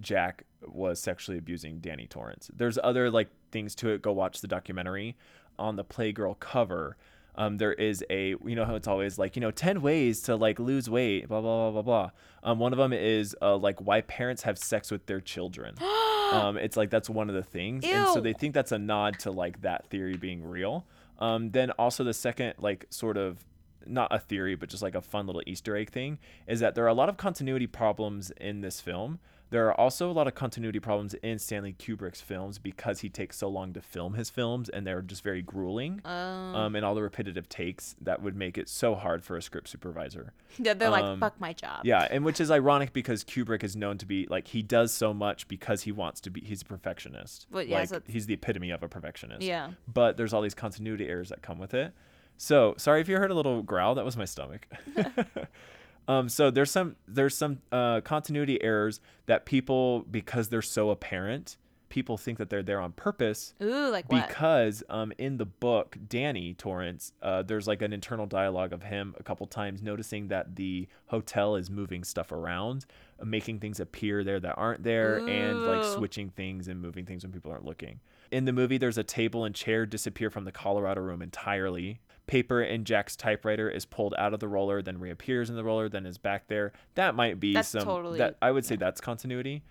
Jack 0.00 0.44
was 0.66 1.00
sexually 1.00 1.38
abusing 1.38 1.78
Danny 1.78 2.06
Torrance. 2.06 2.50
There's 2.54 2.78
other 2.82 3.10
like 3.10 3.28
things 3.50 3.74
to 3.76 3.90
it. 3.90 4.02
Go 4.02 4.12
watch 4.12 4.40
the 4.40 4.48
documentary. 4.48 5.16
On 5.58 5.76
the 5.76 5.84
Playgirl 5.84 6.40
cover, 6.40 6.96
um, 7.34 7.58
there 7.58 7.74
is 7.74 8.02
a 8.08 8.30
you 8.44 8.56
know 8.56 8.64
how 8.64 8.74
it's 8.76 8.88
always 8.88 9.18
like 9.18 9.36
you 9.36 9.40
know 9.40 9.50
ten 9.50 9.82
ways 9.82 10.22
to 10.22 10.36
like 10.36 10.58
lose 10.58 10.88
weight. 10.88 11.28
Blah 11.28 11.40
blah 11.40 11.70
blah 11.70 11.82
blah 11.82 11.82
blah. 11.82 12.10
Um, 12.42 12.58
one 12.58 12.72
of 12.72 12.78
them 12.78 12.92
is 12.92 13.36
uh, 13.42 13.56
like 13.56 13.80
why 13.80 14.00
parents 14.02 14.42
have 14.42 14.58
sex 14.58 14.90
with 14.90 15.06
their 15.06 15.20
children. 15.20 15.74
um, 16.32 16.56
it's 16.56 16.76
like 16.76 16.90
that's 16.90 17.10
one 17.10 17.28
of 17.28 17.34
the 17.34 17.42
things, 17.42 17.84
and 17.84 18.08
so 18.08 18.20
they 18.20 18.32
think 18.32 18.54
that's 18.54 18.72
a 18.72 18.78
nod 18.78 19.18
to 19.20 19.30
like 19.30 19.60
that 19.62 19.86
theory 19.88 20.16
being 20.16 20.42
real. 20.42 20.86
Um, 21.18 21.50
then 21.50 21.70
also 21.72 22.02
the 22.02 22.14
second 22.14 22.54
like 22.58 22.86
sort 22.88 23.16
of 23.16 23.44
not 23.86 24.14
a 24.14 24.18
theory, 24.18 24.54
but 24.54 24.68
just 24.68 24.82
like 24.82 24.94
a 24.94 25.00
fun 25.00 25.26
little 25.26 25.42
Easter 25.46 25.76
egg 25.76 25.90
thing 25.90 26.18
is 26.46 26.60
that 26.60 26.74
there 26.74 26.84
are 26.84 26.88
a 26.88 26.94
lot 26.94 27.08
of 27.08 27.16
continuity 27.16 27.66
problems 27.66 28.30
in 28.40 28.60
this 28.60 28.80
film. 28.80 29.18
There 29.50 29.66
are 29.68 29.74
also 29.74 30.08
a 30.10 30.12
lot 30.12 30.26
of 30.28 30.34
continuity 30.34 30.78
problems 30.78 31.14
in 31.14 31.38
Stanley 31.40 31.74
Kubrick's 31.76 32.20
films 32.20 32.58
because 32.58 33.00
he 33.00 33.08
takes 33.08 33.36
so 33.36 33.48
long 33.48 33.72
to 33.72 33.80
film 33.80 34.14
his 34.14 34.30
films 34.30 34.68
and 34.68 34.86
they're 34.86 35.02
just 35.02 35.24
very 35.24 35.42
grueling. 35.42 36.00
Um, 36.04 36.14
Um, 36.54 36.76
and 36.76 36.84
all 36.84 36.94
the 36.94 37.02
repetitive 37.02 37.48
takes 37.48 37.96
that 38.00 38.22
would 38.22 38.36
make 38.36 38.56
it 38.56 38.68
so 38.68 38.94
hard 38.94 39.24
for 39.24 39.36
a 39.36 39.42
script 39.42 39.68
supervisor. 39.68 40.32
yeah, 40.58 40.74
they're 40.74 40.88
like, 40.90 41.02
um, 41.04 41.18
fuck 41.18 41.40
my 41.40 41.52
job. 41.52 41.80
Yeah, 41.84 42.06
and 42.10 42.24
which 42.24 42.40
is 42.40 42.50
ironic 42.50 42.92
because 42.92 43.24
Kubrick 43.24 43.64
is 43.64 43.74
known 43.74 43.98
to 43.98 44.06
be 44.06 44.26
like 44.30 44.48
he 44.48 44.62
does 44.62 44.92
so 44.92 45.12
much 45.12 45.48
because 45.48 45.82
he 45.82 45.92
wants 45.92 46.20
to 46.22 46.30
be 46.30 46.40
he's 46.42 46.62
a 46.62 46.64
perfectionist. 46.64 47.46
But 47.50 47.66
yeah, 47.66 47.78
like 47.78 47.88
so 47.88 48.00
he's 48.06 48.26
the 48.26 48.34
epitome 48.34 48.70
of 48.70 48.82
a 48.84 48.88
perfectionist. 48.88 49.42
Yeah. 49.42 49.70
But 49.92 50.16
there's 50.16 50.32
all 50.32 50.42
these 50.42 50.54
continuity 50.54 51.08
errors 51.08 51.28
that 51.30 51.42
come 51.42 51.58
with 51.58 51.74
it. 51.74 51.92
So 52.36 52.74
sorry 52.78 53.00
if 53.00 53.08
you 53.08 53.16
heard 53.16 53.30
a 53.30 53.34
little 53.34 53.62
growl. 53.62 53.96
That 53.96 54.04
was 54.04 54.16
my 54.16 54.24
stomach. 54.26 54.66
um, 56.10 56.28
so 56.28 56.50
there's 56.50 56.70
some 56.70 56.96
there's 57.06 57.36
some 57.36 57.58
uh, 57.70 58.00
continuity 58.00 58.62
errors 58.62 59.00
that 59.26 59.46
people 59.46 60.04
because 60.10 60.48
they're 60.48 60.62
so 60.62 60.90
apparent, 60.90 61.56
people 61.90 62.16
think 62.16 62.38
that 62.38 62.48
they're 62.48 62.62
there 62.62 62.80
on 62.80 62.92
purpose 62.92 63.52
Ooh, 63.62 63.90
like 63.90 64.10
what? 64.10 64.26
because 64.26 64.82
um, 64.88 65.12
in 65.18 65.36
the 65.36 65.44
book 65.44 65.98
danny 66.08 66.54
torrance 66.54 67.12
uh, 67.20 67.42
there's 67.42 67.66
like 67.66 67.82
an 67.82 67.92
internal 67.92 68.26
dialogue 68.26 68.72
of 68.72 68.82
him 68.82 69.14
a 69.18 69.22
couple 69.22 69.46
times 69.46 69.82
noticing 69.82 70.28
that 70.28 70.56
the 70.56 70.88
hotel 71.06 71.56
is 71.56 71.68
moving 71.68 72.02
stuff 72.02 72.32
around 72.32 72.86
uh, 73.20 73.24
making 73.24 73.58
things 73.58 73.80
appear 73.80 74.24
there 74.24 74.40
that 74.40 74.54
aren't 74.56 74.82
there 74.82 75.18
and 75.28 75.66
like 75.66 75.84
switching 75.84 76.30
things 76.30 76.68
and 76.68 76.80
moving 76.80 77.04
things 77.04 77.24
when 77.24 77.32
people 77.32 77.50
aren't 77.50 77.64
looking. 77.64 78.00
In 78.30 78.44
the 78.44 78.52
movie 78.52 78.78
there's 78.78 78.98
a 78.98 79.04
table 79.04 79.44
and 79.44 79.54
chair 79.54 79.84
disappear 79.84 80.30
from 80.30 80.44
the 80.44 80.52
colorado 80.52 81.00
room 81.00 81.20
entirely 81.20 82.00
paper 82.30 82.62
in 82.62 82.84
jack's 82.84 83.16
typewriter 83.16 83.68
is 83.68 83.84
pulled 83.84 84.14
out 84.16 84.32
of 84.32 84.38
the 84.38 84.46
roller 84.46 84.80
then 84.80 85.00
reappears 85.00 85.50
in 85.50 85.56
the 85.56 85.64
roller 85.64 85.88
then 85.88 86.06
is 86.06 86.16
back 86.16 86.46
there 86.46 86.72
that 86.94 87.16
might 87.16 87.40
be 87.40 87.52
That's 87.54 87.68
some 87.68 87.82
totally- 87.82 88.18
that 88.18 88.36
i 88.40 88.50
would 88.52 88.64
say 88.64 88.76
that's 88.76 89.00
continuity 89.00 89.62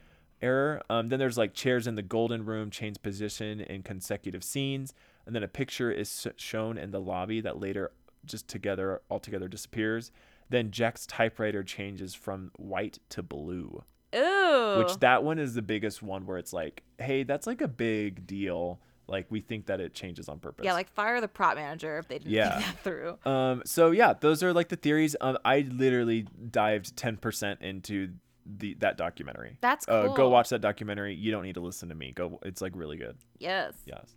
error. 0.42 0.82
Um, 0.90 1.10
then 1.10 1.20
there's 1.20 1.38
like 1.38 1.54
chairs 1.54 1.88
in 1.88 1.96
the 1.96 2.02
golden 2.02 2.46
room 2.46 2.70
change 2.70 3.02
position 3.02 3.60
in 3.60 3.84
consecutive 3.84 4.44
scenes, 4.44 4.94
and 5.26 5.36
then 5.36 5.44
a 5.44 5.48
picture 5.48 5.92
is 5.92 6.28
shown 6.38 6.78
in 6.78 6.92
the 6.92 7.00
lobby 7.02 7.42
that 7.42 7.60
later 7.60 7.92
just 8.26 8.48
together 8.48 9.02
altogether 9.10 9.48
disappears. 9.48 10.12
Then 10.50 10.72
Jack's 10.72 11.06
typewriter 11.06 11.64
changes 11.64 12.16
from 12.16 12.52
white 12.58 13.00
to 13.10 13.22
blue, 13.22 13.84
Ooh. 14.16 14.78
which 14.80 14.98
that 15.00 15.24
one 15.24 15.40
is 15.40 15.54
the 15.54 15.62
biggest 15.62 16.02
one 16.02 16.26
where 16.26 16.38
it's 16.38 16.54
like, 16.54 16.84
hey, 16.98 17.24
that's 17.24 17.46
like 17.46 17.62
a 17.62 17.68
big 17.68 18.26
deal. 18.26 18.80
Like 19.10 19.26
we 19.30 19.42
think 19.42 19.66
that 19.66 19.80
it 19.82 19.94
changes 19.94 20.30
on 20.30 20.40
purpose. 20.40 20.64
yeah, 20.66 20.74
like 20.74 20.90
fire 20.90 21.20
the 21.20 21.28
prop 21.28 21.56
manager 21.56 21.98
if 21.98 22.08
they 22.08 22.20
didn't 22.20 22.32
Yeah. 22.32 22.60
think 22.60 22.66
that 22.66 22.84
through. 22.84 23.18
Um, 23.32 23.62
so 23.66 23.92
yeah, 23.92 24.14
those 24.14 24.44
are 24.44 24.54
like 24.54 24.70
the 24.70 24.76
theories. 24.76 25.16
Um, 25.20 25.38
I 25.44 25.62
literally 25.70 26.28
dived 26.52 26.96
ten 26.96 27.18
percent 27.18 27.62
into 27.62 28.10
the 28.46 28.76
that 28.80 28.98
documentary. 28.98 29.58
That's 29.62 29.88
Uh, 29.88 30.08
go 30.10 30.30
watch 30.30 30.50
that 30.50 30.62
documentary. 30.62 31.14
You 31.16 31.32
don't 31.32 31.44
need 31.44 31.56
to 31.56 31.62
listen 31.62 31.90
to 31.90 31.96
me. 31.96 32.12
Go. 32.14 32.40
It's 32.44 32.62
like 32.62 32.74
really 32.76 32.98
good. 32.98 33.18
Yes. 33.38 33.74
Yes. 33.86 34.16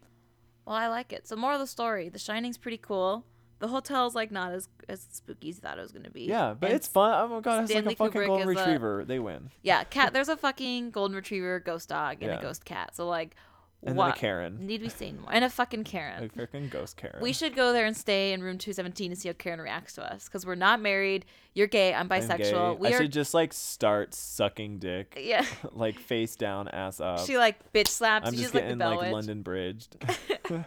Well, 0.64 0.76
I 0.76 0.88
like 0.88 1.12
it. 1.12 1.26
So 1.26 1.34
more 1.36 1.53
of 1.55 1.59
the 1.59 1.66
story. 1.66 2.09
The 2.09 2.18
Shining's 2.20 2.57
pretty 2.59 2.78
cool. 2.78 3.24
The 3.59 3.68
hotel's 3.68 4.14
like 4.14 4.30
not 4.30 4.53
as 4.53 4.68
as 4.88 5.07
spooky 5.12 5.49
as 5.51 5.57
you 5.57 5.61
thought 5.62 5.78
it 5.78 5.82
was 5.82 5.93
gonna 5.93 6.11
be. 6.11 6.22
Yeah, 6.24 6.55
but 6.59 6.66
And 6.70 6.76
it's 6.76 6.88
fun. 6.88 7.14
Oh 7.14 7.28
my 7.36 7.40
god, 7.40 7.64
it's 7.64 7.74
like 7.74 7.86
a 7.86 7.90
fucking 7.97 8.20
Kubrick 8.22 8.26
golden 8.26 8.49
is 8.51 8.57
a- 8.57 8.61
retriever. 8.61 9.05
They 9.05 9.18
win. 9.18 9.51
Yeah, 9.62 9.84
cat. 9.84 10.12
There's 10.12 10.28
a 10.28 10.36
fucking 10.36 10.90
golden 10.90 11.14
retriever, 11.14 11.61
ghost 11.61 11.88
dog, 11.88 12.18
and 12.22 12.32
Yeah. 12.32 12.38
a 12.38 12.43
ghost 12.43 12.64
cat. 12.64 12.97
So 12.97 13.07
like, 13.07 13.36
And 13.85 13.97
what 13.97 14.05
then 14.07 14.14
a 14.14 14.16
Karen. 14.16 14.66
need 14.66 14.80
we 14.80 14.89
say 14.89 15.11
more? 15.12 15.33
And 15.33 15.45
a 15.45 15.51
fucking 15.51 15.83
Karen. 15.85 16.22
A 16.22 16.28
freaking 16.28 16.70
ghost 16.70 16.97
Karen. 16.97 17.18
We 17.20 17.33
should 17.33 17.57
go 17.57 17.72
there 17.72 17.85
and 17.85 17.97
stay 17.97 18.33
in 18.33 18.41
room 18.43 18.57
217 18.57 19.11
to 19.11 19.16
see 19.16 19.28
how 19.28 19.33
Karen 19.37 19.61
reacts 19.61 19.95
to 19.95 20.03
us 20.12 20.26
because 20.26 20.47
we're 20.47 20.55
not 20.55 20.80
married. 20.80 21.24
You're 21.55 21.66
gay. 21.66 21.93
I'm 21.93 22.11
I'm 22.12 22.20
bisexual. 22.22 22.74
gay. 22.74 22.80
We 22.80 22.89
I 22.89 22.93
are. 22.93 22.99
should 23.03 23.12
just 23.12 23.35
like 23.35 23.53
start 23.53 24.14
sucking 24.14 24.78
dick, 24.78 25.18
Yeah. 25.20 25.45
like 25.72 25.99
face 25.99 26.37
down, 26.37 26.68
ass 26.68 27.01
up. 27.01 27.20
she 27.26 27.37
like 27.39 27.72
bitch 27.72 27.89
slaps. 27.89 28.28
I'm 28.28 28.35
just 28.35 28.45
She's 28.45 28.55
like 28.55 28.68
the 28.68 28.76
getting 28.76 28.99
like 29.01 29.12
London 29.12 29.43
bridged. 29.43 29.97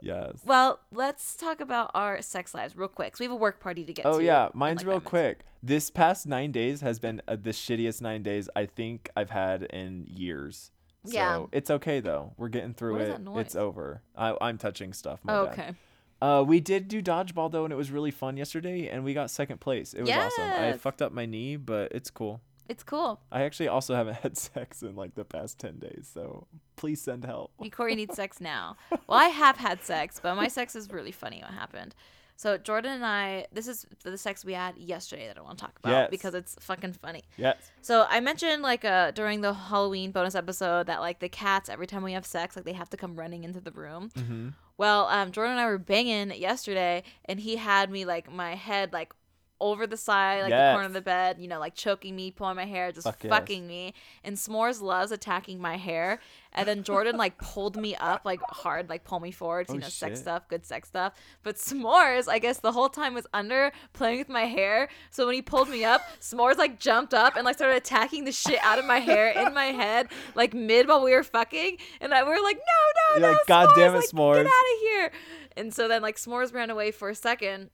yes. 0.00 0.40
Well, 0.44 0.80
let's 0.92 1.36
talk 1.36 1.60
about 1.60 1.90
our 1.94 2.22
sex 2.22 2.54
lives 2.54 2.76
real 2.76 2.88
quick. 2.88 3.16
So 3.16 3.22
we 3.22 3.26
have 3.26 3.32
a 3.32 3.36
work 3.36 3.60
party 3.60 3.84
to 3.84 3.92
get 3.92 4.02
to. 4.02 4.08
Oh 4.08 4.18
yeah, 4.18 4.48
mine's 4.54 4.78
like, 4.80 4.86
real 4.86 5.00
five 5.00 5.12
minutes. 5.12 5.38
quick. 5.40 5.46
This 5.62 5.90
past 5.90 6.26
nine 6.26 6.52
days 6.52 6.80
has 6.80 6.98
been 6.98 7.20
uh, 7.28 7.36
the 7.36 7.50
shittiest 7.50 8.00
nine 8.00 8.22
days 8.22 8.48
I 8.56 8.66
think 8.66 9.10
I've 9.16 9.30
had 9.30 9.64
in 9.64 10.06
years. 10.08 10.70
So 11.04 11.12
Yeah. 11.12 11.46
it's 11.52 11.70
okay 11.70 12.00
though. 12.00 12.32
We're 12.36 12.48
getting 12.48 12.74
through 12.74 12.92
What 13.24 13.36
it. 13.38 13.46
It's 13.46 13.56
over. 13.56 14.02
I, 14.16 14.36
I'm 14.40 14.58
touching 14.58 14.92
stuff. 14.92 15.20
Oh, 15.28 15.46
okay. 15.46 15.72
Uh, 16.22 16.44
we 16.46 16.60
did 16.60 16.88
do 16.88 17.02
dodgeball 17.02 17.50
though, 17.50 17.64
and 17.64 17.72
it 17.72 17.76
was 17.76 17.90
really 17.90 18.10
fun 18.10 18.36
yesterday, 18.36 18.88
and 18.88 19.04
we 19.04 19.14
got 19.14 19.30
second 19.30 19.58
place. 19.60 19.94
It 19.94 20.02
was 20.02 20.10
awesome. 20.10 20.50
I 20.50 20.72
fucked 20.74 21.00
up 21.00 21.12
my 21.12 21.24
knee, 21.24 21.56
but 21.56 21.92
it's 21.92 22.10
cool. 22.10 22.42
It's 22.68 22.82
cool. 22.84 23.20
I 23.32 23.42
actually 23.42 23.68
also 23.68 23.94
haven't 23.94 24.16
had 24.22 24.36
sex 24.36 24.82
in 24.82 24.94
like 24.96 25.14
the 25.14 25.24
past 25.24 25.58
ten 25.58 25.78
days, 25.78 26.10
so 26.12 26.46
please 26.76 27.00
send 27.00 27.24
help. 27.24 27.52
Corey 27.72 27.94
needs 27.94 28.14
sex 28.14 28.40
now. 28.40 28.76
Well, 29.08 29.18
I 29.18 29.24
have 29.28 29.56
had 29.56 29.82
sex, 29.82 30.20
but 30.22 30.34
my 30.36 30.46
sex 30.48 30.76
is 30.76 30.90
really 30.90 31.10
funny. 31.10 31.40
What 31.42 31.52
happened? 31.52 31.94
So 32.40 32.56
Jordan 32.56 32.92
and 32.92 33.04
I, 33.04 33.44
this 33.52 33.68
is 33.68 33.84
the 34.02 34.16
sex 34.16 34.46
we 34.46 34.54
had 34.54 34.78
yesterday 34.78 35.26
that 35.26 35.36
I 35.36 35.42
want 35.42 35.58
to 35.58 35.64
talk 35.66 35.78
about 35.78 35.90
Yes. 35.90 36.08
because 36.10 36.32
it's 36.34 36.56
fucking 36.58 36.94
funny. 36.94 37.22
Yes. 37.36 37.70
So 37.82 38.06
I 38.08 38.20
mentioned 38.20 38.62
like 38.62 38.82
uh 38.82 39.10
during 39.10 39.42
the 39.42 39.52
Halloween 39.52 40.10
bonus 40.10 40.34
episode 40.34 40.86
that 40.86 41.00
like 41.00 41.18
the 41.18 41.28
cats 41.28 41.68
every 41.68 41.86
time 41.86 42.02
we 42.02 42.12
have 42.14 42.24
sex 42.24 42.56
like 42.56 42.64
they 42.64 42.72
have 42.72 42.88
to 42.90 42.96
come 42.96 43.14
running 43.14 43.44
into 43.44 43.60
the 43.60 43.70
room. 43.72 44.10
Mm-hmm. 44.16 44.48
Well, 44.78 45.04
um, 45.08 45.32
Jordan 45.32 45.58
and 45.58 45.60
I 45.60 45.66
were 45.66 45.76
banging 45.76 46.30
yesterday, 46.40 47.02
and 47.26 47.38
he 47.38 47.56
had 47.56 47.90
me 47.90 48.06
like 48.06 48.32
my 48.32 48.54
head 48.54 48.94
like 48.94 49.12
over 49.60 49.86
the 49.86 49.96
side, 49.96 50.42
like 50.42 50.50
the 50.50 50.72
corner 50.72 50.86
of 50.86 50.92
the 50.92 51.00
bed, 51.00 51.36
you 51.38 51.46
know, 51.48 51.60
like 51.60 51.74
choking 51.74 52.16
me, 52.16 52.30
pulling 52.30 52.56
my 52.56 52.64
hair, 52.64 52.92
just 52.92 53.06
Fuck 53.06 53.22
yes. 53.22 53.30
fucking 53.30 53.66
me. 53.66 53.94
And 54.24 54.36
S'mores 54.36 54.80
loves 54.80 55.12
attacking 55.12 55.60
my 55.60 55.76
hair. 55.76 56.18
And 56.52 56.66
then 56.66 56.82
Jordan 56.82 57.16
like 57.16 57.38
pulled 57.38 57.76
me 57.76 57.94
up 57.94 58.22
like 58.24 58.40
hard, 58.48 58.88
like 58.88 59.04
pull 59.04 59.20
me 59.20 59.30
forward, 59.30 59.66
oh, 59.68 59.74
you 59.74 59.78
Oh, 59.78 59.82
know, 59.82 59.88
sex 59.88 60.20
stuff, 60.20 60.48
good 60.48 60.64
sex 60.66 60.88
stuff. 60.88 61.12
But 61.42 61.56
S'mores, 61.56 62.26
I 62.28 62.38
guess 62.38 62.58
the 62.58 62.72
whole 62.72 62.88
time 62.88 63.14
was 63.14 63.26
under 63.32 63.70
playing 63.92 64.18
with 64.18 64.28
my 64.28 64.46
hair. 64.46 64.88
So 65.10 65.26
when 65.26 65.34
he 65.34 65.42
pulled 65.42 65.68
me 65.68 65.84
up, 65.84 66.00
S'mores 66.20 66.56
like 66.56 66.80
jumped 66.80 67.14
up 67.14 67.36
and 67.36 67.44
like 67.44 67.56
started 67.56 67.76
attacking 67.76 68.24
the 68.24 68.32
shit 68.32 68.58
out 68.62 68.78
of 68.78 68.84
my 68.84 68.98
hair 68.98 69.28
in 69.30 69.54
my 69.54 69.66
head, 69.66 70.08
like 70.34 70.54
mid 70.54 70.88
while 70.88 71.04
we 71.04 71.12
were 71.14 71.22
fucking. 71.22 71.76
And 72.00 72.12
I 72.12 72.22
we 72.24 72.30
were 72.30 72.42
like, 72.42 72.56
no, 72.56 72.62
no, 72.62 73.20
You're 73.20 73.32
no, 73.32 73.38
like, 73.38 73.46
"God 73.46 73.68
damn 73.76 73.94
it, 73.94 73.98
like, 73.98 74.06
S'mores." 74.08 74.36
Get 74.36 74.46
out 74.46 74.74
of 74.74 74.80
here. 74.80 75.12
And 75.56 75.74
so 75.74 75.86
then 75.88 76.02
like 76.02 76.16
S'mores 76.16 76.52
ran 76.54 76.70
away 76.70 76.90
for 76.90 77.08
a 77.10 77.14
second. 77.14 77.70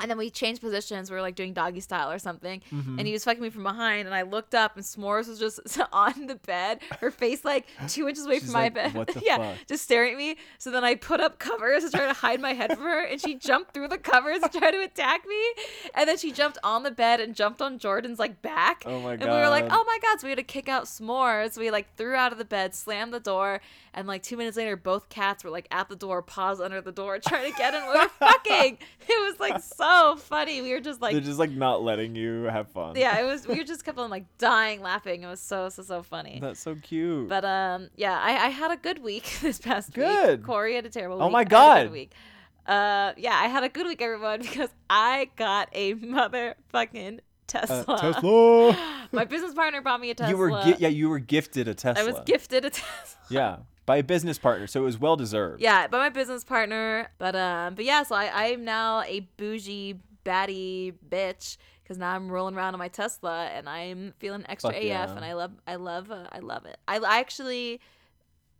And 0.00 0.10
then 0.10 0.18
we 0.18 0.30
changed 0.30 0.60
positions. 0.60 1.10
We 1.10 1.16
were 1.16 1.22
like 1.22 1.34
doing 1.34 1.52
doggy 1.52 1.80
style 1.80 2.10
or 2.10 2.18
something. 2.18 2.62
Mm-hmm. 2.72 2.98
And 2.98 3.06
he 3.06 3.12
was 3.12 3.24
fucking 3.24 3.42
me 3.42 3.50
from 3.50 3.62
behind. 3.62 4.06
And 4.06 4.14
I 4.14 4.22
looked 4.22 4.54
up 4.54 4.76
and 4.76 4.84
S'mores 4.84 5.28
was 5.28 5.38
just 5.38 5.60
on 5.92 6.26
the 6.26 6.34
bed, 6.34 6.80
her 7.00 7.10
face 7.10 7.44
like 7.44 7.66
two 7.88 8.08
inches 8.08 8.26
away 8.26 8.40
from 8.40 8.52
my 8.52 8.68
bed. 8.68 8.94
"What 8.94 9.08
the 9.08 9.20
yeah, 9.24 9.38
fuck?" 9.38 9.66
just 9.66 9.84
staring 9.84 10.12
at 10.12 10.18
me. 10.18 10.36
So 10.58 10.70
then 10.70 10.84
I 10.84 10.94
put 10.94 11.20
up 11.20 11.38
covers 11.38 11.84
to 11.84 11.90
try 11.90 12.06
to 12.06 12.12
hide 12.12 12.40
my 12.40 12.52
head 12.52 12.74
from 12.74 12.84
her. 12.84 13.04
And 13.04 13.20
she 13.20 13.34
jumped 13.34 13.72
through 13.72 13.88
the 13.88 13.98
covers 13.98 14.40
to 14.40 14.48
try 14.48 14.70
to 14.70 14.82
attack 14.82 15.26
me. 15.26 15.42
And 15.94 16.08
then 16.08 16.18
she 16.18 16.32
jumped 16.32 16.58
on 16.62 16.82
the 16.82 16.90
bed 16.90 17.20
and 17.20 17.34
jumped 17.34 17.62
on 17.62 17.78
Jordan's 17.78 18.18
like 18.18 18.42
back. 18.42 18.82
Oh 18.86 19.00
my 19.00 19.16
God. 19.16 19.26
And 19.26 19.34
we 19.34 19.40
were 19.40 19.48
like, 19.48 19.66
oh 19.70 19.84
my 19.86 19.98
God. 20.02 20.20
So 20.20 20.26
we 20.26 20.30
had 20.30 20.38
to 20.38 20.44
kick 20.44 20.68
out 20.68 20.84
S'mores. 20.84 21.56
We 21.56 21.70
like 21.70 21.94
threw 21.96 22.14
out 22.14 22.32
of 22.32 22.38
the 22.38 22.44
bed, 22.44 22.74
slammed 22.74 23.12
the 23.12 23.20
door. 23.20 23.60
And 23.96 24.06
like 24.06 24.22
two 24.22 24.36
minutes 24.36 24.58
later, 24.58 24.76
both 24.76 25.08
cats 25.08 25.42
were 25.42 25.48
like 25.50 25.66
at 25.70 25.88
the 25.88 25.96
door, 25.96 26.20
paws 26.20 26.60
under 26.60 26.82
the 26.82 26.92
door, 26.92 27.18
trying 27.18 27.50
to 27.50 27.56
get 27.56 27.72
in. 27.72 27.82
We 27.82 27.98
were 27.98 28.08
fucking. 28.18 28.76
It 29.08 29.30
was 29.30 29.40
like 29.40 29.62
so 29.62 30.16
funny. 30.16 30.60
We 30.60 30.70
were 30.72 30.80
just 30.80 31.00
like, 31.00 31.12
They're 31.12 31.22
just 31.22 31.38
like 31.38 31.50
not 31.50 31.82
letting 31.82 32.14
you 32.14 32.42
have 32.44 32.68
fun. 32.68 32.94
yeah, 32.96 33.18
it 33.18 33.24
was. 33.24 33.48
We 33.48 33.56
were 33.56 33.64
just 33.64 33.84
kept 33.86 33.98
on 33.98 34.10
like 34.10 34.26
dying 34.36 34.82
laughing. 34.82 35.22
It 35.22 35.26
was 35.26 35.40
so 35.40 35.70
so 35.70 35.82
so 35.82 36.02
funny. 36.02 36.38
That's 36.42 36.60
so 36.60 36.74
cute. 36.74 37.28
But 37.28 37.46
um, 37.46 37.88
yeah, 37.96 38.20
I, 38.22 38.46
I 38.46 38.48
had 38.50 38.70
a 38.70 38.76
good 38.76 39.02
week 39.02 39.38
this 39.40 39.58
past 39.58 39.88
week. 39.96 40.06
Good. 40.06 40.40
week. 40.40 40.46
Corey 40.46 40.74
had 40.74 40.84
a 40.84 40.90
terrible 40.90 41.16
week. 41.16 41.22
Oh 41.22 41.26
week. 41.28 41.32
my 41.32 41.38
had 41.40 41.46
a 41.46 41.50
God. 41.50 41.90
week. 41.92 42.12
Uh, 42.66 43.12
yeah, 43.16 43.34
I 43.34 43.46
had 43.46 43.64
a 43.64 43.68
good 43.70 43.86
week, 43.86 44.02
everyone, 44.02 44.40
because 44.42 44.68
I 44.90 45.30
got 45.36 45.68
a 45.72 45.94
motherfucking 45.94 47.20
Tesla. 47.46 47.84
Uh, 47.94 48.12
Tesla. 48.12 49.06
My 49.12 49.24
business 49.24 49.54
partner 49.54 49.80
bought 49.80 50.00
me 50.00 50.10
a 50.10 50.14
Tesla. 50.14 50.30
You 50.30 50.36
were 50.36 50.50
gi- 50.64 50.76
yeah, 50.80 50.88
you 50.88 51.08
were 51.08 51.20
gifted 51.20 51.68
a 51.68 51.74
Tesla. 51.74 52.02
I 52.02 52.06
was 52.06 52.20
gifted 52.26 52.64
a 52.64 52.70
Tesla. 52.70 53.16
Yeah, 53.30 53.56
by 53.86 53.98
a 53.98 54.02
business 54.02 54.38
partner, 54.38 54.66
so 54.66 54.82
it 54.82 54.84
was 54.84 54.98
well 54.98 55.16
deserved. 55.16 55.62
Yeah, 55.62 55.86
by 55.86 55.98
my 55.98 56.08
business 56.08 56.44
partner. 56.44 57.08
But 57.18 57.36
um, 57.36 57.76
but 57.76 57.84
yeah, 57.84 58.02
so 58.02 58.16
I 58.16 58.26
I 58.26 58.44
am 58.46 58.64
now 58.64 59.02
a 59.02 59.20
bougie 59.36 60.00
baddie 60.24 60.92
bitch 61.08 61.56
because 61.82 61.98
now 61.98 62.12
I'm 62.12 62.28
rolling 62.30 62.56
around 62.56 62.74
on 62.74 62.78
my 62.78 62.88
Tesla 62.88 63.46
and 63.46 63.68
I'm 63.68 64.12
feeling 64.18 64.44
extra 64.48 64.72
Fuck 64.72 64.82
AF 64.82 64.84
yeah. 64.84 65.14
and 65.14 65.24
I 65.24 65.34
love 65.34 65.52
I 65.66 65.76
love 65.76 66.10
uh, 66.10 66.26
I 66.32 66.40
love 66.40 66.66
it. 66.66 66.76
I, 66.86 66.98
I 66.98 67.20
actually. 67.20 67.80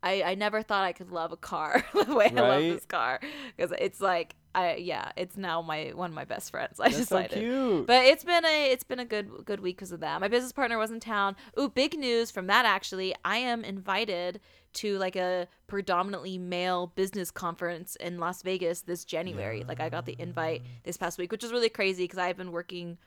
I, 0.02 0.22
I 0.22 0.34
never 0.36 0.62
thought 0.62 0.84
I 0.84 0.92
could 0.92 1.10
love 1.10 1.32
a 1.32 1.36
car 1.36 1.84
the 2.06 2.14
way 2.14 2.26
I 2.26 2.40
love 2.40 2.62
this 2.62 2.84
car 2.84 3.18
because 3.56 3.72
it's 3.80 4.00
like 4.00 4.36
I 4.56 4.76
yeah, 4.76 5.10
it's 5.16 5.36
now 5.36 5.60
my 5.62 5.92
one 5.94 6.10
of 6.10 6.14
my 6.14 6.24
best 6.24 6.50
friends. 6.50 6.80
I 6.80 6.84
That's 6.84 7.08
so 7.08 7.18
decided. 7.22 7.38
cute. 7.38 7.86
But 7.86 8.04
it's 8.04 8.22
been 8.24 8.44
a 8.44 8.70
it's 8.70 8.84
been 8.84 8.98
a 8.98 9.04
good 9.04 9.44
good 9.44 9.60
week 9.60 9.76
because 9.76 9.92
of 9.92 10.00
that. 10.00 10.20
My 10.20 10.28
business 10.28 10.52
partner 10.52 10.78
was 10.78 10.90
in 10.90 10.98
town. 10.98 11.36
Ooh, 11.58 11.68
big 11.68 11.98
news 11.98 12.30
from 12.30 12.46
that 12.46 12.64
actually. 12.64 13.14
I 13.24 13.36
am 13.36 13.64
invited 13.64 14.40
to 14.76 14.98
like 14.98 15.16
a 15.16 15.48
predominantly 15.66 16.38
male 16.38 16.92
business 16.94 17.30
conference 17.30 17.96
in 17.96 18.18
Las 18.18 18.42
Vegas 18.42 18.82
this 18.82 19.04
January. 19.04 19.64
Like 19.66 19.80
I 19.80 19.88
got 19.88 20.06
the 20.06 20.16
invite 20.18 20.62
this 20.84 20.96
past 20.96 21.18
week, 21.18 21.32
which 21.32 21.44
is 21.44 21.52
really 21.52 21.68
crazy 21.68 22.04
because 22.04 22.18
I've 22.18 22.36
been 22.36 22.52
working 22.52 22.98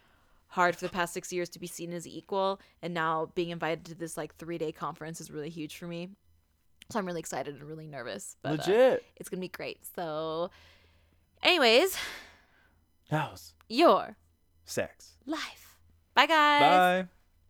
hard 0.47 0.75
for 0.75 0.85
the 0.85 0.91
past 0.91 1.13
six 1.13 1.31
years 1.31 1.47
to 1.49 1.59
be 1.59 1.67
seen 1.67 1.93
as 1.93 2.07
equal, 2.07 2.59
and 2.81 2.93
now 2.93 3.29
being 3.35 3.49
invited 3.51 3.85
to 3.85 3.95
this 3.95 4.17
like 4.17 4.35
three 4.35 4.57
day 4.57 4.71
conference 4.71 5.21
is 5.21 5.29
really 5.31 5.49
huge 5.49 5.77
for 5.77 5.85
me. 5.87 6.09
So 6.89 6.97
I'm 6.97 7.05
really 7.05 7.19
excited 7.19 7.53
and 7.53 7.63
really 7.63 7.85
nervous. 7.85 8.35
But, 8.41 8.49
uh, 8.49 8.71
Legit. 8.71 9.05
it's 9.15 9.29
gonna 9.29 9.41
be 9.41 9.47
great. 9.47 9.79
So, 9.95 10.49
anyways, 11.43 11.95
House. 13.11 13.53
your 13.67 14.15
Sex. 14.65 15.17
life. 15.25 15.77
Bye, 16.15 16.25
guys. 16.25 17.03
Bye. 17.05 17.09